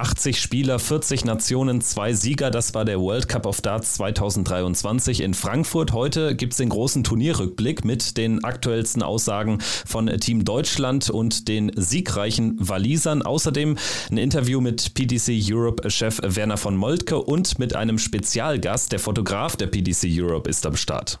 80 0.00 0.40
Spieler, 0.40 0.78
40 0.78 1.26
Nationen, 1.26 1.82
zwei 1.82 2.14
Sieger. 2.14 2.50
Das 2.50 2.72
war 2.72 2.86
der 2.86 2.98
World 2.98 3.28
Cup 3.28 3.44
of 3.44 3.60
Darts 3.60 3.94
2023 3.94 5.20
in 5.20 5.34
Frankfurt. 5.34 5.92
Heute 5.92 6.34
gibt 6.34 6.54
es 6.54 6.56
den 6.56 6.70
großen 6.70 7.04
Turnierrückblick 7.04 7.84
mit 7.84 8.16
den 8.16 8.42
aktuellsten 8.42 9.02
Aussagen 9.02 9.58
von 9.60 10.06
Team 10.18 10.46
Deutschland 10.46 11.10
und 11.10 11.48
den 11.48 11.70
siegreichen 11.76 12.56
Walisern. 12.58 13.20
Außerdem 13.20 13.76
ein 14.10 14.16
Interview 14.16 14.62
mit 14.62 14.94
PDC 14.94 15.38
Europe-Chef 15.52 16.20
Werner 16.22 16.56
von 16.56 16.76
Moltke 16.76 17.20
und 17.20 17.58
mit 17.58 17.76
einem 17.76 17.98
Spezialgast. 17.98 18.92
Der 18.92 19.00
Fotograf 19.00 19.56
der 19.56 19.66
PDC 19.66 20.08
Europe 20.18 20.48
ist 20.48 20.64
am 20.64 20.76
Start. 20.76 21.20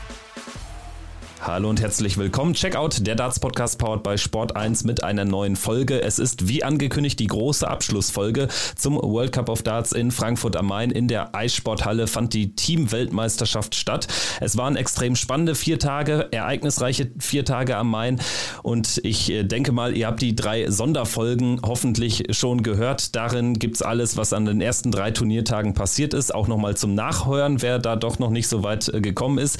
Hallo 1.43 1.71
und 1.71 1.81
herzlich 1.81 2.19
willkommen. 2.19 2.53
Checkout, 2.53 3.07
der 3.07 3.15
Darts 3.15 3.39
Podcast 3.39 3.79
powered 3.79 4.03
bei 4.03 4.15
Sport 4.15 4.55
1 4.55 4.83
mit 4.83 5.03
einer 5.03 5.25
neuen 5.25 5.55
Folge. 5.55 5.99
Es 5.99 6.19
ist 6.19 6.47
wie 6.47 6.63
angekündigt 6.63 7.19
die 7.19 7.25
große 7.25 7.67
Abschlussfolge 7.67 8.47
zum 8.75 8.95
World 8.97 9.31
Cup 9.31 9.49
of 9.49 9.63
Darts 9.63 9.91
in 9.91 10.11
Frankfurt 10.11 10.55
am 10.55 10.67
Main. 10.67 10.91
In 10.91 11.07
der 11.07 11.33
Eissporthalle 11.33 12.05
fand 12.05 12.35
die 12.35 12.53
Team-Weltmeisterschaft 12.53 13.73
statt. 13.73 14.07
Es 14.39 14.55
waren 14.55 14.75
extrem 14.75 15.15
spannende 15.15 15.55
vier 15.55 15.79
Tage, 15.79 16.27
ereignisreiche 16.29 17.09
vier 17.17 17.43
Tage 17.43 17.75
am 17.75 17.89
Main. 17.89 18.21
Und 18.61 19.01
ich 19.03 19.31
äh, 19.31 19.43
denke 19.43 19.71
mal, 19.71 19.97
ihr 19.97 20.05
habt 20.05 20.21
die 20.21 20.35
drei 20.35 20.69
Sonderfolgen 20.69 21.59
hoffentlich 21.65 22.25
schon 22.37 22.61
gehört. 22.61 23.15
Darin 23.15 23.55
gibt 23.57 23.77
es 23.77 23.81
alles, 23.81 24.15
was 24.15 24.33
an 24.33 24.45
den 24.45 24.61
ersten 24.61 24.91
drei 24.91 25.09
Turniertagen 25.09 25.73
passiert 25.73 26.13
ist. 26.13 26.35
Auch 26.35 26.47
nochmal 26.47 26.77
zum 26.77 26.93
Nachhören, 26.93 27.63
wer 27.63 27.79
da 27.79 27.95
doch 27.95 28.19
noch 28.19 28.29
nicht 28.29 28.47
so 28.47 28.61
weit 28.61 28.89
äh, 28.89 29.01
gekommen 29.01 29.39
ist. 29.39 29.57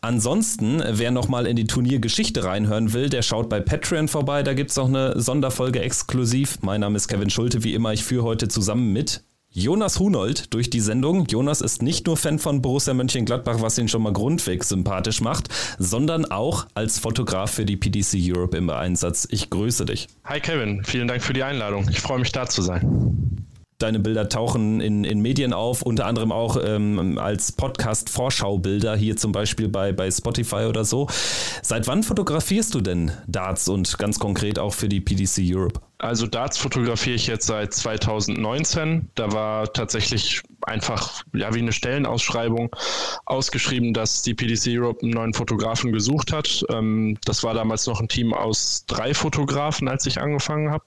Ansonsten, 0.00 0.82
wer 0.86 1.10
nochmal 1.10 1.46
in 1.46 1.56
die 1.56 1.66
Turniergeschichte 1.66 2.44
reinhören 2.44 2.92
will, 2.92 3.08
der 3.08 3.22
schaut 3.22 3.48
bei 3.48 3.60
Patreon 3.60 4.08
vorbei. 4.08 4.42
Da 4.42 4.54
gibt 4.54 4.70
es 4.70 4.78
auch 4.78 4.88
eine 4.88 5.20
Sonderfolge 5.20 5.80
exklusiv. 5.80 6.58
Mein 6.62 6.80
Name 6.80 6.96
ist 6.96 7.08
Kevin 7.08 7.30
Schulte, 7.30 7.64
wie 7.64 7.74
immer. 7.74 7.92
Ich 7.92 8.04
führe 8.04 8.24
heute 8.24 8.48
zusammen 8.48 8.92
mit 8.92 9.22
Jonas 9.58 9.98
Hunold 9.98 10.52
durch 10.52 10.68
die 10.68 10.80
Sendung. 10.80 11.24
Jonas 11.26 11.62
ist 11.62 11.80
nicht 11.80 12.06
nur 12.06 12.18
Fan 12.18 12.38
von 12.38 12.60
Borussia 12.60 12.92
Mönchengladbach, 12.92 13.62
was 13.62 13.78
ihn 13.78 13.88
schon 13.88 14.02
mal 14.02 14.12
grundweg 14.12 14.62
sympathisch 14.64 15.22
macht, 15.22 15.48
sondern 15.78 16.26
auch 16.26 16.66
als 16.74 16.98
Fotograf 16.98 17.52
für 17.52 17.64
die 17.64 17.78
PDC 17.78 18.18
Europe 18.36 18.54
im 18.54 18.68
Einsatz. 18.68 19.26
Ich 19.30 19.48
grüße 19.48 19.86
dich. 19.86 20.08
Hi 20.24 20.40
Kevin, 20.40 20.84
vielen 20.84 21.08
Dank 21.08 21.22
für 21.22 21.32
die 21.32 21.42
Einladung. 21.42 21.88
Ich 21.88 22.00
freue 22.00 22.18
mich 22.18 22.32
da 22.32 22.46
zu 22.46 22.60
sein. 22.60 23.46
Deine 23.78 24.00
Bilder 24.00 24.28
tauchen 24.30 24.80
in, 24.80 25.04
in 25.04 25.20
Medien 25.20 25.52
auf, 25.52 25.82
unter 25.82 26.06
anderem 26.06 26.32
auch 26.32 26.56
ähm, 26.62 27.18
als 27.18 27.52
Podcast-Vorschaubilder, 27.52 28.96
hier 28.96 29.16
zum 29.16 29.32
Beispiel 29.32 29.68
bei, 29.68 29.92
bei 29.92 30.10
Spotify 30.10 30.64
oder 30.66 30.84
so. 30.84 31.08
Seit 31.60 31.86
wann 31.86 32.02
fotografierst 32.02 32.74
du 32.74 32.80
denn 32.80 33.10
Darts 33.26 33.68
und 33.68 33.98
ganz 33.98 34.18
konkret 34.18 34.58
auch 34.58 34.72
für 34.72 34.88
die 34.88 35.00
PDC 35.00 35.42
Europe? 35.54 35.80
Also 35.98 36.26
Darts 36.26 36.56
fotografiere 36.56 37.16
ich 37.16 37.26
jetzt 37.26 37.46
seit 37.46 37.74
2019. 37.74 39.10
Da 39.14 39.32
war 39.32 39.72
tatsächlich 39.72 40.42
einfach 40.62 41.22
ja 41.34 41.54
wie 41.54 41.60
eine 41.60 41.72
Stellenausschreibung 41.72 42.74
ausgeschrieben, 43.24 43.94
dass 43.94 44.22
die 44.22 44.34
PDC 44.34 44.68
Europe 44.68 45.02
einen 45.02 45.12
neuen 45.12 45.34
Fotografen 45.34 45.92
gesucht 45.92 46.32
hat. 46.32 46.64
Ähm, 46.70 47.18
das 47.24 47.42
war 47.42 47.54
damals 47.54 47.86
noch 47.86 48.00
ein 48.00 48.08
Team 48.08 48.32
aus 48.32 48.84
drei 48.86 49.14
Fotografen, 49.14 49.88
als 49.88 50.06
ich 50.06 50.20
angefangen 50.20 50.70
habe. 50.70 50.84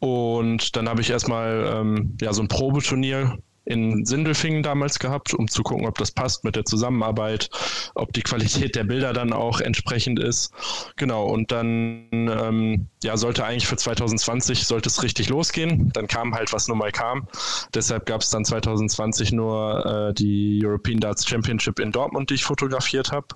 Und 0.00 0.76
dann 0.76 0.88
habe 0.88 1.02
ich 1.02 1.10
erstmal 1.10 1.72
ähm, 1.74 2.16
ja, 2.20 2.32
so 2.32 2.42
ein 2.42 2.48
Probeturnier 2.48 3.38
in 3.64 4.04
Sindelfingen 4.04 4.62
damals 4.62 4.98
gehabt, 4.98 5.34
um 5.34 5.48
zu 5.48 5.62
gucken, 5.62 5.86
ob 5.86 5.98
das 5.98 6.10
passt 6.10 6.44
mit 6.44 6.56
der 6.56 6.64
Zusammenarbeit, 6.64 7.50
ob 7.94 8.12
die 8.12 8.22
Qualität 8.22 8.74
der 8.74 8.84
Bilder 8.84 9.12
dann 9.12 9.32
auch 9.32 9.60
entsprechend 9.60 10.18
ist. 10.18 10.52
Genau, 10.96 11.26
und 11.26 11.52
dann 11.52 12.08
ähm, 12.10 12.86
ja, 13.02 13.16
sollte 13.16 13.44
eigentlich 13.44 13.66
für 13.66 13.76
2020 13.76 14.66
sollte 14.66 14.88
es 14.88 15.02
richtig 15.02 15.28
losgehen. 15.28 15.90
Dann 15.92 16.06
kam 16.06 16.34
halt, 16.34 16.52
was 16.52 16.68
nun 16.68 16.78
mal 16.78 16.92
kam. 16.92 17.28
Deshalb 17.74 18.06
gab 18.06 18.22
es 18.22 18.30
dann 18.30 18.44
2020 18.44 19.32
nur 19.32 20.10
äh, 20.10 20.14
die 20.14 20.60
European 20.64 21.00
Darts 21.00 21.28
Championship 21.28 21.78
in 21.78 21.92
Dortmund, 21.92 22.30
die 22.30 22.34
ich 22.34 22.44
fotografiert 22.44 23.12
habe. 23.12 23.28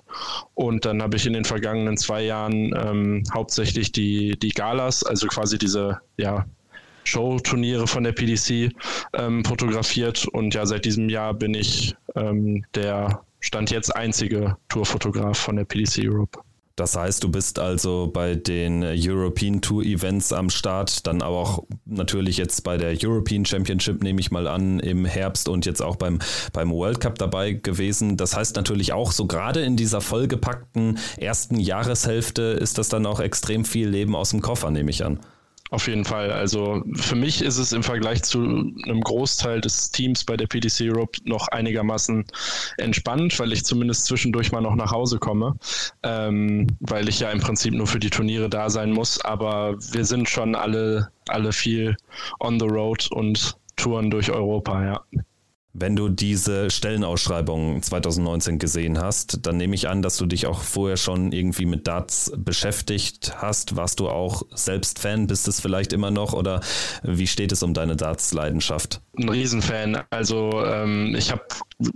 Und 0.53 0.85
dann 0.85 1.01
habe 1.01 1.15
ich 1.17 1.25
in 1.25 1.33
den 1.33 1.45
vergangenen 1.45 1.97
zwei 1.97 2.23
Jahren 2.23 2.73
ähm, 2.75 3.23
hauptsächlich 3.33 3.91
die, 3.91 4.37
die 4.39 4.49
Galas, 4.49 5.03
also 5.03 5.27
quasi 5.27 5.57
diese 5.57 5.99
ja, 6.17 6.45
Showturniere 7.05 7.87
von 7.87 8.03
der 8.03 8.11
PDC 8.11 8.73
ähm, 9.13 9.45
fotografiert 9.45 10.27
und 10.27 10.53
ja, 10.53 10.65
seit 10.65 10.85
diesem 10.85 11.09
Jahr 11.09 11.33
bin 11.33 11.53
ich 11.53 11.95
ähm, 12.15 12.65
der 12.75 13.21
Stand 13.39 13.71
jetzt 13.71 13.95
einzige 13.95 14.57
Tourfotograf 14.69 15.37
von 15.37 15.55
der 15.55 15.65
PDC 15.65 15.99
Europe. 16.03 16.39
Das 16.75 16.97
heißt, 16.97 17.23
du 17.23 17.29
bist 17.29 17.57
also 17.57 18.09
bei 18.11 18.35
den 18.35 18.83
European 18.83 19.61
Tour 19.61 19.83
Events 19.83 20.33
am 20.33 20.49
Start, 20.49 21.07
dann 21.07 21.21
aber 21.21 21.37
auch 21.37 21.63
natürlich 21.85 22.35
jetzt 22.35 22.65
bei 22.65 22.75
der 22.75 22.97
European 23.01 23.45
Championship, 23.45 24.03
nehme 24.03 24.19
ich 24.19 24.29
mal 24.29 24.45
an, 24.45 24.81
im 24.81 25.05
Herbst 25.05 25.47
und 25.47 25.65
jetzt 25.65 25.81
auch 25.81 25.95
beim, 25.95 26.19
beim 26.51 26.71
World 26.71 26.99
Cup 26.99 27.17
dabei 27.17 27.53
gewesen. 27.53 28.17
Das 28.17 28.35
heißt 28.35 28.57
natürlich 28.57 28.91
auch, 28.91 29.13
so 29.13 29.25
gerade 29.25 29.61
in 29.61 29.77
dieser 29.77 30.01
vollgepackten 30.01 30.99
ersten 31.17 31.61
Jahreshälfte 31.61 32.41
ist 32.41 32.77
das 32.77 32.89
dann 32.89 33.05
auch 33.05 33.21
extrem 33.21 33.63
viel 33.63 33.87
Leben 33.87 34.13
aus 34.13 34.31
dem 34.31 34.41
Koffer, 34.41 34.69
nehme 34.69 34.89
ich 34.89 35.05
an. 35.05 35.21
Auf 35.71 35.87
jeden 35.87 36.05
Fall. 36.05 36.31
Also 36.31 36.83
für 36.93 37.15
mich 37.15 37.41
ist 37.41 37.57
es 37.57 37.71
im 37.73 37.81
Vergleich 37.81 38.21
zu 38.21 38.39
einem 38.39 39.01
Großteil 39.01 39.61
des 39.61 39.89
Teams 39.89 40.23
bei 40.23 40.37
der 40.37 40.45
PDC 40.45 40.81
Europe 40.81 41.19
noch 41.23 41.47
einigermaßen 41.47 42.23
entspannt, 42.77 43.39
weil 43.39 43.51
ich 43.51 43.65
zumindest 43.65 44.05
zwischendurch 44.05 44.51
mal 44.51 44.61
noch 44.61 44.75
nach 44.75 44.91
Hause 44.91 45.17
komme, 45.17 45.55
ähm, 46.03 46.67
weil 46.81 47.09
ich 47.09 47.19
ja 47.19 47.31
im 47.31 47.39
Prinzip 47.39 47.73
nur 47.73 47.87
für 47.87 47.99
die 47.99 48.11
Turniere 48.11 48.47
da 48.47 48.69
sein 48.69 48.91
muss. 48.91 49.19
Aber 49.21 49.75
wir 49.91 50.05
sind 50.05 50.29
schon 50.29 50.53
alle, 50.53 51.09
alle 51.27 51.51
viel 51.51 51.97
on 52.39 52.59
the 52.59 52.67
road 52.67 53.09
und 53.11 53.57
touren 53.75 54.11
durch 54.11 54.31
Europa, 54.31 54.83
ja. 54.83 55.01
Wenn 55.77 55.97
du 55.97 56.07
diese 56.07 56.69
Stellenausschreibung 56.69 57.81
2019 57.81 58.59
gesehen 58.59 58.97
hast, 58.97 59.45
dann 59.45 59.57
nehme 59.57 59.75
ich 59.75 59.89
an, 59.89 60.01
dass 60.01 60.15
du 60.15 60.25
dich 60.25 60.47
auch 60.47 60.61
vorher 60.61 60.95
schon 60.95 61.33
irgendwie 61.33 61.65
mit 61.65 61.85
Darts 61.85 62.31
beschäftigt 62.37 63.33
hast. 63.41 63.75
Warst 63.75 63.99
du 63.99 64.07
auch 64.07 64.43
selbst 64.55 64.99
Fan? 64.99 65.27
Bist 65.27 65.49
es 65.49 65.59
vielleicht 65.59 65.91
immer 65.91 66.11
noch? 66.11 66.31
Oder 66.31 66.61
wie 67.03 67.27
steht 67.27 67.51
es 67.51 67.61
um 67.61 67.73
deine 67.73 67.97
Darts-Leidenschaft? 67.97 69.01
Ein 69.17 69.27
Riesenfan. 69.27 70.01
Also 70.11 70.63
ähm, 70.65 71.13
ich 71.13 71.29
habe 71.29 71.43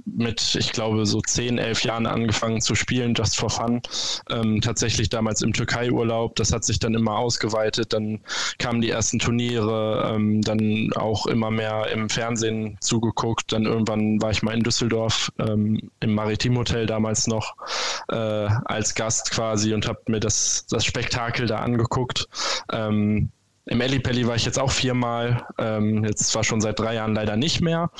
mit, 0.06 0.56
ich 0.56 0.72
glaube, 0.72 1.06
so 1.06 1.22
10, 1.22 1.58
11 1.58 1.84
Jahren 1.84 2.06
angefangen 2.06 2.62
zu 2.62 2.76
spielen, 2.76 3.14
just 3.14 3.38
for 3.38 3.50
fun. 3.50 3.82
Ähm, 4.30 4.62
tatsächlich 4.62 5.10
damals 5.10 5.42
im 5.42 5.54
Türkei-Urlaub. 5.54 6.36
Das 6.36 6.52
hat 6.52 6.66
sich 6.66 6.80
dann 6.80 6.94
immer 6.94 7.18
ausgeweitet. 7.18 7.94
Dann 7.94 8.22
kamen 8.58 8.82
die 8.82 8.90
ersten 8.90 9.20
Turniere, 9.20 10.14
ähm, 10.14 10.42
dann 10.42 10.92
auch 10.96 11.26
immer 11.28 11.52
mehr 11.52 11.88
im 11.92 12.10
Fernsehen 12.10 12.78
zugeguckt. 12.82 13.52
Dann 13.52 13.66
irgendwann 13.66 14.22
war 14.22 14.32
ich 14.32 14.44
mal 14.44 14.54
in 14.54 14.64
Düsseldorf 14.64 15.32
ähm, 15.40 15.90
im 16.00 16.14
Maritim 16.14 16.58
Hotel 16.58 16.86
damals 16.86 17.28
noch 17.28 17.56
äh, 18.10 18.16
als 18.16 18.96
Gast 18.96 19.32
quasi 19.32 19.74
und 19.74 19.88
habe 19.88 20.00
mir 20.08 20.20
das, 20.20 20.66
das 20.70 20.86
Spektakel 20.86 21.48
da 21.48 21.60
angeguckt. 21.60 22.28
Ähm, 22.72 23.32
im 23.70 23.82
Ellipelli 23.82 24.26
war 24.26 24.36
ich 24.36 24.46
jetzt 24.46 24.58
auch 24.58 24.72
viermal, 24.72 25.46
ähm, 25.60 26.04
jetzt 26.04 26.30
zwar 26.30 26.44
schon 26.44 26.60
seit 26.60 26.80
drei 26.80 26.96
Jahren 26.96 27.14
leider 27.14 27.38
nicht 27.38 27.62
mehr, 27.62 27.92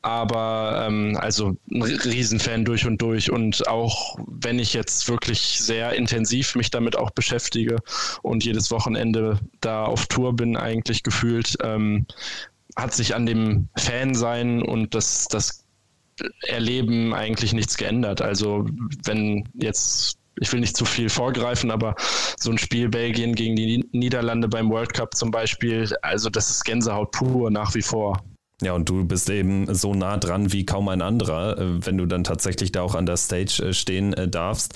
aber 0.00 0.86
ähm, 0.86 1.18
also 1.20 1.56
ein 1.70 1.82
Riesenfan 1.82 2.64
durch 2.64 2.86
und 2.86 3.02
durch 3.02 3.30
und 3.30 3.68
auch 3.68 4.16
wenn 4.26 4.58
ich 4.58 4.72
jetzt 4.72 5.08
wirklich 5.10 5.58
sehr 5.60 5.92
intensiv 5.92 6.54
mich 6.54 6.70
damit 6.70 6.96
auch 6.96 7.10
beschäftige 7.10 7.76
und 8.22 8.44
jedes 8.44 8.70
Wochenende 8.70 9.38
da 9.60 9.84
auf 9.84 10.06
Tour 10.06 10.34
bin 10.34 10.56
eigentlich 10.56 11.02
gefühlt, 11.02 11.54
ähm, 11.62 12.06
hat 12.74 12.94
sich 12.94 13.14
an 13.14 13.26
dem 13.26 13.68
Fansein 13.76 14.62
und 14.62 14.94
das, 14.94 15.28
das 15.28 15.66
Erleben 16.46 17.12
eigentlich 17.12 17.52
nichts 17.52 17.76
geändert. 17.76 18.22
Also 18.22 18.64
wenn 19.04 19.46
jetzt 19.54 20.19
ich 20.40 20.52
will 20.52 20.60
nicht 20.60 20.76
zu 20.76 20.84
viel 20.84 21.08
vorgreifen, 21.08 21.70
aber 21.70 21.94
so 22.38 22.50
ein 22.50 22.58
Spiel 22.58 22.88
Belgien 22.88 23.34
gegen 23.34 23.54
die 23.54 23.84
Niederlande 23.92 24.48
beim 24.48 24.70
World 24.70 24.92
Cup 24.94 25.14
zum 25.14 25.30
Beispiel, 25.30 25.88
also 26.02 26.30
das 26.30 26.50
ist 26.50 26.64
Gänsehaut 26.64 27.12
pur 27.12 27.50
nach 27.50 27.74
wie 27.74 27.82
vor. 27.82 28.24
Ja, 28.62 28.74
und 28.74 28.90
du 28.90 29.04
bist 29.04 29.30
eben 29.30 29.74
so 29.74 29.94
nah 29.94 30.18
dran 30.18 30.52
wie 30.52 30.66
kaum 30.66 30.88
ein 30.88 31.00
anderer, 31.00 31.56
äh, 31.58 31.86
wenn 31.86 31.96
du 31.96 32.04
dann 32.04 32.24
tatsächlich 32.24 32.72
da 32.72 32.82
auch 32.82 32.94
an 32.94 33.06
der 33.06 33.16
Stage 33.16 33.62
äh, 33.68 33.72
stehen 33.72 34.12
äh, 34.12 34.28
darfst. 34.28 34.74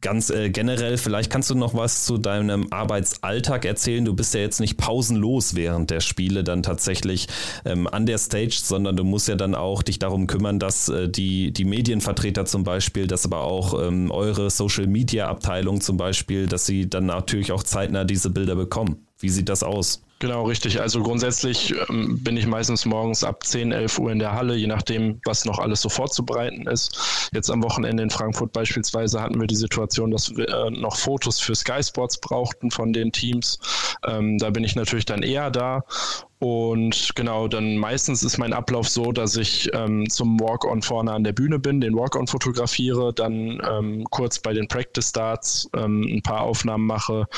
Ganz 0.00 0.32
generell, 0.52 0.96
vielleicht 0.96 1.30
kannst 1.30 1.50
du 1.50 1.54
noch 1.54 1.74
was 1.74 2.04
zu 2.04 2.16
deinem 2.16 2.72
Arbeitsalltag 2.72 3.64
erzählen. 3.64 4.04
Du 4.04 4.14
bist 4.14 4.32
ja 4.34 4.40
jetzt 4.40 4.60
nicht 4.60 4.76
pausenlos 4.76 5.54
während 5.54 5.90
der 5.90 6.00
Spiele 6.00 6.44
dann 6.44 6.62
tatsächlich 6.62 7.26
ähm, 7.64 7.86
an 7.86 8.06
der 8.06 8.18
Stage, 8.18 8.58
sondern 8.62 8.96
du 8.96 9.04
musst 9.04 9.28
ja 9.28 9.34
dann 9.34 9.54
auch 9.54 9.82
dich 9.82 9.98
darum 9.98 10.26
kümmern, 10.26 10.58
dass 10.58 10.90
die, 11.08 11.52
die 11.52 11.64
Medienvertreter 11.64 12.46
zum 12.46 12.64
Beispiel, 12.64 13.06
dass 13.06 13.26
aber 13.26 13.42
auch 13.42 13.80
ähm, 13.82 14.10
eure 14.10 14.50
Social 14.50 14.86
Media 14.86 15.28
Abteilung 15.28 15.80
zum 15.80 15.96
Beispiel, 15.96 16.46
dass 16.46 16.66
sie 16.66 16.88
dann 16.88 17.06
natürlich 17.06 17.52
auch 17.52 17.62
zeitnah 17.62 18.04
diese 18.04 18.30
Bilder 18.30 18.54
bekommen. 18.54 19.06
Wie 19.18 19.28
sieht 19.28 19.48
das 19.48 19.62
aus? 19.62 20.02
Genau, 20.20 20.42
richtig. 20.44 20.82
Also 20.82 21.02
grundsätzlich 21.02 21.74
ähm, 21.88 22.22
bin 22.22 22.36
ich 22.36 22.46
meistens 22.46 22.84
morgens 22.84 23.24
ab 23.24 23.42
10, 23.42 23.72
11 23.72 23.98
Uhr 23.98 24.12
in 24.12 24.18
der 24.18 24.32
Halle, 24.32 24.54
je 24.54 24.66
nachdem, 24.66 25.18
was 25.24 25.46
noch 25.46 25.58
alles 25.58 25.80
so 25.80 25.88
vorzubereiten 25.88 26.66
ist. 26.66 27.30
Jetzt 27.32 27.50
am 27.50 27.62
Wochenende 27.62 28.02
in 28.02 28.10
Frankfurt 28.10 28.52
beispielsweise 28.52 29.22
hatten 29.22 29.40
wir 29.40 29.46
die 29.46 29.56
Situation, 29.56 30.10
dass 30.10 30.36
wir 30.36 30.46
äh, 30.46 30.70
noch 30.70 30.96
Fotos 30.96 31.40
für 31.40 31.54
Sky 31.54 31.82
Sports 31.82 32.20
brauchten 32.20 32.70
von 32.70 32.92
den 32.92 33.12
Teams. 33.12 33.58
Ähm, 34.06 34.36
da 34.36 34.50
bin 34.50 34.62
ich 34.62 34.76
natürlich 34.76 35.06
dann 35.06 35.22
eher 35.22 35.50
da 35.50 35.84
und 36.40 37.12
genau, 37.16 37.48
dann 37.48 37.76
meistens 37.76 38.22
ist 38.22 38.38
mein 38.38 38.54
Ablauf 38.54 38.88
so, 38.88 39.12
dass 39.12 39.36
ich 39.36 39.68
ähm, 39.74 40.08
zum 40.08 40.40
Walk-on 40.40 40.80
vorne 40.80 41.12
an 41.12 41.22
der 41.22 41.34
Bühne 41.34 41.58
bin, 41.58 41.82
den 41.82 41.94
Walk-on 41.94 42.26
fotografiere, 42.26 43.12
dann 43.12 43.60
ähm, 43.70 44.04
kurz 44.08 44.38
bei 44.38 44.54
den 44.54 44.66
Practice 44.66 45.10
Starts 45.10 45.68
ähm, 45.76 46.00
ein 46.10 46.22
paar 46.22 46.40
Aufnahmen 46.40 46.86
mache 46.86 47.28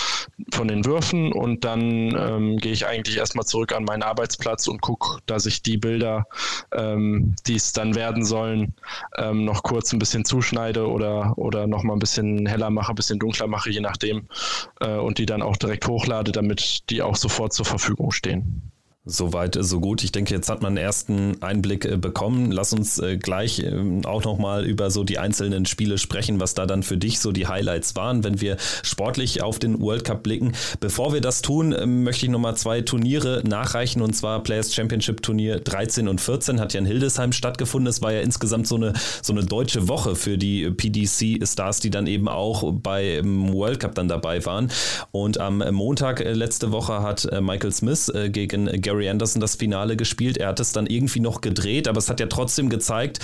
von 0.53 0.69
den 0.69 0.85
Würfen 0.85 1.33
und 1.33 1.65
dann 1.65 2.15
ähm, 2.17 2.59
gehe 2.59 2.71
ich 2.71 2.87
eigentlich 2.87 3.17
erstmal 3.17 3.45
zurück 3.45 3.73
an 3.75 3.83
meinen 3.83 4.05
Arbeitsplatz 4.05 4.69
und 4.69 4.81
gucke, 4.81 5.19
dass 5.27 5.47
ich 5.47 5.63
die 5.63 5.79
Bilder, 5.79 6.29
ähm, 6.71 7.35
die 7.49 7.57
es 7.57 7.73
dann 7.73 7.97
werden 7.97 8.25
sollen, 8.25 8.73
ähm, 9.19 9.45
noch 9.45 9.65
kurz 9.65 9.93
ein 9.93 9.99
bisschen 9.99 10.25
zuschneide 10.25 10.89
oder, 10.89 11.37
oder 11.39 11.67
nochmal 11.67 11.97
ein 11.97 12.01
bisschen 12.01 12.47
heller 12.47 12.71
mache, 12.71 12.93
ein 12.93 12.95
bisschen 12.95 13.19
dunkler 13.19 13.49
mache, 13.49 13.69
je 13.71 13.81
nachdem, 13.81 14.29
äh, 14.79 14.97
und 14.97 15.19
die 15.19 15.27
dann 15.27 15.43
auch 15.43 15.57
direkt 15.57 15.89
hochlade, 15.89 16.31
damit 16.31 16.89
die 16.89 17.03
auch 17.03 17.17
sofort 17.17 17.53
zur 17.53 17.67
Verfügung 17.67 18.13
stehen. 18.13 18.72
Soweit, 19.05 19.59
so 19.61 19.81
gut. 19.81 20.05
Ich 20.05 20.13
denke, 20.13 20.33
jetzt 20.33 20.49
hat 20.49 20.63
man 20.63 20.77
einen 20.77 20.77
ersten 20.77 21.43
Einblick 21.43 21.85
äh, 21.85 21.97
bekommen. 21.97 22.53
Lass 22.53 22.73
uns 22.73 23.01
äh, 23.01 23.17
gleich 23.17 23.59
ähm, 23.59 24.03
auch 24.05 24.23
nochmal 24.23 24.65
über 24.65 24.93
so 24.93 25.03
die 25.03 25.19
einzelnen 25.19 25.67
Spiele 25.67 25.99
sprechen, 25.99 26.39
was 26.39 26.55
da 26.55 26.67
dann 26.67 26.85
für 26.85 26.97
dich 26.97 27.19
so 27.19 27.33
die 27.33 27.49
Highlights 27.49 27.97
waren, 27.97 28.23
wenn 28.23 28.41
wir 28.41 28.59
sportlich 28.85 29.43
auf 29.43 29.59
den 29.59 29.81
World 29.81 30.05
Cup 30.05 30.23
blicken. 30.23 30.53
Bevor 30.79 31.13
wir 31.13 31.21
das 31.21 31.43
tun, 31.43 31.75
ähm, 31.77 32.05
möchte 32.05 32.27
ich 32.27 32.31
nochmal 32.31 32.57
zwei 32.57 32.81
Turniere 32.83 33.43
nachreichen 33.45 34.03
und 34.03 34.15
zwar 34.15 34.41
Players 34.41 34.73
Championship 34.73 35.21
Turnier 35.21 35.59
13 35.59 36.07
und 36.07 36.21
14 36.21 36.61
hat 36.61 36.73
ja 36.73 36.79
in 36.79 36.87
Hildesheim 36.87 37.33
stattgefunden. 37.33 37.89
Es 37.89 38.03
war 38.03 38.13
ja 38.13 38.21
insgesamt 38.21 38.69
so 38.69 38.77
eine, 38.77 38.93
so 39.21 39.33
eine 39.33 39.45
deutsche 39.45 39.89
Woche 39.89 40.15
für 40.15 40.39
die 40.39 40.71
PDC 40.71 41.45
Stars, 41.45 41.81
die 41.81 41.91
dann 41.91 42.07
eben 42.07 42.29
auch 42.29 42.73
beim 42.73 43.53
World 43.53 43.81
Cup 43.81 43.97
dann 43.97 44.07
dabei 44.07 44.47
waren. 44.47 44.71
Und 45.11 45.41
am 45.41 45.59
Montag 45.73 46.21
äh, 46.21 46.35
letzte 46.35 46.71
Woche 46.71 47.03
hat 47.03 47.29
Michael 47.41 47.73
Smith 47.73 48.13
gegen 48.29 48.67
Gary 48.81 48.92
Gary 48.93 49.09
Anderson 49.09 49.41
das 49.41 49.57
Finale 49.57 49.97
gespielt. 49.97 50.37
Er 50.37 50.49
hat 50.49 50.61
es 50.61 50.73
dann 50.73 50.87
irgendwie 50.87 51.21
noch 51.21 51.41
gedreht, 51.41 51.89
aber 51.89 51.97
es 51.97 52.11
hat 52.11 52.21
ja 52.21 52.27
trotzdem 52.27 52.69
gezeigt, 52.69 53.21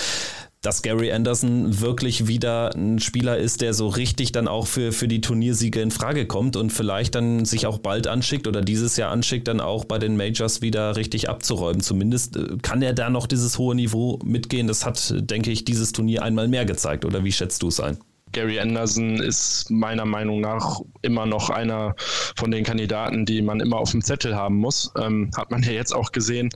dass 0.62 0.80
Gary 0.82 1.12
Anderson 1.12 1.80
wirklich 1.80 2.26
wieder 2.26 2.74
ein 2.74 2.98
Spieler 2.98 3.36
ist, 3.36 3.60
der 3.60 3.74
so 3.74 3.86
richtig 3.86 4.32
dann 4.32 4.48
auch 4.48 4.66
für, 4.66 4.92
für 4.92 5.06
die 5.06 5.20
Turniersiege 5.20 5.80
in 5.82 5.90
Frage 5.90 6.26
kommt 6.26 6.56
und 6.56 6.70
vielleicht 6.70 7.14
dann 7.14 7.44
sich 7.44 7.66
auch 7.66 7.78
bald 7.78 8.06
anschickt 8.06 8.46
oder 8.46 8.62
dieses 8.62 8.96
Jahr 8.96 9.12
anschickt, 9.12 9.46
dann 9.46 9.60
auch 9.60 9.84
bei 9.84 9.98
den 9.98 10.16
Majors 10.16 10.62
wieder 10.62 10.96
richtig 10.96 11.28
abzuräumen. 11.28 11.80
Zumindest 11.80 12.36
äh, 12.36 12.56
kann 12.62 12.80
er 12.80 12.94
da 12.94 13.10
noch 13.10 13.26
dieses 13.26 13.58
hohe 13.58 13.74
Niveau 13.74 14.18
mitgehen. 14.24 14.66
Das 14.66 14.86
hat, 14.86 15.14
denke 15.18 15.50
ich, 15.50 15.64
dieses 15.64 15.92
Turnier 15.92 16.22
einmal 16.22 16.48
mehr 16.48 16.64
gezeigt. 16.64 17.04
Oder 17.04 17.22
wie 17.24 17.32
schätzt 17.32 17.62
du 17.62 17.68
es 17.68 17.78
ein? 17.78 17.98
Gary 18.32 18.58
Anderson 18.60 19.16
ist 19.20 19.70
meiner 19.70 20.04
Meinung 20.04 20.40
nach 20.40 20.80
immer 21.02 21.26
noch 21.26 21.50
einer 21.50 21.94
von 22.36 22.50
den 22.50 22.64
Kandidaten, 22.64 23.26
die 23.26 23.42
man 23.42 23.60
immer 23.60 23.76
auf 23.76 23.90
dem 23.90 24.02
Zettel 24.02 24.36
haben 24.36 24.56
muss. 24.56 24.92
Ähm, 24.98 25.30
hat 25.36 25.50
man 25.50 25.62
ja 25.62 25.72
jetzt 25.72 25.94
auch 25.94 26.12
gesehen 26.12 26.50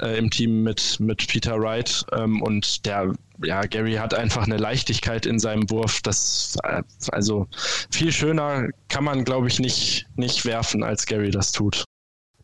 äh, 0.00 0.18
im 0.18 0.30
Team 0.30 0.62
mit, 0.62 0.98
mit 1.00 1.26
Peter 1.28 1.60
Wright. 1.60 2.04
Ähm, 2.12 2.42
und 2.42 2.86
der, 2.86 3.12
ja, 3.42 3.62
Gary 3.62 3.94
hat 3.94 4.14
einfach 4.14 4.44
eine 4.44 4.56
Leichtigkeit 4.56 5.26
in 5.26 5.38
seinem 5.38 5.68
Wurf. 5.70 6.00
Das, 6.02 6.56
äh, 6.64 6.82
also 7.10 7.46
viel 7.90 8.12
schöner 8.12 8.68
kann 8.88 9.04
man, 9.04 9.24
glaube 9.24 9.48
ich, 9.48 9.58
nicht, 9.58 10.06
nicht 10.16 10.44
werfen, 10.44 10.82
als 10.82 11.06
Gary 11.06 11.30
das 11.30 11.52
tut. 11.52 11.84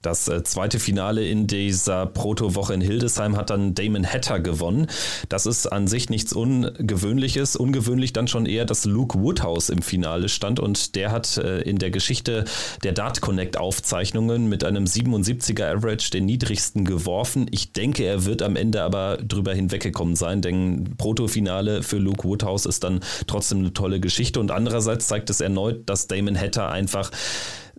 Das 0.02 0.28
äh, 0.28 0.42
zweite 0.44 0.78
Finale 0.78 1.26
in 1.26 1.46
dieser 1.46 2.06
Proto-Woche 2.06 2.72
in 2.72 2.80
Hildesheim 2.80 3.36
hat 3.36 3.50
dann 3.50 3.74
Damon 3.74 4.06
Hatter 4.06 4.40
gewonnen. 4.40 4.86
Das 5.28 5.44
ist 5.44 5.66
an 5.66 5.88
sich 5.88 6.08
nichts 6.08 6.32
Ungewöhnliches. 6.32 7.54
Ungewöhnlich 7.54 8.14
dann 8.14 8.26
schon 8.26 8.46
eher, 8.46 8.64
dass 8.64 8.86
Luke 8.86 9.20
Woodhouse 9.20 9.68
im 9.68 9.82
Finale 9.82 10.30
stand 10.30 10.58
und 10.58 10.94
der 10.94 11.12
hat 11.12 11.36
äh, 11.36 11.60
in 11.60 11.78
der 11.78 11.90
Geschichte 11.90 12.46
der 12.82 12.92
Dart 12.92 13.20
Connect 13.20 13.58
Aufzeichnungen 13.58 14.48
mit 14.48 14.64
einem 14.64 14.84
77er 14.84 15.76
Average 15.76 16.10
den 16.10 16.24
niedrigsten 16.24 16.86
geworfen. 16.86 17.46
Ich 17.50 17.74
denke, 17.74 18.04
er 18.04 18.24
wird 18.24 18.40
am 18.40 18.56
Ende 18.56 18.82
aber 18.82 19.18
drüber 19.18 19.52
hinweggekommen 19.52 20.16
sein, 20.16 20.40
denn 20.40 20.94
Proto-Finale 20.96 21.82
für 21.82 21.98
Luke 21.98 22.24
Woodhouse 22.24 22.64
ist 22.64 22.84
dann 22.84 23.00
trotzdem 23.26 23.58
eine 23.58 23.74
tolle 23.74 24.00
Geschichte 24.00 24.40
und 24.40 24.50
andererseits 24.50 25.08
zeigt 25.08 25.28
es 25.28 25.42
erneut, 25.42 25.90
dass 25.90 26.06
Damon 26.06 26.40
Hatter 26.40 26.70
einfach 26.70 27.10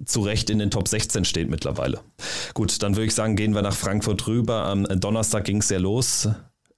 zu 0.05 0.21
Recht 0.21 0.49
in 0.49 0.59
den 0.59 0.71
Top 0.71 0.87
16 0.87 1.25
steht 1.25 1.49
mittlerweile. 1.49 2.01
Gut, 2.53 2.81
dann 2.83 2.95
würde 2.95 3.05
ich 3.05 3.15
sagen, 3.15 3.35
gehen 3.35 3.53
wir 3.53 3.61
nach 3.61 3.75
Frankfurt 3.75 4.27
rüber. 4.27 4.65
Am 4.65 4.83
Donnerstag 4.99 5.45
ging 5.45 5.57
es 5.57 5.69
ja 5.69 5.79
los 5.79 6.29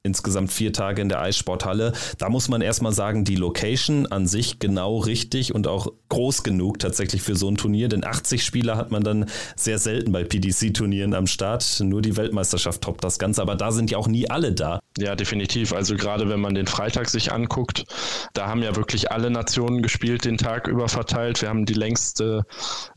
insgesamt 0.06 0.52
vier 0.52 0.74
Tage 0.74 1.02
in 1.02 1.08
der 1.08 1.22
Eissporthalle. 1.22 1.94
Da 2.18 2.28
muss 2.28 2.50
man 2.50 2.62
erstmal 2.62 2.92
sagen, 2.92 3.24
die 3.24 3.38
Location 3.38 4.06
an 4.06 4.28
sich 4.28 4.60
genau 4.60 4.98
richtig 4.98 5.56
und 5.56 5.66
auch 5.66 5.88
groß 6.10 6.44
genug 6.44 6.80
tatsächlich 6.80 7.22
für 7.22 7.38
so 7.38 7.50
ein 7.50 7.56
Turnier, 7.56 7.88
denn 7.88 8.04
80 8.04 8.44
Spieler 8.44 8.76
hat 8.76 8.92
man 8.92 9.04
dann 9.04 9.30
sehr 9.56 9.80
selten 9.80 10.12
bei 10.12 10.26
PDC-Turnieren 10.26 11.14
am 11.14 11.26
Start. 11.26 11.80
Nur 11.80 12.02
die 12.02 12.18
Weltmeisterschaft 12.18 12.82
toppt 12.82 13.02
das 13.02 13.18
Ganze, 13.18 13.42
aber 13.42 13.56
da 13.56 13.72
sind 13.72 13.92
ja 13.92 13.98
auch 13.98 14.10
nie 14.10 14.30
alle 14.30 14.52
da. 14.52 14.82
Ja, 14.98 15.16
definitiv. 15.16 15.72
Also 15.72 15.96
gerade 15.96 16.28
wenn 16.28 16.42
man 16.42 16.54
den 16.54 16.68
Freitag 16.68 17.10
sich 17.10 17.32
anguckt, 17.32 17.86
da 18.34 18.48
haben 18.48 18.62
ja 18.62 18.76
wirklich 18.76 19.10
alle 19.10 19.32
Nationen 19.32 19.82
gespielt, 19.82 20.26
den 20.26 20.38
Tag 20.38 20.68
über 20.68 20.90
verteilt. 20.90 21.42
Wir 21.42 21.48
haben 21.48 21.66
die 21.66 21.74
längste 21.74 22.46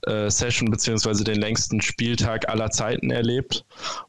äh, 0.03 0.29
Session 0.29 0.73
beziehungsweise 0.73 1.23
den 1.23 1.41
längsten 1.41 1.81
Spieltag 1.81 2.49
aller 2.49 2.71
Zeiten 2.71 3.11
erlebt. 3.11 3.65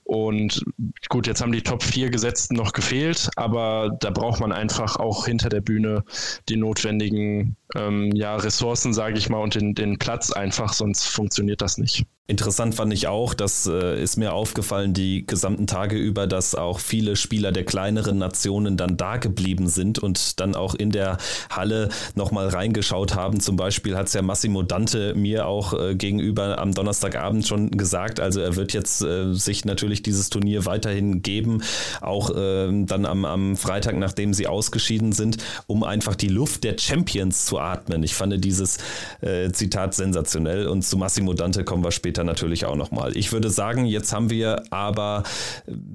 Und 0.07 0.63
gut, 1.09 1.27
jetzt 1.27 1.41
haben 1.41 1.51
die 1.51 1.63
Top 1.63 1.83
4 1.83 2.09
Gesetzten 2.09 2.55
noch 2.55 2.71
gefehlt, 2.71 3.29
aber 3.35 3.91
da 3.99 4.09
braucht 4.09 4.39
man 4.39 4.53
einfach 4.53 4.95
auch 4.95 5.25
hinter 5.25 5.49
der 5.49 5.59
Bühne 5.59 6.05
die 6.47 6.55
notwendigen 6.55 7.57
ähm, 7.75 8.11
ja, 8.15 8.35
Ressourcen, 8.35 8.93
sage 8.93 9.17
ich 9.17 9.29
mal, 9.29 9.41
und 9.41 9.55
den, 9.55 9.75
den 9.75 9.97
Platz 9.97 10.31
einfach, 10.31 10.73
sonst 10.73 11.07
funktioniert 11.07 11.61
das 11.61 11.77
nicht. 11.77 12.05
Interessant 12.29 12.75
fand 12.75 12.91
ich 12.91 13.07
auch, 13.07 13.33
das 13.33 13.67
äh, 13.67 14.01
ist 14.03 14.17
mir 14.17 14.33
aufgefallen 14.33 14.93
die 14.93 15.25
gesamten 15.25 15.65
Tage 15.65 15.95
über, 15.95 16.27
dass 16.27 16.55
auch 16.55 16.81
viele 16.81 17.15
Spieler 17.15 17.53
der 17.53 17.63
kleineren 17.63 18.17
Nationen 18.17 18.75
dann 18.75 18.97
da 18.97 19.15
geblieben 19.15 19.69
sind 19.69 19.97
und 19.97 20.41
dann 20.41 20.53
auch 20.53 20.75
in 20.75 20.91
der 20.91 21.19
Halle 21.49 21.87
nochmal 22.15 22.49
reingeschaut 22.49 23.15
haben. 23.15 23.39
Zum 23.39 23.55
Beispiel 23.55 23.95
hat 23.95 24.07
es 24.07 24.13
ja 24.13 24.21
Massimo 24.21 24.61
Dante 24.61 25.15
mir 25.15 25.47
auch 25.47 25.73
äh, 25.73 25.95
gegenüber 25.95 26.59
am 26.59 26.73
Donnerstagabend 26.73 27.47
schon 27.47 27.71
gesagt. 27.71 28.19
Also 28.19 28.41
er 28.41 28.57
wird 28.57 28.73
jetzt 28.73 29.01
äh, 29.03 29.33
sich 29.33 29.63
natürlich 29.63 30.03
dieses 30.03 30.29
Turnier 30.29 30.65
weiterhin 30.65 31.21
geben, 31.21 31.63
auch 32.01 32.31
ähm, 32.35 32.87
dann 32.87 33.05
am, 33.05 33.23
am 33.23 33.55
Freitag, 33.55 33.95
nachdem 33.95 34.33
sie 34.33 34.47
ausgeschieden 34.47 35.13
sind, 35.13 35.37
um 35.65 35.81
einfach 35.81 36.15
die 36.15 36.27
Luft 36.27 36.65
der 36.65 36.77
Champions 36.77 37.45
zu 37.45 37.56
atmen. 37.59 38.03
Ich 38.03 38.15
fand 38.15 38.43
dieses 38.43 38.77
äh, 39.21 39.51
Zitat 39.51 39.93
sensationell 39.93 40.67
und 40.67 40.81
zu 40.81 40.97
Massimo 40.97 41.33
Dante 41.33 41.63
kommen 41.63 41.83
wir 41.83 41.91
später 41.91 42.07
später 42.07 42.23
natürlich 42.23 42.65
auch 42.65 42.77
nochmal. 42.77 43.17
Ich 43.17 43.31
würde 43.33 43.49
sagen, 43.49 43.85
jetzt 43.85 44.13
haben 44.13 44.29
wir 44.29 44.63
aber 44.71 45.23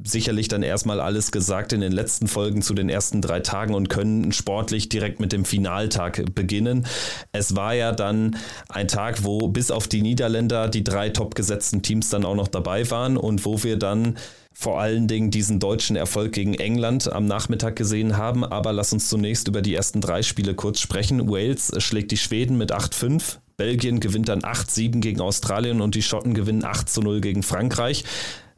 sicherlich 0.04 0.48
dann 0.48 0.62
erstmal 0.62 1.00
alles 1.00 1.32
gesagt 1.32 1.72
in 1.72 1.80
den 1.80 1.90
letzten 1.90 2.28
Folgen 2.28 2.60
zu 2.62 2.74
den 2.74 2.88
ersten 2.88 3.22
drei 3.22 3.40
Tagen 3.40 3.74
und 3.74 3.88
können 3.88 4.30
sportlich 4.32 4.88
direkt 4.90 5.20
mit 5.20 5.32
dem 5.32 5.44
Finaltag 5.46 6.34
beginnen. 6.34 6.86
Es 7.32 7.56
war 7.56 7.74
ja 7.74 7.92
dann 7.92 8.36
ein 8.68 8.88
Tag, 8.88 9.24
wo 9.24 9.48
bis 9.48 9.70
auf 9.70 9.88
die 9.88 10.02
Niederländer 10.02 10.68
die 10.68 10.84
drei 10.84 11.08
topgesetzten 11.08 11.82
Teams 11.82 12.10
dann 12.10 12.26
auch 12.26 12.36
noch 12.36 12.48
dabei 12.48 12.88
waren 12.90 13.16
und 13.16 13.44
wo 13.46 13.62
wir 13.62 13.78
dann 13.78 14.18
vor 14.54 14.80
allen 14.80 15.08
Dingen 15.08 15.30
diesen 15.30 15.60
deutschen 15.60 15.96
Erfolg 15.96 16.32
gegen 16.32 16.54
England 16.54 17.12
am 17.12 17.26
Nachmittag 17.26 17.76
gesehen 17.76 18.16
haben. 18.16 18.44
Aber 18.44 18.72
lass 18.72 18.92
uns 18.92 19.08
zunächst 19.08 19.48
über 19.48 19.62
die 19.62 19.74
ersten 19.74 20.00
drei 20.00 20.22
Spiele 20.22 20.54
kurz 20.54 20.80
sprechen. 20.80 21.30
Wales 21.30 21.72
schlägt 21.78 22.10
die 22.10 22.16
Schweden 22.16 22.58
mit 22.58 22.72
8-5. 22.72 23.38
Belgien 23.56 24.00
gewinnt 24.00 24.28
dann 24.28 24.40
8-7 24.40 25.00
gegen 25.00 25.20
Australien 25.20 25.80
und 25.80 25.94
die 25.94 26.02
Schotten 26.02 26.34
gewinnen 26.34 26.64
8-0 26.64 27.20
gegen 27.20 27.42
Frankreich. 27.42 28.04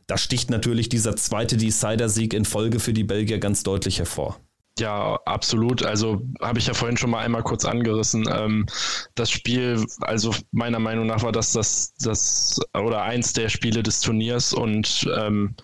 Da 0.07 0.19
sticht 0.19 0.51
natürlich 0.51 0.89
dieser 0.89 1.17
zweite 1.17 1.57
Decider-Sieg 1.57 2.35
in 2.35 2.45
Folge 2.45 2.79
für 2.81 2.93
die 2.93 3.05
Belgier 3.05 3.39
ganz 3.39 3.63
deutlich 3.63 3.99
hervor. 3.99 4.39
Ja, 4.77 5.21
absolut. 5.25 5.85
Also 5.85 6.21
habe 6.41 6.59
ich 6.59 6.67
ja 6.67 6.75
vorhin 6.75 6.97
schon 6.97 7.11
mal 7.11 7.21
einmal 7.25 7.45
kurz 7.45 7.65
angerissen. 7.65 8.25
Ähm, 8.29 8.67
das 9.15 9.31
Spiel, 9.31 9.85
also 10.01 10.35
meiner 10.51 10.81
Meinung 10.81 11.07
nach 11.07 11.23
war 11.23 11.31
das 11.31 11.53
das, 11.53 11.95
das 11.95 12.59
oder 12.77 13.03
eins 13.03 13.33
der 13.35 13.49
Spiele 13.51 13.85
des 13.85 14.01
Turniers 14.01 14.53
und 14.53 15.09
ähm, 15.17 15.55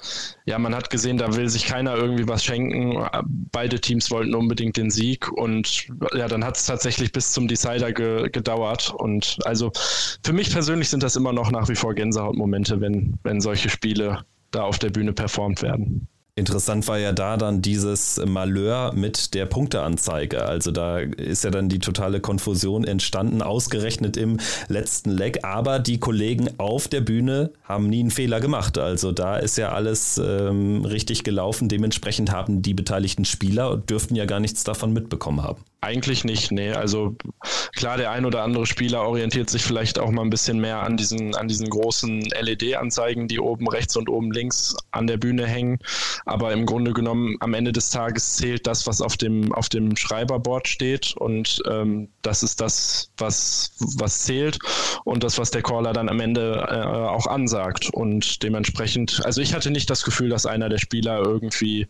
ja, 0.44 0.60
man 0.60 0.76
hat 0.76 0.90
gesehen, 0.90 1.18
da 1.18 1.34
will 1.34 1.48
sich 1.48 1.64
keiner 1.66 1.96
irgendwie 1.96 2.28
was 2.28 2.44
schenken. 2.44 3.04
Beide 3.50 3.80
Teams 3.80 4.12
wollten 4.12 4.32
unbedingt 4.32 4.76
den 4.76 4.90
Sieg 4.90 5.28
und 5.32 5.88
ja, 6.14 6.28
dann 6.28 6.44
hat 6.44 6.56
es 6.56 6.66
tatsächlich 6.66 7.10
bis 7.10 7.32
zum 7.32 7.48
Decider 7.48 7.92
ge 7.92 8.30
gedauert. 8.30 8.94
Und 8.96 9.38
also 9.44 9.72
für 10.22 10.32
mich 10.32 10.52
persönlich 10.52 10.88
sind 10.88 11.02
das 11.02 11.16
immer 11.16 11.32
noch 11.32 11.50
nach 11.50 11.68
wie 11.68 11.74
vor 11.74 11.94
Gänsehautmomente, 11.94 12.80
wenn, 12.80 13.18
wenn 13.24 13.40
solche 13.40 13.70
Spiele 13.70 14.24
da 14.52 14.62
auf 14.62 14.78
der 14.78 14.90
Bühne 14.90 15.12
performt 15.12 15.62
werden. 15.62 16.06
Interessant 16.34 16.86
war 16.88 16.98
ja 16.98 17.12
da 17.12 17.36
dann 17.36 17.60
dieses 17.60 18.20
Malheur 18.24 18.92
mit 18.94 19.34
der 19.34 19.46
Punkteanzeige. 19.46 20.44
Also 20.44 20.70
da 20.70 20.98
ist 20.98 21.44
ja 21.44 21.50
dann 21.50 21.68
die 21.68 21.80
totale 21.80 22.20
Konfusion 22.20 22.84
entstanden, 22.84 23.42
ausgerechnet 23.42 24.16
im 24.16 24.38
letzten 24.68 25.10
Leck. 25.10 25.44
Aber 25.44 25.78
die 25.78 25.98
Kollegen 25.98 26.48
auf 26.58 26.88
der 26.88 27.00
Bühne 27.00 27.50
haben 27.64 27.88
nie 27.88 28.00
einen 28.00 28.10
Fehler 28.10 28.40
gemacht. 28.40 28.78
Also 28.78 29.12
da 29.12 29.36
ist 29.36 29.58
ja 29.58 29.72
alles 29.72 30.20
ähm, 30.24 30.84
richtig 30.84 31.24
gelaufen. 31.24 31.68
Dementsprechend 31.68 32.30
haben 32.32 32.62
die 32.62 32.74
beteiligten 32.74 33.24
Spieler 33.24 33.76
dürften 33.76 34.14
ja 34.14 34.24
gar 34.24 34.40
nichts 34.40 34.64
davon 34.64 34.92
mitbekommen 34.92 35.42
haben. 35.42 35.64
Eigentlich 35.82 36.24
nicht, 36.24 36.52
nee. 36.52 36.72
Also 36.72 37.16
klar, 37.74 37.96
der 37.96 38.10
ein 38.10 38.26
oder 38.26 38.42
andere 38.42 38.66
Spieler 38.66 39.02
orientiert 39.02 39.48
sich 39.48 39.62
vielleicht 39.62 39.98
auch 39.98 40.10
mal 40.10 40.20
ein 40.20 40.28
bisschen 40.28 40.60
mehr 40.60 40.82
an 40.82 40.98
diesen, 40.98 41.34
an 41.34 41.48
diesen 41.48 41.70
großen 41.70 42.20
LED-Anzeigen, 42.20 43.28
die 43.28 43.40
oben 43.40 43.66
rechts 43.66 43.96
und 43.96 44.10
oben 44.10 44.30
links 44.30 44.76
an 44.90 45.06
der 45.06 45.16
Bühne 45.16 45.46
hängen. 45.46 45.78
Aber 46.26 46.52
im 46.52 46.66
Grunde 46.66 46.92
genommen, 46.92 47.36
am 47.40 47.54
Ende 47.54 47.72
des 47.72 47.88
Tages 47.88 48.36
zählt 48.36 48.66
das, 48.66 48.86
was 48.86 49.00
auf 49.00 49.16
dem, 49.16 49.54
auf 49.54 49.70
dem 49.70 49.96
Schreiberboard 49.96 50.68
steht. 50.68 51.14
Und 51.16 51.62
ähm, 51.66 52.10
das 52.20 52.42
ist 52.42 52.60
das, 52.60 53.10
was, 53.16 53.72
was 53.96 54.24
zählt 54.24 54.58
und 55.04 55.24
das, 55.24 55.38
was 55.38 55.50
der 55.50 55.62
Caller 55.62 55.94
dann 55.94 56.10
am 56.10 56.20
Ende 56.20 56.66
äh, 56.68 56.84
auch 57.08 57.26
ansagt. 57.26 57.88
Und 57.94 58.42
dementsprechend, 58.42 59.24
also 59.24 59.40
ich 59.40 59.54
hatte 59.54 59.70
nicht 59.70 59.88
das 59.88 60.04
Gefühl, 60.04 60.28
dass 60.28 60.44
einer 60.44 60.68
der 60.68 60.78
Spieler 60.78 61.20
irgendwie 61.20 61.86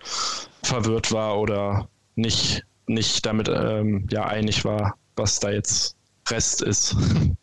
verwirrt 0.62 1.10
war 1.10 1.40
oder 1.40 1.88
nicht 2.14 2.64
nicht 2.94 3.24
damit 3.26 3.48
ähm, 3.48 4.06
ja, 4.10 4.26
einig 4.26 4.64
war, 4.64 4.96
was 5.16 5.40
da 5.40 5.50
jetzt 5.50 5.96
Rest 6.28 6.62
ist. 6.62 6.96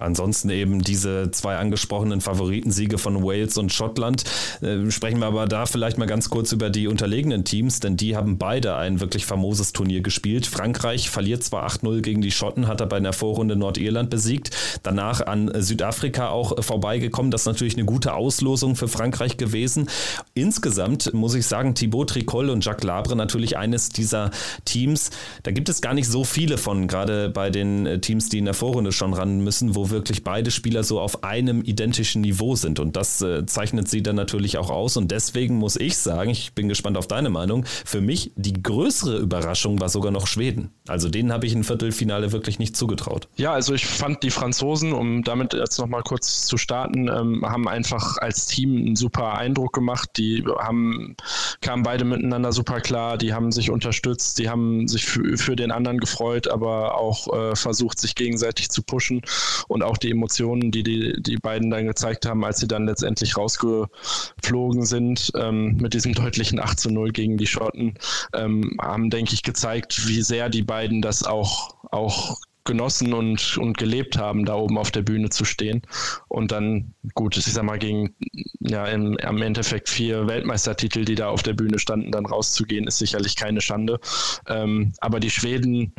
Ansonsten 0.00 0.50
eben 0.50 0.82
diese 0.82 1.30
zwei 1.30 1.56
angesprochenen 1.56 2.20
Favoritensiege 2.20 2.98
von 2.98 3.22
Wales 3.22 3.58
und 3.58 3.72
Schottland. 3.72 4.24
Äh, 4.62 4.90
sprechen 4.90 5.20
wir 5.20 5.26
aber 5.26 5.46
da 5.46 5.66
vielleicht 5.66 5.98
mal 5.98 6.06
ganz 6.06 6.30
kurz 6.30 6.52
über 6.52 6.70
die 6.70 6.88
unterlegenen 6.88 7.44
Teams, 7.44 7.80
denn 7.80 7.96
die 7.96 8.16
haben 8.16 8.38
beide 8.38 8.76
ein 8.76 9.00
wirklich 9.00 9.26
famoses 9.26 9.72
Turnier 9.72 10.00
gespielt. 10.00 10.46
Frankreich 10.46 11.10
verliert 11.10 11.44
zwar 11.44 11.66
8-0 11.66 12.00
gegen 12.00 12.22
die 12.22 12.30
Schotten, 12.30 12.66
hat 12.66 12.80
aber 12.80 12.96
in 12.96 13.04
der 13.04 13.12
Vorrunde 13.12 13.56
Nordirland 13.56 14.10
besiegt. 14.10 14.56
Danach 14.82 15.20
an 15.26 15.50
Südafrika 15.54 16.30
auch 16.30 16.62
vorbeigekommen. 16.64 17.30
Das 17.30 17.42
ist 17.42 17.46
natürlich 17.46 17.76
eine 17.76 17.84
gute 17.84 18.14
Auslosung 18.14 18.76
für 18.76 18.88
Frankreich 18.88 19.36
gewesen. 19.36 19.88
Insgesamt 20.34 21.12
muss 21.12 21.34
ich 21.34 21.46
sagen, 21.46 21.74
Thibaut 21.74 22.10
Tricol 22.10 22.48
und 22.48 22.64
Jacques 22.64 22.84
Labre 22.84 23.16
natürlich 23.16 23.58
eines 23.58 23.90
dieser 23.90 24.30
Teams. 24.64 25.10
Da 25.42 25.50
gibt 25.50 25.68
es 25.68 25.80
gar 25.80 25.92
nicht 25.92 26.08
so 26.08 26.24
viele 26.24 26.56
von, 26.56 26.88
gerade 26.88 27.28
bei 27.28 27.50
den 27.50 28.00
Teams, 28.00 28.28
die 28.28 28.38
in 28.38 28.46
der 28.46 28.54
Vorrunde 28.54 28.92
schon 28.92 29.12
ran 29.12 29.40
müssen, 29.40 29.74
wo 29.74 29.89
wirklich 29.90 30.24
beide 30.24 30.50
Spieler 30.50 30.84
so 30.84 31.00
auf 31.00 31.24
einem 31.24 31.62
identischen 31.62 32.22
Niveau 32.22 32.56
sind. 32.56 32.78
Und 32.80 32.96
das 32.96 33.20
äh, 33.22 33.46
zeichnet 33.46 33.88
sie 33.88 34.02
dann 34.02 34.16
natürlich 34.16 34.58
auch 34.58 34.70
aus. 34.70 34.96
Und 34.96 35.10
deswegen 35.10 35.56
muss 35.56 35.76
ich 35.76 35.96
sagen, 35.96 36.30
ich 36.30 36.52
bin 36.54 36.68
gespannt 36.68 36.96
auf 36.96 37.06
deine 37.06 37.30
Meinung, 37.30 37.64
für 37.84 38.00
mich 38.00 38.32
die 38.36 38.62
größere 38.62 39.18
Überraschung 39.18 39.80
war 39.80 39.88
sogar 39.88 40.12
noch 40.12 40.26
Schweden. 40.26 40.70
Also 40.88 41.08
denen 41.08 41.32
habe 41.32 41.46
ich 41.46 41.54
ein 41.54 41.64
Viertelfinale 41.64 42.32
wirklich 42.32 42.58
nicht 42.58 42.76
zugetraut. 42.76 43.28
Ja, 43.36 43.52
also 43.52 43.74
ich 43.74 43.86
fand 43.86 44.22
die 44.22 44.30
Franzosen, 44.30 44.92
um 44.92 45.22
damit 45.22 45.52
jetzt 45.54 45.78
nochmal 45.78 46.02
kurz 46.02 46.46
zu 46.46 46.56
starten, 46.56 47.08
ähm, 47.08 47.44
haben 47.44 47.68
einfach 47.68 48.18
als 48.18 48.46
Team 48.46 48.76
einen 48.76 48.96
super 48.96 49.34
Eindruck 49.38 49.72
gemacht. 49.72 50.10
Die 50.16 50.44
haben, 50.58 51.16
kamen 51.60 51.82
beide 51.82 52.04
miteinander 52.04 52.52
super 52.52 52.80
klar, 52.80 53.18
die 53.18 53.32
haben 53.32 53.52
sich 53.52 53.70
unterstützt, 53.70 54.38
die 54.38 54.48
haben 54.48 54.88
sich 54.88 55.06
für, 55.06 55.36
für 55.36 55.56
den 55.56 55.70
anderen 55.70 55.98
gefreut, 55.98 56.48
aber 56.48 56.98
auch 56.98 57.32
äh, 57.32 57.56
versucht, 57.56 57.98
sich 57.98 58.14
gegenseitig 58.14 58.70
zu 58.70 58.82
pushen. 58.82 59.22
Und 59.68 59.79
und 59.80 59.86
auch 59.86 59.96
die 59.96 60.10
Emotionen, 60.10 60.70
die, 60.70 60.82
die 60.82 61.14
die 61.22 61.36
beiden 61.36 61.70
dann 61.70 61.86
gezeigt 61.86 62.26
haben, 62.26 62.44
als 62.44 62.60
sie 62.60 62.68
dann 62.68 62.86
letztendlich 62.86 63.36
rausgeflogen 63.36 64.84
sind 64.84 65.32
ähm, 65.34 65.76
mit 65.80 65.94
diesem 65.94 66.12
deutlichen 66.12 66.60
8 66.60 66.78
zu 66.78 66.90
0 66.90 67.10
gegen 67.12 67.38
die 67.38 67.46
Schotten, 67.46 67.94
ähm, 68.34 68.76
haben, 68.80 69.08
denke 69.08 69.32
ich, 69.32 69.42
gezeigt, 69.42 70.06
wie 70.06 70.22
sehr 70.22 70.50
die 70.50 70.62
beiden 70.62 71.00
das 71.00 71.22
auch, 71.22 71.76
auch 71.90 72.36
genossen 72.64 73.14
und, 73.14 73.56
und 73.56 73.78
gelebt 73.78 74.18
haben, 74.18 74.44
da 74.44 74.54
oben 74.54 74.76
auf 74.76 74.90
der 74.90 75.00
Bühne 75.00 75.30
zu 75.30 75.46
stehen. 75.46 75.80
Und 76.28 76.52
dann, 76.52 76.92
gut, 77.14 77.36
ich 77.38 77.46
sag 77.46 77.64
mal, 77.64 77.78
gegen 77.78 78.14
ja, 78.60 78.84
im, 78.86 79.16
am 79.22 79.40
Endeffekt 79.40 79.88
vier 79.88 80.26
Weltmeistertitel, 80.26 81.06
die 81.06 81.14
da 81.14 81.30
auf 81.30 81.42
der 81.42 81.54
Bühne 81.54 81.78
standen, 81.78 82.12
dann 82.12 82.26
rauszugehen, 82.26 82.86
ist 82.86 82.98
sicherlich 82.98 83.34
keine 83.34 83.62
Schande. 83.62 83.98
Ähm, 84.46 84.92
aber 85.00 85.20
die 85.20 85.30
Schweden 85.30 85.94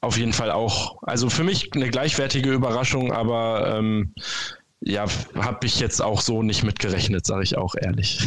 auf 0.00 0.16
jeden 0.16 0.32
Fall 0.32 0.50
auch. 0.50 0.96
Also 1.02 1.30
für 1.30 1.44
mich 1.44 1.70
eine 1.74 1.88
gleichwertige 1.88 2.52
Überraschung, 2.52 3.12
aber 3.12 3.76
ähm, 3.76 4.12
ja, 4.80 5.06
habe 5.34 5.66
ich 5.66 5.80
jetzt 5.80 6.00
auch 6.02 6.20
so 6.20 6.42
nicht 6.42 6.62
mitgerechnet, 6.62 7.26
sage 7.26 7.42
ich 7.42 7.56
auch 7.56 7.74
ehrlich. 7.80 8.26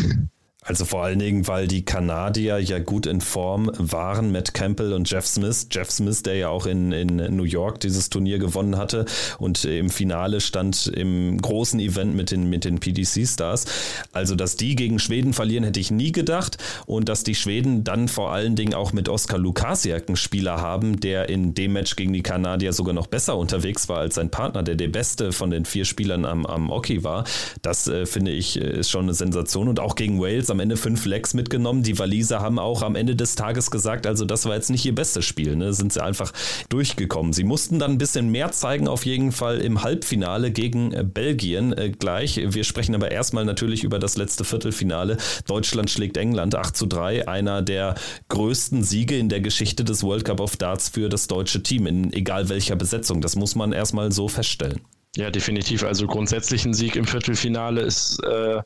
Also 0.70 0.86
vor 0.86 1.04
allen 1.04 1.18
Dingen, 1.18 1.48
weil 1.48 1.68
die 1.68 1.84
Kanadier 1.84 2.60
ja 2.60 2.78
gut 2.78 3.08
in 3.08 3.22
Form 3.22 3.72
waren, 3.80 4.32
Matt 4.32 4.54
Campbell 4.54 4.94
und 4.94 5.10
Jeff 5.10 5.26
Smith. 5.26 5.66
Jeff 5.72 5.90
Smith, 5.90 6.22
der 6.22 6.36
ja 6.36 6.50
auch 6.50 6.68
in, 6.68 6.92
in 6.92 7.16
New 7.36 7.44
York 7.44 7.80
dieses 7.80 8.12
Turnier 8.12 8.38
gewonnen 8.38 8.78
hatte 8.78 9.06
und 9.40 9.66
im 9.66 9.90
Finale 9.90 10.40
stand 10.42 10.86
im 10.86 11.42
großen 11.42 11.80
Event 11.80 12.16
mit 12.16 12.30
den, 12.30 12.52
mit 12.52 12.66
den 12.66 12.80
PDC-Stars. 12.80 13.66
Also, 14.14 14.36
dass 14.36 14.58
die 14.58 14.76
gegen 14.76 15.00
Schweden 15.00 15.34
verlieren, 15.34 15.64
hätte 15.64 15.80
ich 15.80 15.90
nie 15.90 16.12
gedacht. 16.12 16.60
Und 16.86 17.10
dass 17.10 17.24
die 17.24 17.34
Schweden 17.34 17.84
dann 17.84 18.08
vor 18.08 18.32
allen 18.32 18.56
Dingen 18.56 18.76
auch 18.76 18.94
mit 18.94 19.10
Oskar 19.10 19.40
Lukasiak 19.40 20.08
einen 20.08 20.18
Spieler 20.18 20.62
haben, 20.62 21.00
der 21.00 21.30
in 21.30 21.56
dem 21.56 21.74
Match 21.74 21.96
gegen 21.96 22.14
die 22.14 22.22
Kanadier 22.22 22.74
sogar 22.74 22.94
noch 22.94 23.08
besser 23.08 23.38
unterwegs 23.38 23.90
war 23.90 23.98
als 23.98 24.14
sein 24.14 24.30
Partner, 24.30 24.62
der 24.62 24.76
der 24.76 24.90
beste 24.90 25.32
von 25.32 25.50
den 25.50 25.66
vier 25.66 25.86
Spielern 25.86 26.26
am, 26.26 26.46
am 26.46 26.70
Hockey 26.70 27.04
war. 27.04 27.24
Das 27.64 27.88
äh, 27.88 28.06
finde 28.06 28.30
ich 28.30 28.62
äh, 28.62 28.82
ist 28.82 28.92
schon 28.92 29.06
eine 29.06 29.16
Sensation. 29.16 29.68
Und 29.68 29.80
auch 29.80 29.96
gegen 29.96 30.22
Wales 30.22 30.52
am 30.52 30.59
Ende 30.60 30.78
fünf 30.78 31.06
Lecks 31.06 31.34
mitgenommen. 31.34 31.84
Die 31.84 31.98
Waliser 32.00 32.40
haben 32.40 32.60
auch 32.60 32.82
am 32.82 32.96
Ende 32.96 33.16
des 33.16 33.36
Tages 33.36 33.72
gesagt, 33.72 34.08
also 34.08 34.26
das 34.26 34.46
war 34.46 34.56
jetzt 34.56 34.70
nicht 34.70 34.86
ihr 34.86 34.96
bestes 34.96 35.26
Spiel. 35.26 35.56
Ne? 35.56 35.74
Sind 35.74 35.94
sie 35.94 36.04
einfach 36.04 36.32
durchgekommen. 36.70 37.34
Sie 37.34 37.44
mussten 37.44 37.80
dann 37.80 37.92
ein 37.92 37.98
bisschen 37.98 38.30
mehr 38.30 38.52
zeigen, 38.52 38.88
auf 38.88 39.06
jeden 39.06 39.32
Fall 39.32 39.60
im 39.60 39.84
Halbfinale 39.84 40.52
gegen 40.52 40.92
äh, 40.94 41.04
Belgien 41.04 41.74
äh, 41.74 41.90
gleich. 41.90 42.40
Wir 42.44 42.64
sprechen 42.64 42.96
aber 42.96 43.12
erstmal 43.12 43.46
natürlich 43.46 43.84
über 43.84 44.00
das 44.00 44.18
letzte 44.18 44.44
Viertelfinale. 44.44 45.18
Deutschland 45.48 45.90
schlägt 45.90 46.18
England 46.18 46.56
8 46.56 46.76
zu 46.76 46.86
3. 46.86 47.28
Einer 47.28 47.62
der 47.62 47.96
größten 48.30 48.84
Siege 48.84 49.18
in 49.18 49.30
der 49.30 49.42
Geschichte 49.42 49.84
des 49.84 50.04
World 50.04 50.26
Cup 50.26 50.40
of 50.40 50.58
Darts 50.58 50.90
für 50.90 51.10
das 51.10 51.28
deutsche 51.28 51.64
Team, 51.64 51.88
in 51.88 52.14
egal 52.14 52.50
welcher 52.50 52.76
Besetzung. 52.76 53.22
Das 53.22 53.36
muss 53.36 53.56
man 53.56 53.72
erstmal 53.72 54.12
so 54.12 54.28
feststellen. 54.28 54.82
Ja, 55.16 55.32
definitiv. 55.32 55.84
Also 55.84 56.08
grundsätzlich 56.08 56.66
ein 56.66 56.74
Sieg 56.74 56.96
im 56.96 57.06
Viertelfinale 57.06 57.82
ist 57.82 58.24
äh, 58.24 58.62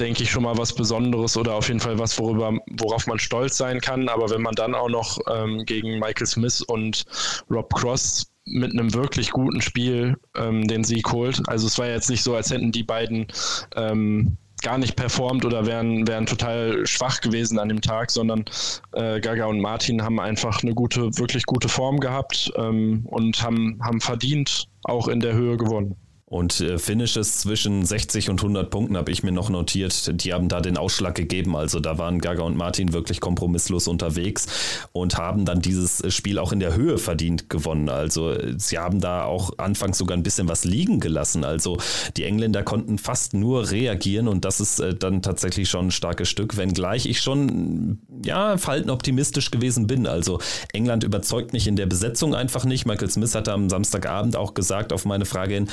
denke 0.00 0.22
ich, 0.22 0.30
schon 0.30 0.42
mal 0.42 0.56
was 0.56 0.72
Besonderes 0.72 1.36
oder 1.36 1.54
auf 1.54 1.68
jeden 1.68 1.80
Fall 1.80 1.98
was, 1.98 2.18
worüber, 2.18 2.58
worauf 2.78 3.06
man 3.06 3.18
stolz 3.18 3.56
sein 3.56 3.80
kann. 3.80 4.08
Aber 4.08 4.30
wenn 4.30 4.42
man 4.42 4.54
dann 4.54 4.74
auch 4.74 4.88
noch 4.88 5.18
ähm, 5.30 5.64
gegen 5.66 5.98
Michael 5.98 6.26
Smith 6.26 6.62
und 6.62 7.04
Rob 7.50 7.72
Cross 7.74 8.30
mit 8.44 8.72
einem 8.72 8.92
wirklich 8.94 9.30
guten 9.30 9.60
Spiel 9.60 10.16
ähm, 10.36 10.66
den 10.66 10.82
Sieg 10.82 11.12
holt. 11.12 11.40
Also 11.46 11.66
es 11.66 11.78
war 11.78 11.86
jetzt 11.86 12.10
nicht 12.10 12.22
so, 12.22 12.34
als 12.34 12.50
hätten 12.50 12.72
die 12.72 12.82
beiden 12.82 13.26
ähm, 13.76 14.36
gar 14.62 14.78
nicht 14.78 14.96
performt 14.96 15.44
oder 15.44 15.66
wären, 15.66 16.06
wären 16.06 16.26
total 16.26 16.86
schwach 16.86 17.20
gewesen 17.20 17.58
an 17.58 17.68
dem 17.68 17.80
Tag, 17.80 18.10
sondern 18.10 18.44
äh, 18.92 19.20
Gaga 19.20 19.46
und 19.46 19.60
Martin 19.60 20.02
haben 20.02 20.20
einfach 20.20 20.62
eine 20.62 20.74
gute, 20.74 21.16
wirklich 21.18 21.44
gute 21.46 21.68
Form 21.68 22.00
gehabt 22.00 22.52
ähm, 22.56 23.06
und 23.06 23.42
haben, 23.42 23.78
haben 23.82 24.00
verdient 24.00 24.68
auch 24.84 25.08
in 25.08 25.20
der 25.20 25.34
Höhe 25.34 25.56
gewonnen. 25.56 25.96
Und 26.30 26.60
äh, 26.60 26.78
Finishes 26.78 27.38
zwischen 27.38 27.84
60 27.84 28.30
und 28.30 28.38
100 28.38 28.70
Punkten 28.70 28.96
habe 28.96 29.10
ich 29.10 29.24
mir 29.24 29.32
noch 29.32 29.50
notiert. 29.50 30.22
Die 30.22 30.32
haben 30.32 30.48
da 30.48 30.60
den 30.60 30.76
Ausschlag 30.76 31.16
gegeben. 31.16 31.56
Also 31.56 31.80
da 31.80 31.98
waren 31.98 32.20
Gaga 32.20 32.44
und 32.44 32.56
Martin 32.56 32.92
wirklich 32.92 33.20
kompromisslos 33.20 33.88
unterwegs 33.88 34.46
und 34.92 35.18
haben 35.18 35.44
dann 35.44 35.60
dieses 35.60 36.04
Spiel 36.14 36.38
auch 36.38 36.52
in 36.52 36.60
der 36.60 36.76
Höhe 36.76 36.98
verdient 36.98 37.50
gewonnen. 37.50 37.88
Also 37.88 38.36
sie 38.56 38.78
haben 38.78 39.00
da 39.00 39.24
auch 39.24 39.58
anfangs 39.58 39.98
sogar 39.98 40.16
ein 40.16 40.22
bisschen 40.22 40.46
was 40.46 40.64
liegen 40.64 41.00
gelassen. 41.00 41.42
Also 41.42 41.78
die 42.16 42.22
Engländer 42.22 42.62
konnten 42.62 42.98
fast 42.98 43.34
nur 43.34 43.72
reagieren 43.72 44.28
und 44.28 44.44
das 44.44 44.60
ist 44.60 44.78
äh, 44.78 44.94
dann 44.94 45.22
tatsächlich 45.22 45.68
schon 45.68 45.88
ein 45.88 45.90
starkes 45.90 46.28
Stück, 46.28 46.56
wenngleich 46.56 47.06
ich 47.06 47.22
schon, 47.22 47.98
ja, 48.24 48.56
verhalten 48.56 48.90
optimistisch 48.90 49.50
gewesen 49.50 49.88
bin. 49.88 50.06
Also 50.06 50.38
England 50.72 51.02
überzeugt 51.02 51.52
mich 51.52 51.66
in 51.66 51.74
der 51.74 51.86
Besetzung 51.86 52.36
einfach 52.36 52.64
nicht. 52.64 52.86
Michael 52.86 53.10
Smith 53.10 53.34
hatte 53.34 53.52
am 53.52 53.68
Samstagabend 53.68 54.36
auch 54.36 54.54
gesagt 54.54 54.92
auf 54.92 55.04
meine 55.04 55.24
Frage 55.24 55.54
hin, 55.54 55.68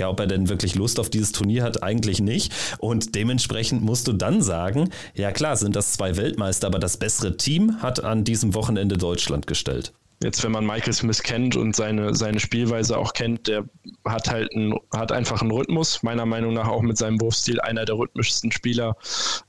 ja, 0.00 0.08
ob 0.08 0.18
er 0.18 0.26
denn 0.26 0.48
wirklich 0.48 0.74
Lust 0.74 0.98
auf 0.98 1.10
dieses 1.10 1.32
Turnier 1.32 1.62
hat, 1.62 1.82
eigentlich 1.82 2.20
nicht. 2.20 2.52
Und 2.78 3.14
dementsprechend 3.14 3.82
musst 3.82 4.08
du 4.08 4.12
dann 4.12 4.42
sagen, 4.42 4.90
ja 5.14 5.30
klar, 5.30 5.56
sind 5.56 5.76
das 5.76 5.92
zwei 5.92 6.16
Weltmeister, 6.16 6.66
aber 6.66 6.78
das 6.78 6.96
bessere 6.96 7.36
Team 7.36 7.80
hat 7.80 8.02
an 8.02 8.24
diesem 8.24 8.54
Wochenende 8.54 8.96
Deutschland 8.96 9.46
gestellt 9.46 9.92
jetzt, 10.22 10.44
wenn 10.44 10.52
man 10.52 10.66
Michael 10.66 10.92
Smith 10.92 11.22
kennt 11.22 11.56
und 11.56 11.74
seine, 11.74 12.14
seine 12.14 12.40
Spielweise 12.40 12.98
auch 12.98 13.12
kennt, 13.14 13.48
der 13.48 13.64
hat 14.04 14.30
halt 14.30 14.52
ein, 14.54 14.74
hat 14.92 15.12
einfach 15.12 15.40
einen 15.40 15.50
Rhythmus. 15.50 16.02
Meiner 16.02 16.26
Meinung 16.26 16.54
nach 16.54 16.68
auch 16.68 16.82
mit 16.82 16.98
seinem 16.98 17.20
Wurfstil 17.20 17.60
einer 17.60 17.84
der 17.84 17.96
rhythmischsten 17.96 18.52
Spieler 18.52 18.96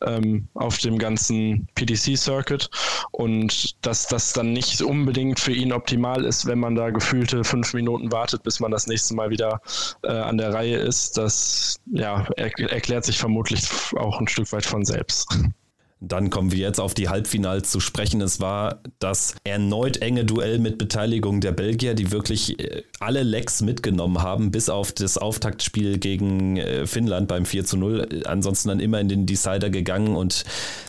ähm, 0.02 0.48
auf 0.54 0.78
dem 0.78 0.98
ganzen 0.98 1.68
PDC-Circuit. 1.76 2.70
Und 3.12 3.86
dass 3.86 4.08
das 4.08 4.34
dann 4.34 4.54
nicht 4.54 4.82
unbedingt 4.82 5.40
für 5.40 5.54
ihn 5.54 5.74
optimal 5.74 6.24
ist, 6.24 6.46
wenn 6.46 6.60
man 6.60 6.76
da 6.76 6.90
gefühlte 6.90 7.44
fünf 7.44 7.74
Minuten 7.74 8.12
wartet, 8.12 8.44
bis 8.44 8.60
man 8.60 8.72
das 8.72 8.88
nächste 8.88 9.14
Mal 9.14 9.30
wieder 9.30 9.62
äh, 10.04 10.12
an 10.12 10.38
der 10.38 10.54
Reihe 10.54 10.78
ist, 10.78 11.18
das 11.18 11.80
ja, 11.92 12.26
er, 12.38 12.58
erklärt 12.72 13.04
sich 13.06 13.18
vermutlich 13.18 13.68
auch 13.98 14.20
ein 14.20 14.28
Stück 14.28 14.52
weit 14.54 14.66
von 14.66 14.86
selbst. 14.86 15.28
Dann 16.04 16.32
kommen 16.32 16.52
wir 16.52 16.58
jetzt 16.58 16.80
auf 16.80 16.96
die 16.96 17.10
Halbfinals 17.10 17.70
zu 17.70 17.80
sprechen. 17.80 18.22
Es 18.22 18.40
war 18.40 18.82
das 18.98 19.36
erneut 19.44 19.98
enge 19.98 20.26
Duell 20.26 20.58
mit 20.58 20.80
Beteiligung 20.80 21.42
der 21.42 21.52
Belgier, 21.52 21.94
die 21.94 22.12
wirklich 22.12 22.60
äh, 22.60 22.82
alle 23.00 23.22
Lecks 23.22 23.62
mitgenommen 23.62 24.24
haben, 24.24 24.50
bis 24.50 24.68
auf 24.68 24.92
das 24.92 25.20
Auftaktspiel 25.20 26.00
gegen 26.00 26.58
äh, 26.58 26.88
Finnland 26.88 27.28
beim 27.28 27.46
4 27.46 27.66
zu 27.66 27.78
0. 27.78 28.24
Ansonsten 28.26 28.70
dann 28.70 28.80
immer 28.80 29.00
in 29.00 29.10
den 29.10 29.28
Decider 29.28 29.70
gegangen 29.70 30.16
und 30.16 30.44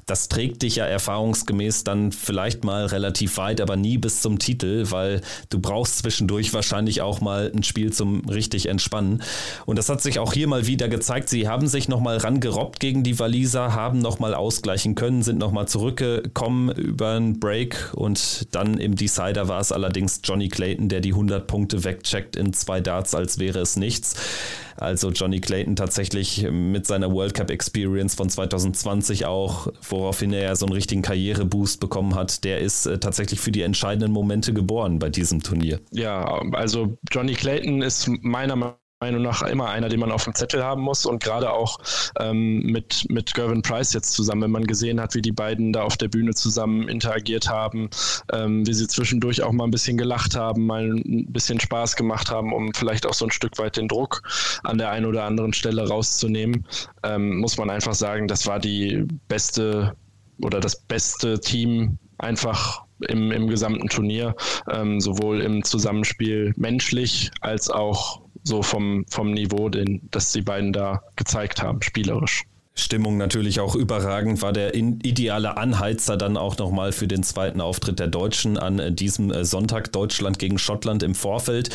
das 0.07 0.28
trägt 0.28 0.62
dich 0.62 0.76
ja 0.76 0.87
erfahrungsgemäß 0.87 1.85
dann 1.85 2.11
vielleicht 2.11 2.64
mal 2.64 2.87
relativ 2.87 3.37
weit, 3.37 3.61
aber 3.61 3.76
nie 3.76 3.99
bis 3.99 4.23
zum 4.23 4.38
Titel, 4.38 4.87
weil 4.90 5.21
du 5.50 5.61
brauchst 5.61 5.99
zwischendurch 5.99 6.54
wahrscheinlich 6.54 7.02
auch 7.02 7.21
mal 7.21 7.52
ein 7.54 7.62
Spiel 7.62 7.92
zum 7.92 8.28
richtig 8.28 8.66
entspannen. 8.66 9.23
Und 9.66 9.78
das 9.78 9.90
hat 9.90 10.00
sich 10.00 10.19
auch 10.19 10.33
hier 10.33 10.49
mal 10.49 10.66
wieder 10.66 10.88
gezeigt. 10.88 11.28
Sie 11.28 11.49
haben 11.49 11.69
sich 11.69 11.88
nochmal 11.88 12.16
rangerobbt 12.16 12.81
gegen 12.81 13.02
die 13.02 13.19
Waliser, 13.19 13.75
haben 13.75 13.99
nochmal 13.99 14.35
ausgleichen 14.35 14.95
können 14.95 15.01
können, 15.02 15.25
sind 15.25 15.38
nochmal 15.38 15.66
zurückgekommen 15.66 16.71
über 16.71 17.16
einen 17.16 17.40
Break 17.40 17.90
und 17.97 18.54
dann 18.54 18.78
im 18.78 18.94
Decider 18.94 19.49
war 19.49 19.59
es 19.59 19.73
allerdings 19.73 20.21
Johnny 20.23 20.49
Clayton, 20.49 20.88
der 20.88 21.00
die 21.00 21.11
100 21.11 21.49
Punkte 21.49 21.82
wegcheckt 21.82 22.37
in 22.37 22.52
zwei 22.52 22.80
Darts, 22.80 23.12
als 23.12 23.40
wäre 23.40 23.59
es 23.59 23.75
nichts. 23.75 24.14
Also 24.76 25.11
Johnny 25.11 25.40
Clayton 25.40 25.75
tatsächlich 25.75 26.47
mit 26.49 26.87
seiner 26.87 27.11
World 27.11 27.35
Cup 27.35 27.50
Experience 27.50 28.14
von 28.14 28.30
2020 28.30 29.26
auch, 29.26 29.73
woraufhin 29.88 30.32
er 30.32 30.54
so 30.54 30.66
einen 30.66 30.73
richtigen 30.73 31.02
Karriereboost 31.02 31.80
bekommen 31.80 32.14
hat, 32.14 32.44
der 32.44 32.61
ist 32.61 32.87
äh, 32.87 33.00
tatsächlich 33.00 33.40
für 33.40 33.50
die 33.50 33.62
entscheidenden 33.62 34.12
Momente 34.12 34.52
geboren 34.52 35.00
bei 35.00 35.11
diesem 35.11 35.42
Turnier. 35.42 35.80
Ja, 35.90 36.40
also 36.52 36.97
Johnny 37.11 37.35
Clayton 37.35 37.82
ist 37.82 38.09
meiner 38.23 38.54
Meinung 38.54 38.76
Meinung 39.02 39.23
nach 39.23 39.42
immer 39.42 39.68
einer, 39.68 39.88
den 39.88 40.00
man 40.00 40.12
auf 40.12 40.25
dem 40.25 40.35
Zettel 40.35 40.62
haben 40.62 40.82
muss. 40.82 41.06
Und 41.06 41.23
gerade 41.23 41.52
auch 41.52 41.78
ähm, 42.21 42.61
mit, 42.61 43.04
mit 43.09 43.35
Gervin 43.35 43.62
Price 43.62 43.92
jetzt 43.92 44.12
zusammen, 44.12 44.42
wenn 44.42 44.50
man 44.52 44.66
gesehen 44.66 45.00
hat, 45.00 45.14
wie 45.14 45.23
die 45.23 45.32
beiden 45.32 45.73
da 45.73 45.82
auf 45.82 45.97
der 45.97 46.09
Bühne 46.09 46.35
zusammen 46.35 46.88
interagiert 46.88 47.49
haben, 47.49 47.90
ähm, 48.32 48.66
wie 48.66 48.73
sie 48.73 48.87
zwischendurch 48.87 49.42
auch 49.42 49.52
mal 49.52 49.64
ein 49.64 49.71
bisschen 49.71 49.97
gelacht 49.97 50.37
haben, 50.37 50.66
mal 50.66 50.85
ein 50.85 51.32
bisschen 51.32 51.59
Spaß 51.59 51.97
gemacht 51.97 52.30
haben, 52.30 52.52
um 52.52 52.73
vielleicht 52.75 53.06
auch 53.06 53.14
so 53.14 53.26
ein 53.26 53.32
Stück 53.32 53.59
weit 53.59 53.76
den 53.76 53.88
Druck 53.88 54.23
an 54.62 54.78
der 54.78 54.90
einen 54.90 55.06
oder 55.06 55.25
anderen 55.25 55.52
Stelle 55.52 55.88
rauszunehmen, 55.88 56.64
ähm, 57.02 57.38
muss 57.38 57.59
man 57.59 57.71
einfach 57.71 57.94
sagen, 57.94 58.28
das 58.28 58.47
war 58.47 58.61
die 58.61 59.04
beste 59.28 59.97
oder 60.40 60.61
das 60.61 60.76
beste 60.76 61.40
Team 61.40 61.99
einfach 62.18 62.85
im, 63.09 63.32
im 63.32 63.49
gesamten 63.49 63.88
Turnier, 63.88 64.35
ähm, 64.71 65.00
sowohl 65.00 65.40
im 65.40 65.64
Zusammenspiel 65.64 66.52
menschlich 66.56 67.30
als 67.40 67.68
auch 67.71 68.22
so 68.45 68.63
vom, 68.63 69.05
vom 69.09 69.33
Niveau, 69.33 69.69
den, 69.69 70.09
das 70.11 70.33
die 70.33 70.43
beiden 70.43 70.73
da 70.73 71.03
gezeigt 71.17 71.63
haben, 71.63 71.83
spielerisch. 71.83 72.45
Stimmung 72.75 73.19
natürlich 73.19 73.61
auch 73.61 73.75
überragend, 73.75 74.41
war 74.41 74.55
der 74.55 74.75
ideale 74.75 75.59
Anheizer 75.59 76.17
dann 76.17 76.39
auch 76.39 76.57
nochmal 76.57 76.93
für 76.93 77.07
den 77.07 77.23
zweiten 77.23 77.61
Auftritt 77.61 77.99
der 77.99 78.07
Deutschen 78.07 78.57
an 78.57 78.79
äh, 78.79 78.91
diesem 78.91 79.31
äh, 79.31 79.45
Sonntag 79.45 79.93
Deutschland 79.93 80.39
gegen 80.39 80.59
Schottland 80.59 81.03
im 81.03 81.15
Vorfeld. 81.15 81.69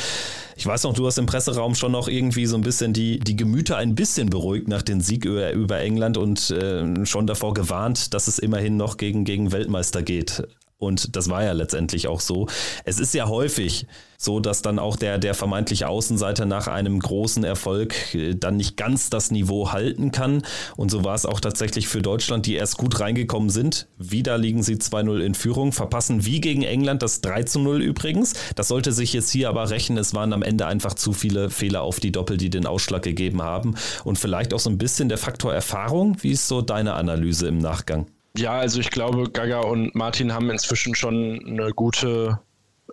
Ich 0.55 0.65
weiß 0.65 0.83
noch, 0.83 0.93
du 0.93 1.05
hast 1.05 1.19
im 1.19 1.27
Presseraum 1.27 1.75
schon 1.75 1.91
noch 1.91 2.07
irgendwie 2.07 2.47
so 2.47 2.55
ein 2.55 2.63
bisschen 2.63 2.93
die, 2.93 3.19
die 3.19 3.35
Gemüter 3.35 3.77
ein 3.77 3.93
bisschen 3.93 4.31
beruhigt 4.31 4.67
nach 4.67 4.81
dem 4.81 4.99
Sieg 5.01 5.25
über, 5.25 5.51
über 5.51 5.79
England 5.79 6.17
und 6.17 6.49
äh, 6.49 7.05
schon 7.05 7.27
davor 7.27 7.53
gewarnt, 7.53 8.15
dass 8.15 8.27
es 8.27 8.39
immerhin 8.39 8.75
noch 8.75 8.97
gegen, 8.97 9.23
gegen 9.23 9.51
Weltmeister 9.51 10.01
geht. 10.01 10.47
Und 10.79 11.15
das 11.15 11.27
war 11.29 11.43
ja 11.43 11.53
letztendlich 11.53 12.07
auch 12.07 12.19
so. 12.19 12.47
Es 12.85 12.99
ist 12.99 13.13
ja 13.15 13.27
häufig 13.27 13.87
so, 14.19 14.39
dass 14.39 14.61
dann 14.61 14.77
auch 14.77 14.95
der, 14.95 15.17
der 15.17 15.33
vermeintliche 15.33 15.87
Außenseiter 15.87 16.45
nach 16.45 16.67
einem 16.67 16.99
großen 16.99 17.43
Erfolg 17.43 18.13
äh, 18.13 18.35
dann 18.35 18.57
nicht 18.57 18.77
ganz 18.77 19.09
das 19.09 19.31
Niveau 19.31 19.71
halten 19.71 20.11
kann. 20.11 20.43
Und 20.75 20.91
so 20.91 21.03
war 21.03 21.15
es 21.15 21.25
auch 21.25 21.39
tatsächlich 21.39 21.87
für 21.87 22.01
Deutschland, 22.01 22.45
die 22.45 22.55
erst 22.55 22.77
gut 22.77 22.99
reingekommen 22.99 23.49
sind. 23.49 23.87
Wieder 23.97 24.37
liegen 24.37 24.61
sie 24.61 24.75
2-0 24.75 25.19
in 25.19 25.35
Führung, 25.35 25.71
verpassen 25.71 26.25
wie 26.25 26.41
gegen 26.41 26.63
England 26.63 27.01
das 27.01 27.23
3-0 27.23 27.77
übrigens. 27.77 28.33
Das 28.55 28.67
sollte 28.67 28.91
sich 28.91 29.13
jetzt 29.13 29.31
hier 29.31 29.49
aber 29.49 29.69
rächen. 29.69 29.97
Es 29.97 30.13
waren 30.13 30.33
am 30.33 30.43
Ende 30.43 30.67
einfach 30.67 30.93
zu 30.93 31.13
viele 31.13 31.49
Fehler 31.49 31.81
auf 31.81 31.99
die 31.99 32.11
Doppel, 32.11 32.37
die 32.37 32.49
den 32.51 32.67
Ausschlag 32.67 33.01
gegeben 33.01 33.41
haben. 33.41 33.75
Und 34.03 34.19
vielleicht 34.19 34.53
auch 34.53 34.59
so 34.59 34.69
ein 34.69 34.77
bisschen 34.77 35.09
der 35.09 35.17
Faktor 35.17 35.53
Erfahrung. 35.53 36.17
Wie 36.21 36.31
ist 36.31 36.47
so 36.47 36.61
deine 36.61 36.93
Analyse 36.93 37.47
im 37.47 37.57
Nachgang? 37.57 38.07
Ja, 38.37 38.59
also 38.59 38.79
ich 38.79 38.91
glaube, 38.91 39.29
Gaga 39.31 39.61
und 39.61 39.95
Martin 39.95 40.33
haben 40.33 40.49
inzwischen 40.49 40.95
schon 40.95 41.43
eine 41.45 41.71
gute 41.71 42.39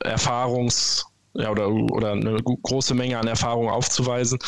Erfahrungs- 0.03 1.05
ja, 1.37 1.51
oder, 1.51 1.69
oder 1.69 2.13
eine 2.13 2.37
große 2.43 2.95
Menge 2.95 3.19
an 3.19 3.27
Erfahrung 3.27 3.69
aufzuweisen. 3.69 4.39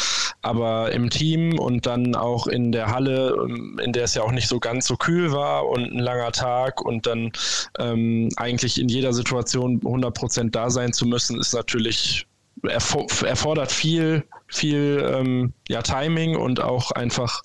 Aber 0.43 0.93
im 0.93 1.11
Team 1.11 1.59
und 1.59 1.87
dann 1.87 2.15
auch 2.15 2.47
in 2.47 2.71
der 2.71 2.93
Halle, 2.93 3.37
ähm, 3.45 3.79
in 3.83 3.93
der 3.93 4.05
es 4.05 4.15
ja 4.15 4.23
auch 4.23 4.31
nicht 4.31 4.49
so 4.49 4.61
ganz 4.61 4.87
so 4.87 4.97
kühl 4.97 5.33
war 5.33 5.69
und 5.69 5.93
ein 5.93 5.99
langer 5.99 6.33
Tag 6.33 6.81
und 6.81 7.07
dann 7.07 7.33
ähm, 7.79 8.29
eigentlich 8.37 8.81
in 8.81 8.89
jeder 8.89 9.13
Situation 9.13 9.81
100 9.85 10.15
Prozent 10.15 10.55
da 10.55 10.71
sein 10.71 10.93
zu 10.93 11.07
müssen, 11.07 11.41
ist 11.41 11.55
natürlich 11.55 12.27
erfordert 12.63 13.71
viel, 13.71 14.25
viel 14.49 15.05
ähm, 15.13 15.53
ja, 15.69 15.83
Timing 15.83 16.37
und 16.37 16.61
auch 16.61 16.91
einfach 16.93 17.43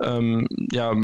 ähm, 0.00 0.46
ja, 0.72 0.94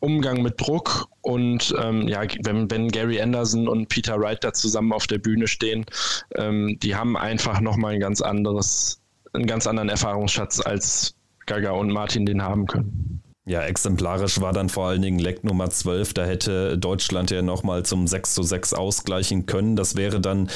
Umgang 0.00 0.42
mit 0.42 0.60
Druck 0.60 1.06
und 1.20 1.74
ähm, 1.80 2.08
ja, 2.08 2.22
wenn, 2.42 2.70
wenn 2.70 2.88
Gary 2.88 3.20
Anderson 3.20 3.68
und 3.68 3.88
Peter 3.88 4.18
Wright 4.18 4.42
da 4.42 4.52
zusammen 4.52 4.92
auf 4.92 5.06
der 5.06 5.18
Bühne 5.18 5.46
stehen, 5.46 5.86
ähm, 6.34 6.76
die 6.82 6.96
haben 6.96 7.16
einfach 7.16 7.60
nochmal 7.60 7.94
ein 7.94 8.00
ganz 8.00 8.20
anderes, 8.20 9.00
einen 9.32 9.46
ganz 9.46 9.66
anderen 9.66 9.88
Erfahrungsschatz 9.88 10.60
als 10.60 11.14
Gaga 11.46 11.70
und 11.72 11.92
Martin 11.92 12.26
den 12.26 12.42
haben 12.42 12.66
können. 12.66 13.22
Ja, 13.44 13.62
exemplarisch 13.62 14.40
war 14.40 14.52
dann 14.52 14.68
vor 14.68 14.86
allen 14.86 15.02
Dingen 15.02 15.18
Leck 15.18 15.42
Nummer 15.42 15.68
12. 15.68 16.14
Da 16.14 16.24
hätte 16.24 16.78
Deutschland 16.78 17.32
ja 17.32 17.42
nochmal 17.42 17.84
zum 17.84 18.06
6 18.06 18.34
zu 18.34 18.44
6 18.44 18.72
ausgleichen 18.72 19.46
können. 19.46 19.74
Das 19.74 19.96
wäre 19.96 20.20
dann 20.20 20.48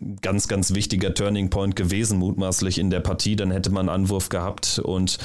ein 0.00 0.16
ganz, 0.20 0.48
ganz 0.48 0.74
wichtiger 0.74 1.14
Turning 1.14 1.48
Point 1.50 1.76
gewesen, 1.76 2.18
mutmaßlich 2.18 2.78
in 2.78 2.90
der 2.90 2.98
Partie. 3.00 3.36
Dann 3.36 3.52
hätte 3.52 3.70
man 3.70 3.88
Anwurf 3.88 4.30
gehabt 4.30 4.80
und 4.80 5.18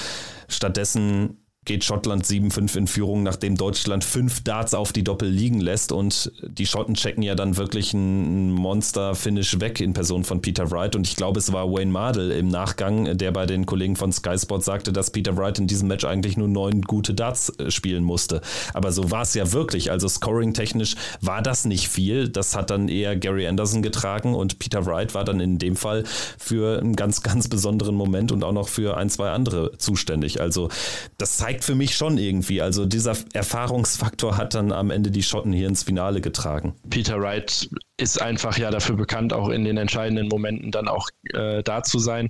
stattdessen 0.47 1.38
geht 1.65 1.83
Schottland 1.83 2.25
7-5 2.25 2.77
in 2.77 2.87
Führung, 2.87 3.21
nachdem 3.21 3.55
Deutschland 3.55 4.03
fünf 4.03 4.43
Darts 4.43 4.73
auf 4.73 4.91
die 4.93 5.03
Doppel 5.03 5.29
liegen 5.29 5.59
lässt 5.59 5.91
und 5.91 6.31
die 6.41 6.65
Schotten 6.65 6.95
checken 6.95 7.21
ja 7.21 7.35
dann 7.35 7.57
wirklich 7.57 7.93
ein 7.93 8.51
Monster-Finish 8.51 9.59
weg 9.59 9.79
in 9.79 9.93
Person 9.93 10.23
von 10.23 10.41
Peter 10.41 10.71
Wright 10.71 10.95
und 10.95 11.05
ich 11.05 11.15
glaube, 11.15 11.37
es 11.37 11.53
war 11.53 11.71
Wayne 11.71 11.91
Mardell 11.91 12.31
im 12.31 12.47
Nachgang, 12.47 13.17
der 13.17 13.31
bei 13.31 13.45
den 13.45 13.65
Kollegen 13.65 13.97
von 13.97 14.11
Sky 14.11 14.39
Sport 14.39 14.63
sagte, 14.63 14.93
dass 14.93 15.11
Peter 15.11 15.37
Wright 15.37 15.59
in 15.59 15.67
diesem 15.67 15.89
Match 15.89 16.05
eigentlich 16.05 16.37
nur 16.37 16.47
neun 16.47 16.81
gute 16.81 17.13
Darts 17.13 17.49
äh, 17.59 17.69
spielen 17.69 18.03
musste. 18.03 18.41
Aber 18.73 18.91
so 18.91 19.11
war 19.11 19.21
es 19.21 19.33
ja 19.33 19.51
wirklich, 19.51 19.91
also 19.91 20.07
scoring-technisch 20.07 20.95
war 21.21 21.41
das 21.41 21.65
nicht 21.65 21.89
viel, 21.89 22.29
das 22.29 22.55
hat 22.55 22.71
dann 22.71 22.87
eher 22.87 23.15
Gary 23.15 23.45
Anderson 23.47 23.83
getragen 23.83 24.33
und 24.33 24.59
Peter 24.59 24.85
Wright 24.85 25.13
war 25.13 25.23
dann 25.25 25.39
in 25.39 25.59
dem 25.59 25.75
Fall 25.75 26.03
für 26.39 26.79
einen 26.79 26.95
ganz, 26.95 27.21
ganz 27.21 27.47
besonderen 27.47 27.95
Moment 27.95 28.31
und 28.31 28.43
auch 28.43 28.53
noch 28.53 28.69
für 28.69 28.97
ein, 28.97 29.09
zwei 29.09 29.29
andere 29.29 29.77
zuständig. 29.77 30.41
Also 30.41 30.69
das 31.17 31.37
zeigt 31.37 31.48
zeigt 31.49 31.63
für 31.63 31.73
mich 31.73 31.95
schon 31.95 32.19
irgendwie. 32.19 32.61
Also 32.61 32.85
dieser 32.85 33.15
Erfahrungsfaktor 33.33 34.37
hat 34.37 34.53
dann 34.53 34.71
am 34.71 34.91
Ende 34.91 35.09
die 35.09 35.23
Schotten 35.23 35.51
hier 35.51 35.67
ins 35.67 35.81
Finale 35.81 36.21
getragen. 36.21 36.75
Peter 36.91 37.19
Wright 37.19 37.67
ist 37.97 38.21
einfach 38.21 38.59
ja 38.59 38.69
dafür 38.69 38.95
bekannt, 38.95 39.33
auch 39.33 39.49
in 39.49 39.63
den 39.63 39.77
entscheidenden 39.77 40.27
Momenten 40.27 40.69
dann 40.69 40.87
auch 40.87 41.09
äh, 41.33 41.63
da 41.63 41.81
zu 41.81 41.97
sein. 41.97 42.29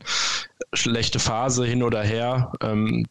Schlechte 0.72 1.20
Phase 1.20 1.66
hin 1.66 1.84
oder 1.84 2.02
her. 2.02 2.54
Ähm, 2.62 3.08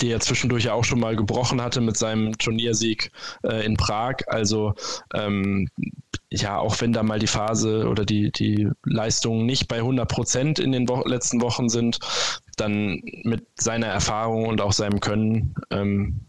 die 0.00 0.10
er 0.10 0.20
zwischendurch 0.20 0.64
ja 0.64 0.72
auch 0.72 0.84
schon 0.84 0.98
mal 0.98 1.14
gebrochen 1.14 1.60
hatte 1.60 1.82
mit 1.82 1.94
seinem 1.98 2.38
Turniersieg 2.38 3.10
äh, 3.42 3.66
in 3.66 3.76
Prag. 3.76 4.14
Also 4.28 4.72
ähm, 5.12 5.68
ja, 6.32 6.58
auch 6.58 6.80
wenn 6.80 6.92
da 6.92 7.02
mal 7.02 7.18
die 7.18 7.26
Phase 7.26 7.88
oder 7.88 8.04
die, 8.04 8.30
die 8.30 8.68
Leistungen 8.84 9.46
nicht 9.46 9.66
bei 9.66 9.78
100 9.78 10.08
Prozent 10.08 10.58
in 10.58 10.70
den 10.72 10.88
Wo 10.88 11.02
letzten 11.04 11.40
Wochen 11.42 11.68
sind, 11.68 11.98
dann 12.56 13.02
mit 13.24 13.46
seiner 13.56 13.88
Erfahrung 13.88 14.46
und 14.46 14.60
auch 14.60 14.72
seinem 14.72 15.00
Können 15.00 15.54
ähm, 15.70 16.20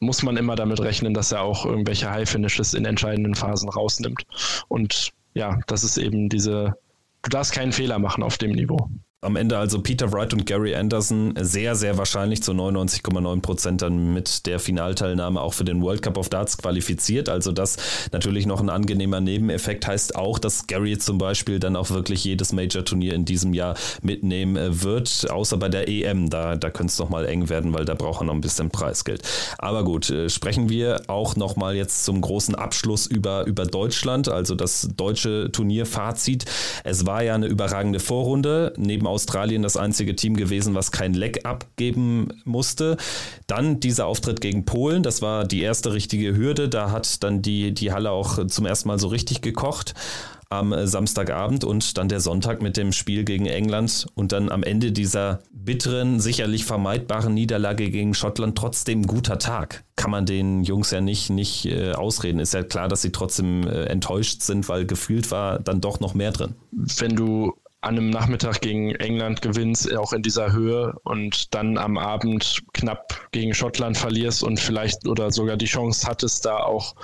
muss 0.00 0.22
man 0.22 0.36
immer 0.36 0.56
damit 0.56 0.80
rechnen, 0.80 1.14
dass 1.14 1.32
er 1.32 1.42
auch 1.42 1.64
irgendwelche 1.64 2.10
High-Finishes 2.10 2.74
in 2.74 2.84
entscheidenden 2.84 3.34
Phasen 3.34 3.68
rausnimmt. 3.68 4.24
Und 4.68 5.12
ja, 5.34 5.58
das 5.66 5.84
ist 5.84 5.96
eben 5.96 6.28
diese, 6.28 6.74
du 7.22 7.30
darfst 7.30 7.52
keinen 7.52 7.72
Fehler 7.72 7.98
machen 7.98 8.22
auf 8.22 8.38
dem 8.38 8.52
Niveau. 8.52 8.90
Am 9.22 9.34
Ende 9.34 9.56
also 9.56 9.80
Peter 9.80 10.12
Wright 10.12 10.34
und 10.34 10.44
Gary 10.44 10.74
Anderson 10.74 11.32
sehr, 11.40 11.74
sehr 11.74 11.96
wahrscheinlich 11.96 12.42
zu 12.42 12.52
99,9 12.52 13.40
Prozent 13.40 13.80
dann 13.80 14.12
mit 14.12 14.44
der 14.44 14.60
Finalteilnahme 14.60 15.40
auch 15.40 15.54
für 15.54 15.64
den 15.64 15.80
World 15.82 16.02
Cup 16.02 16.18
of 16.18 16.28
Darts 16.28 16.58
qualifiziert. 16.58 17.30
Also 17.30 17.50
das 17.50 17.78
natürlich 18.12 18.44
noch 18.44 18.60
ein 18.60 18.68
angenehmer 18.68 19.22
Nebeneffekt 19.22 19.86
heißt 19.86 20.16
auch, 20.16 20.38
dass 20.38 20.66
Gary 20.66 20.98
zum 20.98 21.16
Beispiel 21.16 21.58
dann 21.58 21.76
auch 21.76 21.88
wirklich 21.88 22.24
jedes 22.24 22.52
Major-Turnier 22.52 23.14
in 23.14 23.24
diesem 23.24 23.54
Jahr 23.54 23.74
mitnehmen 24.02 24.56
äh, 24.56 24.82
wird, 24.82 25.26
außer 25.30 25.56
bei 25.56 25.70
der 25.70 25.88
EM. 25.88 26.28
Da, 26.28 26.54
da 26.54 26.68
könnte 26.68 26.90
es 26.90 26.98
nochmal 26.98 27.24
eng 27.24 27.48
werden, 27.48 27.72
weil 27.72 27.86
da 27.86 27.94
braucht 27.94 28.20
er 28.20 28.26
noch 28.26 28.34
ein 28.34 28.42
bisschen 28.42 28.68
Preisgeld. 28.68 29.22
Aber 29.56 29.82
gut, 29.82 30.10
äh, 30.10 30.28
sprechen 30.28 30.68
wir 30.68 31.00
auch 31.06 31.36
nochmal 31.36 31.74
jetzt 31.74 32.04
zum 32.04 32.20
großen 32.20 32.54
Abschluss 32.54 33.06
über, 33.06 33.46
über 33.46 33.64
Deutschland, 33.64 34.28
also 34.28 34.54
das 34.54 34.90
deutsche 34.94 35.50
Turnierfazit. 35.50 36.44
Es 36.84 37.06
war 37.06 37.22
ja 37.22 37.34
eine 37.34 37.46
überragende 37.46 37.98
Vorrunde. 37.98 38.74
Neben 38.76 39.05
neben 39.06 39.14
Australien 39.14 39.62
das 39.62 39.76
einzige 39.76 40.16
Team 40.16 40.36
gewesen, 40.36 40.74
was 40.74 40.90
kein 40.90 41.14
Leck 41.14 41.44
abgeben 41.44 42.28
musste. 42.44 42.96
Dann 43.46 43.80
dieser 43.80 44.06
Auftritt 44.06 44.40
gegen 44.40 44.64
Polen, 44.64 45.02
das 45.02 45.22
war 45.22 45.44
die 45.44 45.62
erste 45.62 45.92
richtige 45.92 46.36
Hürde. 46.36 46.68
Da 46.68 46.90
hat 46.90 47.22
dann 47.22 47.42
die, 47.42 47.72
die 47.72 47.92
Halle 47.92 48.10
auch 48.10 48.46
zum 48.46 48.66
ersten 48.66 48.88
Mal 48.88 48.98
so 48.98 49.08
richtig 49.08 49.40
gekocht 49.40 49.94
am 50.48 50.72
Samstagabend 50.86 51.64
und 51.64 51.98
dann 51.98 52.08
der 52.08 52.20
Sonntag 52.20 52.62
mit 52.62 52.76
dem 52.76 52.92
Spiel 52.92 53.24
gegen 53.24 53.46
England 53.46 54.06
und 54.14 54.30
dann 54.30 54.48
am 54.48 54.62
Ende 54.62 54.92
dieser 54.92 55.40
bitteren, 55.50 56.20
sicherlich 56.20 56.64
vermeidbaren 56.64 57.34
Niederlage 57.34 57.90
gegen 57.90 58.14
Schottland 58.14 58.56
trotzdem 58.56 59.08
guter 59.08 59.40
Tag. 59.40 59.82
Kann 59.96 60.12
man 60.12 60.24
den 60.24 60.62
Jungs 60.62 60.92
ja 60.92 61.00
nicht, 61.00 61.30
nicht 61.30 61.66
äh, 61.66 61.94
ausreden. 61.94 62.38
Ist 62.38 62.54
ja 62.54 62.62
klar, 62.62 62.86
dass 62.86 63.02
sie 63.02 63.10
trotzdem 63.10 63.66
äh, 63.66 63.86
enttäuscht 63.86 64.42
sind, 64.42 64.68
weil 64.68 64.86
gefühlt 64.86 65.32
war 65.32 65.58
dann 65.58 65.80
doch 65.80 65.98
noch 65.98 66.14
mehr 66.14 66.30
drin. 66.30 66.54
Wenn 66.70 67.16
du 67.16 67.52
an 67.86 67.96
einem 67.96 68.10
Nachmittag 68.10 68.60
gegen 68.60 68.94
England 68.96 69.42
gewinnst, 69.42 69.94
auch 69.96 70.12
in 70.12 70.22
dieser 70.22 70.52
Höhe 70.52 70.94
und 71.04 71.54
dann 71.54 71.78
am 71.78 71.96
Abend 71.96 72.62
knapp 72.72 73.28
gegen 73.30 73.54
Schottland 73.54 73.96
verlierst 73.96 74.42
und 74.42 74.58
vielleicht 74.58 75.06
oder 75.06 75.30
sogar 75.30 75.56
die 75.56 75.66
Chance 75.66 76.06
hattest, 76.06 76.44
da 76.44 76.58
auch 76.58 76.96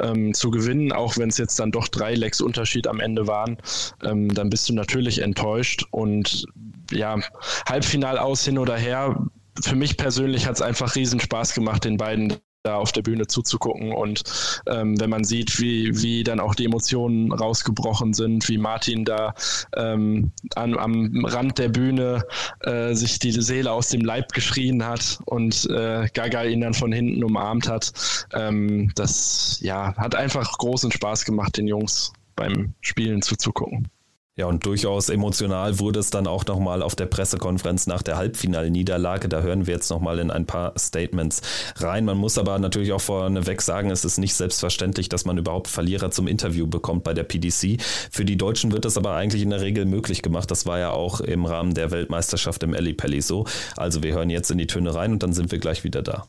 ähm, 0.00 0.34
zu 0.34 0.50
gewinnen, 0.50 0.92
auch 0.92 1.16
wenn 1.16 1.30
es 1.30 1.38
jetzt 1.38 1.58
dann 1.58 1.72
doch 1.72 1.88
drei 1.88 2.14
Lecks 2.14 2.40
Unterschied 2.40 2.86
am 2.86 3.00
Ende 3.00 3.26
waren, 3.26 3.56
ähm, 4.04 4.32
dann 4.34 4.50
bist 4.50 4.68
du 4.68 4.74
natürlich 4.74 5.22
enttäuscht 5.22 5.86
und 5.90 6.46
ja, 6.90 7.18
Halbfinal 7.66 8.18
aus 8.18 8.44
hin 8.44 8.58
oder 8.58 8.76
her. 8.76 9.16
Für 9.62 9.74
mich 9.74 9.96
persönlich 9.96 10.46
hat 10.46 10.56
es 10.56 10.62
einfach 10.62 10.96
riesen 10.96 11.18
Spaß 11.18 11.54
gemacht, 11.54 11.84
den 11.84 11.96
beiden 11.96 12.34
da 12.66 12.76
auf 12.76 12.92
der 12.92 13.02
Bühne 13.02 13.26
zuzugucken. 13.26 13.92
Und 13.92 14.22
ähm, 14.66 14.98
wenn 15.00 15.10
man 15.10 15.24
sieht, 15.24 15.60
wie, 15.60 16.02
wie 16.02 16.24
dann 16.24 16.40
auch 16.40 16.54
die 16.54 16.64
Emotionen 16.64 17.32
rausgebrochen 17.32 18.12
sind, 18.12 18.48
wie 18.48 18.58
Martin 18.58 19.04
da 19.04 19.34
ähm, 19.76 20.32
an, 20.54 20.76
am 20.76 21.24
Rand 21.24 21.58
der 21.58 21.68
Bühne 21.68 22.24
äh, 22.60 22.94
sich 22.94 23.18
die 23.18 23.32
Seele 23.32 23.72
aus 23.72 23.88
dem 23.88 24.02
Leib 24.02 24.32
geschrien 24.32 24.84
hat 24.84 25.18
und 25.26 25.68
äh, 25.70 26.08
Gaga 26.12 26.44
ihn 26.44 26.60
dann 26.60 26.74
von 26.74 26.92
hinten 26.92 27.22
umarmt 27.22 27.68
hat, 27.68 27.92
ähm, 28.34 28.90
das 28.94 29.58
ja, 29.60 29.94
hat 29.96 30.14
einfach 30.14 30.58
großen 30.58 30.90
Spaß 30.90 31.24
gemacht, 31.24 31.56
den 31.56 31.68
Jungs 31.68 32.12
beim 32.34 32.74
Spielen 32.80 33.22
zuzugucken. 33.22 33.88
Ja, 34.38 34.44
und 34.44 34.66
durchaus 34.66 35.08
emotional 35.08 35.78
wurde 35.78 35.98
es 35.98 36.10
dann 36.10 36.26
auch 36.26 36.44
nochmal 36.44 36.82
auf 36.82 36.94
der 36.94 37.06
Pressekonferenz 37.06 37.86
nach 37.86 38.02
der 38.02 38.18
Halbfinalniederlage. 38.18 39.30
Da 39.30 39.40
hören 39.40 39.66
wir 39.66 39.72
jetzt 39.72 39.88
nochmal 39.88 40.18
in 40.18 40.30
ein 40.30 40.44
paar 40.44 40.78
Statements 40.78 41.40
rein. 41.76 42.04
Man 42.04 42.18
muss 42.18 42.36
aber 42.36 42.58
natürlich 42.58 42.92
auch 42.92 43.00
vorneweg 43.00 43.62
sagen, 43.62 43.90
es 43.90 44.04
ist 44.04 44.18
nicht 44.18 44.34
selbstverständlich, 44.34 45.08
dass 45.08 45.24
man 45.24 45.38
überhaupt 45.38 45.68
Verlierer 45.68 46.10
zum 46.10 46.26
Interview 46.26 46.66
bekommt 46.66 47.02
bei 47.02 47.14
der 47.14 47.24
PDC. 47.24 47.80
Für 48.10 48.26
die 48.26 48.36
Deutschen 48.36 48.72
wird 48.72 48.84
das 48.84 48.98
aber 48.98 49.14
eigentlich 49.14 49.40
in 49.40 49.48
der 49.48 49.62
Regel 49.62 49.86
möglich 49.86 50.20
gemacht. 50.20 50.50
Das 50.50 50.66
war 50.66 50.78
ja 50.78 50.90
auch 50.90 51.20
im 51.20 51.46
Rahmen 51.46 51.72
der 51.72 51.90
Weltmeisterschaft 51.90 52.62
im 52.62 52.74
Ellipelli 52.74 53.22
so. 53.22 53.46
Also 53.74 54.02
wir 54.02 54.12
hören 54.12 54.28
jetzt 54.28 54.50
in 54.50 54.58
die 54.58 54.66
Töne 54.66 54.94
rein 54.94 55.12
und 55.12 55.22
dann 55.22 55.32
sind 55.32 55.50
wir 55.50 55.58
gleich 55.58 55.82
wieder 55.82 56.02
da. 56.02 56.26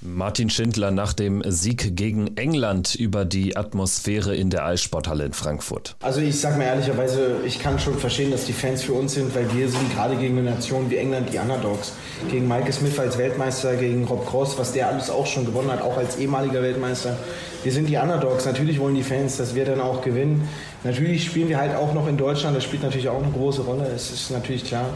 Martin 0.00 0.48
Schindler 0.48 0.92
nach 0.92 1.12
dem 1.12 1.42
Sieg 1.44 1.96
gegen 1.96 2.36
England 2.36 2.94
über 2.94 3.24
die 3.24 3.56
Atmosphäre 3.56 4.36
in 4.36 4.48
der 4.48 4.64
Eissporthalle 4.64 5.24
in 5.24 5.32
Frankfurt. 5.32 5.96
Also 6.00 6.20
ich 6.20 6.40
sage 6.40 6.56
mir 6.56 6.66
ehrlicherweise, 6.66 7.38
ich 7.44 7.58
kann 7.58 7.80
schon 7.80 7.98
verstehen, 7.98 8.30
dass 8.30 8.44
die 8.44 8.52
Fans 8.52 8.82
für 8.82 8.92
uns 8.92 9.14
sind, 9.14 9.34
weil 9.34 9.52
wir 9.52 9.68
sind 9.68 9.92
gerade 9.92 10.14
gegen 10.14 10.38
eine 10.38 10.50
Nation 10.50 10.88
wie 10.88 10.96
England 10.98 11.32
die 11.32 11.38
Underdogs. 11.38 11.94
Gegen 12.30 12.46
Michael 12.46 12.72
Smith 12.72 12.96
als 13.00 13.18
Weltmeister, 13.18 13.74
gegen 13.74 14.04
Rob 14.04 14.24
Cross, 14.24 14.56
was 14.56 14.72
der 14.72 14.88
alles 14.88 15.10
auch 15.10 15.26
schon 15.26 15.44
gewonnen 15.44 15.72
hat, 15.72 15.82
auch 15.82 15.96
als 15.96 16.16
ehemaliger 16.16 16.62
Weltmeister. 16.62 17.16
Wir 17.64 17.72
sind 17.72 17.88
die 17.88 17.96
Underdogs. 17.96 18.46
Natürlich 18.46 18.78
wollen 18.78 18.94
die 18.94 19.02
Fans, 19.02 19.36
dass 19.36 19.56
wir 19.56 19.64
dann 19.64 19.80
auch 19.80 20.02
gewinnen. 20.02 20.48
Natürlich 20.84 21.24
spielen 21.24 21.48
wir 21.48 21.58
halt 21.58 21.74
auch 21.74 21.92
noch 21.92 22.06
in 22.06 22.16
Deutschland. 22.16 22.56
Das 22.56 22.62
spielt 22.62 22.84
natürlich 22.84 23.08
auch 23.08 23.20
eine 23.20 23.32
große 23.32 23.62
Rolle. 23.62 23.88
Es 23.88 24.12
ist 24.12 24.30
natürlich 24.30 24.64
klar. 24.64 24.86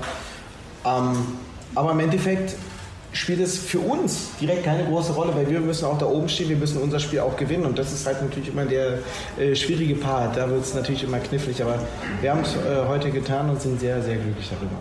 Ähm, 0.84 1.16
aber 1.74 1.90
im 1.90 1.98
Endeffekt 1.98 2.54
spielt 3.12 3.40
es 3.40 3.58
für 3.58 3.78
uns 3.78 4.30
direkt 4.40 4.64
keine 4.64 4.84
große 4.84 5.12
Rolle, 5.12 5.34
weil 5.34 5.48
wir 5.48 5.60
müssen 5.60 5.84
auch 5.84 5.98
da 5.98 6.06
oben 6.06 6.28
stehen, 6.28 6.48
wir 6.48 6.56
müssen 6.56 6.80
unser 6.80 6.98
Spiel 6.98 7.20
auch 7.20 7.36
gewinnen 7.36 7.66
und 7.66 7.78
das 7.78 7.92
ist 7.92 8.06
halt 8.06 8.22
natürlich 8.22 8.48
immer 8.48 8.64
der 8.64 8.98
äh, 9.38 9.54
schwierige 9.54 9.94
Part. 9.94 10.36
Da 10.36 10.48
wird 10.48 10.62
es 10.62 10.74
natürlich 10.74 11.04
immer 11.04 11.18
knifflig, 11.18 11.62
aber 11.62 11.78
wir 12.20 12.30
haben 12.30 12.40
es 12.40 12.54
äh, 12.54 12.86
heute 12.88 13.10
getan 13.10 13.50
und 13.50 13.60
sind 13.60 13.80
sehr, 13.80 14.02
sehr 14.02 14.16
glücklich 14.16 14.48
darüber. 14.50 14.76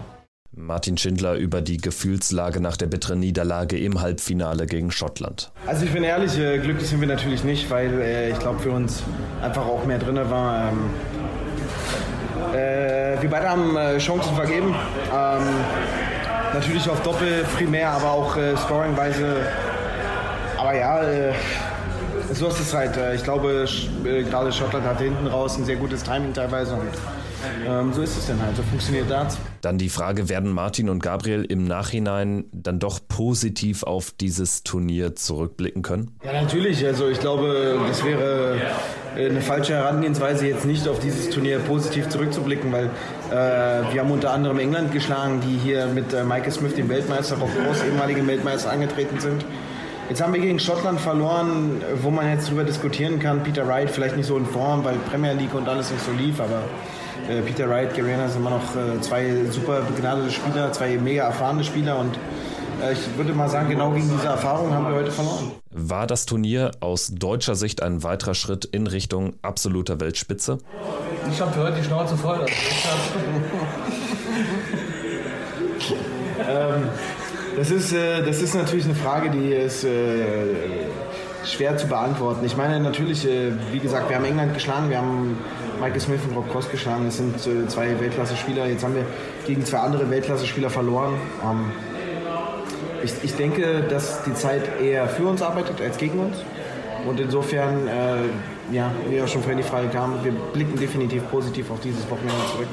Martin 0.53 0.97
Schindler 0.97 1.35
über 1.35 1.61
die 1.61 1.77
Gefühlslage 1.77 2.59
nach 2.59 2.75
der 2.75 2.87
bitteren 2.87 3.21
Niederlage 3.21 3.79
im 3.79 4.01
Halbfinale 4.01 4.65
gegen 4.65 4.91
Schottland. 4.91 5.49
Also 5.65 5.85
ich 5.85 5.91
bin 5.91 6.03
ehrlich, 6.03 6.37
äh, 6.37 6.57
glücklich 6.57 6.89
sind 6.89 6.99
wir 6.99 7.07
natürlich 7.07 7.45
nicht, 7.45 7.69
weil 7.69 8.01
äh, 8.01 8.31
ich 8.31 8.39
glaube 8.39 8.59
für 8.59 8.71
uns 8.71 9.01
einfach 9.41 9.65
auch 9.65 9.85
mehr 9.85 9.99
drin 9.99 10.19
war. 10.29 10.69
Ähm, 10.69 10.89
äh, 12.53 13.21
wir 13.21 13.29
beide 13.29 13.49
haben 13.49 13.77
äh, 13.77 13.97
Chancen 13.99 14.35
vergeben. 14.35 14.75
Ähm, 15.13 15.41
Natürlich 16.53 16.89
auf 16.89 17.01
Doppel 17.01 17.45
primär, 17.55 17.89
aber 17.89 18.11
auch 18.11 18.35
äh, 18.35 18.57
scoringweise. 18.57 19.37
Aber 20.57 20.75
ja, 20.75 21.01
äh, 21.01 21.33
so 22.33 22.47
ist 22.47 22.59
es 22.59 22.73
halt. 22.73 22.97
Äh, 22.97 23.15
ich 23.15 23.23
glaube, 23.23 23.65
äh, 24.03 24.23
gerade 24.23 24.51
Schottland 24.51 24.85
hat 24.85 24.99
hinten 24.99 25.27
raus 25.27 25.57
ein 25.57 25.63
sehr 25.63 25.77
gutes 25.77 26.03
Timing 26.03 26.33
teilweise. 26.33 26.73
Und 26.73 26.89
ähm, 27.67 27.93
so 27.93 28.01
ist 28.01 28.17
es 28.17 28.27
dann 28.27 28.41
halt. 28.41 28.56
So 28.56 28.63
funktioniert 28.63 29.10
das. 29.10 29.38
Dann 29.62 29.77
die 29.77 29.89
Frage, 29.89 30.30
werden 30.30 30.51
Martin 30.51 30.89
und 30.89 31.01
Gabriel 31.01 31.43
im 31.43 31.65
Nachhinein 31.65 32.45
dann 32.51 32.80
doch 32.80 32.99
positiv 33.08 33.84
auf 33.84 34.12
dieses 34.12 34.63
Turnier 34.63 35.15
zurückblicken 35.15 35.82
können? 35.82 36.17
Ja, 36.23 36.34
natürlich. 36.34 36.86
Also 36.86 37.08
ich 37.08 37.19
glaube, 37.19 37.80
das 37.88 38.04
wäre 38.04 38.60
äh, 39.15 39.30
eine 39.30 39.41
falsche 39.41 39.73
Herangehensweise, 39.73 40.47
jetzt 40.47 40.65
nicht 40.65 40.88
auf 40.88 40.99
dieses 40.99 41.30
Turnier 41.30 41.60
positiv 41.60 42.10
zurückzublicken, 42.10 42.71
weil 42.71 42.86
äh, 42.86 43.93
wir 43.93 44.01
haben 44.01 44.12
unter 44.12 44.32
anderem 44.32 44.60
England 44.60 44.91
geschlagen, 44.91 45.41
die 45.41 45.58
hier 45.58 45.88
mit 45.88 46.13
äh, 46.13 46.23
Michael 46.23 46.51
Smith, 46.51 46.75
dem 46.75 46.89
Weltmeister, 46.89 47.36
auch 47.36 47.65
groß 47.65 47.84
ehemalige 47.84 48.25
Weltmeister, 48.25 48.71
angetreten 48.71 49.19
sind. 49.19 49.45
Jetzt 50.10 50.21
haben 50.21 50.34
wir 50.34 50.41
gegen 50.41 50.60
Schottland 50.60 50.99
verloren, 50.99 51.82
wo 52.01 52.10
man 52.10 52.30
jetzt 52.30 52.47
darüber 52.47 52.65
diskutieren 52.65 53.19
kann. 53.19 53.43
Peter 53.43 53.65
Wright 53.65 53.89
vielleicht 53.89 54.17
nicht 54.17 54.25
so 54.25 54.36
in 54.38 54.45
Form, 54.45 54.84
weil 54.84 54.95
Premier 55.10 55.32
League 55.32 55.54
und 55.54 55.69
alles 55.69 55.89
nicht 55.89 56.04
so 56.04 56.12
lief, 56.12 56.41
aber 56.41 56.63
Peter 57.45 57.69
Wright, 57.69 57.93
Gary 57.93 58.15
sind 58.27 58.37
immer 58.37 58.51
noch 58.51 58.75
äh, 58.75 58.99
zwei 59.01 59.45
super 59.49 59.81
begnadete 59.81 60.31
Spieler, 60.31 60.71
zwei 60.73 60.97
mega 60.97 61.23
erfahrene 61.23 61.63
Spieler 61.63 61.99
und 61.99 62.17
äh, 62.83 62.93
ich 62.93 62.99
würde 63.15 63.33
mal 63.33 63.49
sagen, 63.49 63.69
genau 63.69 63.91
gegen 63.91 64.09
diese 64.09 64.27
Erfahrung 64.27 64.73
haben 64.73 64.87
wir 64.87 64.95
heute 64.95 65.11
verloren. 65.11 65.51
War 65.71 66.07
das 66.07 66.25
Turnier 66.25 66.71
aus 66.79 67.11
deutscher 67.13 67.55
Sicht 67.55 67.81
ein 67.81 68.03
weiterer 68.03 68.33
Schritt 68.33 68.65
in 68.65 68.87
Richtung 68.87 69.33
absoluter 69.41 69.99
Weltspitze? 69.99 70.59
Ich 71.31 71.39
habe 71.39 71.53
für 71.53 71.63
heute 71.63 71.77
die 71.77 71.83
Schnauze 71.83 72.17
voll. 72.17 72.39
Also 72.39 72.49
ähm, 76.49 76.89
das, 77.55 77.71
ist, 77.71 77.93
äh, 77.93 78.25
das 78.25 78.41
ist 78.41 78.55
natürlich 78.55 78.85
eine 78.85 78.95
Frage, 78.95 79.29
die 79.29 79.53
ist 79.53 79.83
äh, 79.83 80.85
schwer 81.45 81.77
zu 81.77 81.88
beantworten. 81.88 82.45
Ich 82.45 82.58
meine 82.58 82.80
natürlich, 82.80 83.27
äh, 83.27 83.51
wie 83.71 83.80
gesagt, 83.80 84.10
wir 84.10 84.15
haben 84.15 84.25
England 84.25 84.54
geschlagen, 84.54 84.89
wir 84.89 84.97
haben 84.97 85.38
Michael 85.80 85.99
Smith 85.99 86.19
und 86.27 86.36
Rob 86.36 86.51
Cross 86.51 86.69
geschlagen. 86.69 87.06
Das 87.06 87.17
sind 87.17 87.36
äh, 87.36 87.67
zwei 87.67 87.99
Weltklasse-Spieler. 87.99 88.67
Jetzt 88.67 88.84
haben 88.84 88.95
wir 88.95 89.06
gegen 89.47 89.65
zwei 89.65 89.80
andere 89.80 90.10
Weltklasse-Spieler 90.10 90.69
verloren. 90.69 91.15
Ähm, 91.43 91.71
ich, 93.04 93.36
denke, 93.36 93.82
dass 93.89 94.23
die 94.23 94.34
Zeit 94.34 94.80
eher 94.80 95.08
für 95.08 95.27
uns 95.27 95.41
arbeitet 95.41 95.82
als 95.82 95.97
gegen 95.97 96.19
uns. 96.19 96.38
Und 97.08 97.19
insofern, 97.19 97.88
äh, 97.88 98.73
ja, 98.75 98.91
wie 99.10 99.21
auch 99.21 99.27
schon 99.27 99.41
vorhin 99.41 99.58
die 99.58 99.67
Frage 99.67 99.88
kam, 99.88 100.23
wir 100.23 100.32
blicken 100.32 100.80
definitiv 100.80 101.27
positiv 101.32 101.71
auf 101.71 101.80
dieses 101.80 102.08
Wochenende 102.10 102.36
zurück. 102.51 102.67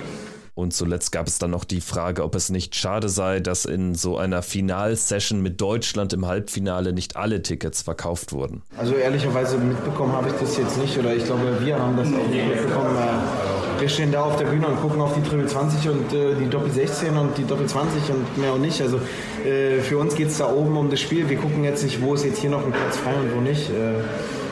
Und 0.59 0.75
zuletzt 0.75 1.13
gab 1.13 1.29
es 1.29 1.39
dann 1.39 1.53
noch 1.53 1.63
die 1.63 1.81
Frage, 1.81 2.25
ob 2.25 2.35
es 2.35 2.51
nicht 2.51 2.75
schade 2.75 3.09
sei, 3.09 3.39
dass 3.39 3.65
in 3.65 3.95
so 3.95 4.19
einer 4.19 4.43
Finalsession 4.43 5.41
mit 5.41 5.61
Deutschland 5.61 6.13
im 6.13 6.27
Halbfinale 6.27 6.93
nicht 6.93 7.15
alle 7.15 7.43
Tickets 7.43 7.83
verkauft 7.83 8.33
wurden. 8.33 8.63
Also 8.77 8.95
ehrlicherweise 8.95 9.57
mitbekommen 9.57 10.15
habe 10.15 10.31
ich 10.31 10.35
das 10.35 10.57
jetzt 10.57 10.77
nicht 10.79 10.99
oder 10.99 11.15
ich 11.15 11.25
glaube, 11.25 11.65
wir 11.65 11.79
haben 11.79 11.97
das 11.97 12.09
auch 12.09 12.29
nicht 12.29 12.45
mitbekommen. 12.45 12.97
Äh, 12.97 13.81
wir 13.81 13.89
stehen 13.89 14.11
da 14.11 14.23
auf 14.23 14.35
der 14.35 14.47
Bühne 14.47 14.67
und 14.67 14.81
gucken 14.81 15.01
auf 15.01 15.15
die 15.15 15.23
Triple 15.23 15.47
20 15.47 15.91
und 15.91 16.13
äh, 16.13 16.35
die 16.35 16.51
Doppel 16.51 16.73
16 16.73 17.17
und 17.17 17.39
die 17.39 17.45
Doppel 17.45 17.67
20 17.67 18.11
und 18.11 18.39
mehr 18.39 18.53
und 18.55 18.63
nicht. 18.63 18.83
Also 18.83 18.99
äh, 19.47 19.79
für 19.83 19.99
uns 19.99 20.17
geht 20.17 20.27
es 20.27 20.39
da 20.39 20.53
oben 20.53 20.77
um 20.77 20.91
das 20.91 20.99
Spiel. 20.99 21.29
Wir 21.29 21.37
gucken 21.37 21.63
jetzt 21.63 21.85
nicht, 21.85 22.03
wo 22.03 22.15
ist 22.15 22.25
jetzt 22.25 22.41
hier 22.41 22.51
noch 22.51 22.67
ein 22.67 22.73
Platz 22.73 22.97
frei 22.97 23.15
und 23.15 23.33
wo 23.33 23.41
nicht. 23.41 23.71
Äh, 23.71 24.03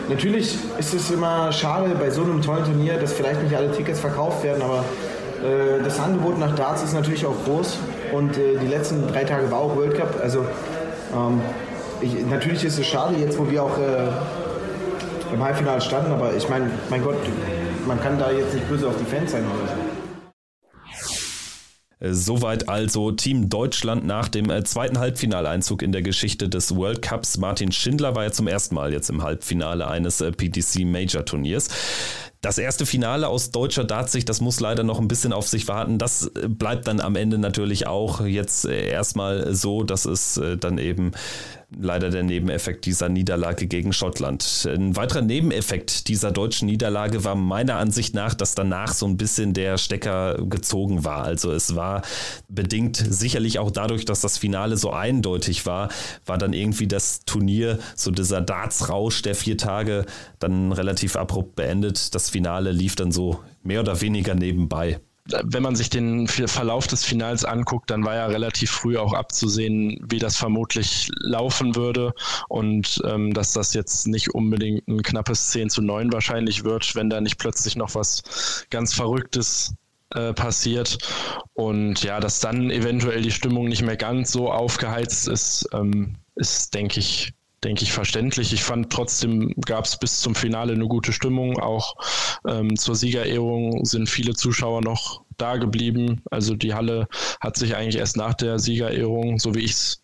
natürlich 0.08 0.56
ist 0.78 0.94
es 0.94 1.10
immer 1.10 1.50
schade 1.50 1.96
bei 1.98 2.10
so 2.10 2.22
einem 2.22 2.42
tollen 2.42 2.64
Turnier, 2.64 2.96
dass 2.96 3.12
vielleicht 3.12 3.42
nicht 3.42 3.56
alle 3.56 3.72
Tickets 3.72 3.98
verkauft 3.98 4.44
werden, 4.44 4.62
aber 4.62 4.84
das 5.82 6.00
Angebot 6.00 6.38
nach 6.38 6.54
Darts 6.54 6.82
ist 6.82 6.94
natürlich 6.94 7.26
auch 7.26 7.44
groß 7.44 7.78
und 8.12 8.36
äh, 8.36 8.58
die 8.58 8.66
letzten 8.66 9.06
drei 9.08 9.24
Tage 9.24 9.50
war 9.50 9.58
auch 9.58 9.76
World 9.76 9.94
Cup. 9.94 10.18
Also 10.22 10.44
ähm, 11.14 11.40
ich, 12.00 12.26
natürlich 12.26 12.64
ist 12.64 12.78
es 12.78 12.86
schade 12.86 13.16
jetzt, 13.16 13.38
wo 13.38 13.50
wir 13.50 13.62
auch 13.62 13.78
äh, 13.78 14.08
im 15.32 15.42
Halbfinale 15.42 15.80
standen, 15.80 16.12
aber 16.12 16.34
ich 16.34 16.48
meine, 16.48 16.70
mein 16.90 17.02
Gott, 17.02 17.16
man 17.86 18.00
kann 18.00 18.18
da 18.18 18.30
jetzt 18.30 18.54
nicht 18.54 18.68
böse 18.68 18.88
auf 18.88 18.96
die 18.98 19.04
Fans 19.04 19.32
sein 19.32 19.44
oder 19.44 19.68
so. 19.68 19.74
Soweit 21.98 22.68
also 22.68 23.10
Team 23.12 23.48
Deutschland 23.48 24.04
nach 24.04 24.28
dem 24.28 24.50
zweiten 24.66 24.98
Halbfinaleinzug 24.98 25.80
in 25.80 25.92
der 25.92 26.02
Geschichte 26.02 26.48
des 26.48 26.76
World 26.76 27.00
Cups. 27.00 27.38
Martin 27.38 27.72
Schindler 27.72 28.14
war 28.14 28.24
ja 28.24 28.32
zum 28.32 28.48
ersten 28.48 28.74
Mal 28.74 28.92
jetzt 28.92 29.08
im 29.08 29.22
Halbfinale 29.22 29.88
eines 29.88 30.18
PTC 30.18 30.84
Major 30.84 31.24
Turniers. 31.24 31.68
Das 32.46 32.58
erste 32.58 32.86
Finale 32.86 33.26
aus 33.26 33.50
deutscher 33.50 33.82
Dartsicht, 33.82 34.28
das 34.28 34.40
muss 34.40 34.60
leider 34.60 34.84
noch 34.84 35.00
ein 35.00 35.08
bisschen 35.08 35.32
auf 35.32 35.48
sich 35.48 35.66
warten. 35.66 35.98
Das 35.98 36.28
äh, 36.28 36.46
bleibt 36.48 36.86
dann 36.86 37.00
am 37.00 37.16
Ende 37.16 37.38
natürlich 37.38 37.88
auch 37.88 38.24
jetzt 38.24 38.66
äh, 38.66 38.88
erstmal 38.88 39.52
so, 39.52 39.82
dass 39.82 40.04
es 40.04 40.36
äh, 40.36 40.56
dann 40.56 40.78
eben 40.78 41.10
leider 41.74 42.10
der 42.10 42.22
Nebeneffekt 42.22 42.86
dieser 42.86 43.08
Niederlage 43.08 43.66
gegen 43.66 43.92
Schottland. 43.92 44.68
Ein 44.70 44.94
weiterer 44.94 45.22
Nebeneffekt 45.22 46.08
dieser 46.08 46.30
deutschen 46.30 46.66
Niederlage 46.66 47.24
war 47.24 47.34
meiner 47.34 47.76
Ansicht 47.76 48.14
nach, 48.14 48.34
dass 48.34 48.54
danach 48.54 48.92
so 48.92 49.06
ein 49.06 49.16
bisschen 49.16 49.52
der 49.52 49.76
Stecker 49.76 50.38
gezogen 50.48 51.04
war. 51.04 51.24
Also 51.24 51.50
es 51.50 51.74
war 51.74 52.02
bedingt 52.48 52.96
sicherlich 52.96 53.58
auch 53.58 53.70
dadurch, 53.70 54.04
dass 54.04 54.20
das 54.20 54.38
Finale 54.38 54.76
so 54.76 54.92
eindeutig 54.92 55.66
war, 55.66 55.88
war 56.24 56.38
dann 56.38 56.52
irgendwie 56.52 56.86
das 56.86 57.24
Turnier, 57.24 57.78
so 57.96 58.10
dieser 58.10 58.40
Dartsrausch 58.40 59.22
der 59.22 59.34
vier 59.34 59.58
Tage, 59.58 60.06
dann 60.38 60.72
relativ 60.72 61.16
abrupt 61.16 61.56
beendet. 61.56 62.14
Das 62.14 62.30
Finale 62.30 62.70
lief 62.70 62.94
dann 62.94 63.10
so 63.10 63.40
mehr 63.62 63.80
oder 63.80 64.00
weniger 64.00 64.34
nebenbei 64.34 65.00
wenn 65.44 65.62
man 65.62 65.76
sich 65.76 65.90
den 65.90 66.28
Verlauf 66.28 66.86
des 66.86 67.04
Finals 67.04 67.44
anguckt, 67.44 67.90
dann 67.90 68.04
war 68.04 68.14
ja 68.14 68.26
relativ 68.26 68.70
früh 68.70 68.96
auch 68.96 69.12
abzusehen, 69.12 69.98
wie 70.08 70.18
das 70.18 70.36
vermutlich 70.36 71.10
laufen 71.20 71.76
würde 71.76 72.14
und 72.48 73.00
ähm, 73.04 73.34
dass 73.34 73.52
das 73.52 73.74
jetzt 73.74 74.06
nicht 74.06 74.34
unbedingt 74.34 74.86
ein 74.88 75.02
knappes 75.02 75.50
10 75.50 75.70
zu 75.70 75.82
9 75.82 76.12
wahrscheinlich 76.12 76.64
wird, 76.64 76.94
wenn 76.94 77.10
da 77.10 77.20
nicht 77.20 77.38
plötzlich 77.38 77.76
noch 77.76 77.94
was 77.94 78.66
ganz 78.70 78.94
Verrücktes 78.94 79.74
äh, 80.10 80.32
passiert. 80.32 80.98
Und 81.54 82.02
ja, 82.02 82.20
dass 82.20 82.40
dann 82.40 82.70
eventuell 82.70 83.22
die 83.22 83.32
Stimmung 83.32 83.68
nicht 83.68 83.82
mehr 83.82 83.96
ganz 83.96 84.32
so 84.32 84.50
aufgeheizt 84.52 85.28
ist, 85.28 85.68
ähm, 85.72 86.16
ist, 86.36 86.74
denke 86.74 87.00
ich, 87.00 87.32
denke 87.66 87.82
ich, 87.82 87.92
verständlich. 87.92 88.52
Ich 88.52 88.62
fand 88.62 88.92
trotzdem 88.92 89.52
gab 89.64 89.84
es 89.86 89.98
bis 89.98 90.20
zum 90.20 90.36
Finale 90.36 90.72
eine 90.72 90.86
gute 90.86 91.12
Stimmung. 91.12 91.58
Auch 91.58 91.96
ähm, 92.46 92.76
zur 92.76 92.94
Siegerehrung 92.94 93.84
sind 93.84 94.08
viele 94.08 94.34
Zuschauer 94.34 94.82
noch 94.82 95.22
da 95.36 95.56
geblieben. 95.56 96.22
Also 96.30 96.54
die 96.54 96.74
Halle 96.74 97.08
hat 97.40 97.56
sich 97.56 97.74
eigentlich 97.74 97.96
erst 97.96 98.16
nach 98.16 98.34
der 98.34 98.60
Siegerehrung, 98.60 99.40
so 99.40 99.56
wie 99.56 99.64
ich 99.64 99.72
es 99.72 100.02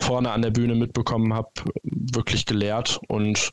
vorne 0.00 0.32
an 0.32 0.42
der 0.42 0.50
Bühne 0.50 0.74
mitbekommen 0.74 1.32
habe, 1.34 1.50
wirklich 1.84 2.46
geleert 2.46 2.98
und 3.06 3.52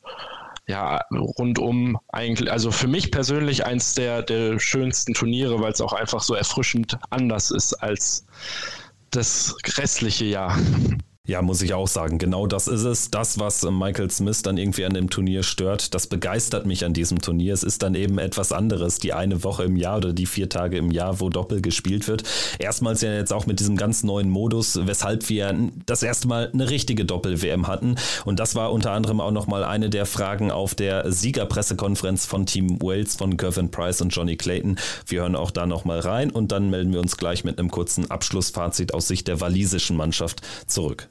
ja, 0.66 1.00
rundum 1.38 1.98
eigentlich, 2.08 2.50
also 2.50 2.72
für 2.72 2.88
mich 2.88 3.12
persönlich 3.12 3.64
eins 3.64 3.94
der, 3.94 4.22
der 4.22 4.58
schönsten 4.58 5.14
Turniere, 5.14 5.60
weil 5.60 5.72
es 5.72 5.80
auch 5.80 5.92
einfach 5.92 6.20
so 6.20 6.34
erfrischend 6.34 6.98
anders 7.10 7.52
ist 7.52 7.74
als 7.74 8.26
das 9.10 9.54
restliche 9.78 10.24
Jahr. 10.24 10.58
Ja, 11.28 11.40
muss 11.40 11.62
ich 11.62 11.72
auch 11.72 11.86
sagen. 11.86 12.18
Genau 12.18 12.48
das 12.48 12.66
ist 12.66 12.82
es. 12.82 13.08
Das, 13.12 13.38
was 13.38 13.62
Michael 13.62 14.10
Smith 14.10 14.42
dann 14.42 14.56
irgendwie 14.56 14.84
an 14.84 14.92
dem 14.92 15.08
Turnier 15.08 15.44
stört, 15.44 15.94
das 15.94 16.08
begeistert 16.08 16.66
mich 16.66 16.84
an 16.84 16.94
diesem 16.94 17.20
Turnier. 17.20 17.54
Es 17.54 17.62
ist 17.62 17.84
dann 17.84 17.94
eben 17.94 18.18
etwas 18.18 18.50
anderes. 18.50 18.98
Die 18.98 19.12
eine 19.12 19.44
Woche 19.44 19.62
im 19.62 19.76
Jahr 19.76 19.98
oder 19.98 20.12
die 20.12 20.26
vier 20.26 20.48
Tage 20.48 20.78
im 20.78 20.90
Jahr, 20.90 21.20
wo 21.20 21.28
Doppel 21.28 21.62
gespielt 21.62 22.08
wird. 22.08 22.24
Erstmals 22.58 23.02
ja 23.02 23.14
jetzt 23.14 23.32
auch 23.32 23.46
mit 23.46 23.60
diesem 23.60 23.76
ganz 23.76 24.02
neuen 24.02 24.30
Modus, 24.30 24.80
weshalb 24.84 25.28
wir 25.28 25.56
das 25.86 26.02
erste 26.02 26.26
Mal 26.26 26.50
eine 26.52 26.68
richtige 26.70 27.04
Doppel-WM 27.04 27.68
hatten. 27.68 27.94
Und 28.24 28.40
das 28.40 28.56
war 28.56 28.72
unter 28.72 28.90
anderem 28.90 29.20
auch 29.20 29.30
nochmal 29.30 29.62
eine 29.62 29.90
der 29.90 30.06
Fragen 30.06 30.50
auf 30.50 30.74
der 30.74 31.12
Siegerpressekonferenz 31.12 32.26
von 32.26 32.46
Team 32.46 32.82
Wales 32.82 33.14
von 33.14 33.36
Gervin 33.36 33.70
Price 33.70 34.00
und 34.00 34.08
Johnny 34.08 34.36
Clayton. 34.36 34.76
Wir 35.06 35.20
hören 35.20 35.36
auch 35.36 35.52
da 35.52 35.66
nochmal 35.66 36.00
rein 36.00 36.32
und 36.32 36.50
dann 36.50 36.68
melden 36.68 36.92
wir 36.92 36.98
uns 36.98 37.16
gleich 37.16 37.44
mit 37.44 37.60
einem 37.60 37.70
kurzen 37.70 38.10
Abschlussfazit 38.10 38.92
aus 38.92 39.06
Sicht 39.06 39.28
der 39.28 39.40
walisischen 39.40 39.96
Mannschaft 39.96 40.40
zurück. 40.66 41.08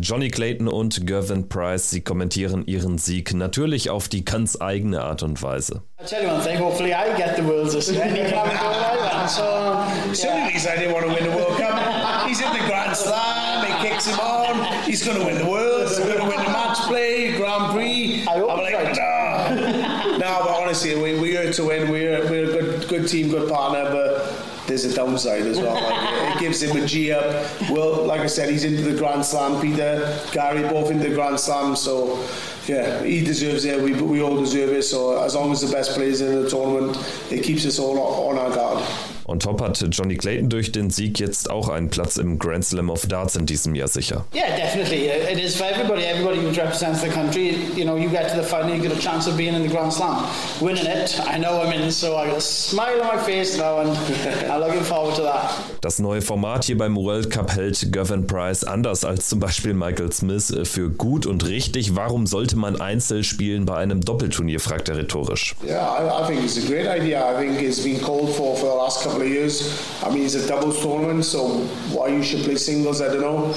Johnny 0.00 0.30
Clayton 0.30 0.66
und 0.66 1.06
Gervin 1.06 1.48
Price, 1.48 1.90
sie 1.90 2.00
kommentieren 2.00 2.66
ihren 2.66 2.98
Sieg 2.98 3.34
natürlich 3.34 3.88
auf 3.88 4.08
die 4.08 4.24
ganz 4.24 4.60
eigene 4.60 5.02
Art 5.02 5.22
und 5.22 5.40
Weise. 5.42 5.82
I 6.00 6.04
tell 6.04 6.24
you 6.24 6.28
one 6.28 6.42
thing, 6.42 6.58
hopefully 6.58 6.92
I 6.92 7.16
get 7.16 7.36
the 7.36 7.42
world 7.42 7.70
this 7.70 7.88
year 7.88 8.02
and 8.02 8.16
you 8.16 8.24
can 8.24 8.34
have 8.34 8.48
it 8.48 9.30
So, 9.30 9.42
yeah. 9.42 10.12
Certainly 10.12 10.54
I 10.54 10.76
didn't 10.76 10.92
want 10.92 11.06
to 11.06 11.12
win 11.14 11.30
the 11.30 11.36
World 11.36 11.56
Cup. 11.58 12.26
He's 12.26 12.40
in 12.40 12.52
the 12.52 12.66
Grand 12.66 12.96
Slam, 12.96 13.64
it 13.64 13.88
kicks 13.88 14.06
him 14.06 14.18
on, 14.18 14.82
he's 14.82 15.04
going 15.04 15.18
to 15.18 15.24
win 15.24 15.38
the 15.38 15.48
World, 15.48 15.88
he's 15.88 15.98
going 15.98 16.18
to 16.18 16.24
win 16.24 16.44
the 16.44 16.50
match 16.50 16.78
play, 16.88 17.36
Grand 17.36 17.72
Prix. 17.72 18.24
I 18.28 18.38
hope 18.38 18.50
I'm 18.50 18.58
like, 18.58 18.74
right. 18.74 18.96
no. 18.96 20.18
no, 20.18 20.40
but 20.44 20.62
honestly, 20.62 20.96
we, 20.96 21.18
we're 21.18 21.42
here 21.42 21.52
to 21.52 21.64
win, 21.64 21.90
we're, 21.90 22.28
we're 22.28 22.50
a 22.50 22.52
good, 22.52 22.88
good 22.88 23.08
team, 23.08 23.30
good 23.30 23.48
partner, 23.48 23.88
but 23.90 24.45
there's 24.66 24.84
a 24.84 24.94
downside 24.94 25.42
as 25.42 25.58
well. 25.58 25.74
Like, 25.74 26.36
it 26.36 26.40
gives 26.40 26.62
him 26.62 26.76
a 26.76 26.86
G 26.86 27.12
up. 27.12 27.24
Well, 27.70 28.04
like 28.04 28.20
I 28.20 28.26
said, 28.26 28.50
he's 28.50 28.64
into 28.64 28.82
the 28.82 28.96
Grand 28.96 29.24
Slam. 29.24 29.60
Peter, 29.60 30.18
Gary, 30.32 30.62
both 30.68 30.90
into 30.90 31.08
the 31.08 31.14
Grand 31.14 31.38
Slam. 31.38 31.76
So, 31.76 32.22
yeah, 32.66 33.02
he 33.02 33.24
deserves 33.24 33.64
it. 33.64 33.80
We, 33.80 33.92
we 33.94 34.20
all 34.22 34.36
deserve 34.36 34.70
it. 34.70 34.82
So, 34.82 35.22
as 35.22 35.34
long 35.34 35.52
as 35.52 35.60
the 35.60 35.72
best 35.72 35.92
players 35.92 36.20
in 36.20 36.42
the 36.42 36.48
tournament, 36.48 36.96
it 37.30 37.42
keeps 37.42 37.64
us 37.64 37.78
all 37.78 37.98
on 37.98 38.38
our 38.38 38.54
guard. 38.54 39.15
On 39.28 39.40
top 39.40 39.60
hat 39.60 39.84
Johnny 39.90 40.16
Clayton 40.16 40.48
durch 40.48 40.70
den 40.70 40.90
Sieg 40.90 41.18
jetzt 41.18 41.50
auch 41.50 41.68
einen 41.68 41.88
Platz 41.88 42.16
im 42.16 42.38
Grand 42.38 42.64
Slam 42.64 42.90
of 42.90 43.06
Darts 43.06 43.34
in 43.34 43.44
diesem 43.44 43.74
Jahr 43.74 43.88
sicher. 43.88 44.24
Yeah, 44.32 44.56
definitely. 44.56 45.08
It 45.08 45.40
is 45.40 45.56
for 45.56 45.66
everybody. 45.66 46.04
Everybody 46.04 46.38
who 46.38 46.50
represents 46.50 47.02
the 47.02 47.08
country. 47.08 47.56
You 47.74 47.84
know, 47.84 47.96
you 47.96 48.08
get 48.08 48.28
to 48.30 48.36
the 48.36 48.44
final, 48.44 48.76
you 48.76 48.80
get 48.80 48.92
a 48.92 49.00
chance 49.00 49.28
of 49.28 49.36
being 49.36 49.54
in 49.54 49.62
the 49.64 49.68
Grand 49.68 49.92
Slam. 49.92 50.24
Winning 50.60 50.86
it, 50.86 51.20
I 51.26 51.38
know 51.38 51.60
I'm 51.60 51.72
in, 51.72 51.90
so 51.90 52.16
I 52.16 52.28
got 52.28 52.36
a 52.36 52.40
smile 52.40 53.00
on 53.02 53.16
my 53.16 53.18
face 53.20 53.58
now 53.58 53.80
and 53.80 53.90
I'm 54.48 54.60
looking 54.60 54.84
forward 54.84 55.16
to 55.16 55.22
that. 55.22 55.52
Das 55.80 55.98
neue 55.98 56.22
Format 56.22 56.64
hier 56.64 56.78
beim 56.78 56.96
World 56.96 57.28
Cup 57.28 57.52
hält 57.52 57.92
Gavin 57.92 58.28
Price 58.28 58.62
anders 58.62 59.04
als 59.04 59.28
zum 59.28 59.40
Beispiel 59.40 59.74
Michael 59.74 60.12
Smith 60.12 60.54
für 60.64 60.88
gut 60.90 61.26
und 61.26 61.44
richtig. 61.46 61.96
Warum 61.96 62.28
sollte 62.28 62.56
man 62.56 62.80
Einzel 62.80 63.24
spielen 63.24 63.66
bei 63.66 63.76
einem 63.76 64.02
Doppelturnier, 64.02 64.60
fragt 64.60 64.88
er 64.88 64.96
rhetorisch. 64.98 65.56
Yeah, 65.64 65.82
I, 65.82 66.22
I 66.22 66.26
think 66.28 66.44
it's 66.44 66.58
a 66.58 66.68
great 66.68 66.86
idea. 66.86 67.28
I 67.28 67.34
think 67.40 67.60
it's 67.60 67.82
been 67.82 68.00
called 68.00 68.30
for 68.30 68.54
for 68.56 68.70
the 68.70 68.76
last 68.76 69.02
couple 69.02 69.15
years. 69.24 70.02
I 70.02 70.10
mean, 70.10 70.24
it's 70.24 70.34
a 70.34 70.46
doubles 70.46 70.80
tournament, 70.82 71.24
so 71.24 71.60
why 71.94 72.08
you 72.08 72.22
should 72.22 72.44
play 72.44 72.56
singles, 72.56 73.00
I 73.00 73.08
don't 73.08 73.20
know. 73.20 73.48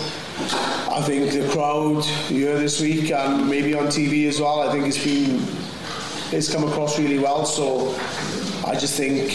I 0.92 1.02
think 1.02 1.32
the 1.32 1.48
crowd 1.50 2.04
here 2.04 2.58
this 2.58 2.80
week 2.80 3.12
and 3.12 3.50
maybe 3.50 3.74
on 3.74 3.88
TV 3.88 4.28
as 4.28 4.40
well, 4.40 4.62
I 4.62 4.72
think 4.72 4.88
it's 4.88 5.04
been 5.04 5.42
it's 6.32 6.52
come 6.52 6.64
across 6.64 7.00
really 7.00 7.20
well. 7.20 7.46
So 7.46 7.96
I 8.66 8.76
just 8.76 8.96
think 8.96 9.32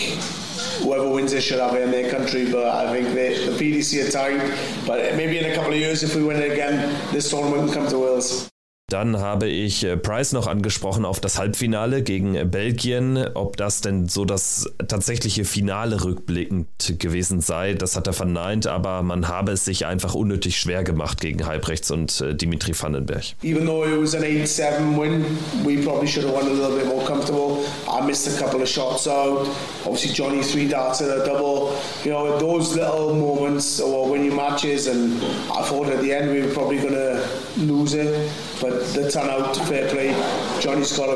whoever 0.82 1.08
wins 1.08 1.32
it 1.32 1.42
should 1.42 1.58
have 1.58 1.74
it 1.74 1.82
in 1.82 1.90
their 1.90 2.10
country. 2.10 2.50
But 2.50 2.66
I 2.66 2.92
think 2.92 3.14
they, 3.14 3.46
the 3.46 3.52
PDC 3.52 4.08
are 4.08 4.10
tight. 4.10 4.86
But 4.86 5.16
maybe 5.16 5.38
in 5.38 5.50
a 5.50 5.54
couple 5.54 5.72
of 5.72 5.78
years, 5.78 6.02
if 6.02 6.14
we 6.14 6.22
win 6.22 6.40
it 6.40 6.52
again, 6.52 6.90
this 7.12 7.30
tournament 7.30 7.72
can 7.72 7.82
come 7.82 7.88
to 7.88 7.98
Wales. 7.98 8.53
Dann 8.90 9.18
habe 9.18 9.48
ich 9.48 9.82
äh, 9.82 9.96
Price 9.96 10.32
noch 10.32 10.46
angesprochen 10.46 11.06
auf 11.06 11.18
das 11.18 11.38
Halbfinale 11.38 12.02
gegen 12.02 12.34
äh, 12.34 12.44
Belgien, 12.44 13.16
ob 13.32 13.56
das 13.56 13.80
denn 13.80 14.08
so 14.08 14.26
das 14.26 14.66
tatsächliche 14.88 15.46
Finale 15.46 16.04
rückblickend 16.04 16.98
gewesen 16.98 17.40
sei. 17.40 17.72
Das 17.72 17.96
hat 17.96 18.06
er 18.06 18.12
verneint, 18.12 18.66
aber 18.66 19.02
man 19.02 19.26
habe 19.26 19.52
es 19.52 19.64
sich 19.64 19.86
einfach 19.86 20.14
unnötig 20.14 20.58
schwer 20.58 20.84
gemacht 20.84 21.22
gegen 21.22 21.46
Halbrechts 21.46 21.90
und 21.90 22.20
äh, 22.20 22.34
Dimitri 22.34 22.74
Vandenberg. 22.78 23.24
Even 23.42 23.64
though 23.64 23.86
it 23.86 23.98
was 23.98 24.14
an 24.14 24.22
8-7 24.22 25.00
win, 25.00 25.24
we 25.64 25.82
probably 25.82 26.06
should 26.06 26.26
have 26.26 26.34
won 26.34 26.46
a 26.46 26.52
little 26.52 26.76
bit 26.76 26.86
more 26.86 27.06
comfortable. 27.06 27.64
I 27.88 28.04
missed 28.04 28.28
a 28.28 28.38
couple 28.38 28.60
of 28.60 28.68
shots 28.68 29.08
out. 29.08 29.48
Obviously, 29.86 30.12
Johnny 30.12 30.42
three 30.42 30.68
darts 30.68 31.00
at 31.00 31.08
a 31.08 31.24
double. 31.24 31.74
You 32.04 32.10
know, 32.10 32.38
those 32.38 32.76
little 32.76 33.14
moments 33.14 33.80
or 33.80 34.10
winning 34.10 34.36
matches, 34.36 34.88
and 34.88 35.22
I 35.50 35.62
thought 35.62 35.88
at 35.88 36.02
the 36.02 36.12
end 36.12 36.30
we 36.30 36.42
were 36.42 36.52
probably 36.52 36.80
going 36.80 36.92
to 36.92 37.26
lose 37.56 37.94
it. 37.94 38.30
But 38.64 38.94
the 38.94 39.10
turnout, 39.10 39.54
fair 39.68 39.90
play. 39.90 40.12
Johnny's 40.58 40.96
got 40.96 41.10
a 41.10 41.14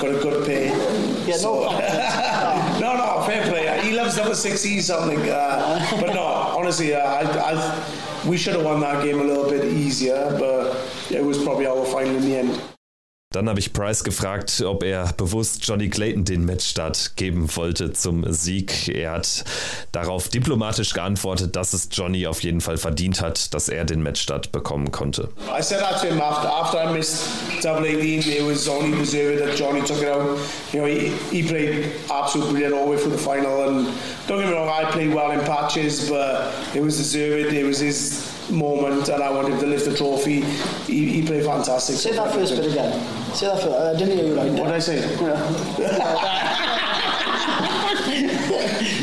got 0.00 0.10
a 0.10 0.18
good 0.20 0.44
pay. 0.46 0.66
Yeah, 1.26 1.36
So- 1.36 1.62
no, 2.78 2.94
no, 2.94 3.22
fair 3.26 3.42
play. 3.48 3.80
He 3.80 3.92
loves 3.96 4.18
number 4.18 4.34
six. 4.34 4.62
He's 4.62 4.86
something. 4.86 5.18
Uh, 5.30 5.86
but 5.98 6.12
no, 6.12 6.22
honestly, 6.22 6.94
uh, 6.94 7.00
I, 7.00 7.52
I, 7.52 8.28
we 8.28 8.36
should 8.36 8.54
have 8.54 8.64
won 8.66 8.80
that 8.80 9.02
game 9.02 9.18
a 9.18 9.24
little 9.24 9.48
bit 9.48 9.64
easier. 9.64 10.36
But 10.38 10.76
it 11.10 11.24
was 11.24 11.42
probably 11.42 11.66
our 11.66 11.86
final 11.86 12.16
in 12.16 12.22
the 12.22 12.36
end. 12.36 12.60
Dann 13.32 13.48
habe 13.48 13.60
ich 13.60 13.72
Price 13.72 14.02
gefragt, 14.02 14.60
ob 14.66 14.82
er 14.82 15.12
bewusst 15.16 15.64
Johnny 15.64 15.88
Clayton 15.88 16.24
den 16.24 16.44
Matchstart 16.44 17.12
geben 17.14 17.48
wollte 17.54 17.92
zum 17.92 18.24
Sieg. 18.32 18.88
Er 18.88 19.12
hat 19.12 19.44
darauf 19.92 20.28
diplomatisch 20.28 20.92
geantwortet, 20.94 21.54
dass 21.54 21.72
es 21.72 21.88
Johnny 21.92 22.26
auf 22.26 22.42
jeden 22.42 22.60
Fall 22.60 22.76
verdient 22.76 23.20
hat, 23.20 23.54
dass 23.54 23.68
er 23.68 23.84
den 23.84 24.02
Matchstart 24.02 24.50
bekommen 24.50 24.90
konnte. 24.90 25.28
I 25.46 25.62
said 25.62 25.78
that 25.78 26.00
to 26.00 26.08
him 26.08 26.20
after 26.20 26.48
after 26.48 26.78
I 26.78 26.92
missed 26.92 27.28
double 27.62 27.86
18. 27.86 28.32
It 28.32 28.44
was 28.44 28.68
only 28.68 28.98
deserved 28.98 29.40
that 29.44 29.56
Johnny 29.56 29.82
took 29.82 30.02
it 30.02 30.08
out. 30.08 30.36
You 30.72 30.80
know, 30.80 30.86
he, 30.86 31.12
he 31.30 31.44
played 31.44 31.92
absolutely 32.10 32.54
brilliant 32.54 32.74
all 32.74 32.86
the 32.86 32.90
way 32.90 32.98
through 33.00 33.12
the 33.12 33.22
final. 33.22 33.68
And 33.68 33.86
don't 34.26 34.40
get 34.40 34.48
me 34.48 34.54
wrong, 34.54 34.68
I 34.68 34.90
played 34.90 35.14
well 35.14 35.30
in 35.30 35.38
patches, 35.46 36.10
but 36.10 36.52
it 36.74 36.82
was 36.82 36.96
deserved. 36.96 37.52
It 37.54 37.64
was 37.64 37.78
his 37.78 38.29
moment, 38.50 39.08
and 39.08 39.22
I 39.22 39.30
wanted 39.30 39.60
to 39.60 39.66
lift 39.66 39.84
the 39.84 39.96
trophy. 39.96 40.40
He, 40.86 41.08
he 41.08 41.26
played 41.26 41.44
fantastic. 41.44 41.96
Say 41.96 42.12
that 42.12 42.32
first 42.32 42.54
bit 42.56 42.70
again. 42.70 42.92
Say 43.34 43.46
that 43.46 43.60
first. 43.62 43.76
I 43.76 43.96
didn't 43.98 44.16
hear 44.16 44.26
you 44.26 44.36
right. 44.36 44.50
What 44.52 44.66
did 44.66 44.74
I 44.74 44.78
say? 44.78 44.98
Yeah. 45.78 46.66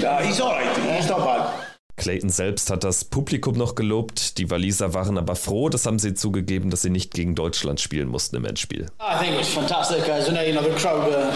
No, 0.01 0.17
he's 0.17 0.39
all 0.39 0.51
right. 0.51 0.77
He's 0.77 1.09
not 1.09 1.19
bad. 1.19 1.67
Clayton 1.97 2.29
selbst 2.29 2.69
hat 2.69 2.83
das 2.83 3.03
Publikum 3.03 3.57
noch 3.57 3.73
gelobt. 3.73 4.37
Die 4.37 4.49
Waliser 4.51 4.93
waren 4.93 5.17
aber 5.17 5.35
froh, 5.35 5.67
das 5.67 5.87
haben 5.87 5.97
sie 5.97 6.13
zugegeben, 6.13 6.69
dass 6.69 6.83
sie 6.83 6.91
nicht 6.91 7.13
gegen 7.13 7.33
Deutschland 7.33 7.81
spielen 7.81 8.07
mussten 8.07 8.35
im 8.35 8.45
Endspiel. 8.45 8.85
I 8.99 9.17
think 9.19 9.33
it 9.33 9.39
was 9.39 9.49
fantastic. 9.49 10.07
As 10.07 10.27
you 10.27 10.33
know, 10.33 10.43
you 10.43 10.53
know 10.53 10.61
the 10.61 10.75
crowd 10.79 11.07
were 11.07 11.33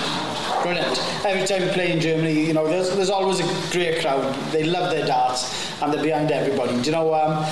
brilliant. 0.61 1.01
Every 1.25 1.45
time 1.45 1.65
we 1.65 1.73
play 1.73 1.91
in 1.91 1.99
Germany, 1.99 2.45
you 2.45 2.53
know, 2.53 2.67
there's, 2.67 2.91
there's 2.91 3.09
always 3.09 3.39
a 3.39 3.45
great 3.71 4.01
crowd. 4.01 4.23
They 4.51 4.63
love 4.63 4.91
their 4.91 5.07
darts 5.07 5.51
and 5.81 5.91
they're 5.91 6.03
behind 6.03 6.31
everybody. 6.31 6.79
Do 6.79 6.85
you 6.85 6.91
know? 6.91 7.11
Um, 7.15 7.43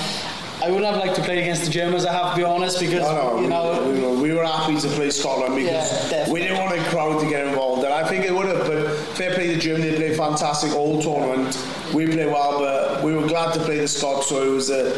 I 0.62 0.70
wouldn't 0.70 0.84
have 0.84 0.96
liked 0.96 1.16
to 1.16 1.22
play 1.22 1.40
against 1.40 1.64
the 1.64 1.70
Germans, 1.70 2.04
I 2.04 2.12
have 2.12 2.32
to 2.32 2.36
be 2.36 2.44
honest, 2.44 2.78
because, 2.80 3.00
No, 3.00 3.40
no, 3.40 3.40
you 3.40 3.48
know, 3.48 4.10
we, 4.12 4.22
we, 4.22 4.22
we 4.30 4.34
were 4.34 4.44
happy 4.44 4.78
to 4.78 4.88
play 4.88 5.10
Scotland 5.10 5.54
because 5.56 6.12
Yeah, 6.12 6.30
we 6.30 6.40
didn't 6.40 6.58
want 6.58 6.76
the 6.76 6.84
crowd 6.90 7.20
to 7.22 7.28
get 7.28 7.46
involved. 7.46 7.84
And 7.84 7.92
I 7.94 8.06
think 8.06 8.24
it 8.24 8.32
would 8.34 8.46
have, 8.46 8.66
but 8.66 8.94
fair 9.16 9.32
play 9.34 9.46
to 9.54 9.58
Germany, 9.58 9.90
they 9.90 9.96
played 9.96 10.12
a 10.12 10.16
fantastic 10.16 10.72
all 10.74 11.00
tournament. 11.00 11.56
We 11.94 12.06
played 12.06 12.26
well, 12.26 12.58
but 12.58 13.02
we 13.02 13.14
were 13.14 13.26
glad 13.26 13.54
to 13.54 13.60
play 13.60 13.78
the 13.78 13.88
Scots, 13.88 14.28
so 14.28 14.42
it 14.42 14.50
was 14.54 14.68
a, 14.70 14.94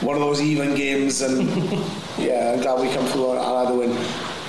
one 0.00 0.16
of 0.16 0.22
those 0.22 0.40
even 0.40 0.74
games. 0.74 1.20
And 1.20 1.48
yeah, 2.18 2.52
I'm 2.54 2.62
glad 2.62 2.80
we 2.80 2.92
come 2.94 3.06
through 3.06 3.32
and 3.32 3.40
had 3.40 3.70
a 3.70 3.76
win. 3.76 3.90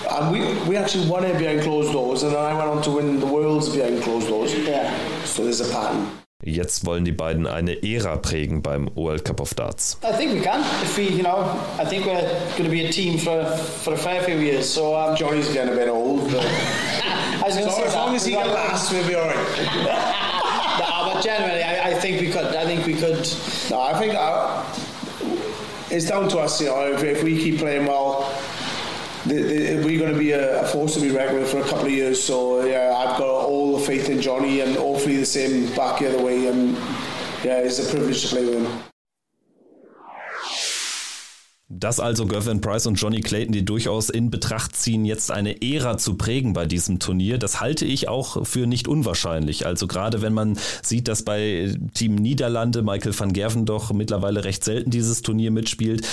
And 0.09 0.31
we, 0.31 0.69
we 0.69 0.77
actually 0.77 1.09
won 1.09 1.25
it 1.25 1.37
behind 1.37 1.61
closed 1.61 1.91
doors, 1.91 2.23
and 2.23 2.31
then 2.33 2.39
I 2.39 2.53
went 2.53 2.69
on 2.69 2.81
to 2.83 2.91
win 2.91 3.19
the 3.19 3.25
Worlds 3.25 3.75
behind 3.75 4.01
closed 4.03 4.27
doors. 4.27 4.53
yeah. 4.57 4.95
So 5.25 5.43
there's 5.43 5.59
a 5.61 5.69
pattern. 5.71 6.22
Jetzt 6.45 6.85
wollen 6.85 7.05
die 7.05 7.13
beiden 7.13 7.47
eine 7.47 7.81
Ära 7.83 8.17
prägen 8.17 8.61
beim 8.61 8.89
World 8.95 9.23
Cup 9.23 9.39
of 9.39 9.53
Darts. 9.53 9.97
I 10.03 10.11
think 10.11 10.33
we 10.33 10.41
can. 10.41 10.59
If 10.81 10.97
we, 10.97 11.03
you 11.03 11.23
know, 11.23 11.45
I 11.79 11.85
think 11.85 12.05
we're 12.05 12.21
going 12.57 12.65
to 12.65 12.69
be 12.69 12.85
a 12.85 12.91
team 12.91 13.17
for 13.17 13.45
for 13.45 13.93
a 13.93 13.97
fair 13.97 14.21
few 14.23 14.37
years. 14.37 14.69
So 14.69 14.93
um, 14.95 15.15
Johnny's 15.15 15.53
getting 15.53 15.73
a 15.73 15.75
bit 15.75 15.87
old, 15.87 16.29
but 16.31 16.45
I 17.45 17.49
so 17.49 17.83
as 17.85 17.95
long 17.95 18.15
as 18.15 18.25
he 18.25 18.33
can 18.33 18.47
last, 18.47 18.91
we'll 18.91 19.07
be 19.07 19.15
alright. 19.15 19.37
Nah, 20.73 21.13
but 21.13 21.23
generally, 21.23 21.61
I, 21.61 21.91
I 21.91 21.93
think 21.93 22.19
we 22.19 22.31
could. 22.31 22.47
I 22.47 22.65
think 22.65 22.85
we 22.87 22.95
could. 22.95 23.27
No, 23.69 23.79
I 23.79 23.93
think 23.99 24.15
uh, 24.15 24.65
it's 25.91 26.07
down 26.07 26.27
to 26.29 26.39
us. 26.39 26.59
You 26.59 26.67
know, 26.67 26.91
if, 26.91 27.03
if 27.03 27.23
we 27.23 27.37
keep 27.37 27.59
playing 27.59 27.85
well, 27.85 28.23
we're 29.25 29.99
going 29.99 30.13
to 30.13 30.19
be 30.19 30.31
a, 30.31 30.63
force 30.67 30.95
to 30.95 31.01
be 31.01 31.11
reckoned 31.11 31.39
with 31.39 31.51
for 31.51 31.59
a 31.59 31.63
couple 31.63 31.85
of 31.85 31.91
years. 31.91 32.21
So 32.21 32.63
yeah, 32.65 32.93
I've 32.95 33.17
got 33.17 33.45
all 33.45 33.77
the 33.77 33.85
faith 33.85 34.09
in 34.09 34.21
Johnny, 34.21 34.61
and 34.61 34.75
hopefully 34.75 35.17
the 35.17 35.25
same 35.25 35.73
back 35.75 35.99
the 35.99 36.09
other 36.09 36.23
way. 36.23 36.47
And 36.47 36.75
yeah, 37.43 37.59
it's 37.59 37.79
a 37.79 37.89
privilege 37.89 38.21
to 38.23 38.27
play 38.27 38.45
with 38.45 38.55
him. 38.55 38.67
Dass 41.75 41.99
also 41.99 42.27
Gervin 42.27 42.61
Price 42.61 42.85
und 42.85 42.95
Johnny 42.95 43.21
Clayton, 43.21 43.51
die 43.51 43.65
durchaus 43.65 44.09
in 44.09 44.29
Betracht 44.29 44.75
ziehen, 44.75 45.05
jetzt 45.05 45.31
eine 45.31 45.61
Ära 45.61 45.97
zu 45.97 46.15
prägen 46.15 46.53
bei 46.53 46.65
diesem 46.65 46.99
Turnier, 46.99 47.39
das 47.39 47.61
halte 47.61 47.85
ich 47.85 48.07
auch 48.07 48.45
für 48.45 48.67
nicht 48.67 48.87
unwahrscheinlich. 48.87 49.65
Also 49.65 49.87
gerade 49.87 50.21
wenn 50.21 50.33
man 50.33 50.57
sieht, 50.83 51.07
dass 51.07 51.23
bei 51.23 51.73
Team 51.93 52.15
Niederlande 52.15 52.83
Michael 52.83 53.17
van 53.17 53.33
Gerven 53.33 53.65
doch 53.65 53.91
mittlerweile 53.91 54.43
recht 54.43 54.63
selten 54.63 54.91
dieses 54.91 55.23
Turnier 55.23 55.49
mitspielt. 55.49 56.07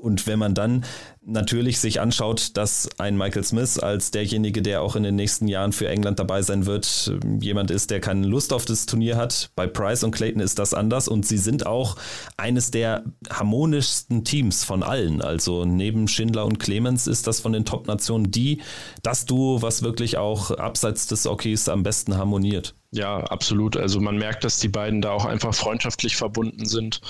Und 0.00 0.26
wenn 0.26 0.38
man 0.38 0.54
dann 0.54 0.84
natürlich 1.26 1.78
sich 1.78 2.00
anschaut, 2.00 2.56
dass 2.56 2.88
ein 2.98 3.16
Michael 3.16 3.44
Smith 3.44 3.78
als 3.78 4.10
derjenige, 4.10 4.62
der 4.62 4.82
auch 4.82 4.96
in 4.96 5.02
den 5.02 5.16
nächsten 5.16 5.48
Jahren 5.48 5.72
für 5.72 5.88
England 5.88 6.18
dabei 6.18 6.42
sein 6.42 6.66
wird, 6.66 7.12
jemand 7.40 7.70
ist, 7.70 7.90
der 7.90 8.00
keine 8.00 8.26
Lust 8.26 8.52
auf 8.52 8.64
das 8.64 8.86
Turnier 8.86 9.16
hat. 9.16 9.50
Bei 9.56 9.66
Price 9.66 10.04
und 10.04 10.12
Clayton 10.12 10.40
ist 10.40 10.58
das 10.58 10.74
anders 10.74 11.08
und 11.08 11.26
sie 11.26 11.38
sind 11.38 11.66
auch 11.66 11.96
eines 12.36 12.70
der 12.70 13.04
harmonischsten 13.30 14.24
Teams 14.24 14.64
von 14.64 14.82
allen. 14.82 15.22
Also 15.22 15.64
neben 15.64 16.08
Schindler 16.08 16.44
und 16.46 16.58
Clemens 16.58 17.06
ist 17.06 17.26
das 17.26 17.40
von 17.40 17.52
den 17.52 17.64
Top-Nationen 17.64 18.30
die, 18.30 18.60
das 19.02 19.26
Duo, 19.26 19.62
was 19.62 19.82
wirklich 19.82 20.18
auch 20.18 20.50
abseits 20.50 21.06
des 21.06 21.26
Ockeys 21.26 21.68
am 21.68 21.82
besten 21.82 22.16
harmoniert. 22.16 22.74
Ja, 22.94 23.18
absolut. 23.24 23.76
Also 23.76 24.00
man 24.00 24.18
merkt, 24.18 24.44
dass 24.44 24.60
die 24.60 24.68
beiden 24.68 25.02
da 25.02 25.10
auch 25.10 25.24
einfach 25.24 25.52
freundschaftlich 25.52 26.14
verbunden 26.14 26.64
sind 26.64 27.00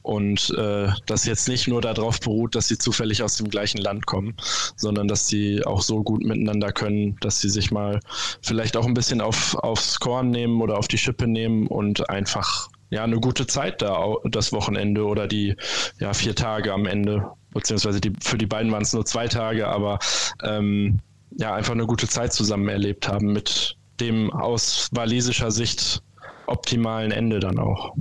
und 0.00 0.48
äh, 0.56 0.88
das 1.04 1.26
jetzt 1.26 1.48
nicht 1.48 1.68
nur 1.68 1.82
darauf 1.82 2.18
beruht, 2.18 2.54
dass 2.54 2.68
sie 2.68 2.78
zufällig 2.78 3.22
aus 3.22 3.36
dem 3.36 3.50
gleichen 3.50 3.63
Land 3.72 4.06
kommen, 4.06 4.34
sondern 4.76 5.08
dass 5.08 5.26
sie 5.28 5.64
auch 5.64 5.80
so 5.80 6.02
gut 6.02 6.24
miteinander 6.24 6.72
können, 6.72 7.16
dass 7.20 7.40
sie 7.40 7.48
sich 7.48 7.70
mal 7.70 8.00
vielleicht 8.42 8.76
auch 8.76 8.86
ein 8.86 8.94
bisschen 8.94 9.20
auf, 9.20 9.54
aufs 9.56 9.98
Korn 10.00 10.30
nehmen 10.30 10.60
oder 10.60 10.78
auf 10.78 10.88
die 10.88 10.98
Schippe 10.98 11.26
nehmen 11.26 11.66
und 11.66 12.08
einfach 12.10 12.68
ja 12.90 13.02
eine 13.04 13.18
gute 13.20 13.46
Zeit 13.46 13.82
da 13.82 14.14
das 14.24 14.52
Wochenende 14.52 15.04
oder 15.04 15.26
die 15.26 15.56
ja 15.98 16.12
vier 16.12 16.34
Tage 16.34 16.72
am 16.72 16.86
Ende 16.86 17.30
beziehungsweise 17.54 18.00
die, 18.00 18.12
für 18.20 18.36
die 18.36 18.46
beiden 18.46 18.70
waren 18.72 18.82
es 18.82 18.92
nur 18.92 19.06
zwei 19.06 19.28
Tage, 19.28 19.68
aber 19.68 19.98
ähm, 20.42 21.00
ja 21.38 21.54
einfach 21.54 21.72
eine 21.72 21.86
gute 21.86 22.08
Zeit 22.08 22.32
zusammen 22.32 22.68
erlebt 22.68 23.08
haben 23.08 23.32
mit 23.32 23.76
dem 24.00 24.30
aus 24.32 24.88
walisischer 24.92 25.50
Sicht 25.50 26.02
optimalen 26.46 27.10
Ende 27.10 27.40
dann 27.40 27.58
auch. 27.58 27.94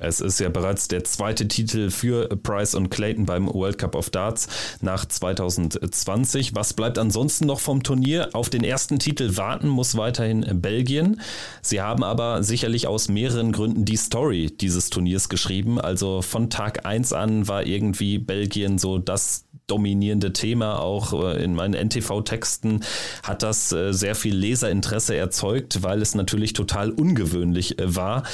Es 0.00 0.20
ist 0.20 0.40
ja 0.40 0.48
bereits 0.48 0.88
der 0.88 1.04
zweite 1.04 1.46
Titel 1.46 1.90
für 1.90 2.28
Price 2.28 2.74
und 2.74 2.90
Clayton 2.90 3.26
beim 3.26 3.46
World 3.46 3.78
Cup 3.78 3.94
of 3.94 4.10
Darts 4.10 4.48
nach 4.80 5.04
2020. 5.04 6.54
Was 6.54 6.72
bleibt 6.72 6.98
ansonsten 6.98 7.46
noch 7.46 7.60
vom 7.60 7.82
Turnier? 7.82 8.30
Auf 8.32 8.48
den 8.48 8.64
ersten 8.64 8.98
Titel 8.98 9.36
warten 9.36 9.68
muss 9.68 9.96
weiterhin 9.96 10.60
Belgien. 10.60 11.20
Sie 11.60 11.80
haben 11.82 12.02
aber 12.02 12.42
sicherlich 12.42 12.86
aus 12.86 13.08
mehreren 13.08 13.52
Gründen 13.52 13.84
die 13.84 13.96
Story 13.96 14.50
dieses 14.50 14.88
Turniers 14.88 15.28
geschrieben. 15.28 15.80
Also 15.80 16.22
von 16.22 16.48
Tag 16.48 16.86
1 16.86 17.12
an 17.12 17.46
war 17.46 17.66
irgendwie 17.66 18.18
Belgien 18.18 18.78
so 18.78 18.98
das 18.98 19.44
dominierende 19.66 20.32
Thema. 20.32 20.80
Auch 20.80 21.12
äh, 21.12 21.44
in 21.44 21.54
meinen 21.54 21.74
NTV-Texten 21.74 22.84
hat 23.22 23.42
das 23.42 23.72
äh, 23.72 23.92
sehr 23.92 24.14
viel 24.14 24.34
Leserinteresse 24.34 25.14
erzeugt, 25.14 25.82
weil 25.82 26.02
es 26.02 26.14
natürlich 26.14 26.52
total 26.52 26.90
ungewöhnlich 26.90 27.78
äh, 27.78 27.94
war. 27.94 28.24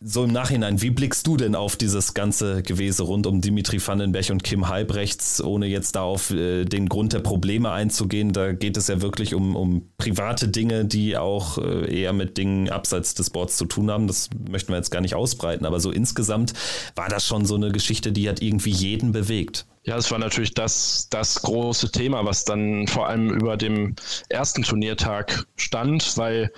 So 0.00 0.24
im 0.24 0.32
Nachhinein, 0.32 0.82
wie 0.82 0.90
blickst 0.90 1.26
du 1.26 1.36
denn 1.36 1.54
auf 1.54 1.76
dieses 1.76 2.12
ganze 2.12 2.62
Gewese 2.62 3.04
rund 3.04 3.26
um 3.26 3.40
Dimitri 3.40 3.80
Vandenberg 3.84 4.30
und 4.30 4.44
Kim 4.44 4.68
Halbrechts, 4.68 5.42
ohne 5.42 5.66
jetzt 5.66 5.96
da 5.96 6.02
auf 6.02 6.30
äh, 6.30 6.64
den 6.64 6.88
Grund 6.88 7.12
der 7.12 7.20
Probleme 7.20 7.70
einzugehen? 7.70 8.32
Da 8.32 8.52
geht 8.52 8.76
es 8.76 8.88
ja 8.88 9.00
wirklich 9.00 9.34
um, 9.34 9.56
um 9.56 9.88
private 9.96 10.48
Dinge, 10.48 10.84
die 10.84 11.16
auch 11.16 11.58
äh, 11.58 12.00
eher 12.00 12.12
mit 12.12 12.36
Dingen 12.36 12.68
abseits 12.68 13.14
des 13.14 13.30
Boards 13.30 13.56
zu 13.56 13.64
tun 13.64 13.90
haben. 13.90 14.06
Das 14.06 14.28
möchten 14.50 14.72
wir 14.72 14.76
jetzt 14.76 14.90
gar 14.90 15.00
nicht 15.00 15.14
ausbreiten, 15.14 15.64
aber 15.64 15.80
so 15.80 15.90
insgesamt 15.90 16.52
war 16.94 17.08
das 17.08 17.26
schon 17.26 17.46
so 17.46 17.54
eine 17.54 17.72
Geschichte, 17.72 18.12
die 18.12 18.28
hat 18.28 18.42
irgendwie 18.42 18.70
jeden 18.70 19.12
bewegt. 19.12 19.66
Ja, 19.86 19.96
es 19.96 20.10
war 20.10 20.18
natürlich 20.18 20.52
das, 20.52 21.06
das 21.10 21.42
große 21.42 21.92
Thema, 21.92 22.24
was 22.24 22.44
dann 22.44 22.88
vor 22.88 23.06
allem 23.06 23.30
über 23.30 23.56
dem 23.56 23.94
ersten 24.28 24.64
Turniertag 24.64 25.46
stand, 25.54 26.16
weil 26.18 26.50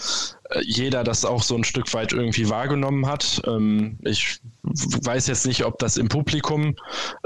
äh, 0.49 0.63
jeder 0.65 1.05
das 1.05 1.27
auch 1.27 1.43
so 1.43 1.55
ein 1.55 1.65
Stück 1.65 1.93
weit 1.93 2.15
irgendwie 2.15 2.49
wahrgenommen 2.49 3.07
hat. 3.07 3.43
Ähm, 3.47 3.99
ich 4.03 4.41
weiß 4.63 5.27
jetzt 5.27 5.47
nicht, 5.47 5.67
ob 5.67 5.79
das 5.79 5.99
im 5.99 6.09
Publikum 6.09 6.75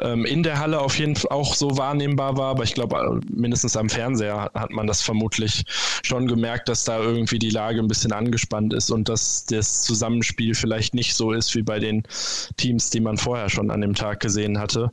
ähm, 0.01 0.25
in 0.25 0.43
der 0.43 0.59
Halle 0.59 0.81
auf 0.81 0.99
jeden 0.99 1.15
Fall 1.15 1.31
auch 1.31 1.55
so 1.55 1.77
wahrnehmbar 1.77 2.37
war, 2.37 2.51
aber 2.51 2.65
ich 2.65 2.75
glaube, 2.75 2.97
äh, 2.97 3.33
mindestens 3.33 3.77
am 3.77 3.89
Fernseher 3.89 4.51
hat 4.55 4.71
man 4.71 4.89
das 4.89 5.03
vermutlich 5.03 5.63
schon 6.03 6.27
gemerkt, 6.27 6.69
dass 6.69 6.83
da 6.83 6.99
irgendwie 6.99 7.39
die 7.39 7.51
Lage 7.51 7.79
ein 7.79 7.89
bisschen 7.89 8.13
angespannt 8.13 8.75
ist 8.75 8.91
und 8.91 9.09
dass 9.09 9.47
das 9.47 9.83
Zusammenspiel 9.83 10.55
vielleicht 10.55 10.95
nicht 10.95 11.15
so 11.15 11.31
ist 11.31 11.55
wie 11.55 11.63
bei 11.63 11.79
den 11.79 12.03
Teams, 12.57 12.91
die 12.91 13.01
man 13.01 13.19
vorher 13.19 13.49
schon 13.49 13.71
an 13.71 13.83
dem 13.83 13.95
Tag 13.95 14.19
gesehen 14.19 14.59
hatte. 14.59 14.91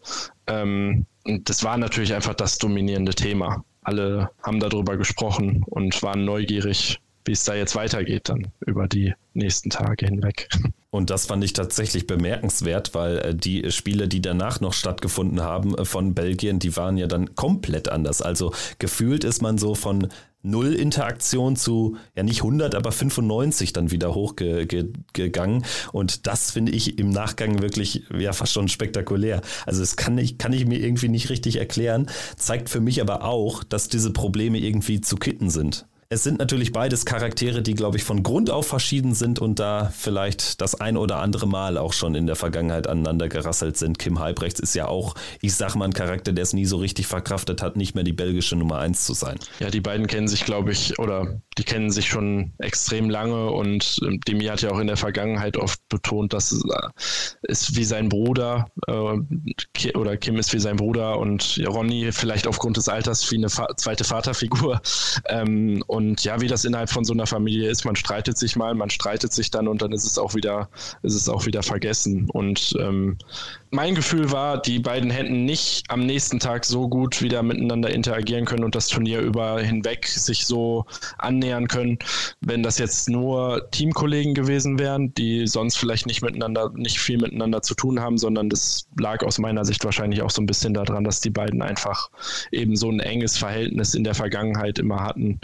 Ähm, 0.49 1.05
das 1.43 1.63
war 1.63 1.77
natürlich 1.77 2.13
einfach 2.13 2.33
das 2.33 2.57
dominierende 2.57 3.13
Thema. 3.13 3.63
Alle 3.81 4.31
haben 4.43 4.59
darüber 4.59 4.97
gesprochen 4.97 5.63
und 5.67 6.01
waren 6.03 6.25
neugierig, 6.25 6.99
wie 7.25 7.31
es 7.31 7.43
da 7.43 7.55
jetzt 7.55 7.75
weitergeht 7.75 8.29
dann 8.29 8.47
über 8.65 8.87
die 8.87 9.13
nächsten 9.33 9.69
Tage 9.69 10.07
hinweg. 10.07 10.49
Und 10.91 11.11
das 11.11 11.27
fand 11.27 11.43
ich 11.43 11.53
tatsächlich 11.53 12.07
bemerkenswert, 12.07 12.95
weil 12.95 13.19
äh, 13.19 13.35
die 13.35 13.71
Spiele, 13.71 14.07
die 14.07 14.21
danach 14.21 14.59
noch 14.59 14.73
stattgefunden 14.73 15.41
haben 15.41 15.77
äh, 15.77 15.85
von 15.85 16.15
Belgien, 16.15 16.57
die 16.57 16.75
waren 16.75 16.97
ja 16.97 17.05
dann 17.05 17.35
komplett 17.35 17.89
anders. 17.89 18.23
Also 18.23 18.53
gefühlt 18.79 19.23
ist 19.23 19.43
man 19.43 19.59
so 19.59 19.75
von 19.75 20.07
null 20.49 20.73
Interaktion 20.73 21.55
zu, 21.55 21.97
ja 22.15 22.23
nicht 22.23 22.39
100, 22.39 22.75
aber 22.75 22.91
95 22.91 23.73
dann 23.73 23.91
wieder 23.91 24.13
hochgegangen. 24.13 25.65
Und 25.91 26.27
das 26.27 26.51
finde 26.51 26.71
ich 26.71 26.99
im 26.99 27.09
Nachgang 27.09 27.61
wirklich 27.61 28.03
ja 28.17 28.33
fast 28.33 28.53
schon 28.53 28.67
spektakulär. 28.67 29.41
Also 29.65 29.81
das 29.81 29.95
kann 29.95 30.17
ich, 30.17 30.37
kann 30.37 30.53
ich 30.53 30.65
mir 30.65 30.79
irgendwie 30.79 31.09
nicht 31.09 31.29
richtig 31.29 31.57
erklären, 31.57 32.09
zeigt 32.37 32.69
für 32.69 32.81
mich 32.81 33.01
aber 33.01 33.23
auch, 33.23 33.63
dass 33.63 33.87
diese 33.87 34.11
Probleme 34.11 34.59
irgendwie 34.59 35.01
zu 35.01 35.15
kitten 35.15 35.49
sind. 35.49 35.85
Es 36.11 36.23
sind 36.23 36.39
natürlich 36.39 36.71
beides 36.71 37.05
Charaktere, 37.05 37.61
die, 37.61 37.75
glaube 37.75 37.97
ich, 37.97 38.03
von 38.03 38.23
Grund 38.23 38.49
auf 38.49 38.65
verschieden 38.65 39.13
sind 39.13 39.37
und 39.37 39.59
da 39.59 39.93
vielleicht 39.95 40.59
das 40.59 40.73
ein 40.73 40.97
oder 40.97 41.17
andere 41.17 41.45
Mal 41.45 41.77
auch 41.77 41.93
schon 41.93 42.15
in 42.15 42.25
der 42.25 42.35
Vergangenheit 42.35 42.87
aneinander 42.87 43.29
gerasselt 43.29 43.77
sind. 43.77 43.99
Kim 43.99 44.17
Halbrechts 44.17 44.59
ist 44.59 44.73
ja 44.73 44.87
auch, 44.87 45.13
ich 45.39 45.53
sag 45.53 45.75
mal, 45.75 45.85
ein 45.85 45.93
Charakter, 45.93 46.33
der 46.33 46.41
es 46.41 46.53
nie 46.53 46.65
so 46.65 46.77
richtig 46.77 47.05
verkraftet 47.05 47.61
hat, 47.61 47.75
nicht 47.77 47.93
mehr 47.93 48.03
die 48.03 48.11
belgische 48.11 48.55
Nummer 48.55 48.79
eins 48.79 49.05
zu 49.05 49.13
sein. 49.13 49.37
Ja, 49.59 49.69
die 49.69 49.81
beiden 49.81 50.07
kennen 50.07 50.27
sich, 50.27 50.45
glaube 50.45 50.71
ich, 50.71 50.97
oder 50.97 51.39
die 51.59 51.63
kennen 51.63 51.91
sich 51.91 52.07
schon 52.07 52.53
extrem 52.57 53.11
lange 53.11 53.51
und 53.51 53.99
ähm, 54.01 54.19
Demi 54.27 54.45
hat 54.45 54.63
ja 54.63 54.71
auch 54.71 54.79
in 54.79 54.87
der 54.87 54.97
Vergangenheit 54.97 55.57
oft 55.57 55.79
betont, 55.89 56.33
dass 56.33 56.51
es 56.51 56.63
äh, 56.63 57.51
ist 57.51 57.75
wie 57.75 57.83
sein 57.83 58.09
Bruder 58.09 58.71
äh, 58.87 59.91
oder 59.93 60.17
Kim 60.17 60.37
ist 60.37 60.53
wie 60.53 60.59
sein 60.59 60.77
Bruder 60.77 61.19
und 61.19 61.61
Ronny 61.67 62.11
vielleicht 62.11 62.47
aufgrund 62.47 62.77
des 62.77 62.89
Alters 62.89 63.29
wie 63.31 63.37
eine 63.37 63.49
Fa 63.49 63.67
zweite 63.77 64.03
Vaterfigur. 64.03 64.81
Ähm, 65.27 65.83
Und 65.87 65.98
ja, 66.19 66.41
wie 66.41 66.47
das 66.47 66.65
innerhalb 66.65 66.89
von 66.89 67.03
so 67.03 67.13
einer 67.13 67.25
Familie 67.25 67.69
ist, 67.69 67.85
man 67.85 67.95
streitet 67.95 68.37
sich 68.37 68.55
mal, 68.55 68.75
man 68.75 68.89
streitet 68.89 69.33
sich 69.33 69.51
dann 69.51 69.67
und 69.67 69.81
dann 69.81 69.91
ist 69.91 70.05
es 70.05 70.17
auch 70.17 70.35
wieder, 70.35 70.69
ist 71.03 71.15
es 71.15 71.29
auch 71.29 71.45
wieder 71.45 71.63
vergessen. 71.63 72.29
Und 72.29 72.75
ähm, 72.79 73.17
mein 73.71 73.93
Gefühl 73.93 74.31
war, 74.31 74.61
die 74.61 74.79
beiden 74.79 75.11
hätten 75.11 75.45
nicht 75.45 75.89
am 75.89 76.05
nächsten 76.05 76.39
Tag 76.39 76.65
so 76.65 76.89
gut 76.89 77.21
wieder 77.21 77.43
miteinander 77.43 77.89
interagieren 77.91 78.45
können 78.45 78.63
und 78.63 78.75
das 78.75 78.87
Turnier 78.87 79.19
über 79.19 79.61
hinweg 79.61 80.07
sich 80.07 80.45
so 80.45 80.85
annähern 81.17 81.67
können, 81.67 81.99
wenn 82.41 82.63
das 82.63 82.79
jetzt 82.79 83.09
nur 83.09 83.69
Teamkollegen 83.71 84.33
gewesen 84.33 84.79
wären, 84.79 85.13
die 85.13 85.45
sonst 85.45 85.77
vielleicht 85.77 86.07
nicht 86.07 86.21
miteinander, 86.21 86.71
nicht 86.73 86.99
viel 86.99 87.19
miteinander 87.19 87.61
zu 87.61 87.75
tun 87.75 87.99
haben, 87.99 88.17
sondern 88.17 88.49
das 88.49 88.87
lag 88.97 89.23
aus 89.23 89.37
meiner 89.37 89.65
Sicht 89.65 89.85
wahrscheinlich 89.85 90.21
auch 90.23 90.31
so 90.31 90.41
ein 90.41 90.47
bisschen 90.47 90.73
daran, 90.73 91.03
dass 91.03 91.21
die 91.21 91.29
beiden 91.29 91.61
einfach 91.61 92.09
eben 92.51 92.75
so 92.75 92.89
ein 92.89 92.99
enges 92.99 93.37
Verhältnis 93.37 93.93
in 93.93 94.03
der 94.03 94.15
Vergangenheit 94.15 94.79
immer 94.79 95.01
hatten, 95.01 95.39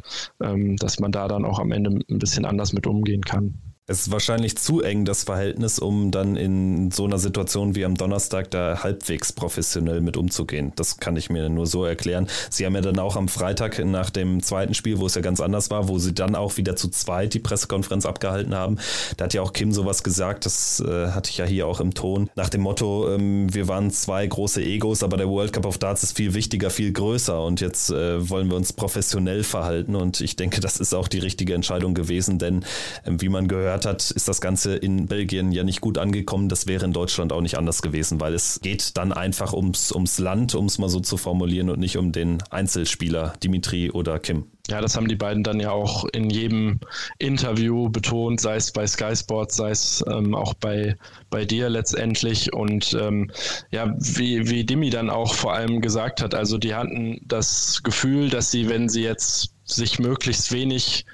dass 0.78 1.00
man 1.00 1.12
da 1.12 1.28
dann 1.28 1.46
auch 1.46 1.60
am 1.60 1.72
Ende 1.72 1.92
ein 1.92 2.20
bisschen 2.20 2.46
anders 2.46 2.74
mit 2.74 2.88
umgehen 2.88 3.22
kann. 3.22 3.65
Es 3.88 4.08
ist 4.08 4.12
wahrscheinlich 4.12 4.58
zu 4.58 4.82
eng, 4.82 5.06
das 5.06 5.26
Verhältnis, 5.26 5.78
um 5.78 6.10
dann 6.10 6.36
in 6.36 6.90
so 6.90 7.06
einer 7.06 7.20
Situation 7.20 7.76
wie 7.76 7.86
am 7.86 7.94
Donnerstag 7.94 8.50
da 8.50 8.80
halbwegs 8.82 9.32
professionell 9.32 10.02
mit 10.02 10.18
umzugehen. 10.18 10.74
Das 10.76 10.98
kann 10.98 11.16
ich 11.16 11.30
mir 11.30 11.50
nur 11.50 11.68
so 11.68 11.86
erklären. 11.86 12.28
Sie 12.50 12.66
haben 12.66 12.74
ja 12.74 12.82
dann 12.82 12.98
auch 12.98 13.16
am 13.16 13.28
Freitag 13.28 13.78
nach 13.86 14.10
dem 14.10 14.42
zweiten 14.42 14.74
Spiel, 14.74 14.98
wo 14.98 15.06
es 15.06 15.14
ja 15.14 15.22
ganz 15.22 15.40
anders 15.40 15.70
war, 15.70 15.88
wo 15.88 16.00
sie 16.00 16.16
dann 16.16 16.34
auch 16.34 16.58
wieder 16.58 16.76
zu 16.76 16.90
zweit 16.90 17.36
die 17.36 17.40
Pressekonferenz 17.40 18.08
abgehalten 18.08 18.56
haben. 18.56 18.80
Da 19.18 19.26
hat 19.26 19.36
ja 19.36 19.44
auch 19.44 19.54
Kim 19.54 19.72
sowas 19.72 20.02
gesagt, 20.02 20.48
das 20.48 20.80
äh, 20.80 21.10
hatte 21.12 21.30
ich 21.30 21.38
ja 21.38 21.46
hier 21.46 21.68
auch 21.68 21.80
im 21.80 21.94
Ton, 21.94 22.32
nach 22.36 22.50
dem 22.50 22.62
Motto, 22.62 23.14
ähm, 23.14 23.54
wir 23.54 23.68
waren 23.68 23.92
zwei 23.92 24.26
große 24.26 24.64
Egos, 24.64 25.04
aber 25.04 25.18
der 25.18 25.30
World 25.30 25.54
Cup 25.54 25.68
of 25.68 25.78
Darts 25.78 26.02
ist 26.02 26.18
viel 26.18 26.34
wichtiger, 26.34 26.72
viel 26.72 26.92
größer 26.92 27.40
und 27.40 27.62
jetzt 27.62 27.92
äh, 27.92 28.28
wollen 28.32 28.50
wir 28.50 28.58
uns 28.58 28.74
professionell 28.74 29.44
verhalten 29.44 29.96
und 29.96 30.22
ich 30.22 30.36
denke, 30.36 30.60
das 30.60 30.78
ist 30.78 30.96
auch 30.96 31.08
die 31.08 31.20
richtige 31.20 31.54
Entscheidung 31.54 31.94
gewesen, 31.94 32.40
denn 32.40 32.64
äh, 33.04 33.12
wie 33.20 33.30
man 33.30 33.48
gehört 33.48 33.75
gehört 33.76 33.86
hat, 33.86 34.12
ist 34.12 34.28
das 34.28 34.42
Ganze 34.42 34.76
in 34.76 35.08
Belgien 35.08 35.52
ja 35.52 35.64
nicht 35.64 35.82
gut 35.82 35.98
angekommen. 35.98 36.50
Das 36.50 36.68
wäre 36.68 36.86
in 36.86 36.94
Deutschland 36.94 37.34
auch 37.34 37.42
nicht 37.42 37.58
anders 37.58 37.82
gewesen, 37.82 38.22
weil 38.22 38.34
es 38.34 38.60
geht 38.62 38.96
dann 38.98 39.12
einfach 39.12 39.54
ums, 39.54 39.92
ums 39.92 40.20
Land, 40.20 40.56
um 40.56 40.66
es 40.66 40.78
mal 40.78 40.90
so 40.90 41.00
zu 41.00 41.18
formulieren, 41.18 41.70
und 41.70 41.80
nicht 41.80 41.98
um 41.98 42.12
den 42.12 42.42
Einzelspieler 42.50 43.34
Dimitri 43.44 43.92
oder 43.92 44.20
Kim. 44.20 44.46
Ja, 44.68 44.82
das 44.82 44.96
haben 44.96 45.08
die 45.08 45.16
beiden 45.16 45.44
dann 45.44 45.60
ja 45.60 45.72
auch 45.72 46.06
in 46.06 46.30
jedem 46.30 46.80
Interview 47.20 47.90
betont, 47.90 48.42
sei 48.42 48.56
es 48.56 48.72
bei 48.72 48.88
Sky 48.88 49.16
Sports, 49.16 49.58
sei 49.58 49.70
es 49.70 50.04
ähm, 50.08 50.34
auch 50.34 50.56
bei, 50.56 50.96
bei 51.30 51.46
dir 51.46 51.70
letztendlich. 51.70 52.54
Und 52.54 52.98
ähm, 53.00 53.30
ja, 53.72 53.94
wie, 54.00 54.50
wie 54.50 54.64
Dimi 54.64 54.90
dann 54.90 55.10
auch 55.10 55.36
vor 55.36 55.54
allem 55.54 55.82
gesagt 55.82 56.22
hat, 56.22 56.34
also 56.34 56.58
die 56.58 56.74
hatten 56.74 57.20
das 57.26 57.84
Gefühl, 57.84 58.30
dass 58.30 58.50
sie, 58.50 58.68
wenn 58.70 58.90
sie 58.90 59.04
jetzt 59.04 59.52
sich 59.66 60.00
möglichst 60.00 60.52
wenig 60.52 61.06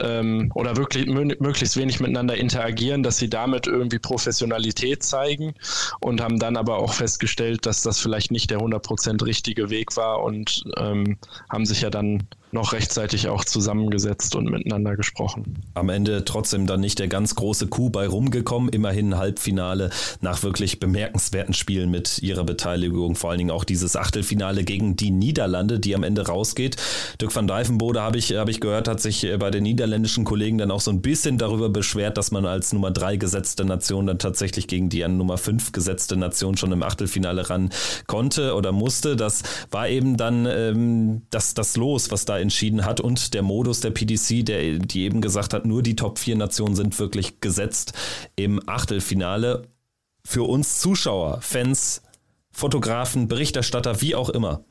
ähm, 0.00 0.50
oder 0.54 0.76
wirklich 0.76 1.06
möglichst 1.06 1.76
wenig 1.76 2.00
miteinander 2.00 2.36
interagieren, 2.36 3.02
dass 3.02 3.18
sie 3.18 3.30
damit 3.30 3.66
irgendwie 3.66 3.98
Professionalität 3.98 5.02
zeigen 5.02 5.54
und 6.00 6.20
haben 6.20 6.38
dann 6.38 6.56
aber 6.56 6.78
auch 6.78 6.94
festgestellt, 6.94 7.66
dass 7.66 7.82
das 7.82 8.00
vielleicht 8.00 8.30
nicht 8.30 8.50
der 8.50 8.58
100% 8.58 9.24
richtige 9.24 9.70
Weg 9.70 9.96
war 9.96 10.22
und 10.22 10.64
ähm, 10.76 11.18
haben 11.48 11.66
sich 11.66 11.82
ja 11.82 11.90
dann 11.90 12.26
noch 12.52 12.72
rechtzeitig 12.72 13.28
auch 13.28 13.44
zusammengesetzt 13.44 14.34
und 14.34 14.50
miteinander 14.50 14.96
gesprochen. 14.96 15.62
Am 15.74 15.88
Ende 15.88 16.24
trotzdem 16.24 16.66
dann 16.66 16.80
nicht 16.80 16.98
der 16.98 17.08
ganz 17.08 17.34
große 17.34 17.68
Coup 17.68 17.90
bei 17.92 18.06
rumgekommen, 18.06 18.68
immerhin 18.70 19.16
Halbfinale 19.16 19.90
nach 20.20 20.42
wirklich 20.42 20.80
bemerkenswerten 20.80 21.54
Spielen 21.54 21.90
mit 21.90 22.18
ihrer 22.22 22.44
Beteiligung, 22.44 23.14
vor 23.14 23.30
allen 23.30 23.38
Dingen 23.38 23.50
auch 23.50 23.64
dieses 23.64 23.96
Achtelfinale 23.96 24.64
gegen 24.64 24.96
die 24.96 25.10
Niederlande, 25.10 25.78
die 25.78 25.94
am 25.94 26.02
Ende 26.02 26.26
rausgeht. 26.26 26.76
Dirk 27.20 27.34
van 27.34 27.46
Dijvenbode 27.46 28.00
habe 28.00 28.18
ich, 28.18 28.32
hab 28.32 28.48
ich 28.48 28.60
gehört, 28.60 28.88
hat 28.88 29.00
sich 29.00 29.26
bei 29.38 29.50
den 29.50 29.62
niederländischen 29.62 30.24
Kollegen 30.24 30.58
dann 30.58 30.70
auch 30.70 30.80
so 30.80 30.90
ein 30.90 31.02
bisschen 31.02 31.38
darüber 31.38 31.68
beschwert, 31.68 32.18
dass 32.18 32.30
man 32.30 32.46
als 32.46 32.72
Nummer 32.72 32.90
3 32.90 33.16
gesetzte 33.16 33.64
Nation 33.64 34.06
dann 34.06 34.18
tatsächlich 34.18 34.66
gegen 34.66 34.88
die 34.88 35.04
an 35.04 35.16
Nummer 35.16 35.38
5 35.38 35.72
gesetzte 35.72 36.16
Nation 36.16 36.56
schon 36.56 36.72
im 36.72 36.82
Achtelfinale 36.82 37.48
ran 37.48 37.70
konnte 38.06 38.54
oder 38.54 38.72
musste. 38.72 39.16
Das 39.16 39.42
war 39.70 39.88
eben 39.88 40.16
dann 40.16 40.46
ähm, 40.46 41.22
das, 41.30 41.54
das 41.54 41.76
Los, 41.76 42.10
was 42.10 42.24
da 42.24 42.39
entschieden 42.40 42.84
hat 42.84 43.00
und 43.00 43.34
der 43.34 43.42
Modus 43.42 43.80
der 43.80 43.90
PDC, 43.90 44.44
der 44.44 44.78
die 44.78 45.02
eben 45.02 45.20
gesagt 45.20 45.54
hat, 45.54 45.66
nur 45.66 45.82
die 45.82 45.96
Top 45.96 46.18
4 46.18 46.36
Nationen 46.36 46.76
sind 46.76 46.98
wirklich 46.98 47.40
gesetzt 47.40 47.92
im 48.36 48.60
Achtelfinale. 48.68 49.68
Für 50.24 50.42
uns 50.42 50.80
Zuschauer, 50.80 51.40
Fans, 51.40 52.02
Fotografen, 52.52 53.28
Berichterstatter, 53.28 54.00
wie 54.00 54.14
auch 54.14 54.28
immer, 54.28 54.64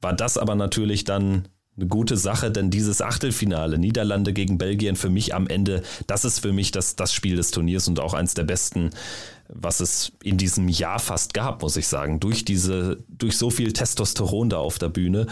war 0.00 0.12
das 0.12 0.38
aber 0.38 0.54
natürlich 0.54 1.04
dann 1.04 1.48
eine 1.76 1.86
gute 1.88 2.16
Sache, 2.16 2.50
denn 2.50 2.70
dieses 2.70 3.02
Achtelfinale, 3.02 3.78
Niederlande 3.78 4.32
gegen 4.32 4.56
Belgien, 4.56 4.96
für 4.96 5.10
mich 5.10 5.34
am 5.34 5.46
Ende, 5.46 5.82
das 6.06 6.24
ist 6.24 6.40
für 6.40 6.52
mich 6.52 6.70
das, 6.70 6.96
das 6.96 7.12
Spiel 7.12 7.36
des 7.36 7.50
Turniers 7.50 7.86
und 7.88 8.00
auch 8.00 8.14
eins 8.14 8.34
der 8.34 8.44
besten, 8.44 8.90
was 9.48 9.80
es 9.80 10.12
in 10.22 10.38
diesem 10.38 10.68
Jahr 10.68 10.98
fast 10.98 11.34
gab, 11.34 11.62
muss 11.62 11.76
ich 11.76 11.86
sagen. 11.86 12.18
Durch 12.18 12.44
diese, 12.44 13.04
durch 13.08 13.36
so 13.36 13.50
viel 13.50 13.72
Testosteron 13.72 14.48
da 14.48 14.58
auf 14.58 14.78
der 14.78 14.88
Bühne. 14.88 15.26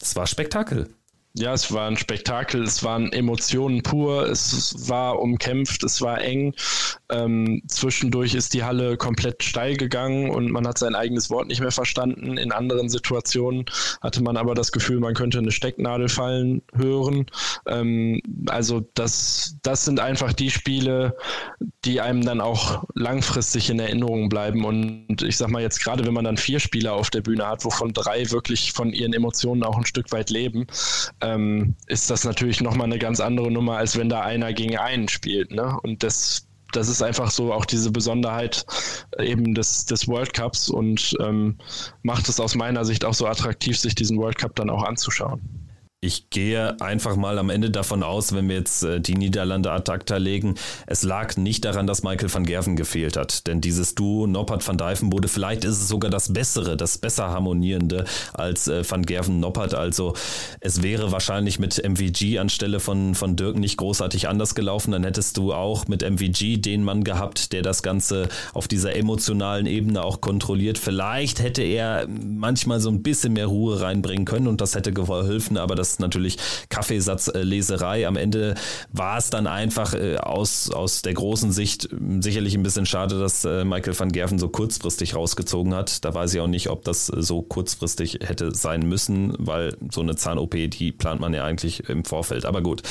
Es 0.00 0.16
war 0.16 0.26
Spektakel. 0.26 0.88
Ja, 1.34 1.54
es 1.54 1.72
war 1.72 1.88
ein 1.88 1.96
Spektakel, 1.96 2.62
es 2.62 2.84
waren 2.84 3.10
Emotionen 3.10 3.82
pur, 3.82 4.28
es 4.28 4.88
war 4.90 5.18
umkämpft, 5.18 5.82
es 5.82 6.02
war 6.02 6.20
eng. 6.20 6.54
Ähm, 7.10 7.62
zwischendurch 7.68 8.34
ist 8.34 8.52
die 8.52 8.64
Halle 8.64 8.98
komplett 8.98 9.42
steil 9.42 9.78
gegangen 9.78 10.28
und 10.28 10.50
man 10.50 10.66
hat 10.66 10.76
sein 10.76 10.94
eigenes 10.94 11.30
Wort 11.30 11.48
nicht 11.48 11.60
mehr 11.60 11.70
verstanden. 11.70 12.36
In 12.36 12.52
anderen 12.52 12.90
Situationen 12.90 13.64
hatte 14.02 14.22
man 14.22 14.36
aber 14.36 14.54
das 14.54 14.72
Gefühl, 14.72 15.00
man 15.00 15.14
könnte 15.14 15.38
eine 15.38 15.52
Stecknadel 15.52 16.10
fallen 16.10 16.60
hören. 16.74 17.24
Ähm, 17.66 18.20
also 18.48 18.86
das, 18.92 19.56
das 19.62 19.86
sind 19.86 20.00
einfach 20.00 20.34
die 20.34 20.50
Spiele, 20.50 21.16
die 21.86 22.02
einem 22.02 22.24
dann 22.24 22.42
auch 22.42 22.84
langfristig 22.94 23.70
in 23.70 23.78
Erinnerung 23.78 24.28
bleiben. 24.28 24.66
Und 24.66 25.22
ich 25.22 25.38
sag 25.38 25.48
mal 25.48 25.62
jetzt 25.62 25.82
gerade, 25.82 26.04
wenn 26.04 26.14
man 26.14 26.24
dann 26.24 26.36
vier 26.36 26.60
Spieler 26.60 26.92
auf 26.92 27.08
der 27.08 27.22
Bühne 27.22 27.46
hat, 27.46 27.64
wovon 27.64 27.94
drei 27.94 28.30
wirklich 28.30 28.72
von 28.72 28.92
ihren 28.92 29.14
Emotionen 29.14 29.62
auch 29.62 29.78
ein 29.78 29.86
Stück 29.86 30.12
weit 30.12 30.28
leben, 30.28 30.66
ähm, 31.22 31.74
ist 31.86 32.10
das 32.10 32.24
natürlich 32.24 32.60
nochmal 32.60 32.86
eine 32.86 32.98
ganz 32.98 33.20
andere 33.20 33.50
Nummer, 33.50 33.76
als 33.76 33.96
wenn 33.96 34.08
da 34.08 34.20
einer 34.22 34.52
gegen 34.52 34.76
einen 34.76 35.08
spielt. 35.08 35.52
Ne? 35.52 35.78
Und 35.82 36.02
das, 36.02 36.46
das 36.72 36.88
ist 36.88 37.02
einfach 37.02 37.30
so 37.30 37.52
auch 37.52 37.64
diese 37.64 37.90
Besonderheit 37.90 38.66
eben 39.18 39.54
des, 39.54 39.86
des 39.86 40.08
World 40.08 40.34
Cups 40.34 40.68
und 40.68 41.16
ähm, 41.20 41.58
macht 42.02 42.28
es 42.28 42.40
aus 42.40 42.54
meiner 42.54 42.84
Sicht 42.84 43.04
auch 43.04 43.14
so 43.14 43.26
attraktiv, 43.26 43.78
sich 43.78 43.94
diesen 43.94 44.18
World 44.18 44.38
Cup 44.38 44.56
dann 44.56 44.70
auch 44.70 44.84
anzuschauen. 44.84 45.61
Ich 46.04 46.30
gehe 46.30 46.80
einfach 46.80 47.14
mal 47.14 47.38
am 47.38 47.48
Ende 47.48 47.70
davon 47.70 48.02
aus, 48.02 48.34
wenn 48.34 48.48
wir 48.48 48.56
jetzt 48.56 48.82
äh, 48.82 49.00
die 49.00 49.14
Niederlande 49.14 49.70
ad 49.70 49.88
acta 49.88 50.16
legen, 50.16 50.56
es 50.88 51.04
lag 51.04 51.36
nicht 51.36 51.64
daran, 51.64 51.86
dass 51.86 52.02
Michael 52.02 52.34
van 52.34 52.44
Gerven 52.44 52.74
gefehlt 52.74 53.16
hat. 53.16 53.46
Denn 53.46 53.60
dieses 53.60 53.94
Duo 53.94 54.26
Noppert 54.26 54.66
van 54.66 54.76
Dijvenbode, 54.76 55.28
vielleicht 55.28 55.62
ist 55.62 55.80
es 55.80 55.86
sogar 55.86 56.10
das 56.10 56.32
bessere, 56.32 56.76
das 56.76 56.98
besser 56.98 57.28
harmonierende 57.28 58.04
als 58.32 58.66
äh, 58.66 58.82
van 58.84 59.06
Gerven 59.06 59.38
Noppert. 59.38 59.74
Also 59.74 60.14
es 60.58 60.82
wäre 60.82 61.12
wahrscheinlich 61.12 61.60
mit 61.60 61.80
MVG 61.80 62.40
anstelle 62.40 62.80
von, 62.80 63.14
von 63.14 63.36
Dirk 63.36 63.54
nicht 63.54 63.76
großartig 63.76 64.26
anders 64.26 64.56
gelaufen. 64.56 64.90
Dann 64.90 65.04
hättest 65.04 65.36
du 65.36 65.52
auch 65.52 65.86
mit 65.86 66.02
MVG 66.02 66.56
den 66.56 66.82
Mann 66.82 67.04
gehabt, 67.04 67.52
der 67.52 67.62
das 67.62 67.84
Ganze 67.84 68.28
auf 68.54 68.66
dieser 68.66 68.96
emotionalen 68.96 69.66
Ebene 69.66 70.02
auch 70.02 70.20
kontrolliert. 70.20 70.78
Vielleicht 70.78 71.40
hätte 71.40 71.62
er 71.62 72.08
manchmal 72.08 72.80
so 72.80 72.90
ein 72.90 73.04
bisschen 73.04 73.34
mehr 73.34 73.46
Ruhe 73.46 73.80
reinbringen 73.80 74.24
können 74.24 74.48
und 74.48 74.60
das 74.60 74.74
hätte 74.74 74.92
geholfen, 74.92 75.56
aber 75.56 75.76
das 75.76 75.91
ist 75.92 76.00
natürlich 76.00 76.38
Kaffeesatzleserei. 76.68 78.06
Am 78.06 78.16
Ende 78.16 78.54
war 78.92 79.18
es 79.18 79.30
dann 79.30 79.46
einfach 79.46 79.94
äh, 79.94 80.16
aus, 80.16 80.70
aus 80.70 81.02
der 81.02 81.14
großen 81.14 81.52
Sicht 81.52 81.88
ähm, 81.92 82.22
sicherlich 82.22 82.54
ein 82.54 82.62
bisschen 82.62 82.86
schade, 82.86 83.18
dass 83.18 83.44
äh, 83.44 83.64
Michael 83.64 83.98
van 83.98 84.10
Gerven 84.10 84.38
so 84.38 84.48
kurzfristig 84.48 85.14
rausgezogen 85.14 85.74
hat. 85.74 86.04
Da 86.04 86.14
weiß 86.14 86.34
ich 86.34 86.40
auch 86.40 86.46
nicht, 86.46 86.70
ob 86.70 86.84
das 86.84 87.06
so 87.06 87.42
kurzfristig 87.42 88.20
hätte 88.22 88.54
sein 88.54 88.88
müssen, 88.88 89.34
weil 89.38 89.76
so 89.90 90.00
eine 90.00 90.16
Zahn-OP, 90.16 90.52
die 90.52 90.92
plant 90.92 91.20
man 91.20 91.34
ja 91.34 91.44
eigentlich 91.44 91.88
im 91.88 92.04
Vorfeld. 92.04 92.44
Aber 92.44 92.62
gut, 92.62 92.82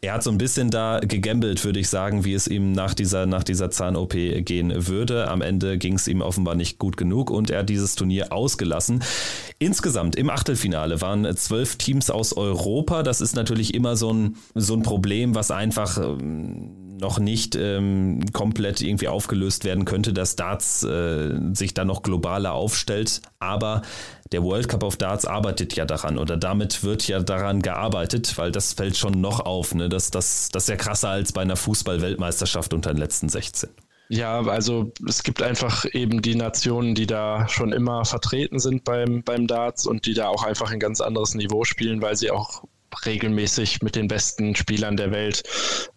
er 0.00 0.14
hat 0.14 0.22
so 0.22 0.30
ein 0.30 0.38
bisschen 0.38 0.70
da 0.70 1.00
gegambelt, 1.00 1.64
würde 1.64 1.80
ich 1.80 1.88
sagen, 1.88 2.24
wie 2.24 2.34
es 2.34 2.48
ihm 2.48 2.72
nach 2.72 2.94
dieser, 2.94 3.26
nach 3.26 3.44
dieser 3.44 3.70
Zahn-OP 3.70 4.12
gehen 4.12 4.88
würde. 4.88 5.28
Am 5.28 5.42
Ende 5.42 5.78
ging 5.78 5.94
es 5.94 6.08
ihm 6.08 6.20
offenbar 6.20 6.54
nicht 6.54 6.78
gut 6.78 6.96
genug 6.96 7.30
und 7.30 7.50
er 7.50 7.60
hat 7.60 7.68
dieses 7.68 7.94
Turnier 7.94 8.32
ausgelassen. 8.32 9.02
Insgesamt 9.58 10.16
im 10.16 10.30
Achtelfinale 10.30 11.00
waren 11.00 11.36
zwölf 11.36 11.76
Teams 11.76 12.10
aus 12.10 12.36
Europa. 12.40 13.02
Das 13.02 13.20
ist 13.20 13.36
natürlich 13.36 13.74
immer 13.74 13.96
so 13.96 14.12
ein, 14.12 14.36
so 14.54 14.74
ein 14.74 14.82
Problem, 14.82 15.34
was 15.34 15.50
einfach 15.50 15.98
ähm, 15.98 16.98
noch 17.00 17.18
nicht 17.18 17.56
ähm, 17.56 18.24
komplett 18.32 18.80
irgendwie 18.80 19.08
aufgelöst 19.08 19.64
werden 19.64 19.84
könnte, 19.84 20.12
dass 20.12 20.36
Darts 20.36 20.82
äh, 20.82 21.38
sich 21.52 21.74
dann 21.74 21.86
noch 21.86 22.02
globaler 22.02 22.52
aufstellt. 22.52 23.22
Aber 23.38 23.82
der 24.32 24.42
World 24.42 24.68
Cup 24.68 24.84
of 24.84 24.96
Darts 24.96 25.24
arbeitet 25.24 25.74
ja 25.76 25.84
daran 25.84 26.18
oder 26.18 26.36
damit 26.36 26.84
wird 26.84 27.06
ja 27.08 27.20
daran 27.20 27.62
gearbeitet, 27.62 28.36
weil 28.38 28.52
das 28.52 28.74
fällt 28.74 28.96
schon 28.96 29.20
noch 29.20 29.40
auf. 29.40 29.74
Ne? 29.74 29.88
Das, 29.88 30.10
das, 30.10 30.50
das 30.50 30.64
ist 30.64 30.68
ja 30.68 30.76
krasser 30.76 31.08
als 31.08 31.32
bei 31.32 31.42
einer 31.42 31.56
Fußball-Weltmeisterschaft 31.56 32.72
unter 32.74 32.92
den 32.92 32.98
letzten 32.98 33.28
16. 33.28 33.70
Ja, 34.12 34.40
also 34.42 34.92
es 35.08 35.22
gibt 35.22 35.40
einfach 35.40 35.84
eben 35.92 36.20
die 36.20 36.34
Nationen, 36.34 36.96
die 36.96 37.06
da 37.06 37.46
schon 37.48 37.72
immer 37.72 38.04
vertreten 38.04 38.58
sind 38.58 38.82
beim, 38.82 39.22
beim 39.22 39.46
Darts 39.46 39.86
und 39.86 40.04
die 40.04 40.14
da 40.14 40.26
auch 40.26 40.42
einfach 40.42 40.72
ein 40.72 40.80
ganz 40.80 41.00
anderes 41.00 41.36
Niveau 41.36 41.62
spielen, 41.62 42.02
weil 42.02 42.16
sie 42.16 42.32
auch 42.32 42.64
regelmäßig 43.06 43.82
mit 43.82 43.94
den 43.94 44.08
besten 44.08 44.56
Spielern 44.56 44.96
der 44.96 45.12
Welt 45.12 45.44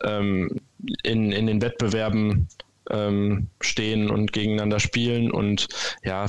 ähm, 0.03 0.59
in, 1.01 1.32
in 1.32 1.47
den 1.47 1.59
Wettbewerben 1.64 2.47
ähm, 2.91 3.47
stehen 3.61 4.11
und 4.11 4.32
gegeneinander 4.32 4.80
spielen. 4.80 5.32
Und 5.32 5.68
ja, 6.03 6.28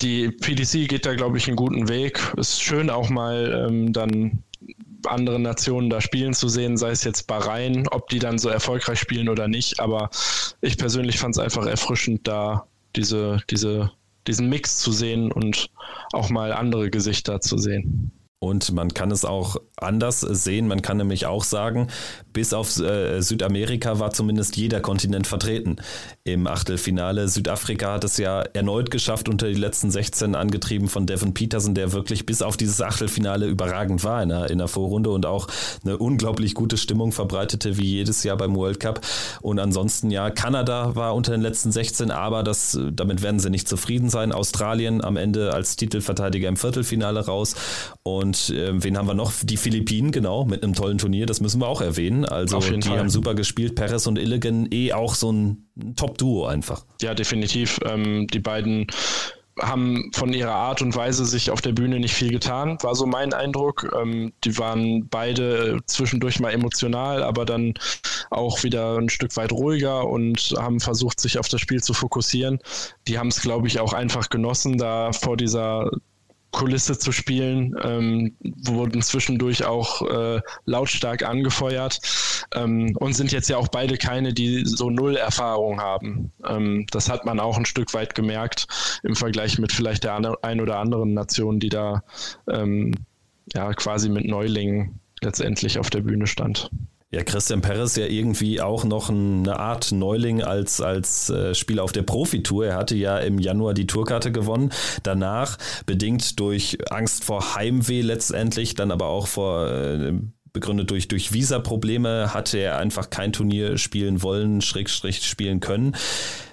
die 0.00 0.30
PDC 0.30 0.88
geht 0.88 1.04
da, 1.04 1.14
glaube 1.14 1.36
ich, 1.36 1.46
einen 1.46 1.56
guten 1.56 1.90
Weg. 1.90 2.32
Ist 2.38 2.62
schön 2.62 2.88
auch 2.88 3.10
mal 3.10 3.66
ähm, 3.68 3.92
dann 3.92 4.44
andere 5.06 5.38
Nationen 5.38 5.90
da 5.90 6.00
spielen 6.00 6.34
zu 6.34 6.48
sehen, 6.48 6.76
sei 6.76 6.90
es 6.90 7.04
jetzt 7.04 7.26
Bahrain, 7.26 7.86
ob 7.88 8.08
die 8.08 8.18
dann 8.18 8.38
so 8.38 8.48
erfolgreich 8.48 8.98
spielen 8.98 9.28
oder 9.28 9.48
nicht. 9.48 9.80
Aber 9.80 10.10
ich 10.60 10.76
persönlich 10.76 11.18
fand 11.18 11.36
es 11.36 11.38
einfach 11.38 11.66
erfrischend, 11.66 12.26
da 12.26 12.66
diese, 12.96 13.38
diese, 13.50 13.92
diesen 14.26 14.48
Mix 14.48 14.78
zu 14.78 14.92
sehen 14.92 15.30
und 15.32 15.70
auch 16.12 16.30
mal 16.30 16.52
andere 16.52 16.90
Gesichter 16.90 17.40
zu 17.40 17.58
sehen. 17.58 18.10
Und 18.40 18.70
man 18.72 18.94
kann 18.94 19.10
es 19.10 19.24
auch 19.24 19.56
anders 19.76 20.20
sehen. 20.20 20.68
Man 20.68 20.80
kann 20.80 20.96
nämlich 20.96 21.26
auch 21.26 21.42
sagen, 21.42 21.88
bis 22.32 22.52
auf 22.52 22.78
äh, 22.78 23.20
Südamerika 23.20 23.98
war 23.98 24.12
zumindest 24.12 24.56
jeder 24.56 24.80
Kontinent 24.80 25.26
vertreten 25.26 25.76
im 26.22 26.46
Achtelfinale. 26.46 27.26
Südafrika 27.26 27.94
hat 27.94 28.04
es 28.04 28.16
ja 28.16 28.42
erneut 28.42 28.92
geschafft, 28.92 29.28
unter 29.28 29.48
die 29.48 29.54
letzten 29.54 29.90
16 29.90 30.36
angetrieben 30.36 30.88
von 30.88 31.04
Devin 31.06 31.34
Peterson, 31.34 31.74
der 31.74 31.92
wirklich 31.92 32.26
bis 32.26 32.40
auf 32.40 32.56
dieses 32.56 32.80
Achtelfinale 32.80 33.46
überragend 33.46 34.04
war 34.04 34.22
in 34.22 34.28
der, 34.28 34.50
in 34.50 34.58
der 34.58 34.68
Vorrunde 34.68 35.10
und 35.10 35.26
auch 35.26 35.48
eine 35.84 35.98
unglaublich 35.98 36.54
gute 36.54 36.76
Stimmung 36.76 37.10
verbreitete, 37.10 37.76
wie 37.76 37.86
jedes 37.86 38.22
Jahr 38.22 38.36
beim 38.36 38.54
World 38.54 38.78
Cup. 38.78 39.00
Und 39.40 39.58
ansonsten 39.58 40.12
ja, 40.12 40.30
Kanada 40.30 40.94
war 40.94 41.16
unter 41.16 41.32
den 41.32 41.40
letzten 41.40 41.72
16, 41.72 42.12
aber 42.12 42.44
das, 42.44 42.78
damit 42.92 43.22
werden 43.22 43.40
sie 43.40 43.50
nicht 43.50 43.68
zufrieden 43.68 44.10
sein. 44.10 44.30
Australien 44.30 45.02
am 45.02 45.16
Ende 45.16 45.52
als 45.54 45.74
Titelverteidiger 45.74 46.48
im 46.48 46.56
Viertelfinale 46.56 47.26
raus. 47.26 47.56
Und 48.04 48.27
äh, 48.34 48.82
wen 48.82 48.96
haben 48.96 49.06
wir 49.06 49.14
noch? 49.14 49.32
Die 49.42 49.56
Philippinen, 49.56 50.12
genau, 50.12 50.44
mit 50.44 50.62
einem 50.62 50.74
tollen 50.74 50.98
Turnier, 50.98 51.26
das 51.26 51.40
müssen 51.40 51.60
wir 51.60 51.68
auch 51.68 51.80
erwähnen. 51.80 52.24
Also 52.24 52.60
die 52.60 52.82
Fall. 52.82 52.98
haben 52.98 53.10
super 53.10 53.34
gespielt. 53.34 53.74
Perez 53.74 54.06
und 54.06 54.18
Illigan 54.18 54.68
eh 54.70 54.92
auch 54.92 55.14
so 55.14 55.32
ein 55.32 55.68
Top-Duo 55.96 56.46
einfach. 56.46 56.84
Ja, 57.00 57.14
definitiv. 57.14 57.78
Ähm, 57.84 58.26
die 58.28 58.40
beiden 58.40 58.86
haben 59.60 60.10
von 60.14 60.32
ihrer 60.32 60.54
Art 60.54 60.82
und 60.82 60.94
Weise 60.94 61.24
sich 61.24 61.50
auf 61.50 61.60
der 61.60 61.72
Bühne 61.72 61.98
nicht 61.98 62.14
viel 62.14 62.30
getan, 62.30 62.78
war 62.82 62.94
so 62.94 63.06
mein 63.06 63.32
Eindruck. 63.32 63.90
Ähm, 64.00 64.32
die 64.44 64.56
waren 64.58 65.08
beide 65.08 65.78
zwischendurch 65.86 66.40
mal 66.40 66.52
emotional, 66.52 67.22
aber 67.22 67.44
dann 67.44 67.74
auch 68.30 68.62
wieder 68.62 68.96
ein 68.96 69.08
Stück 69.08 69.36
weit 69.36 69.52
ruhiger 69.52 70.06
und 70.06 70.54
haben 70.58 70.80
versucht, 70.80 71.20
sich 71.20 71.38
auf 71.38 71.48
das 71.48 71.60
Spiel 71.60 71.82
zu 71.82 71.94
fokussieren. 71.94 72.58
Die 73.06 73.18
haben 73.18 73.28
es, 73.28 73.40
glaube 73.40 73.66
ich, 73.66 73.80
auch 73.80 73.92
einfach 73.92 74.28
genossen, 74.30 74.78
da 74.78 75.12
vor 75.12 75.36
dieser 75.36 75.90
Kulisse 76.50 76.98
zu 76.98 77.12
spielen, 77.12 77.74
ähm, 77.82 78.36
wurden 78.40 79.02
zwischendurch 79.02 79.64
auch 79.64 80.02
äh, 80.02 80.40
lautstark 80.64 81.22
angefeuert 81.22 82.00
ähm, 82.54 82.96
und 82.98 83.14
sind 83.14 83.32
jetzt 83.32 83.48
ja 83.48 83.58
auch 83.58 83.68
beide 83.68 83.98
keine, 83.98 84.32
die 84.32 84.64
so 84.64 84.90
null 84.90 85.16
Erfahrung 85.16 85.80
haben. 85.80 86.32
Ähm, 86.46 86.86
das 86.90 87.10
hat 87.10 87.26
man 87.26 87.38
auch 87.38 87.58
ein 87.58 87.66
Stück 87.66 87.92
weit 87.94 88.14
gemerkt 88.14 88.66
im 89.02 89.14
Vergleich 89.14 89.58
mit 89.58 89.72
vielleicht 89.72 90.04
der 90.04 90.14
ein 90.42 90.60
oder 90.60 90.78
anderen 90.78 91.14
Nation, 91.14 91.60
die 91.60 91.68
da 91.68 92.02
ähm, 92.48 92.94
ja 93.54 93.72
quasi 93.74 94.08
mit 94.08 94.26
Neulingen 94.26 95.00
letztendlich 95.20 95.78
auf 95.78 95.90
der 95.90 96.00
Bühne 96.00 96.26
stand. 96.26 96.70
Ja, 97.10 97.24
Christian 97.24 97.62
Perez 97.62 97.96
ja 97.96 98.04
irgendwie 98.04 98.60
auch 98.60 98.84
noch 98.84 99.08
eine 99.08 99.58
Art 99.58 99.92
Neuling 99.92 100.42
als, 100.42 100.82
als 100.82 101.30
äh, 101.30 101.54
Spieler 101.54 101.82
auf 101.82 101.92
der 101.92 102.02
Profitour. 102.02 102.66
Er 102.66 102.76
hatte 102.76 102.96
ja 102.96 103.18
im 103.18 103.38
Januar 103.38 103.72
die 103.72 103.86
Tourkarte 103.86 104.30
gewonnen. 104.30 104.70
Danach, 105.04 105.56
bedingt 105.86 106.38
durch 106.38 106.76
Angst 106.90 107.24
vor 107.24 107.54
Heimweh 107.54 108.02
letztendlich, 108.02 108.74
dann 108.74 108.90
aber 108.90 109.06
auch 109.06 109.26
vor 109.26 109.70
äh, 109.70 110.12
begründet 110.52 110.90
durch, 110.90 111.08
durch 111.08 111.32
Visa-Probleme, 111.32 112.34
hatte 112.34 112.58
er 112.58 112.78
einfach 112.78 113.08
kein 113.08 113.32
Turnier 113.32 113.78
spielen 113.78 114.22
wollen, 114.22 114.60
Schrägstrich 114.60 115.22
spielen 115.22 115.60
können 115.60 115.96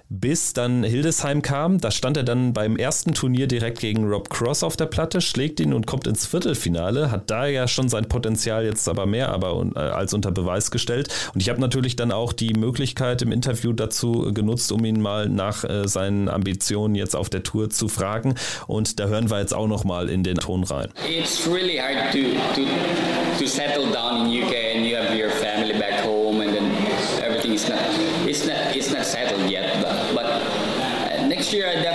bis 0.10 0.53
dann 0.53 0.84
Hildesheim 0.84 1.41
kam. 1.41 1.80
Da 1.80 1.91
stand 1.91 2.18
er 2.18 2.24
dann 2.24 2.53
beim 2.53 2.78
ersten 2.78 3.14
Turnier 3.14 3.47
direkt 3.47 3.80
gegen 3.80 4.08
Rob 4.08 4.30
Cross 4.30 4.64
auf 4.64 4.78
der 4.78 4.86
Platte, 4.86 5.22
schlägt 5.22 5.60
ihn 5.60 5.74
und 5.74 5.88
kommt 5.88 6.08
ins 6.08 6.26
Viertelfinale, 6.26 7.12
hat 7.12 7.30
da 7.30 7.47
ja 7.47 7.68
schon 7.68 7.89
sein 7.89 8.08
Potenzial 8.08 8.66
jetzt 8.66 8.88
aber 8.88 9.06
mehr 9.06 9.30
aber 9.30 9.66
äh, 9.76 9.80
als 9.80 10.14
unter 10.14 10.32
Beweis 10.32 10.72
gestellt. 10.72 11.10
Und 11.34 11.41
ich 11.41 11.49
habe 11.49 11.60
natürlich 11.60 11.95
dann 11.95 12.12
auch 12.12 12.34
die 12.34 12.53
Möglichkeit 12.53 13.22
im 13.22 13.32
Interview 13.32 13.74
dazu 13.74 14.32
genutzt, 14.34 14.72
um 14.72 14.86
ihn 14.86 15.01
mal 15.01 15.28
nach 15.28 15.64
äh, 15.64 15.88
seinen 15.88 16.30
Ambitionen 16.30 16.95
jetzt 16.95 17.16
auf 17.16 17.30
der 17.30 17.43
Tour 17.43 17.70
zu 17.70 17.88
fragen. 17.88 18.36
Und 18.68 18.99
da 18.99 19.08
hören 19.08 19.30
wir 19.30 19.39
jetzt 19.39 19.53
auch 19.53 19.68
noch 19.68 19.84
mal 19.84 20.10
in 20.10 20.24
den 20.24 20.38
Ton 20.38 20.64
rein. 20.64 20.89
It's 21.10 21.47
really 21.47 21.78
hard 21.78 22.12
to, 22.12 22.20
to, 22.56 22.68
to 23.39 23.47
settle 23.47 23.91
down 23.91 24.28
in 24.28 24.43
UK 24.43 24.53
and 24.76 24.86
you 24.86 24.95
have 24.95 25.16
your 25.16 25.30
family 25.30 25.74
back 25.74 25.95
year 31.56 31.70
I'd 31.70 31.82
definitely 31.82 31.95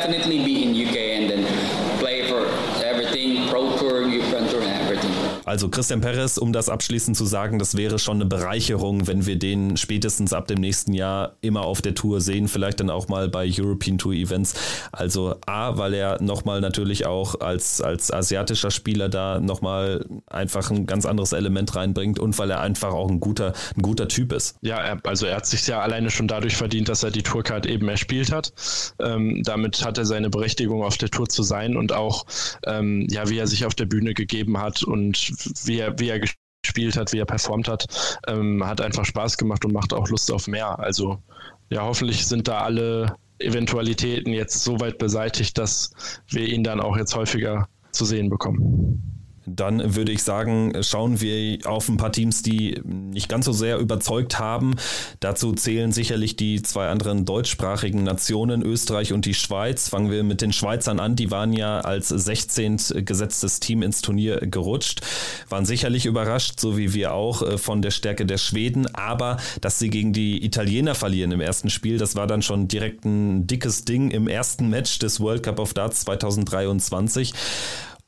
Also 5.50 5.68
Christian 5.68 6.00
Perez, 6.00 6.38
um 6.38 6.52
das 6.52 6.68
abschließend 6.68 7.16
zu 7.16 7.26
sagen, 7.26 7.58
das 7.58 7.76
wäre 7.76 7.98
schon 7.98 8.18
eine 8.18 8.26
Bereicherung, 8.26 9.08
wenn 9.08 9.26
wir 9.26 9.36
den 9.36 9.76
spätestens 9.76 10.32
ab 10.32 10.46
dem 10.46 10.60
nächsten 10.60 10.92
Jahr 10.92 11.34
immer 11.40 11.62
auf 11.62 11.82
der 11.82 11.96
Tour 11.96 12.20
sehen, 12.20 12.46
vielleicht 12.46 12.78
dann 12.78 12.88
auch 12.88 13.08
mal 13.08 13.28
bei 13.28 13.50
European 13.52 13.98
Tour 13.98 14.12
Events. 14.12 14.54
Also 14.92 15.34
A, 15.46 15.76
weil 15.76 15.94
er 15.94 16.22
nochmal 16.22 16.60
natürlich 16.60 17.04
auch 17.04 17.40
als, 17.40 17.80
als 17.80 18.12
asiatischer 18.12 18.70
Spieler 18.70 19.08
da 19.08 19.40
nochmal 19.40 20.06
einfach 20.28 20.70
ein 20.70 20.86
ganz 20.86 21.04
anderes 21.04 21.32
Element 21.32 21.74
reinbringt 21.74 22.20
und 22.20 22.38
weil 22.38 22.52
er 22.52 22.60
einfach 22.60 22.92
auch 22.92 23.10
ein 23.10 23.18
guter, 23.18 23.52
ein 23.76 23.82
guter 23.82 24.06
Typ 24.06 24.32
ist. 24.32 24.54
Ja, 24.60 25.00
also 25.02 25.26
er 25.26 25.34
hat 25.34 25.46
sich 25.46 25.66
ja 25.66 25.80
alleine 25.80 26.10
schon 26.10 26.28
dadurch 26.28 26.54
verdient, 26.54 26.88
dass 26.88 27.02
er 27.02 27.10
die 27.10 27.24
Tourcard 27.24 27.66
eben 27.66 27.88
erspielt 27.88 28.30
hat. 28.30 28.52
Ähm, 29.00 29.42
damit 29.42 29.84
hat 29.84 29.98
er 29.98 30.04
seine 30.04 30.30
Berechtigung 30.30 30.84
auf 30.84 30.96
der 30.96 31.10
Tour 31.10 31.28
zu 31.28 31.42
sein 31.42 31.76
und 31.76 31.92
auch, 31.92 32.24
ähm, 32.68 33.08
ja, 33.10 33.28
wie 33.28 33.38
er 33.38 33.48
sich 33.48 33.66
auf 33.66 33.74
der 33.74 33.86
Bühne 33.86 34.14
gegeben 34.14 34.56
hat 34.56 34.84
und 34.84 35.39
wie 35.64 35.78
er, 35.78 35.98
wie 35.98 36.08
er 36.08 36.20
gespielt 36.20 36.96
hat, 36.96 37.12
wie 37.12 37.18
er 37.18 37.26
performt 37.26 37.68
hat, 37.68 38.18
ähm, 38.26 38.64
hat 38.66 38.80
einfach 38.80 39.04
Spaß 39.04 39.36
gemacht 39.36 39.64
und 39.64 39.72
macht 39.72 39.92
auch 39.92 40.08
Lust 40.08 40.30
auf 40.32 40.46
mehr. 40.46 40.78
Also 40.78 41.22
ja, 41.70 41.82
hoffentlich 41.82 42.26
sind 42.26 42.48
da 42.48 42.60
alle 42.60 43.16
Eventualitäten 43.38 44.32
jetzt 44.32 44.62
so 44.62 44.80
weit 44.80 44.98
beseitigt, 44.98 45.56
dass 45.56 45.92
wir 46.28 46.46
ihn 46.46 46.62
dann 46.62 46.80
auch 46.80 46.96
jetzt 46.96 47.14
häufiger 47.14 47.68
zu 47.92 48.04
sehen 48.04 48.28
bekommen 48.28 49.19
dann 49.56 49.94
würde 49.94 50.12
ich 50.12 50.22
sagen, 50.22 50.72
schauen 50.82 51.20
wir 51.20 51.58
auf 51.66 51.88
ein 51.88 51.96
paar 51.96 52.12
Teams, 52.12 52.42
die 52.42 52.80
nicht 52.84 53.28
ganz 53.28 53.44
so 53.44 53.52
sehr 53.52 53.78
überzeugt 53.78 54.38
haben. 54.38 54.76
Dazu 55.20 55.52
zählen 55.52 55.92
sicherlich 55.92 56.36
die 56.36 56.62
zwei 56.62 56.88
anderen 56.88 57.24
deutschsprachigen 57.24 58.02
Nationen, 58.04 58.62
Österreich 58.62 59.12
und 59.12 59.24
die 59.24 59.34
Schweiz. 59.34 59.88
Fangen 59.88 60.10
wir 60.10 60.22
mit 60.22 60.40
den 60.40 60.52
Schweizern 60.52 61.00
an. 61.00 61.16
Die 61.16 61.30
waren 61.30 61.52
ja 61.52 61.80
als 61.80 62.08
16. 62.08 63.04
gesetztes 63.04 63.60
Team 63.60 63.82
ins 63.82 64.02
Turnier 64.02 64.38
gerutscht, 64.38 65.00
waren 65.48 65.64
sicherlich 65.64 66.06
überrascht, 66.06 66.60
so 66.60 66.76
wie 66.76 66.94
wir 66.94 67.12
auch, 67.12 67.42
äh, 67.42 67.58
von 67.58 67.82
der 67.82 67.90
Stärke 67.90 68.26
der 68.26 68.38
Schweden. 68.38 68.86
Aber 68.94 69.38
dass 69.60 69.78
sie 69.78 69.90
gegen 69.90 70.12
die 70.12 70.44
Italiener 70.44 70.94
verlieren 70.94 71.32
im 71.32 71.40
ersten 71.40 71.70
Spiel, 71.70 71.98
das 71.98 72.16
war 72.16 72.26
dann 72.26 72.42
schon 72.42 72.68
direkt 72.68 73.04
ein 73.04 73.46
dickes 73.46 73.84
Ding 73.84 74.10
im 74.10 74.28
ersten 74.28 74.68
Match 74.68 74.98
des 74.98 75.20
World 75.20 75.42
Cup 75.42 75.58
of 75.58 75.74
Darts 75.74 76.00
2023. 76.00 77.32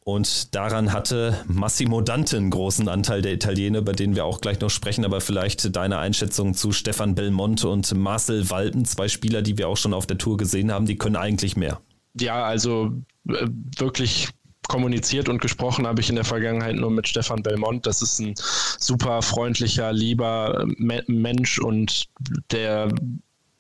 Und 0.04 0.54
daran 0.54 0.92
hatte 0.92 1.44
Massimo 1.46 2.00
Dante 2.00 2.36
einen 2.36 2.50
großen 2.50 2.88
Anteil 2.88 3.22
der 3.22 3.34
Italiener, 3.34 3.78
über 3.78 3.92
den 3.92 4.16
wir 4.16 4.24
auch 4.24 4.40
gleich 4.40 4.58
noch 4.60 4.70
sprechen, 4.70 5.04
aber 5.04 5.20
vielleicht 5.20 5.76
deine 5.76 5.98
Einschätzung 5.98 6.54
zu 6.54 6.72
Stefan 6.72 7.14
Belmonte 7.14 7.68
und 7.68 7.94
Marcel 7.94 8.50
Walten, 8.50 8.84
zwei 8.84 9.06
Spieler, 9.06 9.42
die 9.42 9.58
wir 9.58 9.68
auch 9.68 9.76
schon 9.76 9.94
auf 9.94 10.06
der 10.06 10.18
Tour 10.18 10.36
gesehen 10.36 10.72
haben, 10.72 10.86
die 10.86 10.96
können 10.96 11.14
eigentlich 11.14 11.56
mehr. 11.56 11.80
Ja, 12.18 12.44
also 12.44 12.92
äh, 13.28 13.46
wirklich 13.78 14.28
kommuniziert 14.68 15.28
und 15.28 15.40
gesprochen 15.40 15.86
habe 15.86 16.00
ich 16.00 16.08
in 16.08 16.16
der 16.16 16.24
Vergangenheit 16.24 16.76
nur 16.76 16.90
mit 16.90 17.06
Stefan 17.06 17.42
Belmont. 17.42 17.86
Das 17.86 18.02
ist 18.02 18.18
ein 18.18 18.34
super 18.78 19.22
freundlicher, 19.22 19.92
lieber 19.92 20.64
Mensch 21.06 21.58
und 21.58 22.08
der 22.50 22.88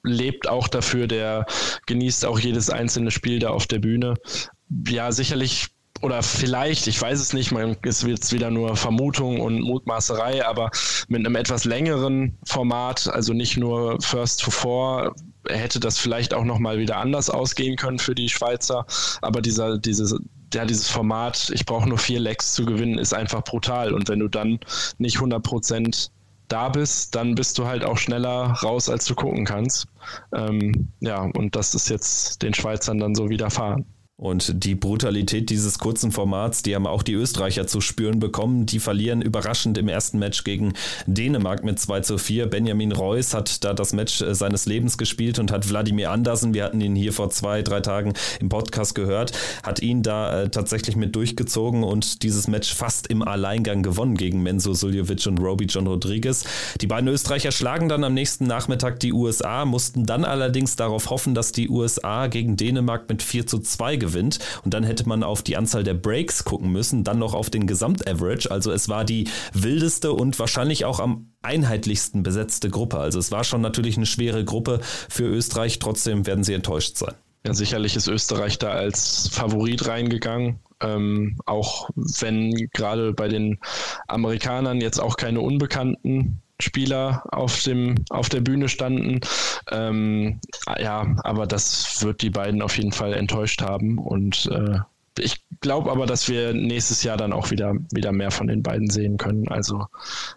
lebt 0.04 0.48
auch 0.48 0.68
dafür, 0.68 1.06
der 1.06 1.46
genießt 1.86 2.26
auch 2.26 2.38
jedes 2.38 2.70
einzelne 2.70 3.10
Spiel 3.10 3.38
da 3.38 3.50
auf 3.50 3.66
der 3.66 3.78
Bühne. 3.78 4.14
Ja, 4.88 5.12
sicherlich 5.12 5.68
oder 6.02 6.22
vielleicht, 6.22 6.88
ich 6.88 7.00
weiß 7.00 7.20
es 7.20 7.32
nicht, 7.32 7.52
man 7.52 7.76
ist 7.82 8.02
jetzt 8.02 8.32
wieder 8.32 8.50
nur 8.50 8.76
Vermutung 8.76 9.40
und 9.40 9.60
Mutmaßerei, 9.60 10.44
aber 10.44 10.70
mit 11.08 11.24
einem 11.24 11.36
etwas 11.36 11.64
längeren 11.64 12.36
Format, 12.44 13.08
also 13.08 13.32
nicht 13.32 13.56
nur 13.56 14.00
First 14.00 14.42
to 14.42 14.50
Four, 14.50 15.14
hätte 15.48 15.78
das 15.80 15.98
vielleicht 15.98 16.34
auch 16.34 16.44
nochmal 16.44 16.78
wieder 16.78 16.96
anders 16.96 17.30
ausgehen 17.30 17.76
können 17.76 18.00
für 18.00 18.14
die 18.14 18.28
Schweizer. 18.28 18.84
Aber 19.20 19.40
dieser, 19.40 19.78
dieses, 19.78 20.14
ja, 20.52 20.64
dieses 20.64 20.88
Format, 20.88 21.50
ich 21.54 21.66
brauche 21.66 21.88
nur 21.88 21.98
vier 21.98 22.20
Lecks 22.20 22.52
zu 22.52 22.64
gewinnen, 22.64 22.98
ist 22.98 23.14
einfach 23.14 23.44
brutal. 23.44 23.92
Und 23.92 24.08
wenn 24.08 24.18
du 24.18 24.28
dann 24.28 24.58
nicht 24.98 25.16
100 25.16 25.42
Prozent 25.42 26.10
da 26.48 26.68
bist, 26.68 27.14
dann 27.14 27.34
bist 27.34 27.58
du 27.58 27.66
halt 27.66 27.84
auch 27.84 27.96
schneller 27.96 28.52
raus, 28.62 28.88
als 28.88 29.06
du 29.06 29.14
gucken 29.14 29.44
kannst. 29.44 29.86
Ähm, 30.34 30.88
ja, 31.00 31.22
und 31.22 31.56
das 31.56 31.74
ist 31.74 31.88
jetzt 31.88 32.42
den 32.42 32.54
Schweizern 32.54 32.98
dann 32.98 33.14
so 33.14 33.30
widerfahren. 33.30 33.86
Und 34.22 34.62
die 34.62 34.76
Brutalität 34.76 35.50
dieses 35.50 35.80
kurzen 35.80 36.12
Formats, 36.12 36.62
die 36.62 36.76
haben 36.76 36.86
auch 36.86 37.02
die 37.02 37.14
Österreicher 37.14 37.66
zu 37.66 37.80
spüren 37.80 38.20
bekommen. 38.20 38.66
Die 38.66 38.78
verlieren 38.78 39.20
überraschend 39.20 39.76
im 39.78 39.88
ersten 39.88 40.20
Match 40.20 40.44
gegen 40.44 40.74
Dänemark 41.06 41.64
mit 41.64 41.80
2 41.80 42.02
zu 42.02 42.18
4. 42.18 42.46
Benjamin 42.46 42.92
Reus 42.92 43.34
hat 43.34 43.64
da 43.64 43.74
das 43.74 43.92
Match 43.92 44.22
äh, 44.22 44.32
seines 44.36 44.66
Lebens 44.66 44.96
gespielt 44.96 45.40
und 45.40 45.50
hat 45.50 45.68
Wladimir 45.68 46.12
Andersen, 46.12 46.54
wir 46.54 46.62
hatten 46.62 46.80
ihn 46.80 46.94
hier 46.94 47.12
vor 47.12 47.30
zwei, 47.30 47.62
drei 47.62 47.80
Tagen 47.80 48.12
im 48.38 48.48
Podcast 48.48 48.94
gehört, 48.94 49.32
hat 49.64 49.82
ihn 49.82 50.04
da 50.04 50.42
äh, 50.42 50.48
tatsächlich 50.50 50.94
mit 50.94 51.16
durchgezogen 51.16 51.82
und 51.82 52.22
dieses 52.22 52.46
Match 52.46 52.72
fast 52.72 53.08
im 53.08 53.22
Alleingang 53.22 53.82
gewonnen 53.82 54.16
gegen 54.16 54.40
Menzo 54.40 54.72
Suljovic 54.72 55.26
und 55.26 55.40
Roby 55.40 55.64
John 55.64 55.88
Rodriguez. 55.88 56.44
Die 56.80 56.86
beiden 56.86 57.08
Österreicher 57.08 57.50
schlagen 57.50 57.88
dann 57.88 58.04
am 58.04 58.14
nächsten 58.14 58.46
Nachmittag 58.46 59.00
die 59.00 59.12
USA, 59.12 59.64
mussten 59.64 60.06
dann 60.06 60.24
allerdings 60.24 60.76
darauf 60.76 61.10
hoffen, 61.10 61.34
dass 61.34 61.50
die 61.50 61.68
USA 61.68 62.28
gegen 62.28 62.56
Dänemark 62.56 63.08
mit 63.08 63.20
4 63.20 63.48
zu 63.48 63.58
2 63.58 63.96
gewinnen 63.96 64.11
gewinnt. 64.12 64.38
Und 64.64 64.74
dann 64.74 64.84
hätte 64.84 65.08
man 65.08 65.22
auf 65.22 65.42
die 65.42 65.56
Anzahl 65.56 65.84
der 65.84 65.94
Breaks 65.94 66.44
gucken 66.44 66.70
müssen, 66.70 67.04
dann 67.04 67.18
noch 67.18 67.34
auf 67.34 67.50
den 67.50 67.66
Gesamtaverage. 67.66 68.50
Also 68.50 68.70
es 68.70 68.88
war 68.88 69.04
die 69.04 69.28
wildeste 69.52 70.12
und 70.12 70.38
wahrscheinlich 70.38 70.84
auch 70.84 71.00
am 71.00 71.32
einheitlichsten 71.42 72.22
besetzte 72.22 72.70
Gruppe. 72.70 72.98
Also 72.98 73.18
es 73.18 73.32
war 73.32 73.44
schon 73.44 73.60
natürlich 73.60 73.96
eine 73.96 74.06
schwere 74.06 74.44
Gruppe 74.44 74.80
für 75.08 75.24
Österreich. 75.24 75.78
Trotzdem 75.78 76.26
werden 76.26 76.44
sie 76.44 76.54
enttäuscht 76.54 76.96
sein. 76.96 77.14
Ja, 77.44 77.54
sicherlich 77.54 77.96
ist 77.96 78.06
Österreich 78.06 78.58
da 78.58 78.70
als 78.70 79.28
Favorit 79.32 79.88
reingegangen. 79.88 80.60
Ähm, 80.80 81.38
auch 81.46 81.90
wenn 81.94 82.68
gerade 82.72 83.12
bei 83.12 83.28
den 83.28 83.58
Amerikanern 84.08 84.80
jetzt 84.80 85.00
auch 85.00 85.16
keine 85.16 85.40
Unbekannten 85.40 86.41
Spieler 86.62 87.24
auf, 87.30 87.62
dem, 87.62 87.96
auf 88.10 88.28
der 88.28 88.40
Bühne 88.40 88.68
standen. 88.68 89.20
Ähm, 89.70 90.40
ja, 90.78 91.14
aber 91.24 91.46
das 91.46 92.02
wird 92.02 92.22
die 92.22 92.30
beiden 92.30 92.62
auf 92.62 92.76
jeden 92.78 92.92
Fall 92.92 93.12
enttäuscht 93.12 93.62
haben 93.62 93.98
und 93.98 94.46
äh, 94.46 94.78
ich 95.18 95.42
glaube 95.60 95.90
aber, 95.90 96.06
dass 96.06 96.28
wir 96.28 96.54
nächstes 96.54 97.02
Jahr 97.02 97.16
dann 97.16 97.32
auch 97.32 97.50
wieder, 97.50 97.74
wieder 97.92 98.12
mehr 98.12 98.30
von 98.30 98.46
den 98.46 98.62
beiden 98.62 98.88
sehen 98.88 99.18
können. 99.18 99.46
Also 99.48 99.86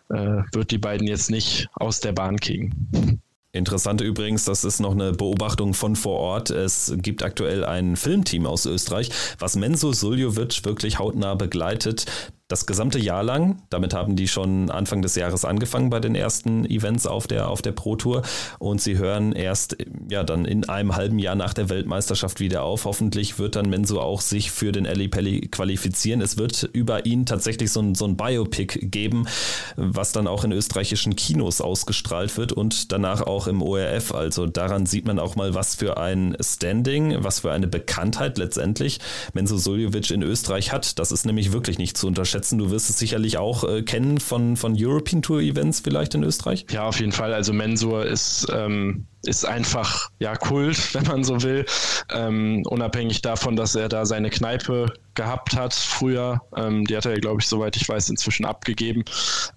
äh, 0.09 0.41
wird 0.51 0.71
die 0.71 0.77
beiden 0.77 1.07
jetzt 1.07 1.31
nicht 1.31 1.67
aus 1.75 2.01
der 2.01 2.11
Bahn 2.11 2.39
kriegen. 2.39 3.21
Interessant 3.55 4.01
übrigens, 4.01 4.43
das 4.43 4.65
ist 4.65 4.81
noch 4.81 4.91
eine 4.91 5.13
Beobachtung 5.13 5.73
von 5.73 5.95
vor 5.95 6.19
Ort. 6.19 6.49
Es 6.49 6.93
gibt 6.97 7.23
aktuell 7.23 7.63
ein 7.63 7.95
Filmteam 7.95 8.45
aus 8.45 8.65
Österreich, 8.65 9.09
was 9.39 9.55
Menzo 9.55 9.93
Suljovic 9.93 10.65
wirklich 10.65 10.99
hautnah 10.99 11.35
begleitet 11.35 12.05
das 12.47 12.67
gesamte 12.67 12.99
Jahr 12.99 13.23
lang. 13.23 13.63
Damit 13.71 13.95
haben 13.95 14.15
die 14.15 14.27
schon 14.27 14.69
Anfang 14.69 15.01
des 15.01 15.15
Jahres 15.15 15.45
angefangen 15.45 15.89
bei 15.89 15.99
den 15.99 16.13
ersten 16.13 16.63
Events 16.65 17.07
auf 17.07 17.25
der, 17.25 17.49
auf 17.49 17.63
der 17.63 17.71
Pro 17.71 17.95
Tour. 17.95 18.21
Und 18.59 18.79
sie 18.81 18.99
hören 18.99 19.31
erst 19.31 19.77
ja 20.09 20.23
dann 20.23 20.45
in 20.45 20.69
einem 20.69 20.95
halben 20.95 21.17
Jahr 21.17 21.33
nach 21.33 21.55
der 21.55 21.69
Weltmeisterschaft 21.69 22.39
wieder 22.39 22.61
auf. 22.61 22.85
Hoffentlich 22.85 23.39
wird 23.39 23.55
dann 23.55 23.67
Menzo 23.67 23.99
auch 23.99 24.21
sich 24.21 24.51
für 24.51 24.71
den 24.71 24.85
Ali 24.85 25.07
Pelli 25.07 25.47
qualifizieren. 25.47 26.21
Es 26.21 26.37
wird 26.37 26.69
über 26.71 27.07
ihn 27.07 27.25
tatsächlich 27.25 27.71
so 27.71 27.79
ein, 27.79 27.95
so 27.95 28.05
ein 28.05 28.15
Biopic 28.15 28.79
geben, 28.79 29.27
was 29.75 30.11
dann 30.11 30.27
auch 30.27 30.43
in 30.43 30.51
österreichischen 30.51 31.15
Kinos 31.15 31.61
ausgestrahlt 31.61 32.37
wird 32.37 32.53
und 32.53 32.91
danach 32.91 33.21
auch 33.21 33.47
im 33.47 33.63
ORF. 33.63 34.13
Also 34.13 34.45
daran 34.45 34.85
sieht 34.85 35.07
man 35.07 35.17
auch 35.17 35.35
mal, 35.35 35.55
was 35.55 35.73
für 35.73 35.97
ein 35.97 36.37
Standing, 36.39 37.23
was 37.23 37.39
für 37.39 37.51
eine 37.51 37.67
Bekanntheit 37.67 38.37
letztendlich 38.37 38.99
Menzo 39.33 39.57
Suljovic 39.57 40.11
in 40.11 40.21
Österreich 40.21 40.71
hat. 40.71 40.99
Das 40.99 41.11
ist 41.11 41.25
nämlich 41.25 41.51
wirklich 41.51 41.79
nicht 41.79 41.97
zu 41.97 42.05
unterschätzen 42.05 42.34
schätzen. 42.35 42.57
Du 42.57 42.69
wirst 42.69 42.89
es 42.89 42.99
sicherlich 42.99 43.37
auch 43.37 43.63
äh, 43.63 43.81
kennen 43.81 44.19
von, 44.19 44.57
von 44.57 44.75
European 44.77 45.21
Tour 45.21 45.39
Events 45.39 45.79
vielleicht 45.79 46.15
in 46.15 46.23
Österreich. 46.23 46.65
Ja, 46.69 46.83
auf 46.83 46.99
jeden 46.99 47.13
Fall. 47.13 47.33
Also 47.33 47.53
Mensur 47.53 48.05
ist, 48.05 48.47
ähm, 48.53 49.05
ist 49.23 49.45
einfach 49.45 50.09
ja 50.19 50.35
Kult, 50.35 50.93
wenn 50.93 51.03
man 51.03 51.23
so 51.23 51.41
will. 51.43 51.65
Ähm, 52.13 52.63
unabhängig 52.67 53.21
davon, 53.21 53.55
dass 53.55 53.75
er 53.75 53.87
da 53.87 54.05
seine 54.05 54.29
Kneipe 54.29 54.87
gehabt 55.13 55.55
hat 55.55 55.73
früher. 55.73 56.41
Ähm, 56.57 56.83
die 56.85 56.97
hat 56.97 57.05
er, 57.05 57.17
glaube 57.21 57.39
ich, 57.39 57.47
soweit 57.47 57.77
ich 57.77 57.87
weiß, 57.87 58.09
inzwischen 58.09 58.45
abgegeben. 58.45 59.05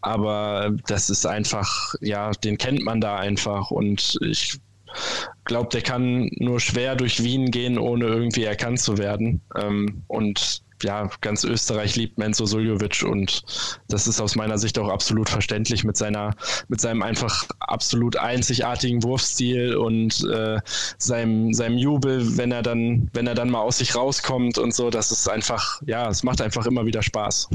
Aber 0.00 0.70
das 0.86 1.10
ist 1.10 1.26
einfach, 1.26 1.94
ja, 2.00 2.30
den 2.30 2.58
kennt 2.58 2.84
man 2.84 3.00
da 3.00 3.16
einfach. 3.16 3.72
Und 3.72 4.18
ich 4.20 4.60
glaube, 5.44 5.70
der 5.72 5.82
kann 5.82 6.30
nur 6.36 6.60
schwer 6.60 6.94
durch 6.94 7.24
Wien 7.24 7.50
gehen, 7.50 7.76
ohne 7.76 8.06
irgendwie 8.06 8.44
erkannt 8.44 8.78
zu 8.78 8.98
werden. 8.98 9.40
Ähm, 9.56 10.04
und 10.06 10.62
ja, 10.82 11.10
ganz 11.20 11.44
Österreich 11.44 11.96
liebt 11.96 12.18
Menzo 12.18 12.46
Suljovic 12.46 13.02
und 13.02 13.42
das 13.88 14.06
ist 14.06 14.20
aus 14.20 14.36
meiner 14.36 14.58
Sicht 14.58 14.78
auch 14.78 14.88
absolut 14.88 15.28
verständlich 15.28 15.84
mit 15.84 15.96
seiner, 15.96 16.34
mit 16.68 16.80
seinem 16.80 17.02
einfach 17.02 17.46
absolut 17.60 18.16
einzigartigen 18.16 19.02
Wurfstil 19.02 19.76
und 19.76 20.24
äh, 20.32 20.60
seinem, 20.98 21.52
seinem 21.54 21.78
Jubel, 21.78 22.36
wenn 22.36 22.52
er 22.52 22.62
dann, 22.62 23.10
wenn 23.12 23.26
er 23.26 23.34
dann 23.34 23.50
mal 23.50 23.60
aus 23.60 23.78
sich 23.78 23.94
rauskommt 23.94 24.58
und 24.58 24.74
so, 24.74 24.90
das 24.90 25.10
ist 25.10 25.28
einfach, 25.28 25.80
ja, 25.86 26.08
es 26.08 26.22
macht 26.22 26.40
einfach 26.40 26.66
immer 26.66 26.86
wieder 26.86 27.02
Spaß. 27.02 27.48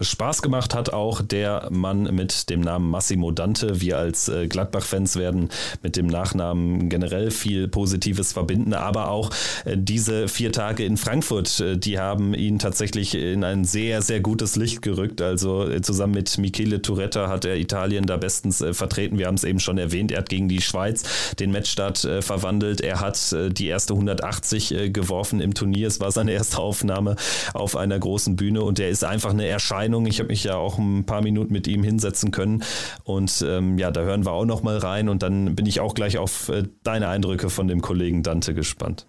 Spaß 0.00 0.42
gemacht 0.42 0.74
hat 0.74 0.92
auch 0.92 1.22
der 1.22 1.68
Mann 1.70 2.14
mit 2.14 2.50
dem 2.50 2.60
Namen 2.60 2.90
Massimo 2.90 3.32
Dante. 3.32 3.80
Wir 3.80 3.98
als 3.98 4.28
äh, 4.28 4.46
Gladbach-Fans 4.46 5.16
werden 5.16 5.48
mit 5.82 5.96
dem 5.96 6.06
Nachnamen 6.06 6.88
generell 6.88 7.30
viel 7.30 7.68
Positives 7.68 8.32
verbinden, 8.32 8.74
aber 8.74 9.10
auch 9.10 9.30
äh, 9.64 9.76
diese 9.76 10.28
vier 10.28 10.52
Tage 10.52 10.84
in 10.84 10.96
Frankfurt, 10.96 11.60
äh, 11.60 11.76
die 11.76 11.98
haben 11.98 12.34
ihn 12.34 12.58
tatsächlich 12.58 13.14
in 13.14 13.42
ein 13.42 13.64
sehr, 13.64 14.02
sehr 14.02 14.20
gutes 14.20 14.56
Licht 14.56 14.82
gerückt. 14.82 15.20
Also 15.20 15.80
zusammen 15.80 16.14
mit 16.14 16.38
Michele 16.38 16.80
Turetta 16.80 17.28
hat 17.28 17.44
er 17.44 17.56
Italien 17.56 18.06
da 18.06 18.16
bestens 18.16 18.64
vertreten. 18.72 19.18
Wir 19.18 19.26
haben 19.26 19.34
es 19.34 19.44
eben 19.44 19.60
schon 19.60 19.78
erwähnt. 19.78 20.12
Er 20.12 20.18
hat 20.18 20.28
gegen 20.28 20.48
die 20.48 20.60
Schweiz 20.60 21.34
den 21.38 21.50
Matchstart 21.52 21.98
verwandelt. 22.20 22.80
Er 22.80 23.00
hat 23.00 23.34
die 23.52 23.66
erste 23.66 23.94
180 23.94 24.92
geworfen 24.92 25.40
im 25.40 25.54
Turnier. 25.54 25.88
Es 25.88 26.00
war 26.00 26.10
seine 26.10 26.32
erste 26.32 26.58
Aufnahme 26.58 27.16
auf 27.54 27.76
einer 27.76 27.98
großen 27.98 28.36
Bühne 28.36 28.62
und 28.62 28.78
er 28.78 28.88
ist 28.88 29.04
einfach 29.04 29.30
eine 29.30 29.46
Erscheinung 29.46 29.87
Meinung. 29.88 30.06
Ich 30.06 30.18
habe 30.18 30.28
mich 30.28 30.44
ja 30.44 30.56
auch 30.56 30.78
ein 30.78 31.04
paar 31.04 31.22
Minuten 31.22 31.52
mit 31.52 31.66
ihm 31.66 31.82
hinsetzen 31.82 32.30
können. 32.30 32.62
Und 33.04 33.42
ähm, 33.46 33.78
ja, 33.78 33.90
da 33.90 34.02
hören 34.02 34.26
wir 34.26 34.32
auch 34.32 34.44
noch 34.44 34.62
mal 34.62 34.76
rein. 34.76 35.08
Und 35.08 35.22
dann 35.22 35.54
bin 35.56 35.64
ich 35.64 35.80
auch 35.80 35.94
gleich 35.94 36.18
auf 36.18 36.50
äh, 36.50 36.64
deine 36.82 37.08
Eindrücke 37.08 37.48
von 37.48 37.68
dem 37.68 37.80
Kollegen 37.80 38.22
Dante 38.22 38.52
gespannt. 38.52 39.06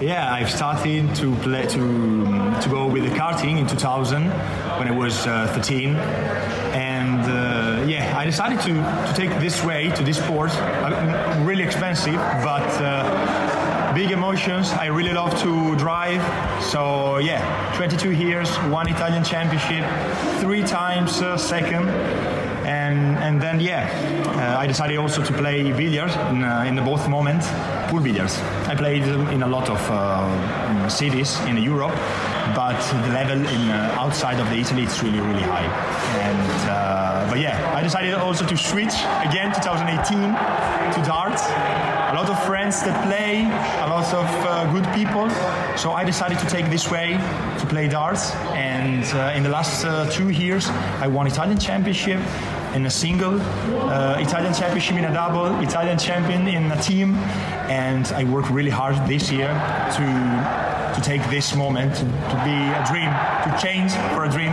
Yeah, 0.00 0.32
I've 0.32 0.48
started 0.48 1.14
to 1.16 1.34
play 1.42 1.66
to 1.66 1.78
to 2.62 2.68
go 2.70 2.86
with 2.86 3.04
the 3.04 3.10
karting 3.10 3.58
in 3.58 3.66
2000 3.66 4.30
when 4.78 4.88
I 4.88 4.90
was 4.90 5.26
uh, 5.26 5.46
13, 5.52 5.96
and 6.72 7.20
uh, 7.26 7.84
yeah, 7.86 8.16
I 8.16 8.24
decided 8.24 8.58
to 8.60 8.72
to 8.72 9.12
take 9.14 9.28
this 9.40 9.62
way 9.62 9.90
to 9.90 10.02
this 10.02 10.16
sport. 10.16 10.50
Uh, 10.82 11.44
really 11.44 11.62
expensive, 11.62 12.16
but 12.42 12.66
uh, 12.80 13.04
big 13.94 14.10
emotions. 14.10 14.70
I 14.70 14.86
really 14.86 15.12
love 15.12 15.38
to 15.42 15.76
drive. 15.76 16.22
So 16.62 17.18
yeah, 17.18 17.72
22 17.76 18.12
years, 18.12 18.48
one 18.70 18.88
Italian 18.88 19.24
championship, 19.24 19.84
three 20.40 20.62
times 20.62 21.20
uh, 21.20 21.36
second. 21.36 21.88
And, 22.64 23.16
and 23.18 23.40
then 23.40 23.60
yeah, 23.60 23.88
uh, 24.36 24.58
I 24.58 24.66
decided 24.66 24.98
also 24.98 25.22
to 25.22 25.32
play 25.32 25.72
billiards 25.72 26.14
in, 26.30 26.44
uh, 26.44 26.64
in 26.66 26.74
the 26.76 26.82
both 26.82 27.08
moments, 27.08 27.48
pool 27.88 28.00
billiards. 28.00 28.38
I 28.68 28.74
played 28.74 29.02
in 29.02 29.42
a 29.42 29.48
lot 29.48 29.68
of 29.68 29.80
uh, 29.90 30.88
cities 30.88 31.38
in 31.46 31.56
Europe, 31.56 31.94
but 32.54 32.80
the 33.04 33.12
level 33.12 33.38
in 33.38 33.70
uh, 33.70 33.96
outside 33.98 34.40
of 34.40 34.48
the 34.50 34.56
Italy 34.56 34.82
is 34.84 35.02
really 35.02 35.20
really 35.20 35.42
high. 35.42 35.68
And 36.26 36.70
uh, 36.70 37.28
but 37.28 37.38
yeah, 37.38 37.74
I 37.74 37.82
decided 37.82 38.14
also 38.14 38.46
to 38.46 38.56
switch 38.56 38.94
again 39.26 39.52
2018 39.52 40.18
to 40.94 41.02
darts 41.06 41.42
a 42.12 42.14
lot 42.14 42.28
of 42.28 42.38
friends 42.44 42.82
that 42.82 42.92
play, 43.06 43.40
a 43.80 43.88
lot 43.88 44.04
of 44.12 44.28
uh, 44.44 44.70
good 44.70 44.84
people. 44.92 45.28
So 45.76 45.92
I 45.92 46.04
decided 46.04 46.38
to 46.38 46.46
take 46.46 46.70
this 46.70 46.90
way 46.90 47.12
to 47.58 47.66
play 47.66 47.88
darts. 47.88 48.34
And 48.54 49.04
uh, 49.14 49.32
in 49.36 49.42
the 49.42 49.48
last 49.48 49.84
uh, 49.84 50.08
two 50.10 50.30
years, 50.30 50.68
I 51.00 51.08
won 51.08 51.26
Italian 51.26 51.58
championship 51.58 52.20
in 52.74 52.86
a 52.86 52.90
single, 52.90 53.40
uh, 53.40 54.16
Italian 54.20 54.54
championship 54.54 54.96
in 54.96 55.04
a 55.04 55.12
double, 55.12 55.60
Italian 55.60 55.98
champion 55.98 56.46
in 56.46 56.70
a 56.72 56.80
team. 56.80 57.16
And 57.68 58.06
I 58.08 58.24
worked 58.24 58.50
really 58.50 58.70
hard 58.70 58.96
this 59.08 59.30
year 59.30 59.48
to 59.96 60.72
to 60.94 61.00
take 61.00 61.24
this 61.30 61.54
moment 61.54 61.94
to, 61.94 62.04
to 62.04 62.36
be 62.44 62.52
a 62.52 62.84
dream, 62.86 63.08
to 63.44 63.50
change 63.56 63.92
for 64.12 64.24
a 64.24 64.30
dream. 64.30 64.52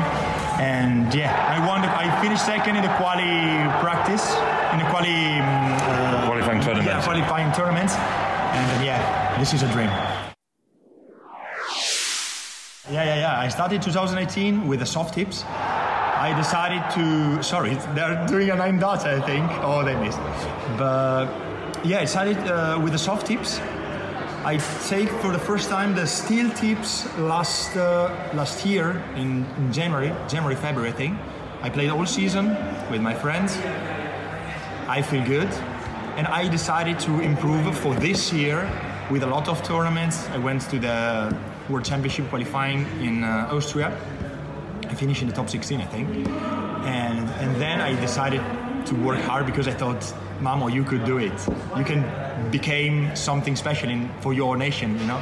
And 0.60 1.14
yeah, 1.14 1.36
I 1.36 1.66
won. 1.68 1.82
The, 1.82 1.90
I 1.90 2.08
finished 2.22 2.46
second 2.46 2.76
in 2.76 2.84
the 2.84 2.94
quali 2.96 3.68
practice, 3.84 4.24
in 4.72 4.80
the 4.80 4.88
quali 4.90 5.40
um, 5.40 5.44
uh, 5.44 6.26
qualifying 6.28 6.62
tournament. 6.62 6.88
Yeah, 6.88 7.04
qualifying 7.04 7.52
tournaments. 7.54 7.94
And 7.96 8.86
yeah, 8.86 9.38
this 9.38 9.54
is 9.54 9.64
a 9.64 9.72
dream. 9.72 9.90
Yeah, 12.92 13.04
yeah, 13.04 13.16
yeah. 13.18 13.40
I 13.40 13.50
started 13.50 13.84
2018 13.84 14.68
with 14.68 14.80
the 14.80 14.86
soft 14.86 15.14
tips. 15.14 15.46
I 15.46 16.34
decided 16.36 16.82
to. 16.96 17.44
Sorry, 17.44 17.76
they're 17.94 18.26
doing 18.26 18.50
a 18.50 18.56
nine 18.56 18.80
dots, 18.80 19.06
I 19.06 19.22
think. 19.22 19.48
Oh, 19.62 19.84
they 19.86 19.96
missed. 19.96 20.20
But 20.76 21.28
yeah, 21.86 22.00
I 22.00 22.06
started 22.06 22.38
uh, 22.40 22.80
with 22.84 22.94
the 22.94 22.98
soft 22.98 23.28
tips. 23.28 23.60
I 24.44 24.58
take 24.88 25.10
for 25.22 25.32
the 25.32 25.38
first 25.38 25.70
time 25.70 25.94
the 25.94 26.08
steel 26.08 26.50
tips 26.50 27.06
last 27.20 27.78
uh, 27.78 28.10
last 28.34 28.66
year 28.66 29.04
in, 29.16 29.46
in 29.58 29.72
January, 29.72 30.12
January, 30.28 30.56
February, 30.56 30.90
I 30.90 30.94
think. 30.94 31.20
I 31.62 31.70
played 31.70 31.92
all 31.92 32.06
season 32.08 32.58
with 32.90 33.02
my 33.02 33.14
friends. 33.14 33.56
I 34.88 35.04
feel 35.04 35.24
good, 35.26 35.50
and 36.18 36.26
I 36.26 36.48
decided 36.48 37.00
to 37.02 37.20
improve 37.20 37.78
for 37.78 37.94
this 37.94 38.34
year 38.34 38.68
with 39.12 39.22
a 39.22 39.28
lot 39.28 39.48
of 39.48 39.62
tournaments. 39.62 40.28
I 40.30 40.40
went 40.40 40.62
to 40.72 40.80
the 40.80 41.38
World 41.70 41.86
Championship 41.86 42.28
qualifying 42.30 42.86
in 43.00 43.24
uh, 43.24 43.50
Austria. 43.52 43.96
I 44.88 44.96
finished 44.96 45.22
in 45.22 45.28
the 45.28 45.34
top 45.34 45.50
16, 45.50 45.80
I 45.80 45.86
think. 45.86 46.10
And, 46.86 47.30
and 47.30 47.62
then 47.62 47.80
I 47.80 48.00
decided 48.02 48.42
to 48.88 48.96
work 48.96 49.20
hard 49.20 49.46
because 49.46 49.68
I 49.68 49.74
thought, 49.74 50.02
Mamo, 50.40 50.72
you 50.72 50.84
could 50.84 51.06
do 51.06 51.18
it. 51.18 51.34
You 51.78 51.84
can 51.84 52.04
become 52.50 53.16
something 53.16 53.56
special 53.56 53.90
in, 53.90 54.10
for 54.22 54.34
your 54.34 54.58
nation, 54.58 54.98
you 55.00 55.06
know. 55.06 55.22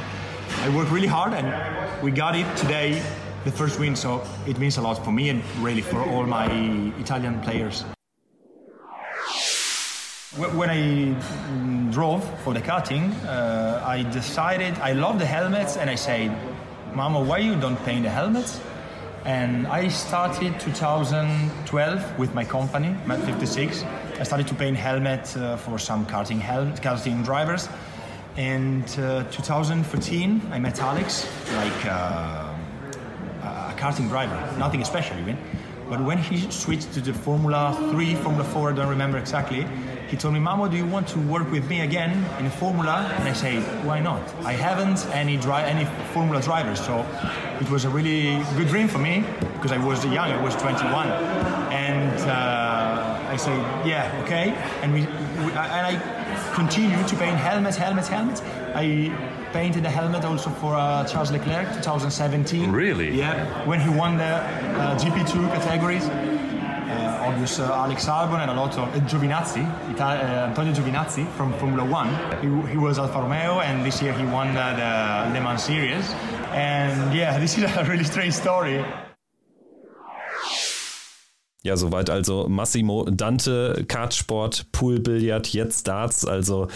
I 0.62 0.74
worked 0.74 0.90
really 0.90 1.06
hard 1.06 1.34
and 1.34 2.02
we 2.02 2.10
got 2.10 2.34
it 2.34 2.46
today, 2.56 3.02
the 3.44 3.52
first 3.52 3.78
win. 3.78 3.94
So 3.94 4.26
it 4.46 4.58
means 4.58 4.78
a 4.78 4.82
lot 4.82 5.04
for 5.04 5.12
me 5.12 5.28
and 5.28 5.42
really 5.58 5.82
for 5.82 6.02
all 6.02 6.24
my 6.24 6.50
Italian 6.98 7.40
players. 7.42 7.84
When 10.38 10.70
I 10.70 10.76
mm, 10.76 11.92
drove 11.92 12.22
for 12.44 12.54
the 12.54 12.60
karting, 12.60 13.12
uh, 13.24 13.82
I 13.84 14.04
decided 14.04 14.78
I 14.78 14.92
love 14.92 15.18
the 15.18 15.26
helmets, 15.26 15.76
and 15.76 15.90
I 15.90 15.96
said, 15.96 16.30
"Mama, 16.94 17.20
why 17.20 17.38
you 17.38 17.56
don't 17.56 17.76
paint 17.84 18.04
the 18.04 18.10
helmets?" 18.10 18.60
And 19.24 19.66
I 19.66 19.88
started 19.88 20.60
2012 20.60 22.18
with 22.20 22.34
my 22.34 22.44
company, 22.44 22.94
Mat 23.04 23.20
56. 23.24 23.84
I 24.20 24.22
started 24.22 24.46
to 24.46 24.54
paint 24.54 24.76
helmets 24.76 25.36
uh, 25.36 25.56
for 25.56 25.76
some 25.76 26.06
karting 26.06 26.38
hel- 26.38 26.70
karting 26.82 27.24
drivers. 27.24 27.68
And 28.36 28.84
uh, 28.96 29.24
2014, 29.32 30.40
I 30.52 30.60
met 30.60 30.80
Alex, 30.80 31.26
like 31.56 31.84
uh, 31.84 32.54
a 33.42 33.74
karting 33.76 34.08
driver, 34.08 34.38
nothing 34.56 34.84
special 34.84 35.18
even. 35.18 35.36
But 35.90 36.00
when 36.00 36.18
he 36.18 36.48
switched 36.52 36.92
to 36.94 37.00
the 37.00 37.12
Formula 37.12 37.74
3, 37.90 38.14
Formula 38.14 38.44
4, 38.44 38.70
I 38.70 38.74
don't 38.76 38.88
remember 38.88 39.18
exactly, 39.18 39.66
he 40.08 40.16
told 40.16 40.32
me, 40.32 40.40
Mamo, 40.40 40.70
do 40.70 40.76
you 40.76 40.86
want 40.86 41.06
to 41.08 41.18
work 41.20 41.50
with 41.50 41.68
me 41.68 41.80
again 41.82 42.12
in 42.38 42.46
a 42.46 42.50
Formula? 42.50 43.14
And 43.18 43.28
I 43.28 43.34
say, 43.34 43.60
why 43.84 44.00
not? 44.00 44.22
I 44.42 44.52
haven't 44.52 45.06
any 45.14 45.36
dri- 45.36 45.64
any 45.74 45.84
Formula 46.14 46.40
drivers, 46.40 46.80
so 46.80 47.04
it 47.60 47.68
was 47.70 47.84
a 47.84 47.90
really 47.90 48.42
good 48.56 48.68
dream 48.68 48.88
for 48.88 48.98
me 48.98 49.24
because 49.54 49.70
I 49.70 49.76
was 49.78 50.02
young, 50.06 50.30
I 50.30 50.42
was 50.42 50.56
21. 50.56 51.08
And 51.70 52.18
uh, 52.22 53.28
I 53.28 53.36
said, 53.36 53.58
yeah, 53.86 54.22
okay. 54.24 54.54
And, 54.82 54.94
we, 54.94 55.00
we, 55.00 55.52
and 55.52 55.86
I 55.86 56.00
continued 56.54 57.06
to 57.08 57.16
paint 57.16 57.36
helmets, 57.36 57.76
helmets, 57.76 58.08
helmets. 58.08 58.40
I 58.74 59.12
painted 59.52 59.84
a 59.84 59.90
helmet 59.90 60.24
also 60.24 60.48
for 60.48 60.74
uh, 60.74 61.04
Charles 61.04 61.30
Leclerc 61.30 61.68
2017. 61.74 62.72
Really? 62.72 63.10
Yeah, 63.14 63.44
when 63.66 63.80
he 63.80 63.90
won 63.90 64.16
the 64.16 64.24
uh, 64.24 64.98
GP2 64.98 65.52
categories. 65.52 66.08
Obvious 67.28 67.58
uh, 67.58 67.70
Alex 67.84 68.06
Albon 68.06 68.40
and 68.40 68.50
a 68.50 68.54
lot 68.54 68.76
of 68.78 68.88
uh, 68.88 69.00
Giovinazzi, 69.00 69.62
Ita- 69.90 70.02
uh, 70.02 70.48
Antonio 70.48 70.72
Giovinazzi 70.72 71.26
from 71.36 71.52
Formula 71.58 71.84
One. 71.84 72.08
He, 72.40 72.48
he 72.72 72.78
was 72.78 72.98
Alfa 72.98 73.20
Romeo, 73.20 73.60
and 73.60 73.84
this 73.84 74.00
year 74.00 74.14
he 74.14 74.24
won 74.24 74.56
uh, 74.56 75.28
the 75.28 75.34
Le 75.34 75.40
Mans 75.44 75.62
Series. 75.62 76.14
And 76.52 77.12
yeah, 77.14 77.38
this 77.42 77.58
is 77.58 77.64
a 77.64 77.84
really 77.84 78.04
strange 78.04 78.32
story. 78.34 78.82
Ja, 81.64 81.76
soweit 81.76 82.08
also 82.08 82.48
Massimo 82.48 83.04
Dante, 83.10 83.84
Kartsport, 83.84 84.72
Poolbillard, 84.72 85.48
jetzt 85.48 85.86
Darts. 85.86 86.24
Also 86.24 86.68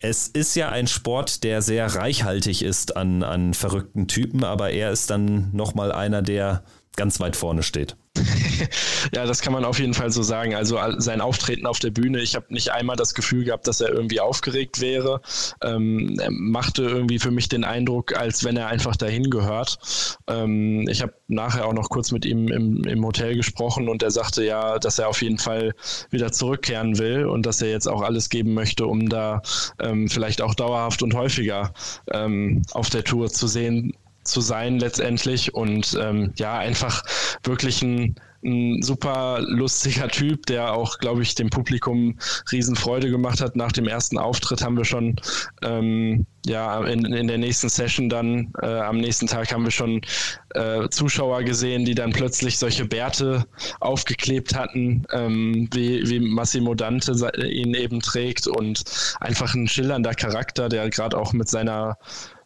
es 0.00 0.26
ist 0.28 0.56
ja 0.56 0.70
ein 0.70 0.86
Sport, 0.88 1.44
der 1.44 1.62
sehr 1.62 1.94
reichhaltig 1.94 2.62
ist 2.62 2.96
an, 2.96 3.22
an 3.22 3.54
verrückten 3.54 4.08
Typen, 4.08 4.42
aber 4.42 4.70
er 4.70 4.90
ist 4.90 5.10
dann 5.10 5.50
nochmal 5.52 5.92
einer, 5.92 6.20
der 6.20 6.64
ganz 6.96 7.20
weit 7.20 7.36
vorne 7.36 7.62
steht. 7.62 7.96
ja, 9.12 9.26
das 9.26 9.40
kann 9.40 9.52
man 9.52 9.64
auf 9.64 9.78
jeden 9.78 9.94
Fall 9.94 10.10
so 10.10 10.22
sagen. 10.22 10.54
Also 10.54 10.78
sein 10.98 11.20
Auftreten 11.20 11.66
auf 11.66 11.80
der 11.80 11.90
Bühne, 11.90 12.20
ich 12.20 12.36
habe 12.36 12.46
nicht 12.50 12.70
einmal 12.70 12.96
das 12.96 13.14
Gefühl 13.14 13.44
gehabt, 13.44 13.66
dass 13.66 13.80
er 13.80 13.90
irgendwie 13.90 14.20
aufgeregt 14.20 14.80
wäre. 14.80 15.20
Ähm, 15.62 16.16
er 16.20 16.30
machte 16.30 16.82
irgendwie 16.82 17.18
für 17.18 17.32
mich 17.32 17.48
den 17.48 17.64
Eindruck, 17.64 18.16
als 18.16 18.44
wenn 18.44 18.56
er 18.56 18.68
einfach 18.68 18.94
dahin 18.96 19.30
gehört. 19.30 19.78
Ähm, 20.28 20.86
ich 20.88 21.02
habe 21.02 21.14
nachher 21.26 21.66
auch 21.66 21.72
noch 21.72 21.90
kurz 21.90 22.12
mit 22.12 22.24
ihm 22.24 22.48
im, 22.48 22.84
im 22.84 23.04
Hotel 23.04 23.34
gesprochen 23.34 23.88
und 23.88 24.02
er 24.02 24.10
sagte 24.10 24.44
ja, 24.44 24.78
dass 24.78 24.98
er 24.98 25.08
auf 25.08 25.22
jeden 25.22 25.38
Fall 25.38 25.74
wieder 26.10 26.30
zurückkehren 26.30 26.98
will 26.98 27.26
und 27.26 27.46
dass 27.46 27.62
er 27.62 27.70
jetzt 27.70 27.88
auch 27.88 28.02
alles 28.02 28.28
geben 28.28 28.54
möchte, 28.54 28.86
um 28.86 29.08
da 29.08 29.42
ähm, 29.80 30.08
vielleicht 30.08 30.40
auch 30.40 30.54
dauerhaft 30.54 31.02
und 31.02 31.14
häufiger 31.14 31.72
ähm, 32.12 32.62
auf 32.72 32.90
der 32.90 33.02
Tour 33.02 33.30
zu 33.30 33.48
sehen 33.48 33.94
zu 34.24 34.40
sein 34.40 34.78
letztendlich 34.78 35.54
und 35.54 35.96
ähm, 36.00 36.32
ja, 36.36 36.58
einfach 36.58 37.02
wirklich 37.42 37.82
ein, 37.82 38.16
ein 38.44 38.82
super 38.82 39.40
lustiger 39.40 40.08
Typ, 40.08 40.46
der 40.46 40.72
auch, 40.74 40.98
glaube 40.98 41.22
ich, 41.22 41.34
dem 41.34 41.50
Publikum 41.50 42.18
Riesenfreude 42.52 43.10
gemacht 43.10 43.40
hat. 43.40 43.56
Nach 43.56 43.72
dem 43.72 43.88
ersten 43.88 44.18
Auftritt 44.18 44.62
haben 44.62 44.76
wir 44.76 44.84
schon 44.84 45.16
ähm, 45.62 46.26
ja, 46.46 46.84
in, 46.84 47.06
in 47.06 47.26
der 47.26 47.38
nächsten 47.38 47.68
Session 47.68 48.08
dann, 48.08 48.52
äh, 48.60 48.66
am 48.66 48.98
nächsten 48.98 49.26
Tag 49.26 49.52
haben 49.52 49.64
wir 49.64 49.70
schon 49.70 50.02
äh, 50.50 50.88
Zuschauer 50.90 51.42
gesehen, 51.42 51.84
die 51.84 51.94
dann 51.94 52.12
plötzlich 52.12 52.58
solche 52.58 52.84
Bärte 52.84 53.46
aufgeklebt 53.80 54.54
hatten, 54.54 55.06
ähm, 55.12 55.68
wie, 55.72 56.06
wie 56.08 56.20
Massimo 56.20 56.74
Dante 56.74 57.12
ihn 57.46 57.74
eben 57.74 58.00
trägt 58.00 58.46
und 58.46 58.84
einfach 59.20 59.54
ein 59.54 59.68
schillernder 59.68 60.14
Charakter, 60.14 60.68
der 60.68 60.90
gerade 60.90 61.16
auch 61.16 61.32
mit 61.32 61.48
seiner 61.48 61.96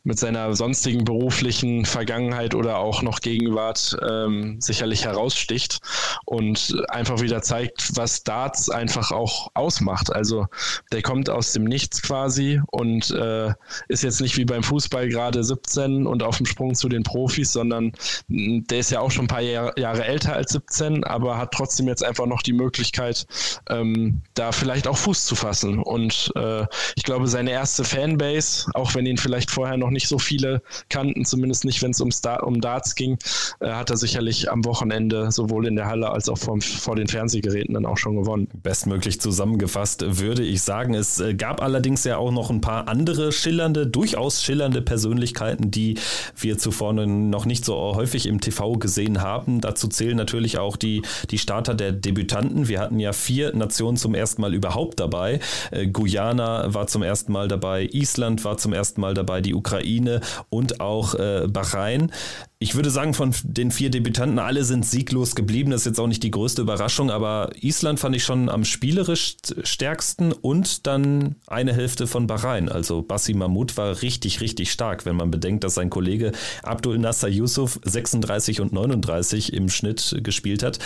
mit 0.08 0.18
seiner 0.18 0.56
sonstigen 0.56 1.04
beruflichen 1.04 1.84
Vergangenheit 1.84 2.54
oder 2.54 2.78
auch 2.78 3.02
noch 3.02 3.20
Gegenwart 3.20 3.94
ähm, 4.08 4.58
sicherlich 4.58 5.04
heraussticht 5.04 5.80
und 6.24 6.82
einfach 6.88 7.20
wieder 7.20 7.42
zeigt, 7.42 7.94
was 7.94 8.22
Darts 8.22 8.70
einfach 8.70 9.12
auch 9.12 9.50
ausmacht. 9.52 10.10
Also 10.10 10.46
der 10.92 11.02
kommt 11.02 11.28
aus 11.28 11.52
dem 11.52 11.64
Nichts 11.64 12.00
quasi 12.00 12.58
und 12.68 13.10
äh, 13.10 13.52
ist 13.88 14.02
jetzt 14.02 14.22
nicht 14.22 14.38
wie 14.38 14.46
beim 14.46 14.62
Fußball 14.62 15.10
gerade 15.10 15.44
17 15.44 16.06
und 16.06 16.22
auf 16.22 16.38
dem 16.38 16.46
Sprung 16.46 16.74
zu 16.74 16.88
den 16.88 17.02
Profis, 17.02 17.52
sondern 17.52 17.92
mm, 18.28 18.60
der 18.70 18.78
ist 18.78 18.90
ja 18.90 19.00
auch 19.00 19.10
schon 19.10 19.26
ein 19.26 19.28
paar 19.28 19.42
Jahr, 19.42 19.78
Jahre 19.78 20.06
älter 20.06 20.32
als 20.32 20.52
17, 20.52 21.04
aber 21.04 21.36
hat 21.36 21.52
trotzdem 21.52 21.86
jetzt 21.86 22.02
einfach 22.02 22.24
noch 22.24 22.40
die 22.40 22.54
Möglichkeit, 22.54 23.26
ähm, 23.68 24.22
da 24.32 24.52
vielleicht 24.52 24.88
auch 24.88 24.96
Fuß 24.96 25.26
zu 25.26 25.36
fassen. 25.36 25.80
Und 25.80 26.32
äh, 26.34 26.64
ich 26.96 27.02
glaube, 27.02 27.26
seine 27.26 27.50
erste 27.50 27.84
Fanbase, 27.84 28.70
auch 28.72 28.94
wenn 28.94 29.04
ihn 29.04 29.18
vielleicht 29.18 29.50
vorher 29.50 29.76
noch 29.76 29.90
nicht 29.90 29.97
nicht 29.98 30.06
so 30.06 30.20
viele 30.20 30.62
kannten, 30.88 31.24
zumindest 31.24 31.64
nicht, 31.64 31.82
wenn 31.82 31.90
es 31.90 32.00
um, 32.00 32.10
um 32.42 32.60
Darts 32.60 32.94
ging, 32.94 33.18
äh, 33.58 33.70
hat 33.70 33.90
er 33.90 33.96
sicherlich 33.96 34.48
am 34.48 34.64
Wochenende 34.64 35.32
sowohl 35.32 35.66
in 35.66 35.74
der 35.74 35.86
Halle 35.86 36.10
als 36.10 36.28
auch 36.28 36.38
vom, 36.38 36.60
vor 36.60 36.94
den 36.94 37.08
Fernsehgeräten 37.08 37.74
dann 37.74 37.84
auch 37.84 37.98
schon 37.98 38.14
gewonnen. 38.14 38.46
Bestmöglich 38.62 39.20
zusammengefasst 39.20 40.04
würde 40.06 40.44
ich 40.44 40.62
sagen. 40.62 40.94
Es 40.94 41.18
äh, 41.18 41.34
gab 41.34 41.60
allerdings 41.60 42.04
ja 42.04 42.16
auch 42.16 42.30
noch 42.30 42.50
ein 42.50 42.60
paar 42.60 42.86
andere 42.86 43.32
schillernde, 43.32 43.88
durchaus 43.88 44.44
schillernde 44.44 44.82
Persönlichkeiten, 44.82 45.72
die 45.72 45.98
wir 46.36 46.58
zuvor 46.58 46.92
noch 46.92 47.44
nicht 47.44 47.64
so 47.64 47.74
häufig 47.74 48.26
im 48.26 48.40
TV 48.40 48.74
gesehen 48.74 49.20
haben. 49.20 49.60
Dazu 49.60 49.88
zählen 49.88 50.16
natürlich 50.16 50.58
auch 50.58 50.76
die, 50.76 51.02
die 51.30 51.38
Starter 51.38 51.74
der 51.74 51.90
Debütanten. 51.90 52.68
Wir 52.68 52.78
hatten 52.78 53.00
ja 53.00 53.12
vier 53.12 53.54
Nationen 53.54 53.96
zum 53.96 54.14
ersten 54.14 54.42
Mal 54.42 54.54
überhaupt 54.54 55.00
dabei. 55.00 55.40
Äh, 55.72 55.88
Guyana 55.88 56.72
war 56.72 56.86
zum 56.86 57.02
ersten 57.02 57.32
Mal 57.32 57.48
dabei, 57.48 57.88
Island 57.90 58.44
war 58.44 58.58
zum 58.58 58.72
ersten 58.72 59.00
Mal 59.00 59.14
dabei, 59.14 59.40
die 59.40 59.54
Ukraine 59.54 59.77
Ukraine 59.78 60.20
und 60.50 60.80
auch 60.80 61.14
äh, 61.14 61.46
Bahrain. 61.48 62.12
Ich 62.60 62.74
würde 62.74 62.90
sagen, 62.90 63.14
von 63.14 63.32
den 63.44 63.70
vier 63.70 63.88
Debütanten, 63.88 64.40
alle 64.40 64.64
sind 64.64 64.84
sieglos 64.84 65.36
geblieben. 65.36 65.70
Das 65.70 65.82
ist 65.82 65.86
jetzt 65.86 66.00
auch 66.00 66.08
nicht 66.08 66.24
die 66.24 66.32
größte 66.32 66.62
Überraschung, 66.62 67.08
aber 67.08 67.52
Island 67.60 68.00
fand 68.00 68.16
ich 68.16 68.24
schon 68.24 68.48
am 68.48 68.64
spielerisch 68.64 69.36
stärksten 69.62 70.32
und 70.32 70.88
dann 70.88 71.36
eine 71.46 71.72
Hälfte 71.72 72.08
von 72.08 72.26
Bahrain. 72.26 72.68
Also 72.68 73.02
Bassi 73.02 73.32
Mahmoud 73.32 73.76
war 73.76 74.02
richtig, 74.02 74.40
richtig 74.40 74.72
stark, 74.72 75.06
wenn 75.06 75.14
man 75.14 75.30
bedenkt, 75.30 75.62
dass 75.62 75.74
sein 75.74 75.88
Kollege 75.88 76.32
Abdul 76.64 76.98
Nasser 76.98 77.28
Yusuf 77.28 77.78
36 77.84 78.60
und 78.60 78.72
39 78.72 79.52
im 79.52 79.68
Schnitt 79.68 80.18
gespielt 80.24 80.64
hat. 80.64 80.80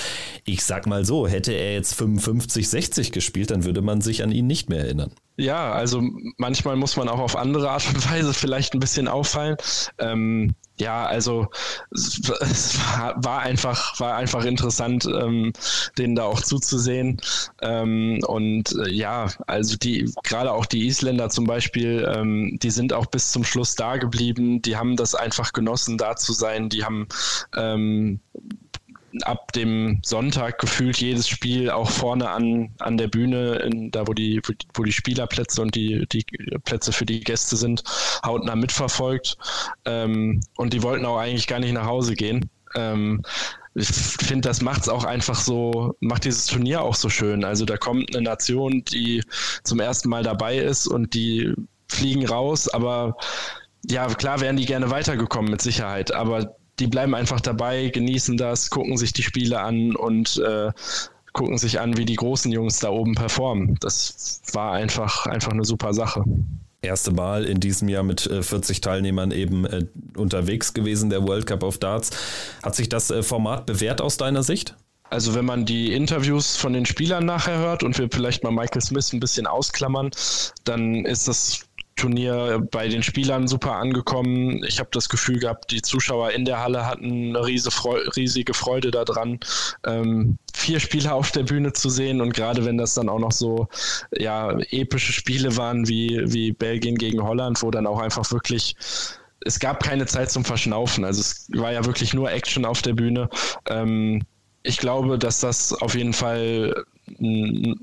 Ich 0.45 0.65
sag 0.65 0.87
mal 0.87 1.07
so, 1.07 1.27
hätte 1.27 1.53
er 1.53 1.73
jetzt 1.73 1.95
55, 1.95 2.69
60 2.69 3.13
gespielt, 3.13 3.51
dann 3.51 3.65
würde 3.65 3.81
man 3.81 4.03
sich 4.03 4.23
an 4.23 4.31
ihn 4.31 4.47
nicht 4.47 4.69
mehr 4.69 4.81
erinnern. 4.81 5.13
Ja, 5.39 5.73
also 5.73 6.03
manchmal 6.37 6.77
muss 6.77 6.99
man 6.99 7.09
auch 7.09 7.19
auf 7.19 7.35
andere 7.35 7.71
Art 7.71 7.87
und 7.89 8.11
Weise 8.11 8.35
vielleicht 8.35 8.75
ein 8.75 8.81
bisschen 8.81 9.09
auffallen. 9.09 9.57
Ähm, 9.99 10.55
ja, 10.79 11.05
also 11.05 11.49
es, 11.91 12.79
war 13.17 13.41
einfach, 13.41 13.99
war 14.01 14.17
einfach 14.17 14.45
interessant, 14.45 15.05
ähm, 15.07 15.53
denen 15.99 16.17
da 16.17 16.25
auch 16.25 16.41
zuzusehen. 16.41 17.21
Ähm, 17.61 18.21
und 18.27 18.75
äh, 18.77 18.91
ja, 18.91 19.29
also 19.47 19.77
die, 19.77 20.13
gerade 20.25 20.53
auch 20.53 20.67
die 20.67 20.87
Isländer 20.87 21.29
zum 21.29 21.47
Beispiel, 21.47 22.11
ähm, 22.15 22.59
die 22.63 22.71
sind 22.71 22.93
auch 22.93 23.07
bis 23.07 23.33
zum 23.33 23.45
Schluss 23.45 23.75
da 23.75 23.97
geblieben, 23.97 24.63
die 24.63 24.77
haben 24.77 24.97
das 24.97 25.15
einfach 25.15 25.53
genossen, 25.53 25.99
da 25.99 26.17
zu 26.17 26.33
sein, 26.33 26.69
die 26.69 26.85
haben 26.85 27.07
ähm, 27.57 28.21
ab 29.25 29.53
dem 29.53 30.01
Sonntag 30.05 30.59
gefühlt 30.59 30.99
jedes 30.99 31.29
Spiel 31.29 31.71
auch 31.71 31.91
vorne 31.91 32.31
an, 32.31 32.71
an 32.79 32.97
der 32.97 33.09
Bühne, 33.09 33.57
in, 33.57 33.91
da 33.91 34.07
wo 34.07 34.13
die, 34.13 34.41
wo 34.75 34.83
die 34.83 34.93
Spielerplätze 34.93 35.61
und 35.61 35.75
die, 35.75 36.07
die 36.11 36.25
Plätze 36.65 36.93
für 36.93 37.07
die 37.07 37.21
Gäste 37.21 37.57
sind, 37.57 37.83
hautnah 38.25 38.57
mitverfolgt. 38.57 39.37
Ähm, 39.85 40.41
und 40.57 40.73
die 40.73 40.83
wollten 40.83 41.05
auch 41.05 41.19
eigentlich 41.19 41.47
gar 41.47 41.61
nicht 41.61 41.73
nach 41.73 41.87
Hause 41.87 42.15
gehen. 42.15 42.51
Ähm, 42.75 43.23
ich 43.75 43.87
finde, 43.87 44.49
das 44.49 44.61
macht 44.61 44.83
es 44.83 44.89
auch 44.89 45.05
einfach 45.05 45.41
so, 45.41 45.95
macht 46.01 46.25
dieses 46.25 46.47
Turnier 46.47 46.83
auch 46.83 46.95
so 46.95 47.09
schön. 47.09 47.45
Also 47.45 47.65
da 47.65 47.77
kommt 47.77 48.15
eine 48.15 48.23
Nation, 48.23 48.85
die 48.85 49.23
zum 49.65 49.81
ersten 49.81 50.09
Mal 50.09 50.23
dabei 50.23 50.59
ist 50.59 50.87
und 50.87 51.15
die 51.15 51.55
fliegen 51.89 52.27
raus, 52.27 52.69
aber 52.69 53.17
ja, 53.85 54.07
klar 54.07 54.41
wären 54.41 54.57
die 54.57 54.67
gerne 54.67 54.91
weitergekommen 54.91 55.51
mit 55.51 55.61
Sicherheit, 55.61 56.13
aber 56.13 56.57
die 56.83 56.89
bleiben 56.89 57.15
einfach 57.15 57.41
dabei, 57.41 57.89
genießen 57.89 58.37
das, 58.37 58.69
gucken 58.71 58.97
sich 58.97 59.13
die 59.13 59.23
Spiele 59.23 59.61
an 59.61 59.95
und 59.95 60.43
äh, 60.45 60.73
gucken 61.33 61.57
sich 61.57 61.79
an, 61.81 61.97
wie 61.97 62.05
die 62.05 62.17
großen 62.17 62.51
Jungs 62.51 62.81
da 62.81 62.91
oben 62.91 63.15
performen. 63.15 63.77
Das 63.81 64.43
war 64.53 64.73
einfach, 64.73 65.27
einfach 65.27 65.53
eine 65.53 65.65
super 65.65 65.95
Sache 65.95 66.25
erste 66.85 67.13
Mal 67.13 67.45
in 67.45 67.61
diesem 67.61 67.89
Jahr 67.89 68.03
mit 68.03 68.23
40 68.23 68.77
äh, 68.77 68.81
Teilnehmern 68.81 69.31
eben 69.31 69.65
äh, 69.65 69.87
unterwegs 70.17 70.75
gewesen, 70.75 71.11
der 71.11 71.23
World 71.23 71.47
Cup 71.47 71.63
of 71.63 71.79
Darts. 71.79 72.11
Hat 72.63 72.75
sich 72.75 72.89
das 72.89 73.11
äh, 73.13 73.23
Format 73.23 73.67
bewährt 73.67 74.01
aus 74.01 74.17
deiner 74.17 74.43
Sicht? 74.43 74.75
Also 75.09 75.35
wenn 75.35 75.45
man 75.45 75.65
die 75.65 75.93
Interviews 75.93 76.57
von 76.57 76.73
den 76.73 76.87
Spielern 76.87 77.27
nachher 77.27 77.59
hört 77.59 77.83
und 77.83 77.99
wir 77.99 78.09
vielleicht 78.11 78.43
mal 78.43 78.51
Michael 78.51 78.81
Smith 78.81 79.13
ein 79.13 79.21
bisschen 79.21 79.47
ausklammern, 79.47 80.11
dann 80.65 81.05
ist 81.05 81.29
das 81.29 81.67
Turnier 81.97 82.67
bei 82.71 82.89
den 82.89 83.03
Spielern 83.03 83.49
super 83.49 83.73
angekommen. 83.73 84.65
Ich 84.65 84.79
habe 84.79 84.89
das 84.93 85.09
Gefühl 85.09 85.39
gehabt, 85.39 85.71
die 85.71 85.83
Zuschauer 85.83 86.31
in 86.31 86.45
der 86.45 86.61
Halle 86.61 86.87
hatten 86.87 87.37
eine 87.37 87.47
riesige 87.47 88.55
Freude 88.55 88.91
daran, 88.91 89.41
ähm, 89.87 90.39
vier 90.55 90.81
Spieler 90.81 91.15
auf 91.15 91.31
der 91.31 91.43
Bühne 91.45 91.73
zu 91.73 91.91
sehen. 91.91 92.21
Und 92.21 92.35
gerade 92.35 92.65
wenn 92.65 92.79
das 92.79 92.95
dann 92.95 93.09
auch 93.09 93.19
noch 93.19 93.33
so 93.33 93.69
ja, 94.17 94.59
epische 94.71 95.13
Spiele 95.13 95.57
waren 95.57 95.89
wie, 95.89 96.21
wie 96.25 96.53
Belgien 96.53 96.97
gegen 96.97 97.23
Holland, 97.23 97.63
wo 97.63 97.71
dann 97.71 97.87
auch 97.87 98.01
einfach 98.01 98.31
wirklich 98.33 98.77
es 99.45 99.59
gab 99.59 99.83
keine 99.83 100.07
Zeit 100.07 100.31
zum 100.31 100.45
Verschnaufen. 100.45 101.05
Also 101.05 101.21
es 101.21 101.49
war 101.55 101.73
ja 101.73 101.85
wirklich 101.85 102.15
nur 102.15 102.31
Action 102.31 102.65
auf 102.65 102.83
der 102.83 102.93
Bühne. 102.93 103.29
Ähm, 103.69 104.23
ich 104.63 104.79
glaube, 104.79 105.19
dass 105.19 105.41
das 105.41 105.73
auf 105.73 105.95
jeden 105.95 106.13
Fall 106.13 106.85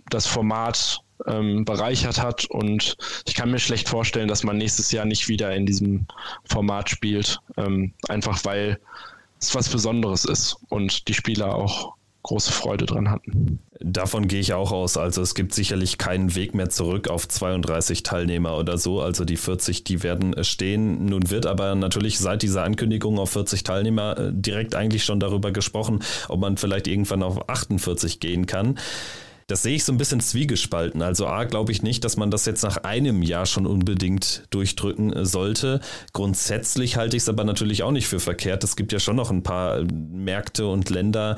das 0.10 0.26
Format 0.26 1.02
ähm, 1.28 1.66
bereichert 1.66 2.22
hat. 2.22 2.46
Und 2.46 2.96
ich 3.28 3.36
kann 3.36 3.52
mir 3.52 3.60
schlecht 3.60 3.90
vorstellen, 3.90 4.28
dass 4.28 4.44
man 4.44 4.58
nächstes 4.58 4.92
Jahr 4.92 5.06
nicht 5.06 5.28
wieder 5.28 5.54
in 5.56 5.66
diesem 5.66 6.06
Format 6.46 6.90
spielt. 6.90 7.40
Ähm, 7.58 7.94
einfach 8.08 8.44
weil 8.46 8.80
es 9.42 9.56
was 9.56 9.70
Besonderes 9.70 10.26
ist 10.26 10.58
und 10.70 11.08
die 11.08 11.14
Spieler 11.14 11.56
auch 11.56 11.94
große 12.24 12.52
Freude 12.52 12.86
dran 12.86 13.10
hatten. 13.10 13.60
Davon 13.80 14.28
gehe 14.28 14.42
ich 14.42 14.54
auch 14.54 14.72
aus. 14.72 14.98
Also 14.98 15.22
es 15.22 15.36
gibt 15.36 15.54
sicherlich 15.54 15.98
keinen 15.98 16.36
Weg 16.36 16.54
mehr 16.54 16.70
zurück 16.70 17.08
auf 17.08 17.28
32 17.28 18.04
Teilnehmer 18.04 18.58
oder 18.58 18.78
so. 18.78 19.02
Also 19.02 19.24
die 19.24 19.38
40, 19.38 19.86
die 19.86 20.04
werden 20.04 20.36
stehen. 20.44 21.06
Nun 21.06 21.30
wird 21.30 21.46
aber 21.46 21.76
natürlich 21.76 22.20
seit 22.20 22.42
dieser 22.42 22.64
Ankündigung 22.64 23.20
auf 23.20 23.32
40 23.32 23.64
Teilnehmer 23.64 24.18
äh, 24.18 24.32
direkt 24.34 24.76
eigentlich 24.76 25.06
schon 25.06 25.22
darüber 25.22 25.52
gesprochen, 25.52 26.04
ob 26.28 26.42
man 26.42 26.58
vielleicht 26.58 26.88
irgendwann 26.88 27.24
auf 27.24 27.48
48 27.50 28.20
gehen 28.20 28.46
kann. 28.46 28.78
Das 29.50 29.64
sehe 29.64 29.76
ich 29.76 29.84
so 29.84 29.92
ein 29.92 29.98
bisschen 29.98 30.20
zwiegespalten. 30.20 31.02
Also 31.02 31.26
A, 31.26 31.44
glaube 31.46 31.72
ich 31.72 31.82
nicht, 31.82 32.06
dass 32.06 32.18
man 32.18 32.30
das 32.30 32.46
jetzt 32.46 32.62
nach 32.62 32.78
einem 32.78 33.24
Jahr 33.24 33.48
schon 33.48 33.66
unbedingt 33.66 34.44
durchdrücken 34.52 35.26
sollte. 35.26 35.82
Grundsätzlich 36.14 36.98
halte 36.98 37.18
ich 37.18 37.24
es 37.24 37.30
aber 37.30 37.44
natürlich 37.44 37.82
auch 37.82 37.92
nicht 37.92 38.08
für 38.08 38.20
verkehrt. 38.20 38.64
Es 38.64 38.76
gibt 38.76 38.92
ja 38.92 39.00
schon 39.00 39.16
noch 39.16 39.32
ein 39.32 39.42
paar 39.42 39.82
Märkte 39.92 40.68
und 40.68 40.92
Länder, 40.92 41.36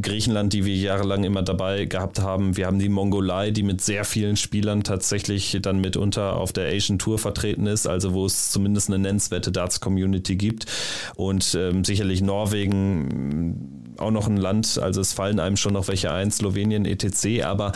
Griechenland, 0.00 0.54
die 0.54 0.64
wir 0.64 0.74
jahrelang 0.74 1.24
immer 1.24 1.42
dabei 1.42 1.84
gehabt 1.84 2.20
haben. 2.20 2.56
Wir 2.56 2.66
haben 2.66 2.78
die 2.78 2.88
Mongolei, 2.88 3.50
die 3.50 3.62
mit 3.62 3.82
sehr 3.82 4.06
vielen 4.06 4.36
Spielern 4.36 4.82
tatsächlich 4.82 5.58
dann 5.60 5.78
mitunter 5.78 6.38
auf 6.38 6.54
der 6.54 6.68
Asian 6.74 6.98
Tour 6.98 7.18
vertreten 7.18 7.66
ist, 7.66 7.86
also 7.86 8.14
wo 8.14 8.24
es 8.24 8.50
zumindest 8.50 8.88
eine 8.88 8.98
nennenswerte 8.98 9.52
Darts-Community 9.52 10.36
gibt. 10.36 10.64
Und 11.16 11.54
ähm, 11.54 11.84
sicherlich 11.84 12.22
Norwegen 12.22 13.82
auch 13.98 14.10
noch 14.10 14.26
ein 14.26 14.36
Land, 14.36 14.78
also 14.78 15.00
es 15.00 15.12
fallen 15.12 15.40
einem 15.40 15.56
schon 15.56 15.74
noch 15.74 15.88
welche 15.88 16.12
ein, 16.12 16.30
Slowenien, 16.30 16.84
etc., 16.84 17.41
aber 17.44 17.72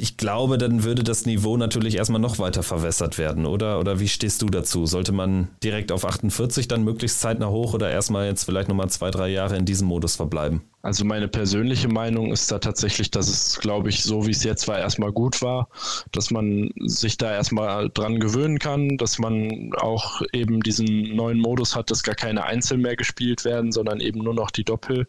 ich 0.00 0.16
glaube, 0.16 0.58
dann 0.58 0.84
würde 0.84 1.02
das 1.02 1.26
Niveau 1.26 1.56
natürlich 1.56 1.96
erstmal 1.96 2.20
noch 2.20 2.38
weiter 2.38 2.62
verwässert 2.62 3.18
werden, 3.18 3.46
oder? 3.46 3.80
Oder 3.80 3.98
wie 4.00 4.08
stehst 4.08 4.42
du 4.42 4.46
dazu? 4.46 4.86
Sollte 4.86 5.12
man 5.12 5.48
direkt 5.62 5.90
auf 5.92 6.04
48 6.04 6.68
dann 6.68 6.84
möglichst 6.84 7.20
zeitnah 7.20 7.48
hoch 7.48 7.74
oder 7.74 7.90
erstmal 7.90 8.26
jetzt 8.26 8.44
vielleicht 8.44 8.68
nochmal 8.68 8.88
zwei, 8.90 9.10
drei 9.10 9.28
Jahre 9.28 9.56
in 9.56 9.64
diesem 9.64 9.88
Modus 9.88 10.16
verbleiben? 10.16 10.62
Also 10.82 11.04
meine 11.04 11.26
persönliche 11.26 11.88
Meinung 11.88 12.30
ist 12.30 12.50
da 12.52 12.60
tatsächlich, 12.60 13.10
dass 13.10 13.28
es, 13.28 13.58
glaube 13.58 13.88
ich, 13.88 14.04
so 14.04 14.26
wie 14.26 14.30
es 14.30 14.44
jetzt 14.44 14.68
war, 14.68 14.78
erstmal 14.78 15.12
gut 15.12 15.42
war, 15.42 15.68
dass 16.12 16.30
man 16.30 16.70
sich 16.86 17.18
da 17.18 17.32
erstmal 17.32 17.90
dran 17.90 18.20
gewöhnen 18.20 18.58
kann, 18.58 18.96
dass 18.96 19.18
man 19.18 19.72
auch 19.78 20.22
eben 20.32 20.60
diesen 20.60 21.16
neuen 21.16 21.40
Modus 21.40 21.74
hat, 21.74 21.90
dass 21.90 22.04
gar 22.04 22.14
keine 22.14 22.44
Einzel 22.44 22.78
mehr 22.78 22.94
gespielt 22.94 23.44
werden, 23.44 23.72
sondern 23.72 24.00
eben 24.00 24.20
nur 24.20 24.34
noch 24.34 24.52
die 24.52 24.64
Doppel. 24.64 25.06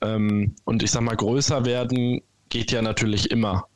Ähm, 0.00 0.54
und 0.64 0.82
ich 0.82 0.92
sag 0.92 1.02
mal, 1.02 1.16
größer 1.16 1.64
werden 1.64 2.22
geht 2.50 2.72
ja 2.72 2.82
natürlich 2.82 3.30
immer. 3.30 3.66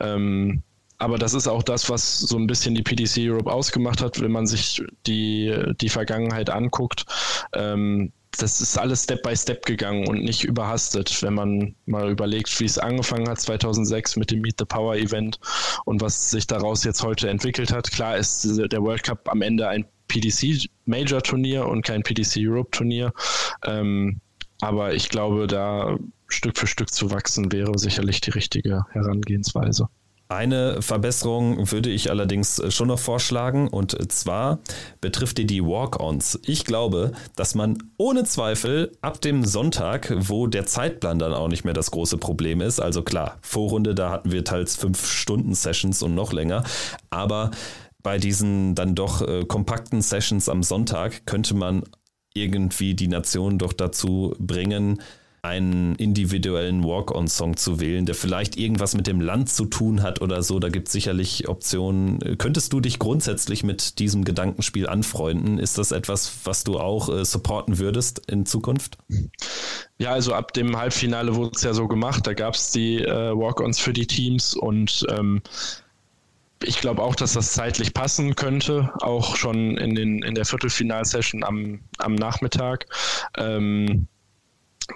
Ähm, 0.00 0.62
aber 0.98 1.18
das 1.18 1.34
ist 1.34 1.46
auch 1.46 1.62
das, 1.62 1.90
was 1.90 2.18
so 2.18 2.38
ein 2.38 2.46
bisschen 2.46 2.74
die 2.74 2.82
PDC 2.82 3.18
Europe 3.18 3.52
ausgemacht 3.52 4.00
hat, 4.02 4.20
wenn 4.20 4.32
man 4.32 4.46
sich 4.46 4.82
die, 5.06 5.54
die 5.80 5.88
Vergangenheit 5.88 6.48
anguckt. 6.50 7.04
Ähm, 7.52 8.12
das 8.38 8.60
ist 8.60 8.78
alles 8.78 9.04
Step 9.04 9.22
by 9.22 9.34
Step 9.36 9.64
gegangen 9.64 10.08
und 10.08 10.22
nicht 10.22 10.44
überhastet, 10.44 11.22
wenn 11.22 11.34
man 11.34 11.74
mal 11.86 12.10
überlegt, 12.10 12.60
wie 12.60 12.64
es 12.64 12.78
angefangen 12.78 13.28
hat 13.28 13.40
2006 13.40 14.16
mit 14.16 14.30
dem 14.30 14.40
Meet 14.42 14.56
the 14.58 14.64
Power 14.64 14.96
Event 14.96 15.38
und 15.84 16.00
was 16.00 16.30
sich 16.30 16.46
daraus 16.46 16.84
jetzt 16.84 17.02
heute 17.02 17.28
entwickelt 17.28 17.72
hat. 17.72 17.90
Klar 17.90 18.16
ist 18.16 18.44
der 18.44 18.82
World 18.82 19.04
Cup 19.04 19.28
am 19.30 19.42
Ende 19.42 19.68
ein 19.68 19.86
PDC 20.08 20.68
Major 20.84 21.22
Turnier 21.22 21.66
und 21.66 21.84
kein 21.84 22.02
PDC 22.02 22.36
Europe 22.38 22.70
Turnier. 22.70 23.12
Ähm, 23.64 24.20
aber 24.60 24.94
ich 24.94 25.08
glaube, 25.08 25.46
da 25.46 25.98
Stück 26.28 26.58
für 26.58 26.66
Stück 26.66 26.92
zu 26.92 27.10
wachsen, 27.10 27.52
wäre 27.52 27.78
sicherlich 27.78 28.20
die 28.20 28.30
richtige 28.30 28.84
Herangehensweise. 28.90 29.88
Eine 30.28 30.82
Verbesserung 30.82 31.70
würde 31.70 31.88
ich 31.88 32.10
allerdings 32.10 32.60
schon 32.74 32.88
noch 32.88 32.98
vorschlagen 32.98 33.68
und 33.68 34.10
zwar 34.10 34.58
betrifft 35.00 35.38
die 35.38 35.46
die 35.46 35.62
Walk-ons. 35.62 36.40
Ich 36.44 36.64
glaube, 36.64 37.12
dass 37.36 37.54
man 37.54 37.78
ohne 37.96 38.24
Zweifel 38.24 38.90
ab 39.02 39.20
dem 39.20 39.44
Sonntag, 39.44 40.12
wo 40.16 40.48
der 40.48 40.66
Zeitplan 40.66 41.20
dann 41.20 41.32
auch 41.32 41.46
nicht 41.46 41.64
mehr 41.64 41.74
das 41.74 41.92
große 41.92 42.18
Problem 42.18 42.60
ist, 42.60 42.80
also 42.80 43.04
klar, 43.04 43.38
Vorrunde, 43.40 43.94
da 43.94 44.10
hatten 44.10 44.32
wir 44.32 44.44
teils 44.44 44.74
fünf 44.74 45.06
Stunden 45.06 45.54
Sessions 45.54 46.02
und 46.02 46.16
noch 46.16 46.32
länger, 46.32 46.64
aber 47.08 47.52
bei 48.02 48.18
diesen 48.18 48.74
dann 48.74 48.96
doch 48.96 49.22
äh, 49.22 49.44
kompakten 49.44 50.02
Sessions 50.02 50.48
am 50.48 50.64
Sonntag 50.64 51.24
könnte 51.26 51.54
man 51.54 51.84
irgendwie 52.34 52.94
die 52.94 53.08
Nation 53.08 53.58
doch 53.58 53.72
dazu 53.72 54.34
bringen, 54.38 55.00
einen 55.46 55.94
individuellen 55.96 56.84
Walk-on-Song 56.84 57.56
zu 57.56 57.80
wählen, 57.80 58.06
der 58.06 58.14
vielleicht 58.14 58.56
irgendwas 58.56 58.94
mit 58.94 59.06
dem 59.06 59.20
Land 59.20 59.50
zu 59.50 59.66
tun 59.66 60.02
hat 60.02 60.20
oder 60.20 60.42
so. 60.42 60.58
Da 60.58 60.68
gibt 60.68 60.88
es 60.88 60.92
sicherlich 60.92 61.48
Optionen. 61.48 62.18
Könntest 62.38 62.72
du 62.72 62.80
dich 62.80 62.98
grundsätzlich 62.98 63.62
mit 63.62 63.98
diesem 63.98 64.24
Gedankenspiel 64.24 64.86
anfreunden? 64.86 65.58
Ist 65.58 65.78
das 65.78 65.92
etwas, 65.92 66.32
was 66.44 66.64
du 66.64 66.78
auch 66.78 67.08
äh, 67.08 67.24
supporten 67.24 67.78
würdest 67.78 68.22
in 68.30 68.46
Zukunft? 68.46 68.98
Ja, 69.98 70.12
also 70.12 70.34
ab 70.34 70.52
dem 70.52 70.76
Halbfinale 70.76 71.36
wurde 71.36 71.52
es 71.54 71.62
ja 71.62 71.72
so 71.72 71.88
gemacht. 71.88 72.26
Da 72.26 72.34
gab 72.34 72.54
es 72.54 72.72
die 72.72 73.02
äh, 73.02 73.32
Walk-ons 73.36 73.78
für 73.78 73.92
die 73.92 74.06
Teams 74.06 74.54
und 74.54 75.06
ähm, 75.10 75.42
ich 76.62 76.80
glaube 76.80 77.02
auch, 77.02 77.14
dass 77.14 77.34
das 77.34 77.52
zeitlich 77.52 77.94
passen 77.94 78.34
könnte, 78.34 78.92
auch 79.00 79.36
schon 79.36 79.76
in, 79.76 79.94
den, 79.94 80.22
in 80.22 80.34
der 80.34 80.44
Viertelfinalsession 80.44 81.44
am, 81.44 81.80
am 81.98 82.14
Nachmittag. 82.14 82.86
Ähm, 83.36 84.08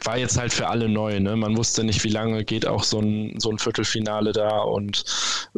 war 0.04 0.18
jetzt 0.18 0.38
halt 0.38 0.52
für 0.52 0.68
alle 0.68 0.88
neu. 0.88 1.18
Ne? 1.20 1.36
Man 1.36 1.56
wusste 1.56 1.84
nicht, 1.84 2.04
wie 2.04 2.10
lange 2.10 2.44
geht 2.44 2.66
auch 2.66 2.84
so 2.84 3.00
ein, 3.00 3.38
so 3.38 3.50
ein 3.50 3.58
Viertelfinale 3.58 4.32
da 4.32 4.58
und 4.60 5.04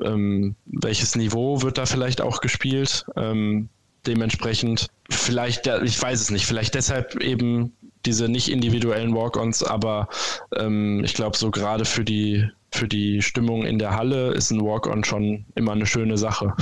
ähm, 0.03 0.57
welches 0.66 1.16
Niveau 1.16 1.62
wird 1.62 1.78
da 1.78 1.87
vielleicht 1.87 2.20
auch 2.20 2.41
gespielt. 2.41 3.05
Ähm, 3.16 3.68
dementsprechend 4.07 4.89
vielleicht, 5.11 5.66
ich 5.66 6.01
weiß 6.01 6.20
es 6.20 6.30
nicht, 6.30 6.47
vielleicht 6.47 6.74
deshalb 6.74 7.20
eben 7.22 7.72
diese 8.05 8.28
nicht 8.28 8.51
individuellen 8.51 9.14
Walk-ons, 9.14 9.62
aber 9.62 10.09
ähm, 10.57 11.05
ich 11.05 11.14
glaube, 11.14 11.37
so 11.37 11.51
gerade 11.51 11.85
für 11.85 12.05
die, 12.05 12.49
für 12.72 12.89
die 12.89 13.22
Stimmung 13.22 13.64
in 13.64 13.78
der 13.78 13.95
Halle 13.95 14.33
ist 14.33 14.51
ein 14.51 14.61
Walk-on 14.61 15.05
schon 15.05 15.45
immer 15.55 15.72
eine 15.72 15.87
schöne 15.87 16.18
Sache. 16.18 16.55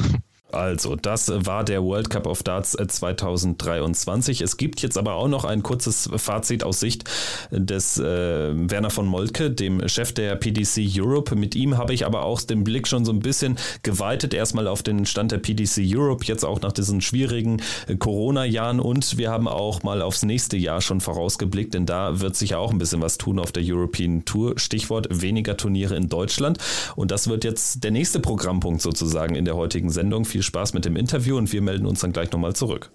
Also, 0.52 0.96
das 0.96 1.32
war 1.34 1.64
der 1.64 1.82
World 1.82 2.10
Cup 2.10 2.26
of 2.26 2.42
Darts 2.42 2.72
2023. 2.72 4.40
Es 4.40 4.56
gibt 4.56 4.82
jetzt 4.82 4.98
aber 4.98 5.14
auch 5.14 5.28
noch 5.28 5.44
ein 5.44 5.62
kurzes 5.62 6.08
Fazit 6.16 6.64
aus 6.64 6.80
Sicht 6.80 7.04
des 7.50 7.98
äh, 7.98 8.02
Werner 8.04 8.90
von 8.90 9.06
Moltke, 9.06 9.50
dem 9.50 9.86
Chef 9.88 10.12
der 10.12 10.36
PDC 10.36 10.88
Europe. 10.96 11.34
Mit 11.36 11.54
ihm 11.54 11.76
habe 11.76 11.94
ich 11.94 12.06
aber 12.06 12.24
auch 12.24 12.40
den 12.42 12.64
Blick 12.64 12.88
schon 12.88 13.04
so 13.04 13.12
ein 13.12 13.20
bisschen 13.20 13.56
geweitet, 13.82 14.34
erstmal 14.34 14.66
auf 14.66 14.82
den 14.82 15.06
Stand 15.06 15.32
der 15.32 15.38
PDC 15.38 15.82
Europe, 15.84 16.24
jetzt 16.24 16.44
auch 16.44 16.60
nach 16.60 16.72
diesen 16.72 17.00
schwierigen 17.00 17.62
äh, 17.86 17.96
Corona-Jahren 17.96 18.80
und 18.80 19.18
wir 19.18 19.30
haben 19.30 19.48
auch 19.48 19.82
mal 19.82 20.02
aufs 20.02 20.24
nächste 20.24 20.56
Jahr 20.56 20.80
schon 20.80 21.00
vorausgeblickt, 21.00 21.74
denn 21.74 21.86
da 21.86 22.20
wird 22.20 22.36
sich 22.36 22.54
auch 22.54 22.70
ein 22.70 22.78
bisschen 22.78 23.00
was 23.00 23.18
tun 23.18 23.38
auf 23.38 23.52
der 23.52 23.62
European 23.64 24.24
Tour. 24.24 24.58
Stichwort 24.58 25.08
weniger 25.10 25.56
Turniere 25.56 25.96
in 25.96 26.08
Deutschland. 26.08 26.58
Und 26.96 27.10
das 27.10 27.28
wird 27.28 27.44
jetzt 27.44 27.84
der 27.84 27.90
nächste 27.90 28.20
Programmpunkt 28.20 28.82
sozusagen 28.82 29.34
in 29.34 29.44
der 29.44 29.56
heutigen 29.56 29.90
Sendung. 29.90 30.24
Viel 30.24 30.39
viel 30.40 30.46
Spaß 30.46 30.72
mit 30.72 30.86
dem 30.86 30.96
Interview 30.96 31.36
und 31.36 31.52
wir 31.52 31.60
melden 31.60 31.86
uns 31.86 32.00
dann 32.00 32.12
gleich 32.12 32.32
nochmal 32.32 32.54
zurück. 32.54 32.90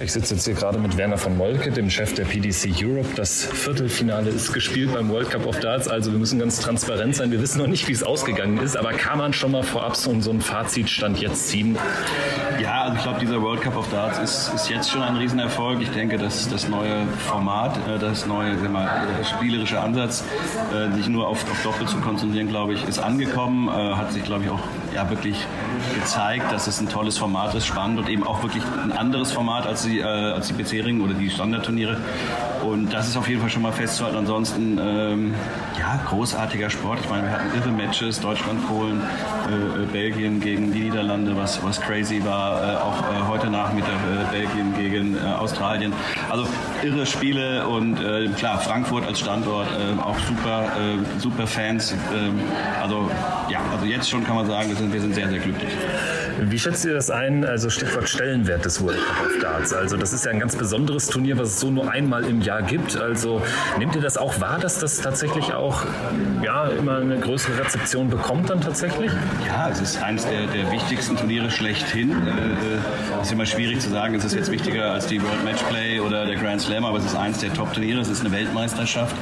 Ich 0.00 0.10
sitze 0.10 0.32
jetzt 0.32 0.46
hier 0.46 0.54
gerade 0.54 0.78
mit 0.78 0.96
Werner 0.96 1.18
von 1.18 1.36
Molke, 1.36 1.70
dem 1.70 1.90
Chef 1.90 2.14
der 2.14 2.24
PDC 2.24 2.82
Europe. 2.82 3.10
Das 3.14 3.44
Viertelfinale 3.44 4.30
ist 4.30 4.50
gespielt 4.50 4.90
beim 4.94 5.10
World 5.10 5.28
Cup 5.28 5.46
of 5.46 5.60
Darts. 5.60 5.86
Also 5.86 6.12
wir 6.12 6.18
müssen 6.18 6.38
ganz 6.38 6.60
transparent 6.60 7.14
sein. 7.14 7.30
Wir 7.30 7.42
wissen 7.42 7.58
noch 7.58 7.66
nicht, 7.66 7.86
wie 7.88 7.92
es 7.92 8.02
ausgegangen 8.02 8.56
ist. 8.56 8.74
Aber 8.74 8.92
kann 8.92 9.18
man 9.18 9.34
schon 9.34 9.50
mal 9.50 9.62
vorab 9.62 9.94
so, 9.96 10.18
so 10.22 10.30
einen 10.30 10.40
Fazitstand 10.40 11.20
jetzt 11.20 11.48
ziehen? 11.48 11.76
Ja, 12.58 12.84
also 12.84 12.96
ich 12.96 13.02
glaube, 13.02 13.20
dieser 13.20 13.42
World 13.42 13.60
Cup 13.60 13.76
of 13.76 13.86
Darts 13.90 14.18
ist, 14.18 14.54
ist 14.54 14.70
jetzt 14.70 14.90
schon 14.90 15.02
ein 15.02 15.14
Riesenerfolg. 15.16 15.82
Ich 15.82 15.90
denke, 15.90 16.16
dass 16.16 16.48
das 16.48 16.70
neue 16.70 17.06
Format, 17.26 17.76
äh, 17.86 17.98
das 17.98 18.26
neue 18.26 18.54
mal, 18.70 19.06
spielerische 19.36 19.78
Ansatz, 19.78 20.24
äh, 20.74 20.90
sich 20.96 21.08
nur 21.08 21.28
auf, 21.28 21.44
auf 21.50 21.62
Doppel 21.62 21.86
zu 21.86 21.98
konzentrieren, 21.98 22.48
glaube 22.48 22.72
ich, 22.72 22.88
ist 22.88 22.98
angekommen. 22.98 23.68
Äh, 23.68 23.94
hat 23.94 24.10
sich, 24.10 24.24
glaube 24.24 24.44
ich, 24.44 24.50
auch 24.50 24.62
ja, 24.94 25.10
wirklich 25.10 25.36
gezeigt, 25.94 26.50
dass 26.50 26.66
es 26.66 26.80
ein 26.80 26.88
tolles 26.88 27.18
Format 27.18 27.54
ist, 27.54 27.66
spannend 27.66 27.98
und 27.98 28.08
eben 28.08 28.26
auch 28.26 28.42
wirklich 28.42 28.62
ein 28.82 28.92
anderes 28.92 29.32
Format 29.32 29.66
als 29.66 29.81
die, 29.82 30.00
äh, 30.00 30.04
als 30.04 30.48
die 30.48 30.54
bisherigen 30.54 31.00
oder 31.00 31.14
die 31.14 31.30
Standardturniere. 31.30 31.98
Und 32.62 32.92
das 32.92 33.08
ist 33.08 33.16
auf 33.16 33.28
jeden 33.28 33.40
Fall 33.40 33.50
schon 33.50 33.62
mal 33.62 33.72
festzuhalten. 33.72 34.18
Ansonsten, 34.18 34.78
ähm, 34.78 35.34
ja, 35.78 36.00
großartiger 36.08 36.70
Sport. 36.70 37.00
Ich 37.02 37.10
meine, 37.10 37.24
wir 37.24 37.32
hatten 37.32 37.58
irre 37.58 37.70
Matches, 37.70 38.20
Deutschland, 38.20 38.66
Polen, 38.68 39.00
äh, 39.50 39.82
äh 39.82 39.86
Belgien 39.86 40.40
gegen 40.40 40.72
die 40.72 40.80
Niederlande, 40.80 41.36
was, 41.36 41.62
was 41.64 41.80
crazy 41.80 42.24
war. 42.24 42.62
Äh, 42.62 42.76
auch 42.76 43.02
äh, 43.02 43.28
heute 43.28 43.50
Nachmittag 43.50 43.94
äh, 43.94 44.30
Belgien 44.30 44.74
gegen 44.76 45.18
Australien. 45.18 45.92
Also 46.30 46.46
irre 46.82 47.06
Spiele 47.06 47.66
und 47.66 47.98
klar, 48.36 48.58
Frankfurt 48.58 49.06
als 49.06 49.20
Standort, 49.20 49.68
auch 50.02 50.18
super, 50.20 50.72
super 51.18 51.46
Fans. 51.46 51.94
Ähm, 52.14 52.40
also 52.80 53.10
ja, 53.48 53.60
also 53.72 53.86
jetzt 53.86 54.08
schon 54.08 54.24
kann 54.24 54.36
man 54.36 54.46
sagen, 54.46 54.68
wir 54.68 54.76
sind, 54.76 54.92
wir 54.92 55.00
sind 55.00 55.14
sehr, 55.14 55.28
sehr 55.28 55.38
glücklich. 55.38 55.70
Wie 56.40 56.58
schätzt 56.58 56.84
ihr 56.84 56.94
das 56.94 57.10
ein? 57.10 57.44
Also 57.44 57.70
Stichwort 57.70 58.08
Stellenwert 58.08 58.64
des 58.64 58.82
World 58.82 58.98
Cup 58.98 59.26
of 59.26 59.38
Darts. 59.40 59.72
Also 59.72 59.96
das 59.96 60.12
ist 60.12 60.24
ja 60.24 60.30
ein 60.30 60.40
ganz 60.40 60.56
besonderes 60.56 61.06
Turnier, 61.06 61.38
was 61.38 61.48
es 61.48 61.60
so 61.60 61.70
nur 61.70 61.90
einmal 61.90 62.24
im 62.24 62.40
Jahr 62.40 62.62
gibt. 62.62 62.96
Also 62.96 63.42
nehmt 63.78 63.94
ihr 63.94 64.02
das 64.02 64.16
auch 64.16 64.40
wahr, 64.40 64.58
dass 64.58 64.78
das 64.78 65.00
tatsächlich 65.00 65.52
auch 65.52 65.84
ja, 66.42 66.66
immer 66.68 66.96
eine 66.96 67.18
größere 67.18 67.58
Rezeption 67.58 68.08
bekommt 68.08 68.50
dann 68.50 68.60
tatsächlich? 68.60 69.10
Ja, 69.46 69.68
es 69.68 69.80
ist 69.80 70.02
eines 70.02 70.26
der, 70.26 70.46
der 70.46 70.70
wichtigsten 70.70 71.16
Turniere 71.16 71.50
schlechthin. 71.50 72.12
Es 72.12 73.18
äh, 73.18 73.22
ist 73.22 73.32
immer 73.32 73.46
schwierig 73.46 73.80
zu 73.80 73.90
sagen, 73.90 74.14
es 74.14 74.24
ist 74.24 74.34
jetzt 74.34 74.50
wichtiger 74.50 74.92
als 74.92 75.06
die 75.06 75.22
World 75.22 75.44
Matchplay 75.44 76.00
oder 76.00 76.26
der 76.26 76.36
Grand 76.36 76.60
Slam, 76.60 76.84
aber 76.84 76.98
es 76.98 77.04
ist 77.04 77.16
eines 77.16 77.38
der 77.38 77.52
Top-Turniere. 77.52 78.00
Es 78.00 78.08
ist 78.08 78.20
eine 78.20 78.32
Weltmeisterschaft. 78.32 79.14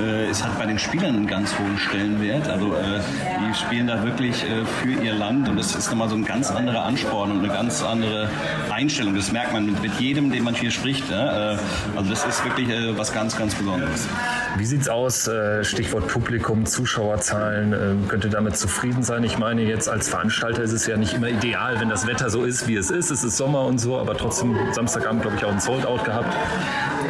Äh, 0.00 0.26
es 0.26 0.44
hat 0.44 0.58
bei 0.58 0.66
den 0.66 0.78
Spielern 0.78 1.16
einen 1.16 1.26
ganz 1.26 1.58
hohen 1.58 1.78
Stellenwert. 1.78 2.48
Also 2.48 2.74
äh, 2.74 3.00
die 3.40 3.54
spielen 3.54 3.86
da 3.86 4.04
wirklich 4.04 4.44
für 4.82 4.90
ihr 5.02 5.14
Land 5.14 5.48
und 5.48 5.56
das 5.56 5.74
ist 5.74 5.90
nochmal 5.90 6.08
so 6.08 6.16
ein 6.16 6.24
ganz 6.24 6.51
anderer 6.52 6.84
Ansporn 6.84 7.30
und 7.30 7.38
eine 7.38 7.48
ganz 7.48 7.82
andere 7.82 8.28
Einstellung. 8.70 9.14
Das 9.14 9.32
merkt 9.32 9.52
man 9.52 9.66
mit, 9.66 9.82
mit 9.82 10.00
jedem, 10.00 10.30
dem 10.30 10.44
man 10.44 10.54
hier 10.54 10.70
spricht. 10.70 11.10
Ja? 11.10 11.52
Äh, 11.52 11.58
also 11.96 12.10
das 12.10 12.24
ist 12.24 12.44
wirklich 12.44 12.68
äh, 12.68 12.96
was 12.96 13.12
ganz, 13.12 13.36
ganz 13.36 13.54
Besonderes. 13.54 14.08
Wie 14.56 14.64
sieht 14.64 14.82
es 14.82 14.88
aus? 14.88 15.26
Äh, 15.26 15.64
Stichwort 15.64 16.08
Publikum, 16.08 16.66
Zuschauerzahlen. 16.66 18.06
Könnt 18.08 18.24
ihr 18.24 18.30
damit 18.30 18.56
zufrieden 18.56 19.02
sein? 19.02 19.24
Ich 19.24 19.38
meine, 19.38 19.62
jetzt 19.62 19.88
als 19.88 20.08
Veranstalter 20.08 20.62
ist 20.62 20.72
es 20.72 20.86
ja 20.86 20.96
nicht 20.96 21.14
immer 21.14 21.28
ideal, 21.28 21.80
wenn 21.80 21.88
das 21.88 22.06
Wetter 22.06 22.30
so 22.30 22.44
ist, 22.44 22.66
wie 22.68 22.76
es 22.76 22.90
ist. 22.90 23.10
Es 23.10 23.24
ist 23.24 23.36
Sommer 23.36 23.62
und 23.62 23.78
so, 23.78 23.98
aber 23.98 24.16
trotzdem 24.16 24.56
Samstagabend, 24.72 25.22
glaube 25.22 25.36
ich, 25.36 25.44
auch 25.44 25.52
ein 25.52 25.60
Sold-Out 25.60 26.04
gehabt. 26.04 26.34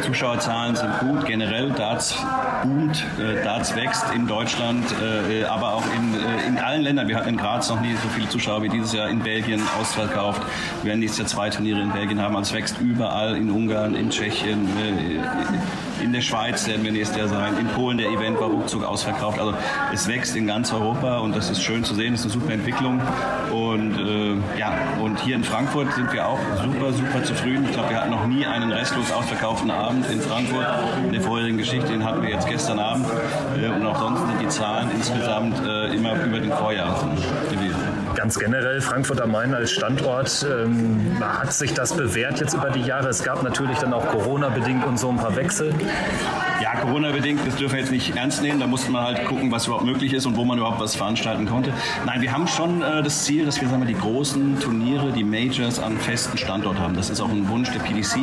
Zuschauerzahlen 0.01 0.75
sind 0.75 0.99
gut. 0.99 1.25
Generell 1.25 1.71
Darts 1.71 2.15
boomt, 2.63 3.05
Darts 3.43 3.75
wächst 3.75 4.05
in 4.13 4.27
Deutschland, 4.27 4.83
aber 5.49 5.73
auch 5.73 5.83
in, 5.95 6.15
in 6.47 6.57
allen 6.59 6.81
Ländern. 6.81 7.07
Wir 7.07 7.15
hatten 7.15 7.29
in 7.29 7.37
Graz 7.37 7.69
noch 7.69 7.79
nie 7.79 7.93
so 7.93 8.09
viele 8.09 8.27
Zuschauer 8.29 8.63
wie 8.63 8.69
dieses 8.69 8.93
Jahr 8.93 9.09
in 9.09 9.19
Belgien 9.19 9.32
ausverkauft. 9.79 10.41
Wir 10.81 10.89
werden 10.89 10.99
nächstes 10.99 11.19
Jahr 11.19 11.27
zwei 11.27 11.49
Turniere 11.49 11.81
in 11.81 11.91
Belgien 11.91 12.21
haben. 12.21 12.35
Also 12.35 12.53
es 12.53 12.61
wächst 12.61 12.79
überall 12.79 13.35
in 13.35 13.49
Ungarn, 13.49 13.95
in 13.95 14.09
Tschechien, 14.09 14.67
äh, 14.77 16.03
in 16.03 16.11
der 16.11 16.21
Schweiz 16.21 16.67
werden 16.67 16.83
wir 16.83 16.91
nächstes 16.91 17.17
Jahr 17.17 17.27
sein. 17.29 17.57
In 17.57 17.67
Polen 17.67 17.97
der 17.97 18.09
Event 18.09 18.39
war 18.39 18.49
ruckzuck 18.49 18.83
ausverkauft. 18.83 19.39
Also 19.39 19.53
es 19.93 20.07
wächst 20.07 20.35
in 20.35 20.47
ganz 20.47 20.73
Europa 20.73 21.19
und 21.19 21.35
das 21.35 21.49
ist 21.49 21.63
schön 21.63 21.83
zu 21.83 21.95
sehen. 21.95 22.13
Das 22.13 22.25
ist 22.25 22.33
eine 22.33 22.41
super 22.41 22.53
Entwicklung. 22.53 23.01
Und 23.51 23.97
äh, 23.97 24.59
ja, 24.59 24.73
und 25.01 25.19
hier 25.21 25.35
in 25.35 25.43
Frankfurt 25.43 25.93
sind 25.93 26.11
wir 26.11 26.27
auch 26.27 26.39
super, 26.61 26.91
super 26.91 27.23
zufrieden. 27.23 27.65
Ich 27.65 27.71
glaube, 27.71 27.89
wir 27.89 28.01
hatten 28.01 28.11
noch 28.11 28.27
nie 28.27 28.45
einen 28.45 28.71
restlos 28.71 29.11
ausverkauften 29.11 29.71
Abend 29.71 30.05
in 30.11 30.19
Frankfurt. 30.21 30.67
In 31.05 31.13
der 31.13 31.21
vorherigen 31.21 31.57
Geschichte, 31.57 31.87
den 31.87 32.03
hatten 32.03 32.21
wir 32.21 32.29
jetzt 32.29 32.47
gestern 32.47 32.79
Abend. 32.79 33.05
Äh, 33.57 33.69
und 33.69 33.85
auch 33.85 33.97
sonst 33.97 34.19
sind 34.19 34.41
die 34.41 34.49
Zahlen 34.49 34.91
insgesamt 34.93 35.59
äh, 35.65 35.95
immer 35.95 36.15
über 36.21 36.39
den 36.39 36.51
Vorjahr 36.51 36.99
gewesen 37.49 37.72
ganz 38.23 38.39
generell 38.39 38.79
Frankfurt 38.79 39.19
am 39.19 39.31
Main 39.31 39.53
als 39.53 39.71
Standort, 39.71 40.47
ähm, 40.49 41.11
hat 41.19 41.51
sich 41.51 41.73
das 41.73 41.91
bewährt 41.91 42.39
jetzt 42.39 42.53
über 42.53 42.69
die 42.69 42.79
Jahre? 42.79 43.09
Es 43.09 43.21
gab 43.21 43.43
natürlich 43.43 43.77
dann 43.79 43.91
auch 43.91 44.07
Corona-bedingt 44.07 44.85
und 44.85 44.97
so 44.97 45.09
ein 45.09 45.17
paar 45.17 45.35
Wechsel. 45.35 45.73
Ja, 46.61 46.73
Corona-bedingt, 46.79 47.45
das 47.45 47.57
dürfen 47.57 47.73
wir 47.73 47.81
jetzt 47.81 47.91
nicht 47.91 48.15
ernst 48.15 48.41
nehmen. 48.41 48.61
Da 48.61 48.67
musste 48.67 48.91
man 48.91 49.03
halt 49.03 49.25
gucken, 49.25 49.51
was 49.51 49.67
überhaupt 49.67 49.83
möglich 49.83 50.13
ist 50.13 50.25
und 50.25 50.37
wo 50.37 50.45
man 50.45 50.57
überhaupt 50.57 50.79
was 50.79 50.95
veranstalten 50.95 51.45
konnte. 51.47 51.73
Nein, 52.05 52.21
wir 52.21 52.31
haben 52.31 52.47
schon 52.47 52.81
äh, 52.81 53.03
das 53.03 53.25
Ziel, 53.25 53.45
dass 53.45 53.59
wir 53.59 53.67
sagen 53.67 53.81
wir, 53.81 53.87
die 53.93 53.99
großen 53.99 54.57
Turniere, 54.61 55.11
die 55.11 55.25
Majors 55.25 55.79
an 55.79 55.97
festen 55.97 56.37
Standort 56.37 56.79
haben. 56.79 56.95
Das 56.95 57.09
ist 57.09 57.19
auch 57.19 57.29
ein 57.29 57.49
Wunsch 57.49 57.71
der 57.71 57.79
PDC 57.79 58.15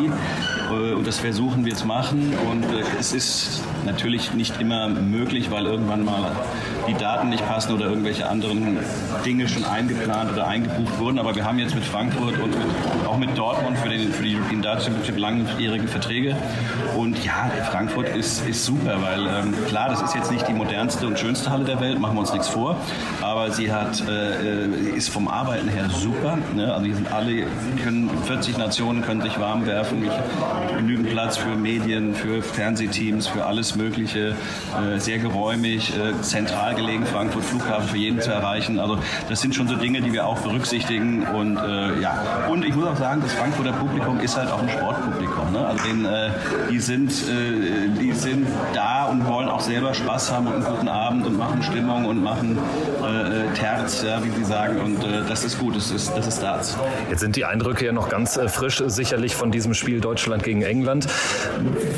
äh, 0.72 0.94
und 0.94 1.06
das 1.06 1.18
versuchen 1.18 1.66
wir 1.66 1.74
zu 1.74 1.86
machen. 1.86 2.32
Und 2.50 2.64
äh, 2.64 2.84
es 2.98 3.12
ist 3.12 3.62
natürlich 3.84 4.32
nicht 4.32 4.58
immer 4.62 4.88
möglich, 4.88 5.50
weil 5.50 5.66
irgendwann 5.66 6.06
mal 6.06 6.32
die 6.88 6.94
Daten 6.94 7.28
nicht 7.28 7.46
passen 7.46 7.74
oder 7.74 7.84
irgendwelche 7.84 8.26
anderen 8.30 8.78
Dinge 9.26 9.46
schon 9.46 9.64
eingeplant 9.90 10.32
oder 10.32 10.46
eingebucht 10.46 10.98
wurden. 10.98 11.18
Aber 11.18 11.34
wir 11.34 11.44
haben 11.44 11.58
jetzt 11.58 11.74
mit 11.74 11.84
Frankfurt 11.84 12.38
und 12.38 12.50
mit, 12.50 13.06
auch 13.06 13.18
mit 13.18 13.36
Dortmund 13.36 13.78
für, 13.78 13.88
den, 13.88 14.12
für 14.12 14.22
die 14.22 14.36
European 14.36 14.62
Dart 14.62 14.82
Championship 14.82 15.18
langjährige 15.18 15.88
Verträge. 15.88 16.36
Und 16.96 17.24
ja, 17.24 17.50
Frankfurt 17.70 18.08
ist, 18.10 18.46
ist 18.46 18.64
super, 18.64 19.00
weil 19.02 19.26
ähm, 19.26 19.54
klar, 19.68 19.88
das 19.88 20.02
ist 20.02 20.14
jetzt 20.14 20.30
nicht 20.30 20.46
die 20.48 20.52
modernste 20.52 21.06
und 21.06 21.18
schönste 21.18 21.50
Halle 21.50 21.64
der 21.64 21.80
Welt, 21.80 21.98
machen 21.98 22.14
wir 22.16 22.20
uns 22.20 22.32
nichts 22.32 22.48
vor. 22.48 22.76
Aber 23.20 23.50
sie 23.50 23.72
hat, 23.72 24.02
äh, 24.08 24.64
äh 24.64 24.90
ist 24.96 25.08
vom 25.08 25.28
Arbeiten 25.28 25.68
her 25.68 25.88
super. 25.88 26.38
Ne? 26.54 26.72
Also 26.72 26.86
hier 26.86 26.96
sind 26.96 27.12
alle, 27.12 27.46
können 27.82 28.10
40 28.24 28.58
Nationen 28.58 29.02
können 29.02 29.22
sich 29.22 29.38
warm 29.38 29.66
werfen, 29.66 30.08
genügend 30.76 31.10
Platz 31.10 31.36
für 31.36 31.56
Medien, 31.56 32.14
für 32.14 32.42
Fernsehteams, 32.42 33.28
für 33.28 33.46
alles 33.46 33.76
Mögliche, 33.76 34.34
äh, 34.94 34.98
sehr 34.98 35.18
geräumig, 35.18 35.92
äh, 35.96 36.20
zentral 36.22 36.74
gelegen, 36.74 37.06
Frankfurt 37.06 37.44
Flughafen 37.44 37.88
für 37.88 37.96
jeden 37.96 38.20
zu 38.20 38.30
erreichen. 38.30 38.78
Also 38.78 38.98
das 39.28 39.40
sind 39.40 39.54
schon 39.54 39.68
so 39.70 39.76
Dinge, 39.76 40.00
die 40.00 40.12
wir 40.12 40.26
auch 40.26 40.38
berücksichtigen. 40.40 41.22
Und 41.26 41.56
äh, 41.56 42.00
ja, 42.00 42.46
und 42.50 42.64
ich 42.64 42.74
muss 42.74 42.86
auch 42.86 42.96
sagen, 42.96 43.20
das 43.22 43.32
Frankfurter 43.32 43.72
Publikum 43.72 44.20
ist 44.20 44.36
halt 44.36 44.50
auch 44.50 44.60
ein 44.60 44.68
Sportpublikum. 44.68 45.52
Ne? 45.52 45.64
Also 45.64 45.84
den, 45.84 46.04
äh, 46.04 46.30
die 46.70 46.80
sind, 46.80 47.10
äh, 47.10 47.88
die 48.00 48.12
sind 48.12 48.46
da 48.74 49.04
und 49.04 49.26
wollen 49.26 49.48
auch 49.48 49.60
selber 49.60 49.94
Spaß 49.94 50.32
haben 50.32 50.48
und 50.48 50.54
einen 50.54 50.64
guten 50.64 50.88
Abend 50.88 51.26
und 51.26 51.38
machen 51.38 51.62
Stimmung 51.62 52.06
und 52.06 52.22
machen 52.22 52.58
äh, 53.02 53.44
äh 53.44 53.54
Terz, 53.54 54.02
ja, 54.02 54.22
wie 54.24 54.30
sie 54.30 54.44
sagen. 54.44 54.80
Und 54.80 55.04
äh, 55.04 55.22
das 55.28 55.44
ist 55.44 55.58
gut, 55.58 55.76
das 55.76 55.90
ist, 55.90 56.16
das 56.16 56.26
ist 56.26 56.42
Darts. 56.42 56.76
Jetzt 57.08 57.20
sind 57.20 57.36
die 57.36 57.44
Eindrücke 57.44 57.86
ja 57.86 57.92
noch 57.92 58.08
ganz 58.08 58.38
frisch, 58.48 58.82
sicherlich 58.86 59.36
von 59.36 59.52
diesem 59.52 59.74
Spiel 59.74 60.00
Deutschland 60.00 60.42
gegen 60.42 60.62
England, 60.62 61.06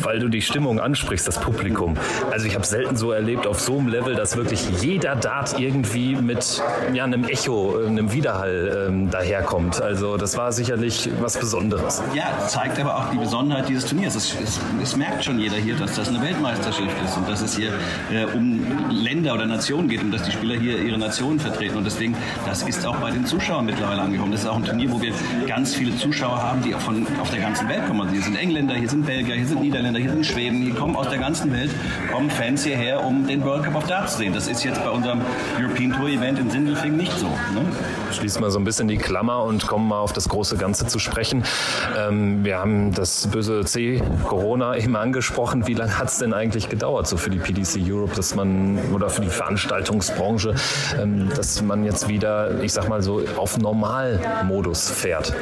weil 0.02 0.18
du 0.18 0.28
die 0.28 0.42
Stimmung 0.42 0.78
ansprichst, 0.78 1.26
das 1.26 1.40
Publikum. 1.40 1.96
Also 2.30 2.46
ich 2.46 2.54
habe 2.54 2.66
selten 2.66 2.96
so 2.96 3.12
erlebt 3.12 3.46
auf 3.46 3.60
so 3.60 3.78
einem 3.78 3.88
Level, 3.88 4.14
dass 4.14 4.36
wirklich 4.36 4.68
jeder 4.80 5.16
Dart 5.16 5.58
irgendwie 5.58 6.16
mit 6.16 6.62
ja, 6.92 7.04
einem 7.04 7.24
Echo, 7.24 7.61
einem 7.86 8.12
Widerhall 8.12 8.86
ähm, 8.88 9.10
daherkommt. 9.10 9.80
Also 9.80 10.16
das 10.16 10.36
war 10.36 10.52
sicherlich 10.52 11.08
was 11.20 11.38
Besonderes. 11.38 12.02
Ja, 12.14 12.46
zeigt 12.46 12.78
aber 12.80 12.96
auch 12.96 13.10
die 13.10 13.18
Besonderheit 13.18 13.68
dieses 13.68 13.86
Turniers. 13.86 14.14
Es, 14.14 14.34
es, 14.42 14.60
es 14.82 14.96
merkt 14.96 15.24
schon 15.24 15.38
jeder 15.38 15.56
hier, 15.56 15.76
dass 15.76 15.94
das 15.96 16.08
eine 16.08 16.20
Weltmeisterschaft 16.22 16.96
ist 17.04 17.16
und 17.16 17.28
dass 17.28 17.40
es 17.40 17.56
hier 17.56 17.72
äh, 18.12 18.24
um 18.34 18.60
Länder 18.90 19.34
oder 19.34 19.46
Nationen 19.46 19.88
geht 19.88 20.02
und 20.02 20.10
dass 20.10 20.22
die 20.22 20.32
Spieler 20.32 20.56
hier 20.56 20.78
ihre 20.78 20.98
Nationen 20.98 21.38
vertreten. 21.38 21.76
Und 21.76 21.84
deswegen, 21.84 22.16
das 22.46 22.62
ist 22.62 22.86
auch 22.86 22.96
bei 22.96 23.10
den 23.10 23.26
Zuschauern 23.26 23.66
mittlerweile 23.66 24.02
angekommen. 24.02 24.32
Das 24.32 24.42
ist 24.42 24.48
auch 24.48 24.56
ein 24.56 24.64
Turnier, 24.64 24.90
wo 24.90 25.00
wir 25.00 25.12
ganz 25.46 25.74
viele 25.74 25.96
Zuschauer 25.96 26.42
haben, 26.42 26.62
die 26.62 26.74
auch 26.74 26.80
von 26.80 27.06
auf 27.20 27.30
der 27.30 27.40
ganzen 27.40 27.68
Welt 27.68 27.86
kommen. 27.86 28.00
Also 28.02 28.12
hier 28.12 28.22
sind 28.22 28.36
Engländer, 28.36 28.74
hier 28.74 28.88
sind 28.88 29.06
Belgier, 29.06 29.36
hier 29.36 29.46
sind 29.46 29.60
Niederländer, 29.60 30.00
hier 30.00 30.10
sind 30.10 30.26
Schweden, 30.26 30.62
hier 30.62 30.74
kommen 30.74 30.96
aus 30.96 31.08
der 31.08 31.18
ganzen 31.18 31.52
Welt, 31.52 31.70
kommen 32.12 32.30
Fans 32.30 32.64
hierher, 32.64 33.04
um 33.04 33.26
den 33.26 33.44
World 33.44 33.64
Cup 33.64 33.76
of 33.76 33.86
Darts 33.86 34.12
zu 34.12 34.18
sehen. 34.18 34.32
Das 34.32 34.48
ist 34.48 34.64
jetzt 34.64 34.82
bei 34.82 34.90
unserem 34.90 35.20
European 35.60 35.92
Tour 35.92 36.08
Event 36.08 36.38
in 36.38 36.50
Sindelfingen 36.50 36.96
nicht 36.96 37.16
so. 37.18 37.28
Ne? 37.54 37.64
Schließen 38.12 38.42
wir 38.42 38.50
so 38.50 38.58
ein 38.58 38.64
bisschen 38.64 38.88
die 38.88 38.98
Klammer 38.98 39.42
und 39.44 39.66
kommen 39.66 39.88
mal 39.88 40.00
auf 40.00 40.12
das 40.12 40.28
große 40.28 40.56
Ganze 40.56 40.86
zu 40.86 40.98
sprechen. 40.98 41.44
Ähm, 41.98 42.44
wir 42.44 42.58
haben 42.58 42.92
das 42.92 43.26
böse 43.28 43.64
C, 43.64 44.02
Corona, 44.26 44.76
eben 44.76 44.96
angesprochen. 44.96 45.66
Wie 45.66 45.74
lange 45.74 45.98
hat 45.98 46.08
es 46.08 46.18
denn 46.18 46.32
eigentlich 46.32 46.68
gedauert, 46.68 47.06
so 47.06 47.16
für 47.16 47.30
die 47.30 47.38
PDC 47.38 47.80
Europe, 47.86 48.14
dass 48.14 48.34
man 48.34 48.78
oder 48.92 49.08
für 49.08 49.22
die 49.22 49.28
Veranstaltungsbranche, 49.28 50.54
ähm, 51.00 51.28
dass 51.34 51.62
man 51.62 51.84
jetzt 51.84 52.08
wieder, 52.08 52.62
ich 52.62 52.72
sag 52.72 52.88
mal 52.88 53.02
so, 53.02 53.22
auf 53.36 53.58
Normalmodus 53.58 54.90
fährt? 54.90 55.34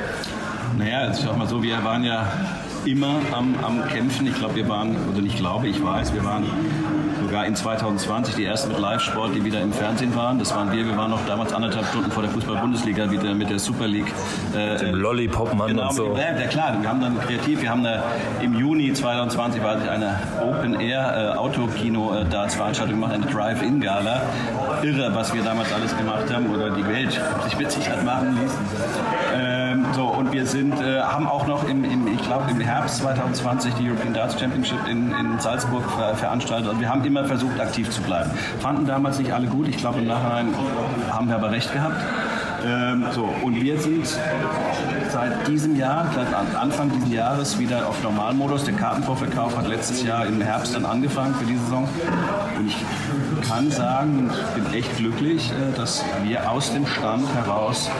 Naja, 0.78 1.10
ich 1.10 1.18
sag 1.18 1.36
mal 1.36 1.48
so, 1.48 1.62
wir 1.62 1.82
waren 1.84 2.04
ja 2.04 2.30
immer 2.84 3.20
am, 3.32 3.54
am 3.62 3.86
Kämpfen. 3.88 4.26
Ich 4.26 4.34
glaube, 4.34 4.56
wir 4.56 4.68
waren, 4.68 4.96
oder 5.10 5.20
nicht 5.20 5.36
glaube, 5.36 5.68
ich 5.68 5.82
weiß, 5.82 6.14
wir 6.14 6.24
waren 6.24 6.44
sogar 7.30 7.46
in 7.46 7.54
2020 7.54 8.34
die 8.34 8.44
ersten 8.44 8.72
mit 8.72 8.80
Live-Sport, 8.80 9.36
die 9.36 9.44
wieder 9.44 9.60
im 9.60 9.72
Fernsehen 9.72 10.16
waren. 10.16 10.40
Das 10.40 10.52
waren 10.52 10.72
wir. 10.72 10.84
Wir 10.84 10.96
waren 10.96 11.12
noch 11.12 11.24
damals 11.28 11.52
anderthalb 11.52 11.86
Stunden 11.86 12.10
vor 12.10 12.24
der 12.24 12.32
Fußball-Bundesliga 12.32 13.08
wieder 13.08 13.34
mit 13.34 13.50
der 13.50 13.60
Super 13.60 13.86
League. 13.86 14.12
Äh, 14.52 14.78
Dem 14.78 14.96
Lollipop-Mann 14.96 15.68
genau, 15.68 15.90
und 15.90 15.94
so. 15.94 16.16
Ja, 16.16 16.32
klar. 16.48 16.76
Wir 16.80 16.88
haben 16.88 17.00
dann 17.00 17.20
kreativ, 17.20 17.62
wir 17.62 17.70
haben 17.70 17.86
eine, 17.86 18.02
im 18.40 18.58
Juni 18.58 18.92
2020 18.92 19.62
war 19.62 19.76
eine 19.76 20.18
Open-Air-Autokino-Darts-Veranstaltung 20.42 22.96
gemacht, 22.96 23.12
eine 23.12 23.26
Drive-In-Gala. 23.26 24.22
Irre, 24.82 25.14
was 25.14 25.32
wir 25.32 25.44
damals 25.44 25.72
alles 25.72 25.96
gemacht 25.96 26.34
haben 26.34 26.52
oder 26.52 26.70
die 26.70 26.88
Welt 26.88 27.12
sich 27.44 27.56
witzig 27.60 27.88
hat 27.88 28.04
machen 28.04 28.36
ließ. 28.42 28.50
Ähm, 29.36 29.86
so, 29.92 30.06
und 30.06 30.32
wir 30.32 30.46
sind, 30.46 30.80
äh, 30.80 31.00
haben 31.00 31.28
auch 31.28 31.46
noch 31.46 31.68
im, 31.68 31.84
im 31.84 31.99
ich 32.20 32.26
glaube 32.26 32.50
im 32.50 32.60
Herbst 32.60 32.98
2020 32.98 33.74
die 33.74 33.88
European 33.88 34.14
Darts 34.14 34.38
Championship 34.38 34.86
in, 34.88 35.12
in 35.12 35.38
Salzburg 35.38 35.84
ver 35.90 36.14
veranstaltet. 36.14 36.68
Also 36.68 36.80
wir 36.80 36.88
haben 36.88 37.04
immer 37.04 37.24
versucht, 37.24 37.58
aktiv 37.60 37.90
zu 37.90 38.02
bleiben. 38.02 38.30
Fanden 38.60 38.86
damals 38.86 39.18
nicht 39.18 39.32
alle 39.32 39.46
gut. 39.46 39.68
Ich 39.68 39.78
glaube, 39.78 40.00
im 40.00 40.06
Nachhinein 40.06 40.54
haben 41.10 41.28
wir 41.28 41.36
aber 41.36 41.50
recht 41.50 41.72
gehabt. 41.72 41.96
Ähm, 42.64 43.06
so, 43.12 43.28
und 43.42 43.60
wir 43.60 43.78
sind 43.80 44.06
seit 45.08 45.48
diesem 45.48 45.76
Jahr, 45.76 46.10
seit 46.14 46.34
Anfang 46.54 46.90
dieses 46.92 47.10
Jahres 47.10 47.58
wieder 47.58 47.88
auf 47.88 48.02
Normalmodus. 48.02 48.64
Der 48.64 48.74
Kartenvorverkauf 48.74 49.56
hat 49.56 49.66
letztes 49.66 50.02
Jahr 50.02 50.26
im 50.26 50.40
Herbst 50.40 50.74
dann 50.74 50.84
angefangen 50.84 51.34
für 51.34 51.46
die 51.46 51.56
Saison. 51.56 51.88
Und 52.58 52.66
ich 52.66 52.76
kann 53.48 53.70
sagen, 53.70 54.30
ich 54.56 54.62
bin 54.62 54.74
echt 54.74 54.96
glücklich, 54.98 55.50
äh, 55.50 55.76
dass 55.76 56.04
wir 56.22 56.50
aus 56.50 56.72
dem 56.72 56.86
Stand 56.86 57.26
heraus 57.34 57.90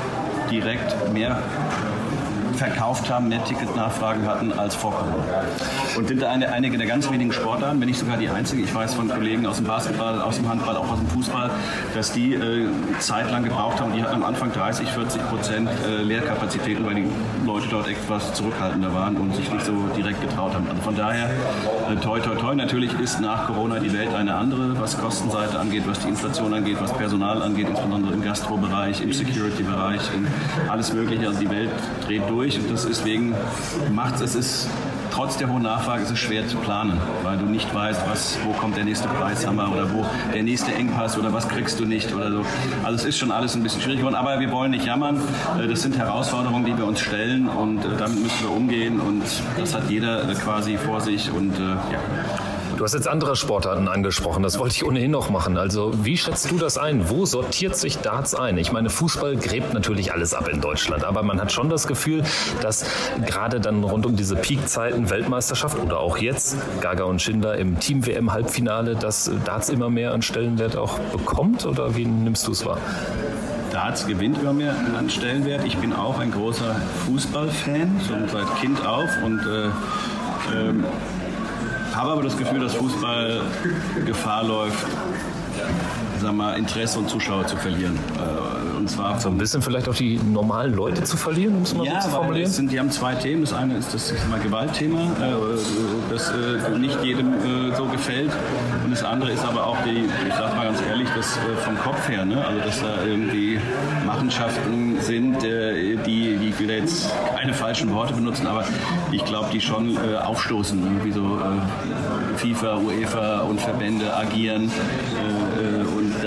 direkt 0.50 1.12
mehr 1.12 1.38
verkauft 2.61 3.08
haben, 3.08 3.28
mehr 3.28 3.42
Ticketnachfragen 3.42 4.26
hatten 4.26 4.52
als 4.52 4.74
vor 4.74 4.92
Corona. 4.92 5.44
Und 5.96 6.08
sind 6.08 6.20
da 6.20 6.28
eine, 6.28 6.52
einige 6.52 6.76
der 6.76 6.86
ganz 6.86 7.11
wenigen 7.11 7.32
Sportarten, 7.32 7.80
wenn 7.80 7.88
nicht 7.88 7.98
sogar 7.98 8.18
die 8.18 8.28
einzige. 8.28 8.62
Ich 8.62 8.74
weiß 8.74 8.92
von 8.92 9.08
Kollegen 9.08 9.46
aus 9.46 9.56
dem 9.56 9.66
Basketball, 9.66 10.20
aus 10.20 10.36
dem 10.36 10.46
Handball, 10.46 10.76
auch 10.76 10.90
aus 10.90 10.98
dem 10.98 11.08
Fußball, 11.08 11.50
dass 11.94 12.12
die 12.12 12.34
äh, 12.34 12.68
zeitlang 12.98 13.44
gebraucht 13.44 13.80
haben. 13.80 13.94
Die 13.94 14.02
hatten 14.02 14.16
am 14.16 14.24
Anfang 14.24 14.52
30, 14.52 14.86
40 14.90 15.28
Prozent 15.30 15.70
äh, 15.88 16.02
Leerkapazitäten, 16.02 16.84
weil 16.84 16.96
die 16.96 17.06
Leute 17.46 17.66
dort 17.70 17.88
etwas 17.88 18.34
zurückhaltender 18.34 18.92
waren 18.92 19.16
und 19.16 19.34
sich 19.34 19.50
nicht 19.50 19.64
so 19.64 19.72
direkt 19.96 20.20
getraut 20.20 20.52
haben. 20.52 20.66
Also 20.68 20.82
von 20.82 20.94
daher, 20.94 21.30
äh, 21.90 21.96
toi, 21.96 22.20
toi, 22.20 22.34
toi. 22.34 22.54
Natürlich 22.54 22.92
ist 23.00 23.22
nach 23.22 23.46
Corona 23.46 23.78
die 23.78 23.92
Welt 23.94 24.14
eine 24.14 24.34
andere, 24.34 24.78
was 24.78 24.98
Kostenseite 24.98 25.58
angeht, 25.58 25.84
was 25.86 26.00
die 26.00 26.11
Inflation 26.11 26.52
angeht, 26.52 26.76
was 26.78 26.92
Personal 26.92 27.40
angeht, 27.40 27.68
insbesondere 27.70 28.12
im 28.12 28.22
Gastrobereich, 28.22 29.00
im 29.00 29.14
Security-Bereich, 29.14 30.02
alles 30.68 30.92
Mögliche. 30.92 31.26
Also 31.26 31.40
die 31.40 31.50
Welt 31.50 31.70
dreht 32.06 32.28
durch 32.28 32.49
durch 32.51 32.59
und 32.59 32.88
deswegen 32.88 33.34
macht 33.92 34.20
es 34.20 34.34
ist 34.34 34.68
trotz 35.11 35.36
der 35.36 35.48
hohen 35.48 35.62
Nachfrage 35.62 36.03
ist 36.03 36.11
es 36.11 36.18
schwer 36.18 36.46
zu 36.46 36.57
planen, 36.59 37.01
weil 37.22 37.36
du 37.36 37.44
nicht 37.44 37.72
weißt, 37.74 38.03
was, 38.09 38.38
wo 38.44 38.53
kommt 38.53 38.76
der 38.76 38.84
nächste 38.84 39.09
Preishammer 39.09 39.70
oder 39.72 39.92
wo 39.92 40.07
der 40.32 40.42
nächste 40.42 40.72
Engpass 40.72 41.18
oder 41.18 41.32
was 41.32 41.48
kriegst 41.48 41.80
du 41.80 41.84
nicht 41.84 42.14
oder 42.14 42.30
so. 42.30 42.44
Also 42.84 42.96
es 42.96 43.05
ist 43.05 43.18
schon 43.18 43.30
alles 43.30 43.55
ein 43.55 43.62
bisschen 43.62 43.80
schwierig 43.80 43.98
geworden, 43.98 44.14
aber 44.14 44.38
wir 44.40 44.51
wollen 44.51 44.70
nicht 44.70 44.86
jammern. 44.86 45.20
Äh, 45.61 45.66
das 45.66 45.82
sind 45.82 45.98
Herausforderungen, 45.98 46.64
die 46.64 46.76
wir 46.76 46.86
uns 46.86 47.01
stellen 47.01 47.48
und 47.48 47.84
äh, 47.84 47.88
damit 47.98 48.22
müssen 48.22 48.40
wir 48.40 48.51
umgehen 48.51 49.01
und 49.01 49.24
das 49.59 49.74
hat 49.74 49.90
jeder 49.90 50.28
äh, 50.28 50.34
quasi 50.34 50.76
vor 50.76 51.01
sich 51.01 51.30
und 51.30 51.59
ja. 51.59 52.01
Du 52.80 52.84
hast 52.84 52.94
jetzt 52.94 53.08
andere 53.08 53.36
Sportarten 53.36 53.88
angesprochen, 53.88 54.42
das 54.42 54.58
wollte 54.58 54.74
ich 54.74 54.86
ohnehin 54.86 55.10
noch 55.10 55.28
machen. 55.28 55.58
Also 55.58 55.92
wie 56.02 56.16
schätzt 56.16 56.50
du 56.50 56.56
das 56.56 56.78
ein? 56.78 57.10
Wo 57.10 57.26
sortiert 57.26 57.76
sich 57.76 57.98
Darts 57.98 58.34
ein? 58.34 58.56
Ich 58.56 58.72
meine, 58.72 58.88
Fußball 58.88 59.36
gräbt 59.36 59.74
natürlich 59.74 60.14
alles 60.14 60.32
ab 60.32 60.48
in 60.48 60.62
Deutschland, 60.62 61.04
aber 61.04 61.22
man 61.22 61.38
hat 61.38 61.52
schon 61.52 61.68
das 61.68 61.86
Gefühl, 61.86 62.22
dass 62.62 62.86
gerade 63.26 63.60
dann 63.60 63.84
rund 63.84 64.06
um 64.06 64.16
diese 64.16 64.34
Peakzeiten 64.34 65.10
Weltmeisterschaft 65.10 65.78
oder 65.78 65.98
auch 65.98 66.16
jetzt 66.16 66.56
Gaga 66.80 67.04
und 67.04 67.20
Schindler 67.20 67.58
im 67.58 67.78
Team-WM-Halbfinale, 67.78 68.96
dass 68.96 69.30
Darts 69.44 69.68
immer 69.68 69.90
mehr 69.90 70.14
an 70.14 70.22
Stellenwert 70.22 70.76
auch 70.76 70.98
bekommt 70.98 71.66
oder 71.66 71.96
wie 71.96 72.06
nimmst 72.06 72.46
du 72.46 72.52
es 72.52 72.64
wahr? 72.64 72.78
Darts 73.72 74.06
gewinnt 74.06 74.38
immer 74.38 74.54
mehr 74.54 74.74
an 74.98 75.10
Stellenwert. 75.10 75.66
Ich 75.66 75.76
bin 75.76 75.92
auch 75.92 76.18
ein 76.18 76.30
großer 76.30 76.74
Fußballfan, 77.04 78.00
schon 78.08 78.26
seit 78.30 78.56
Kind 78.58 78.86
auf 78.86 79.10
und 79.22 79.40
äh, 79.40 79.68
ähm, 80.56 80.84
habe 82.01 82.12
aber 82.12 82.22
das 82.22 82.36
Gefühl, 82.38 82.61
dass 82.61 82.72
Fußball 82.74 83.42
Gefahr 84.07 84.42
läuft, 84.42 84.86
sag 86.18 86.32
mal, 86.32 86.55
Interesse 86.55 86.98
und 86.98 87.11
Zuschauer 87.11 87.46
zu 87.46 87.59
verlieren. 87.59 87.98
Äh, 88.80 88.82
und 88.82 88.88
zwar 88.88 89.18
so 89.18 89.28
ein 89.28 89.38
bisschen 89.38 89.62
vielleicht 89.62 89.88
auch 89.88 89.94
die 89.94 90.18
normalen 90.18 90.74
Leute 90.74 91.04
zu 91.04 91.16
verlieren, 91.16 91.56
um 91.56 91.62
es 91.62 91.74
mal 91.74 91.86
ja, 91.86 92.00
so 92.00 92.08
zu 92.08 92.14
formulieren. 92.14 92.50
Sind, 92.50 92.72
die 92.72 92.78
haben 92.78 92.90
zwei 92.90 93.14
Themen. 93.14 93.42
Das 93.42 93.52
eine 93.52 93.76
ist 93.76 93.94
das 93.94 94.12
mal 94.28 94.40
Gewaltthema, 94.40 95.00
äh, 95.00 96.10
das 96.10 96.30
äh, 96.30 96.78
nicht 96.78 97.02
jedem 97.02 97.32
so 97.76 97.84
gefällt. 97.86 98.30
Und 98.84 98.90
das 98.90 99.04
andere 99.04 99.32
ist 99.32 99.44
aber 99.44 99.66
auch 99.66 99.76
die, 99.84 100.04
ich 100.28 100.34
sage 100.34 100.54
mal 100.56 100.64
ganz 100.64 100.80
ehrlich, 100.82 101.08
das 101.16 101.38
vom 101.64 101.78
Kopf 101.78 102.08
her, 102.08 102.24
ne? 102.24 102.44
also 102.44 102.60
dass 102.60 102.80
da 102.80 103.04
irgendwie 103.04 103.58
Machenschaften 104.06 105.00
sind, 105.00 105.42
die, 105.42 105.98
die 106.04 106.48
ich 106.48 106.58
will 106.58 106.70
jetzt 106.70 107.12
keine 107.36 107.54
falschen 107.54 107.92
Worte 107.92 108.14
benutzen, 108.14 108.46
aber 108.46 108.64
ich 109.12 109.24
glaube, 109.24 109.48
die 109.52 109.60
schon 109.60 109.96
aufstoßen, 109.98 110.82
irgendwie 110.82 111.12
so 111.12 111.38
FIFA, 112.36 112.76
UEFA 112.78 113.40
und 113.42 113.60
Verbände 113.60 114.14
agieren 114.16 114.70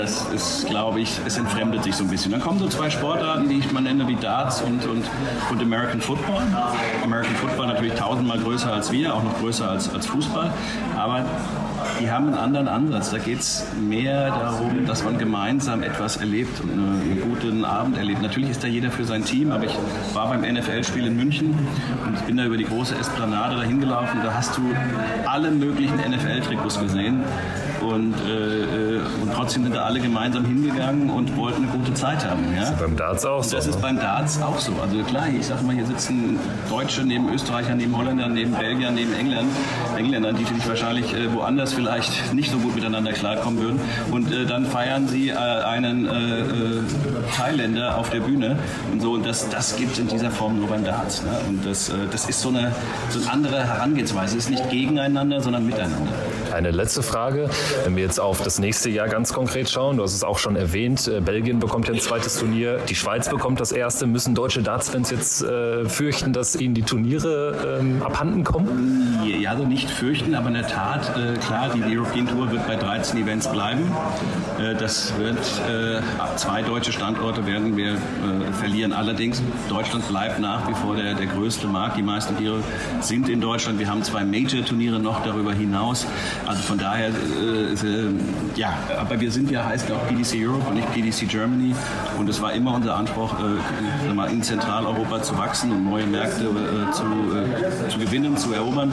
das 0.04 0.26
ist, 0.34 0.66
glaube 0.66 1.00
ich, 1.00 1.18
es 1.26 1.38
entfremdet 1.38 1.82
sich 1.82 1.96
so 1.96 2.04
ein 2.04 2.10
bisschen. 2.10 2.30
Dann 2.30 2.40
kommen 2.42 2.58
so 2.58 2.68
zwei 2.68 2.90
Sportarten, 2.90 3.48
die 3.48 3.58
ich 3.58 3.72
mal 3.72 3.80
nenne 3.80 4.06
wie 4.06 4.16
Darts 4.16 4.60
und, 4.60 4.84
und, 4.84 5.04
und 5.50 5.62
American 5.62 6.00
Football. 6.00 6.42
American 7.02 7.34
Football 7.36 7.68
natürlich 7.68 7.94
tausendmal 7.94 8.38
größer 8.38 8.70
als 8.70 8.92
wir, 8.92 9.14
auch 9.14 9.22
noch 9.22 9.38
größer 9.38 9.70
als, 9.70 9.92
als 9.94 10.06
Fußball. 10.06 10.52
Aber 10.98 11.24
die 12.00 12.10
haben 12.10 12.26
einen 12.26 12.36
anderen 12.36 12.68
Ansatz. 12.68 13.10
Da 13.10 13.18
geht 13.18 13.40
es 13.40 13.64
mehr 13.80 14.28
darum, 14.28 14.84
dass 14.86 15.04
man 15.04 15.16
gemeinsam 15.16 15.82
etwas 15.82 16.18
erlebt 16.18 16.60
und 16.60 16.72
einen 16.72 17.22
guten 17.22 17.64
Abend 17.64 17.96
erlebt. 17.96 18.20
Natürlich 18.20 18.50
ist 18.50 18.62
da 18.62 18.68
jeder 18.68 18.90
für 18.90 19.04
sein 19.04 19.24
Team, 19.24 19.52
aber 19.52 19.64
ich 19.64 19.76
war 20.12 20.28
beim 20.28 20.42
NFL-Spiel 20.42 21.06
in 21.06 21.16
München 21.16 21.54
und 22.06 22.26
bin 22.26 22.36
da 22.36 22.44
über 22.44 22.58
die 22.58 22.64
große 22.64 22.94
Esplanade 22.94 23.56
dahin 23.56 23.80
gelaufen. 23.80 24.20
Da 24.22 24.34
hast 24.34 24.56
du 24.58 24.62
alle 25.26 25.50
möglichen 25.50 25.96
NFL-Trikots 25.96 26.78
gesehen. 26.78 27.24
Und, 27.84 28.14
äh, 28.26 28.96
äh, 28.96 29.00
und 29.20 29.32
trotzdem 29.34 29.64
sind 29.64 29.74
da 29.74 29.82
alle 29.82 30.00
gemeinsam 30.00 30.44
hingegangen 30.44 31.10
und 31.10 31.36
wollten 31.36 31.64
eine 31.64 31.72
gute 31.72 31.92
Zeit 31.92 32.24
haben. 32.24 32.42
Ja? 32.54 32.62
Das 32.62 32.70
ist 32.70 32.78
beim 32.80 32.96
Darts 32.96 33.26
auch 33.26 33.44
so. 33.44 33.56
Das 33.56 33.66
ist 33.66 33.80
beim 33.80 33.98
Darts 33.98 34.40
auch 34.40 34.58
so. 34.58 34.72
Also 34.80 35.02
klar, 35.02 35.24
ich 35.28 35.46
sag 35.46 35.62
mal, 35.62 35.74
hier 35.74 35.86
sitzen 35.86 36.38
Deutsche 36.70 37.02
neben 37.02 37.32
Österreichern, 37.32 37.76
neben 37.76 37.96
Holländern, 37.96 38.32
neben 38.32 38.52
Belgiern, 38.52 38.94
neben 38.94 39.12
Engländern, 39.12 39.48
Engländern 39.96 40.36
die 40.36 40.44
sich 40.44 40.66
wahrscheinlich 40.66 41.12
äh, 41.14 41.32
woanders 41.32 41.74
vielleicht 41.74 42.32
nicht 42.32 42.50
so 42.50 42.58
gut 42.58 42.74
miteinander 42.74 43.12
klarkommen 43.12 43.60
würden. 43.60 43.80
Und 44.10 44.32
äh, 44.32 44.46
dann 44.46 44.64
feiern 44.64 45.06
sie 45.06 45.28
äh, 45.28 45.34
einen 45.34 46.06
äh, 46.06 46.10
Thailänder 47.36 47.98
auf 47.98 48.10
der 48.10 48.20
Bühne 48.20 48.56
und 48.92 49.02
so. 49.02 49.12
Und 49.12 49.26
das, 49.26 49.48
das 49.50 49.76
gibt 49.76 49.92
es 49.92 49.98
in 49.98 50.08
dieser 50.08 50.30
Form 50.30 50.58
nur 50.58 50.68
beim 50.68 50.84
Darts. 50.84 51.22
Ne? 51.22 51.30
Und 51.48 51.66
das, 51.66 51.92
das 52.10 52.28
ist 52.28 52.40
so 52.40 52.48
eine, 52.48 52.72
so 53.10 53.20
eine 53.20 53.30
andere 53.30 53.66
Herangehensweise. 53.66 54.38
Es 54.38 54.44
ist 54.44 54.50
nicht 54.50 54.70
gegeneinander, 54.70 55.40
sondern 55.40 55.66
miteinander. 55.66 56.12
Eine 56.54 56.70
letzte 56.70 57.02
Frage. 57.02 57.50
Wenn 57.82 57.96
wir 57.96 58.04
jetzt 58.04 58.20
auf 58.20 58.42
das 58.42 58.58
nächste 58.58 58.90
Jahr 58.90 59.08
ganz 59.08 59.32
konkret 59.32 59.68
schauen, 59.68 59.96
du 59.96 60.02
hast 60.02 60.14
es 60.14 60.22
auch 60.22 60.38
schon 60.38 60.56
erwähnt, 60.56 61.08
äh, 61.08 61.20
Belgien 61.20 61.58
bekommt 61.58 61.88
ja 61.88 61.94
ein 61.94 62.00
zweites 62.00 62.38
Turnier, 62.38 62.78
die 62.88 62.94
Schweiz 62.94 63.28
bekommt 63.28 63.60
das 63.60 63.72
erste. 63.72 64.06
Müssen 64.06 64.34
deutsche 64.34 64.62
Dartsfans 64.62 65.10
jetzt 65.10 65.42
äh, 65.42 65.88
fürchten, 65.88 66.32
dass 66.32 66.56
ihnen 66.56 66.74
die 66.74 66.82
Turniere 66.82 67.78
ähm, 67.80 68.02
abhanden 68.02 68.44
kommen? 68.44 69.20
Ja, 69.24 69.50
also 69.50 69.64
nicht 69.64 69.90
fürchten, 69.90 70.34
aber 70.34 70.48
in 70.48 70.54
der 70.54 70.66
Tat, 70.66 71.16
äh, 71.16 71.38
klar, 71.38 71.70
die 71.74 71.96
European 71.96 72.26
Tour 72.26 72.50
wird 72.50 72.66
bei 72.66 72.76
13 72.76 73.22
Events 73.22 73.50
bleiben. 73.50 73.90
Das 74.78 75.12
wird, 75.18 75.38
zwei 76.36 76.62
deutsche 76.62 76.92
Standorte 76.92 77.46
werden 77.46 77.76
wir 77.76 77.96
verlieren. 78.58 78.92
Allerdings, 78.92 79.42
Deutschland 79.68 80.06
bleibt 80.08 80.38
nach 80.38 80.68
wie 80.68 80.74
vor 80.74 80.96
der, 80.96 81.14
der 81.14 81.26
größte 81.26 81.66
Markt. 81.66 81.96
Die 81.96 82.02
meisten 82.02 82.34
Turniere 82.34 82.62
sind 83.00 83.28
in 83.28 83.40
Deutschland. 83.40 83.78
Wir 83.78 83.88
haben 83.88 84.02
zwei 84.02 84.24
Major-Turniere 84.24 84.98
noch 84.98 85.22
darüber 85.24 85.52
hinaus. 85.52 86.06
Also 86.46 86.62
von 86.62 86.78
daher 86.78 87.10
ja, 88.56 88.78
aber 88.98 89.20
wir 89.20 89.30
sind 89.30 89.50
ja, 89.50 89.64
heißt 89.64 89.88
ja 89.88 89.96
auch 89.96 90.06
PDC 90.08 90.36
Europe 90.46 90.68
und 90.68 90.74
nicht 90.74 90.92
PDC 90.92 91.28
Germany. 91.28 91.74
Und 92.18 92.28
es 92.28 92.40
war 92.40 92.52
immer 92.52 92.74
unser 92.74 92.96
Anspruch, 92.96 93.34
äh, 93.38 94.12
mal 94.12 94.30
in 94.30 94.42
Zentraleuropa 94.42 95.22
zu 95.22 95.36
wachsen 95.36 95.72
und 95.72 95.84
neue 95.84 96.06
Märkte 96.06 96.44
äh, 96.44 96.92
zu, 96.92 97.04
äh, 97.04 97.88
zu 97.88 97.98
gewinnen, 97.98 98.36
zu 98.36 98.52
erobern. 98.52 98.92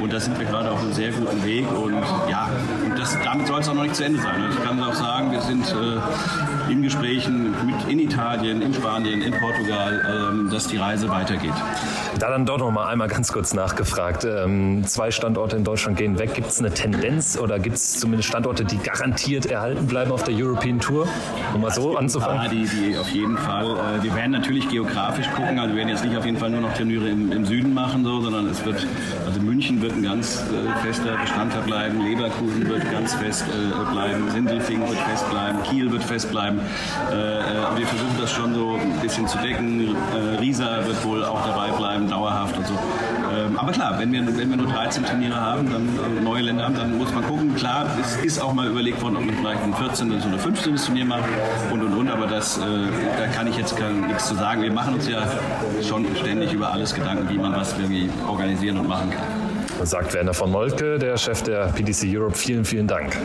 Und 0.00 0.12
da 0.12 0.20
sind 0.20 0.38
wir 0.38 0.46
gerade 0.46 0.70
auf 0.70 0.80
einem 0.80 0.92
sehr 0.92 1.12
guten 1.12 1.44
Weg. 1.44 1.66
Und 1.72 1.94
ja, 2.30 2.48
und 2.84 2.98
das, 2.98 3.16
damit 3.24 3.46
soll 3.46 3.60
es 3.60 3.68
auch 3.68 3.74
noch 3.74 3.82
nicht 3.82 3.96
zu 3.96 4.04
Ende 4.04 4.20
sein. 4.20 4.44
Ich 4.50 4.64
kann 4.64 4.82
auch 4.82 4.94
sagen, 4.94 5.32
wir 5.32 5.40
sind 5.40 5.64
äh, 5.68 6.72
in 6.72 6.82
Gesprächen 6.82 7.54
mit, 7.66 7.88
in 7.88 7.98
Italien, 7.98 8.62
in 8.62 8.74
Spanien, 8.74 9.22
in 9.22 9.32
Portugal, 9.32 10.30
ähm, 10.32 10.50
dass 10.50 10.68
die 10.68 10.76
Reise 10.76 11.08
weitergeht. 11.08 11.54
Da 12.18 12.30
dann 12.30 12.46
doch 12.46 12.58
noch 12.58 12.70
mal 12.70 12.86
einmal 12.88 13.08
ganz 13.08 13.32
kurz 13.32 13.54
nachgefragt. 13.54 14.24
Ähm, 14.24 14.84
zwei 14.86 15.10
Standorte 15.10 15.56
in 15.56 15.64
Deutschland 15.64 15.96
gehen 15.98 16.18
weg. 16.18 16.34
Gibt 16.34 16.48
es 16.48 16.58
eine 16.58 16.72
Tendenz 16.72 17.38
oder 17.38 17.58
gibt 17.58 17.76
es 17.76 18.00
zumindest 18.00 18.28
Standorte, 18.28 18.64
die 18.64 18.78
garantiert 18.78 19.46
erhalten 19.46 19.86
bleiben 19.86 20.12
auf 20.12 20.24
der 20.24 20.34
European 20.34 20.80
Tour? 20.80 21.06
Um 21.54 21.60
mal 21.60 21.70
so 21.70 21.96
anzufangen. 21.96 22.42
Ja, 22.42 22.48
die, 22.48 22.66
die 22.66 22.96
auf 22.96 23.08
jeden 23.10 23.36
Fall. 23.36 23.66
Äh, 23.66 24.02
wir 24.02 24.14
werden 24.14 24.32
natürlich 24.32 24.68
geografisch 24.68 25.28
gucken. 25.30 25.58
Also 25.58 25.70
wir 25.70 25.78
werden 25.78 25.88
jetzt 25.88 26.04
nicht 26.04 26.16
auf 26.16 26.24
jeden 26.24 26.38
Fall 26.38 26.50
nur 26.50 26.60
noch 26.60 26.74
Turniere 26.74 27.08
im, 27.08 27.32
im 27.32 27.44
Süden 27.44 27.74
machen, 27.74 28.04
so, 28.04 28.20
sondern 28.20 28.48
es 28.48 28.64
wird, 28.64 28.86
also 29.26 29.40
München 29.40 29.80
wird 29.82 29.92
ein 29.92 30.02
ganz 30.02 30.42
äh, 30.42 30.86
fester 30.86 31.16
Bestandteil 31.20 31.62
bleiben, 31.62 32.00
Leverkusen 32.04 32.68
wird 32.68 32.90
ganz 32.90 33.14
fest 33.14 33.44
äh, 33.48 33.92
bleiben, 33.92 34.30
Sindelfingen 34.30 34.88
wird 34.88 34.98
fest 34.98 35.30
bleiben, 35.30 35.62
Kiel 35.64 35.90
wird 35.90 36.04
fest 36.04 36.30
bleiben. 36.30 36.60
Äh, 37.10 37.14
äh 37.14 37.78
wir 37.78 37.86
versuchen 37.86 38.16
das 38.20 38.32
schon 38.32 38.54
so 38.54 38.74
ein 38.74 39.00
bisschen 39.00 39.26
zu 39.28 39.38
decken. 39.38 39.94
Äh, 39.94 40.38
Riesa 40.40 40.84
wird 40.86 41.04
wohl 41.04 41.24
auch 41.24 41.46
dabei 41.46 41.68
bleiben, 41.76 42.07
dauerhaft 42.08 42.56
und 42.56 42.66
so. 42.66 42.74
Ähm, 42.74 43.58
aber 43.58 43.72
klar, 43.72 43.98
wenn 43.98 44.12
wir, 44.12 44.26
wenn 44.26 44.50
wir 44.50 44.56
nur 44.56 44.66
13 44.66 45.04
Turniere 45.04 45.36
haben, 45.36 45.70
dann 45.70 45.88
äh, 45.88 46.20
neue 46.20 46.42
Länder 46.42 46.64
haben, 46.64 46.74
dann 46.74 46.98
muss 46.98 47.12
man 47.12 47.24
gucken. 47.24 47.54
Klar, 47.54 47.86
es 48.00 48.16
ist 48.16 48.40
auch 48.40 48.52
mal 48.52 48.66
überlegt 48.66 49.02
worden, 49.02 49.16
ob 49.16 49.24
man 49.24 49.34
vielleicht 49.36 49.62
ein 49.62 49.74
14. 49.74 50.10
oder 50.10 50.38
15. 50.38 50.76
Turnier 50.76 51.04
macht 51.04 51.24
und 51.72 51.82
und 51.82 51.94
und, 51.94 52.10
aber 52.10 52.26
das, 52.26 52.58
äh, 52.58 52.60
da 53.18 53.26
kann 53.28 53.46
ich 53.46 53.56
jetzt 53.56 53.76
gar 53.76 53.90
nichts 53.90 54.28
zu 54.28 54.34
sagen. 54.34 54.62
Wir 54.62 54.72
machen 54.72 54.94
uns 54.94 55.08
ja 55.08 55.22
schon 55.86 56.06
ständig 56.16 56.52
über 56.52 56.72
alles 56.72 56.94
Gedanken, 56.94 57.28
wie 57.28 57.38
man 57.38 57.54
was 57.54 57.78
irgendwie 57.78 58.10
organisieren 58.26 58.78
und 58.78 58.88
machen 58.88 59.10
kann. 59.10 59.86
Sagt 59.86 60.12
Werner 60.12 60.34
von 60.34 60.50
Moltke, 60.50 60.98
der 60.98 61.16
Chef 61.16 61.42
der 61.42 61.68
PDC 61.68 62.06
Europe. 62.06 62.36
Vielen, 62.36 62.64
vielen 62.64 62.88
Dank. 62.88 63.16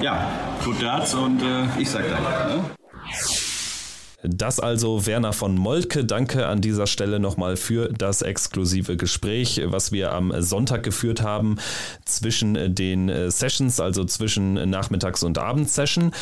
Ja, 0.00 0.28
gut 0.64 0.80
Darts 0.80 1.14
und 1.14 1.42
äh, 1.42 1.64
ich 1.78 1.90
sag 1.90 2.04
danke. 2.08 2.54
Ne? 2.54 3.35
Das 4.28 4.58
also 4.58 5.06
Werner 5.06 5.32
von 5.32 5.56
Moltke. 5.56 6.04
Danke 6.04 6.46
an 6.46 6.60
dieser 6.60 6.86
Stelle 6.86 7.20
nochmal 7.20 7.56
für 7.56 7.88
das 7.88 8.22
exklusive 8.22 8.96
Gespräch, 8.96 9.60
was 9.66 9.92
wir 9.92 10.12
am 10.12 10.32
Sonntag 10.42 10.82
geführt 10.82 11.22
haben 11.22 11.58
zwischen 12.04 12.74
den 12.74 13.08
äh, 13.08 13.30
Sessions, 13.30 13.78
also 13.78 14.04
zwischen 14.04 14.54
Nachmittags- 14.68 15.22
und 15.22 15.38
Abendsession. 15.38 16.12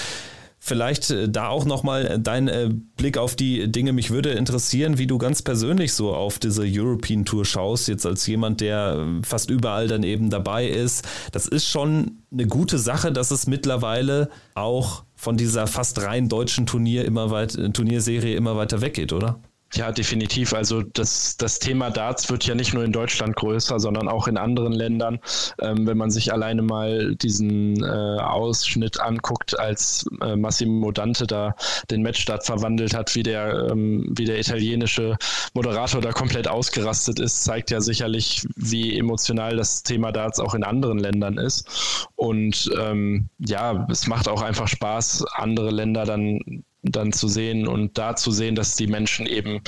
Vielleicht 0.66 1.10
äh, 1.10 1.28
da 1.28 1.48
auch 1.48 1.66
nochmal 1.66 2.18
dein 2.18 2.48
äh, 2.48 2.70
Blick 2.96 3.18
auf 3.18 3.36
die 3.36 3.70
Dinge. 3.70 3.92
Mich 3.92 4.10
würde 4.10 4.30
interessieren, 4.30 4.96
wie 4.96 5.06
du 5.06 5.18
ganz 5.18 5.42
persönlich 5.42 5.92
so 5.92 6.14
auf 6.14 6.38
diese 6.38 6.64
European 6.66 7.26
Tour 7.26 7.44
schaust, 7.44 7.86
jetzt 7.86 8.06
als 8.06 8.26
jemand, 8.26 8.62
der 8.62 9.06
fast 9.24 9.50
überall 9.50 9.88
dann 9.88 10.02
eben 10.02 10.30
dabei 10.30 10.66
ist. 10.66 11.06
Das 11.32 11.46
ist 11.46 11.68
schon 11.68 12.22
eine 12.32 12.46
gute 12.46 12.78
Sache, 12.78 13.12
dass 13.12 13.30
es 13.30 13.46
mittlerweile 13.46 14.30
auch 14.54 15.04
von 15.14 15.36
dieser 15.36 15.66
fast 15.66 16.00
rein 16.00 16.30
deutschen 16.30 16.64
Turnier 16.64 17.04
immer 17.04 17.30
weit, 17.30 17.58
Turnierserie 17.74 18.34
immer 18.34 18.56
weiter 18.56 18.80
weggeht, 18.80 19.12
oder? 19.12 19.40
Ja, 19.74 19.90
definitiv. 19.90 20.54
Also 20.54 20.82
das, 20.82 21.36
das 21.36 21.58
Thema 21.58 21.90
Darts 21.90 22.30
wird 22.30 22.44
ja 22.46 22.54
nicht 22.54 22.74
nur 22.74 22.84
in 22.84 22.92
Deutschland 22.92 23.34
größer, 23.34 23.80
sondern 23.80 24.08
auch 24.08 24.28
in 24.28 24.36
anderen 24.36 24.72
Ländern. 24.72 25.18
Ähm, 25.60 25.86
wenn 25.86 25.98
man 25.98 26.12
sich 26.12 26.32
alleine 26.32 26.62
mal 26.62 27.16
diesen 27.16 27.82
äh, 27.82 28.20
Ausschnitt 28.20 29.00
anguckt, 29.00 29.58
als 29.58 30.06
äh, 30.20 30.36
Massimo 30.36 30.92
Dante 30.92 31.26
da 31.26 31.56
den 31.90 32.02
Matchstart 32.02 32.46
verwandelt 32.46 32.94
hat, 32.94 33.16
wie 33.16 33.24
der, 33.24 33.68
ähm, 33.70 34.06
wie 34.16 34.26
der 34.26 34.38
italienische 34.38 35.16
Moderator 35.54 36.00
da 36.00 36.12
komplett 36.12 36.46
ausgerastet 36.46 37.18
ist, 37.18 37.42
zeigt 37.42 37.72
ja 37.72 37.80
sicherlich, 37.80 38.46
wie 38.54 38.96
emotional 38.96 39.56
das 39.56 39.82
Thema 39.82 40.12
Darts 40.12 40.38
auch 40.38 40.54
in 40.54 40.62
anderen 40.62 40.98
Ländern 41.00 41.36
ist. 41.36 42.08
Und 42.14 42.70
ähm, 42.80 43.28
ja, 43.40 43.86
es 43.90 44.06
macht 44.06 44.28
auch 44.28 44.42
einfach 44.42 44.68
Spaß, 44.68 45.24
andere 45.34 45.70
Länder 45.70 46.04
dann 46.04 46.64
dann 46.84 47.12
zu 47.12 47.28
sehen 47.28 47.66
und 47.66 47.98
da 47.98 48.14
zu 48.16 48.30
sehen, 48.30 48.54
dass 48.54 48.76
die 48.76 48.86
Menschen 48.86 49.26
eben 49.26 49.60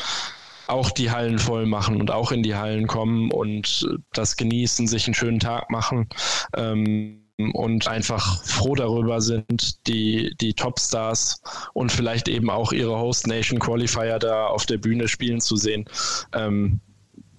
auch 0.69 0.91
die 0.91 1.11
Hallen 1.11 1.39
voll 1.39 1.67
machen 1.67 2.01
und 2.01 2.11
auch 2.11 2.33
in 2.33 2.43
die 2.43 2.57
Hallen 2.57 2.87
kommen 2.87 3.31
und 3.31 3.87
das 4.13 4.37
genießen, 4.37 4.87
sich 4.87 5.07
einen 5.07 5.15
schönen 5.15 5.39
Tag 5.39 5.71
machen 5.71 6.09
ähm, 6.57 7.23
und 7.53 7.87
einfach 7.87 8.43
froh 8.45 8.75
darüber 8.75 9.21
sind, 9.21 9.87
die, 9.87 10.35
die 10.41 10.55
Topstars 10.55 11.41
und 11.73 11.93
vielleicht 11.93 12.29
eben 12.29 12.51
auch 12.51 12.73
ihre 12.73 12.99
Host 12.99 13.27
Nation 13.27 13.59
Qualifier 13.59 14.19
da 14.19 14.47
auf 14.47 14.67
der 14.67 14.79
Bühne 14.79 15.09
spielen 15.09 15.41
zu 15.41 15.57
sehen. 15.57 15.85
Ähm, 16.33 16.81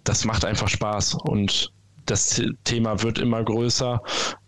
das 0.04 0.24
macht 0.24 0.46
einfach 0.46 0.70
Spaß 0.70 1.16
und 1.16 1.74
das 2.06 2.42
Thema 2.64 3.04
wird 3.04 3.20
immer 3.20 3.44
größer. 3.44 4.02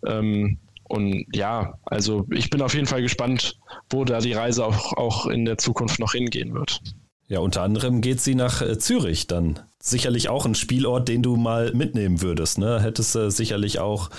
Ähm, 0.07 0.57
und 0.89 1.25
ja, 1.33 1.75
also 1.85 2.25
ich 2.31 2.49
bin 2.49 2.61
auf 2.61 2.73
jeden 2.73 2.87
Fall 2.87 3.01
gespannt, 3.01 3.57
wo 3.89 4.03
da 4.05 4.19
die 4.19 4.33
Reise 4.33 4.65
auch, 4.65 4.93
auch 4.93 5.27
in 5.27 5.45
der 5.45 5.57
Zukunft 5.57 5.99
noch 5.99 6.13
hingehen 6.13 6.53
wird. 6.53 6.81
Ja, 7.27 7.39
unter 7.39 7.61
anderem 7.61 8.01
geht 8.01 8.19
sie 8.19 8.33
nach 8.33 8.63
äh, 8.63 8.79
Zürich 8.79 9.27
dann. 9.27 9.59
Sicherlich 9.81 10.29
auch 10.29 10.47
ein 10.47 10.55
Spielort, 10.55 11.07
den 11.07 11.21
du 11.21 11.35
mal 11.35 11.71
mitnehmen 11.73 12.23
würdest. 12.23 12.57
Ne? 12.57 12.81
Hättest 12.81 13.13
du 13.13 13.19
äh, 13.19 13.31
sicherlich 13.31 13.79
auch 13.79 14.09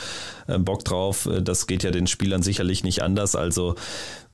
äh, 0.46 0.58
Bock 0.58 0.84
drauf. 0.84 1.26
Äh, 1.26 1.42
das 1.42 1.66
geht 1.66 1.82
ja 1.82 1.90
den 1.90 2.06
Spielern 2.06 2.42
sicherlich 2.42 2.84
nicht 2.84 3.02
anders. 3.02 3.34
Also 3.34 3.74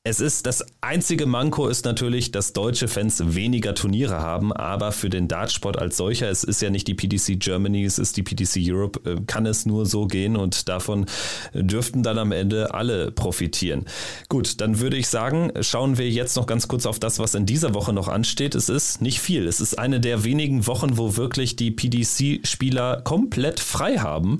es 0.09 0.21
ist 0.21 0.45
das 0.45 0.65
einzige 0.79 1.25
Manko 1.25 1.67
ist 1.67 1.83
natürlich, 1.83 2.31
dass 2.31 2.53
deutsche 2.53 2.87
Fans 2.87 3.35
weniger 3.35 3.75
Turniere 3.75 4.21
haben, 4.21 4.53
aber 4.53 4.93
für 4.93 5.09
den 5.09 5.27
Dartsport 5.27 5.77
als 5.77 5.97
solcher, 5.97 6.29
es 6.29 6.45
ist 6.45 6.61
ja 6.61 6.69
nicht 6.69 6.87
die 6.87 6.93
PDC 6.93 7.37
Germany, 7.37 7.83
es 7.83 7.99
ist 7.99 8.15
die 8.15 8.23
PDC 8.23 8.61
Europe, 8.71 9.01
äh, 9.09 9.17
kann 9.27 9.45
es 9.45 9.65
nur 9.65 9.85
so 9.85 10.07
gehen 10.07 10.37
und 10.37 10.69
davon 10.69 11.07
dürften 11.53 12.03
dann 12.03 12.17
am 12.19 12.31
Ende 12.31 12.73
alle 12.73 13.11
profitieren. 13.11 13.83
Gut, 14.29 14.61
dann 14.61 14.79
würde 14.79 14.95
ich 14.95 15.09
sagen, 15.09 15.51
schauen 15.59 15.97
wir 15.97 16.09
jetzt 16.09 16.37
noch 16.37 16.45
ganz 16.45 16.69
kurz 16.69 16.85
auf 16.85 16.99
das, 16.99 17.19
was 17.19 17.35
in 17.35 17.45
dieser 17.45 17.73
Woche 17.73 17.91
noch 17.91 18.07
ansteht. 18.07 18.55
Es 18.55 18.69
ist 18.69 19.01
nicht 19.01 19.19
viel. 19.19 19.45
Es 19.45 19.59
ist 19.59 19.77
eine 19.77 19.99
der 19.99 20.23
wenigen 20.23 20.67
Wochen, 20.67 20.97
wo 20.97 21.17
wirklich 21.17 21.57
die 21.57 21.71
PDC-Spieler 21.71 23.01
komplett 23.03 23.59
frei 23.59 23.97
haben. 23.97 24.39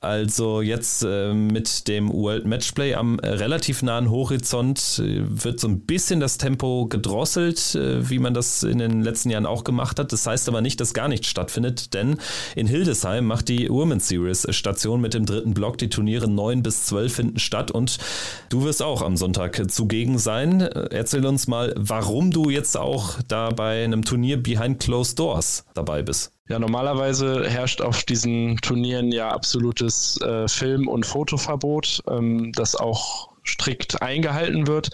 Also 0.00 0.62
jetzt 0.62 1.02
äh, 1.02 1.34
mit 1.34 1.88
dem 1.88 2.12
World 2.12 2.46
Matchplay 2.46 2.94
am 2.94 3.18
äh, 3.18 3.30
relativ 3.30 3.82
nahen 3.82 4.10
Horizont 4.12 5.00
äh, 5.02 5.22
wird 5.26 5.58
so 5.58 5.66
ein 5.66 5.80
bisschen 5.80 6.20
das 6.20 6.38
Tempo 6.38 6.86
gedrosselt, 6.86 7.74
äh, 7.74 8.08
wie 8.08 8.20
man 8.20 8.32
das 8.32 8.62
in 8.62 8.78
den 8.78 9.02
letzten 9.02 9.30
Jahren 9.30 9.44
auch 9.44 9.64
gemacht 9.64 9.98
hat. 9.98 10.12
Das 10.12 10.24
heißt 10.24 10.48
aber 10.48 10.60
nicht, 10.60 10.80
dass 10.80 10.94
gar 10.94 11.08
nichts 11.08 11.26
stattfindet, 11.26 11.94
denn 11.94 12.18
in 12.54 12.68
Hildesheim 12.68 13.26
macht 13.26 13.48
die 13.48 13.68
Women's 13.68 14.06
Series 14.06 14.46
Station 14.50 15.00
mit 15.00 15.14
dem 15.14 15.26
dritten 15.26 15.52
Block. 15.52 15.78
Die 15.78 15.88
Turniere 15.88 16.28
9 16.28 16.62
bis 16.62 16.86
12 16.86 17.12
finden 17.12 17.38
statt 17.40 17.72
und 17.72 17.98
du 18.50 18.62
wirst 18.62 18.84
auch 18.84 19.02
am 19.02 19.16
Sonntag 19.16 19.68
zugegen 19.68 20.18
sein. 20.18 20.60
Erzähl 20.60 21.26
uns 21.26 21.48
mal, 21.48 21.74
warum 21.76 22.30
du 22.30 22.50
jetzt 22.50 22.76
auch 22.76 23.16
da 23.26 23.50
bei 23.50 23.82
einem 23.82 24.04
Turnier 24.04 24.40
Behind 24.40 24.78
Closed 24.78 25.18
Doors 25.18 25.64
dabei 25.74 26.02
bist. 26.02 26.37
Ja, 26.48 26.58
normalerweise 26.58 27.48
herrscht 27.48 27.82
auf 27.82 28.04
diesen 28.04 28.56
Turnieren 28.58 29.12
ja 29.12 29.30
absolutes 29.30 30.18
äh, 30.22 30.48
Film- 30.48 30.88
und 30.88 31.04
Fotoverbot, 31.04 32.02
ähm, 32.08 32.52
das 32.52 32.74
auch 32.74 33.28
strikt 33.46 34.00
eingehalten 34.00 34.66
wird. 34.66 34.90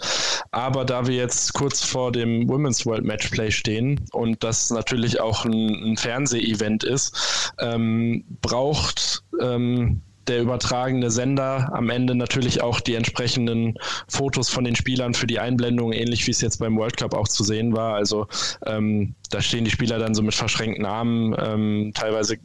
Aber 0.51 0.83
da 0.83 1.07
wir 1.07 1.15
jetzt 1.15 1.53
kurz 1.53 1.83
vor 1.83 2.11
dem 2.11 2.47
Women's 2.49 2.85
World 2.85 3.05
Matchplay 3.05 3.51
stehen 3.51 4.01
und 4.11 4.43
das 4.43 4.69
natürlich 4.69 5.21
auch 5.21 5.45
ein, 5.45 5.91
ein 5.91 5.97
Fernseh-Event 5.97 6.83
ist, 6.83 7.53
ähm, 7.59 8.25
braucht 8.41 9.23
ähm, 9.41 10.01
der 10.27 10.41
übertragene 10.41 11.11
Sender 11.11 11.69
am 11.73 11.89
Ende 11.89 12.15
natürlich 12.15 12.61
auch 12.61 12.79
die 12.79 12.95
entsprechenden 12.95 13.75
Fotos 14.07 14.49
von 14.49 14.63
den 14.63 14.75
Spielern 14.75 15.13
für 15.13 15.27
die 15.27 15.39
Einblendung, 15.39 15.93
ähnlich 15.93 16.25
wie 16.27 16.31
es 16.31 16.41
jetzt 16.41 16.59
beim 16.59 16.77
World 16.77 16.97
Cup 16.97 17.13
auch 17.13 17.27
zu 17.27 17.43
sehen 17.43 17.75
war. 17.75 17.95
Also 17.95 18.27
ähm, 18.65 19.15
da 19.29 19.41
stehen 19.41 19.65
die 19.65 19.71
Spieler 19.71 19.99
dann 19.99 20.15
so 20.15 20.21
mit 20.21 20.33
verschränkten 20.33 20.85
Armen, 20.85 21.35
ähm, 21.39 21.91
teilweise 21.93 22.37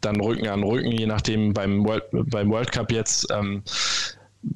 dann 0.00 0.20
Rücken 0.20 0.48
an 0.48 0.62
Rücken, 0.62 0.92
je 0.92 1.06
nachdem 1.06 1.52
beim 1.52 1.84
World, 1.84 2.04
beim 2.12 2.50
World 2.50 2.72
Cup 2.72 2.90
jetzt. 2.90 3.26
Ähm, 3.30 3.62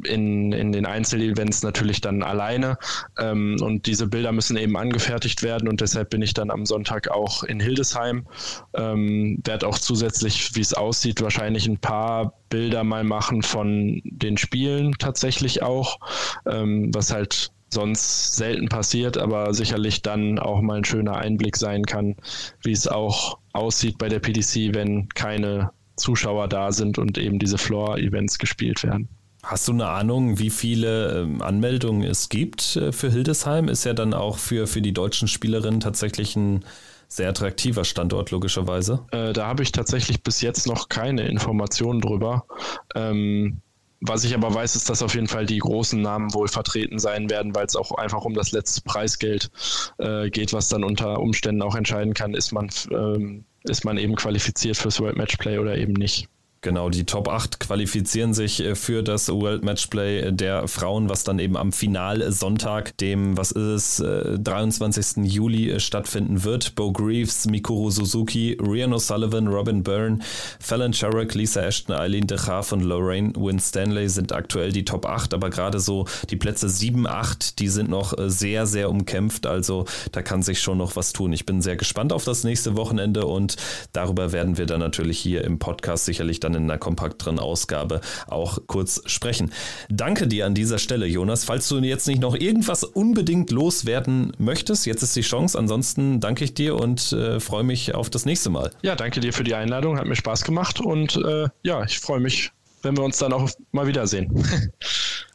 in, 0.04 0.52
in 0.52 0.72
den 0.72 0.86
Einzelevents 0.86 1.62
natürlich 1.62 2.00
dann 2.00 2.22
alleine. 2.22 2.78
Ähm, 3.18 3.56
und 3.60 3.86
diese 3.86 4.06
Bilder 4.06 4.32
müssen 4.32 4.56
eben 4.56 4.76
angefertigt 4.76 5.42
werden 5.42 5.68
und 5.68 5.80
deshalb 5.80 6.10
bin 6.10 6.22
ich 6.22 6.34
dann 6.34 6.50
am 6.50 6.66
Sonntag 6.66 7.08
auch 7.10 7.42
in 7.42 7.60
Hildesheim. 7.60 8.26
Ähm, 8.74 9.40
werde 9.44 9.66
auch 9.66 9.78
zusätzlich, 9.78 10.54
wie 10.54 10.60
es 10.60 10.74
aussieht, 10.74 11.22
wahrscheinlich 11.22 11.66
ein 11.66 11.78
paar 11.78 12.34
Bilder 12.48 12.84
mal 12.84 13.04
machen 13.04 13.42
von 13.42 14.00
den 14.04 14.36
Spielen 14.36 14.94
tatsächlich 14.98 15.62
auch, 15.62 15.98
ähm, 16.46 16.90
was 16.94 17.12
halt 17.12 17.50
sonst 17.70 18.36
selten 18.36 18.68
passiert, 18.68 19.18
aber 19.18 19.52
sicherlich 19.52 20.02
dann 20.02 20.38
auch 20.38 20.60
mal 20.60 20.78
ein 20.78 20.84
schöner 20.84 21.16
Einblick 21.16 21.56
sein 21.56 21.84
kann, 21.84 22.14
wie 22.62 22.72
es 22.72 22.86
auch 22.86 23.38
aussieht 23.52 23.98
bei 23.98 24.08
der 24.08 24.20
PDC, 24.20 24.74
wenn 24.74 25.08
keine 25.10 25.72
Zuschauer 25.96 26.48
da 26.48 26.72
sind 26.72 26.98
und 26.98 27.18
eben 27.18 27.38
diese 27.38 27.58
Floor-Events 27.58 28.38
gespielt 28.38 28.82
werden. 28.82 29.08
Hast 29.44 29.68
du 29.68 29.72
eine 29.72 29.88
Ahnung, 29.88 30.38
wie 30.38 30.48
viele 30.48 31.20
ähm, 31.20 31.42
Anmeldungen 31.42 32.02
es 32.02 32.30
gibt 32.30 32.76
äh, 32.76 32.92
für 32.92 33.10
Hildesheim? 33.10 33.68
Ist 33.68 33.84
ja 33.84 33.92
dann 33.92 34.14
auch 34.14 34.38
für, 34.38 34.66
für 34.66 34.80
die 34.80 34.92
deutschen 34.92 35.28
Spielerinnen 35.28 35.80
tatsächlich 35.80 36.34
ein 36.34 36.64
sehr 37.08 37.28
attraktiver 37.28 37.84
Standort, 37.84 38.30
logischerweise. 38.30 39.04
Äh, 39.12 39.34
da 39.34 39.46
habe 39.46 39.62
ich 39.62 39.70
tatsächlich 39.70 40.22
bis 40.22 40.40
jetzt 40.40 40.66
noch 40.66 40.88
keine 40.88 41.28
Informationen 41.28 42.00
drüber. 42.00 42.46
Ähm, 42.94 43.60
was 44.00 44.24
ich 44.24 44.34
aber 44.34 44.52
weiß, 44.52 44.76
ist, 44.76 44.88
dass 44.88 45.02
auf 45.02 45.14
jeden 45.14 45.28
Fall 45.28 45.46
die 45.46 45.58
großen 45.58 46.00
Namen 46.00 46.32
wohl 46.32 46.48
vertreten 46.48 46.98
sein 46.98 47.28
werden, 47.28 47.54
weil 47.54 47.66
es 47.66 47.76
auch 47.76 47.92
einfach 47.92 48.24
um 48.24 48.34
das 48.34 48.52
letzte 48.52 48.80
Preisgeld 48.80 49.50
äh, 49.98 50.30
geht, 50.30 50.52
was 50.52 50.68
dann 50.70 50.84
unter 50.84 51.20
Umständen 51.20 51.62
auch 51.62 51.74
entscheiden 51.74 52.14
kann, 52.14 52.34
ist 52.34 52.52
man 52.52 52.70
ähm, 52.90 53.44
ist 53.64 53.84
man 53.84 53.96
eben 53.96 54.14
qualifiziert 54.14 54.76
fürs 54.76 55.00
World 55.00 55.16
Matchplay 55.16 55.58
oder 55.58 55.76
eben 55.76 55.94
nicht. 55.94 56.28
Genau, 56.64 56.88
die 56.88 57.04
Top 57.04 57.28
8 57.28 57.60
qualifizieren 57.60 58.32
sich 58.32 58.60
äh, 58.60 58.74
für 58.74 59.02
das 59.02 59.28
World 59.28 59.62
Matchplay 59.62 60.32
der 60.32 60.66
Frauen, 60.66 61.10
was 61.10 61.22
dann 61.22 61.38
eben 61.38 61.58
am 61.58 61.72
Finalsonntag, 61.72 62.96
dem, 62.96 63.36
was 63.36 63.52
ist 63.52 64.00
es, 64.00 64.42
23. 64.42 65.30
Juli 65.30 65.70
äh, 65.70 65.78
stattfinden 65.78 66.42
wird. 66.42 66.74
Bo 66.74 66.90
Greaves, 66.90 67.44
Mikuru 67.44 67.90
Suzuki, 67.90 68.56
Rian 68.58 68.94
O'Sullivan, 68.94 69.46
Robin 69.46 69.82
Byrne, 69.82 70.20
Fallon 70.58 70.94
Sherrick, 70.94 71.34
Lisa 71.34 71.60
Ashton, 71.60 71.94
Eileen 71.94 72.26
de 72.26 72.38
Graaf 72.38 72.72
und 72.72 72.80
Lorraine 72.80 73.34
Winstanley 73.36 74.08
sind 74.08 74.32
aktuell 74.32 74.72
die 74.72 74.86
Top 74.86 75.04
8, 75.04 75.34
aber 75.34 75.50
gerade 75.50 75.80
so 75.80 76.06
die 76.30 76.36
Plätze 76.36 76.70
7, 76.70 77.06
8, 77.06 77.58
die 77.58 77.68
sind 77.68 77.90
noch 77.90 78.16
äh, 78.16 78.30
sehr, 78.30 78.64
sehr 78.64 78.88
umkämpft. 78.88 79.46
Also 79.46 79.84
da 80.12 80.22
kann 80.22 80.40
sich 80.40 80.62
schon 80.62 80.78
noch 80.78 80.96
was 80.96 81.12
tun. 81.12 81.34
Ich 81.34 81.44
bin 81.44 81.60
sehr 81.60 81.76
gespannt 81.76 82.10
auf 82.10 82.24
das 82.24 82.42
nächste 82.42 82.74
Wochenende 82.74 83.26
und 83.26 83.56
darüber 83.92 84.32
werden 84.32 84.56
wir 84.56 84.64
dann 84.64 84.80
natürlich 84.80 85.18
hier 85.18 85.44
im 85.44 85.58
Podcast 85.58 86.06
sicherlich 86.06 86.40
dann 86.54 86.64
in 86.64 86.70
einer 86.70 86.78
kompakteren 86.78 87.38
Ausgabe 87.38 88.00
auch 88.26 88.58
kurz 88.66 89.02
sprechen. 89.06 89.52
Danke 89.90 90.26
dir 90.26 90.46
an 90.46 90.54
dieser 90.54 90.78
Stelle, 90.78 91.06
Jonas. 91.06 91.44
Falls 91.44 91.68
du 91.68 91.78
jetzt 91.78 92.06
nicht 92.06 92.20
noch 92.20 92.34
irgendwas 92.34 92.84
unbedingt 92.84 93.50
loswerden 93.50 94.32
möchtest, 94.38 94.86
jetzt 94.86 95.02
ist 95.02 95.16
die 95.16 95.22
Chance. 95.22 95.58
Ansonsten 95.58 96.20
danke 96.20 96.44
ich 96.44 96.54
dir 96.54 96.76
und 96.76 97.12
äh, 97.12 97.40
freue 97.40 97.64
mich 97.64 97.94
auf 97.94 98.10
das 98.10 98.24
nächste 98.24 98.50
Mal. 98.50 98.70
Ja, 98.82 98.96
danke 98.96 99.20
dir 99.20 99.32
für 99.32 99.44
die 99.44 99.54
Einladung. 99.54 99.98
Hat 99.98 100.06
mir 100.06 100.16
Spaß 100.16 100.44
gemacht 100.44 100.80
und 100.80 101.16
äh, 101.16 101.48
ja, 101.62 101.84
ich 101.84 101.98
freue 101.98 102.20
mich, 102.20 102.52
wenn 102.82 102.96
wir 102.96 103.04
uns 103.04 103.18
dann 103.18 103.32
auch 103.32 103.50
mal 103.72 103.86
wiedersehen. 103.86 104.30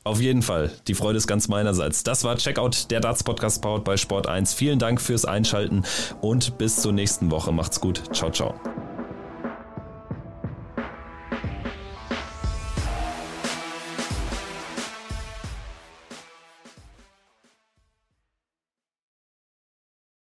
Auf 0.05 0.21
jeden 0.21 0.41
Fall. 0.41 0.71
Die 0.87 0.95
Freude 0.95 1.17
ist 1.17 1.27
ganz 1.27 1.49
meinerseits. 1.49 2.03
Das 2.03 2.23
war 2.23 2.37
Checkout, 2.37 2.89
der 2.89 2.99
Darts 2.99 3.23
Podcast 3.23 3.61
powered 3.61 3.83
bei 3.83 3.97
Sport 3.97 4.27
1. 4.27 4.53
Vielen 4.53 4.79
Dank 4.79 5.01
fürs 5.01 5.25
Einschalten 5.25 5.83
und 6.21 6.57
bis 6.57 6.77
zur 6.77 6.93
nächsten 6.93 7.29
Woche. 7.29 7.51
Macht's 7.51 7.81
gut. 7.81 8.01
Ciao, 8.15 8.31
ciao. 8.31 8.55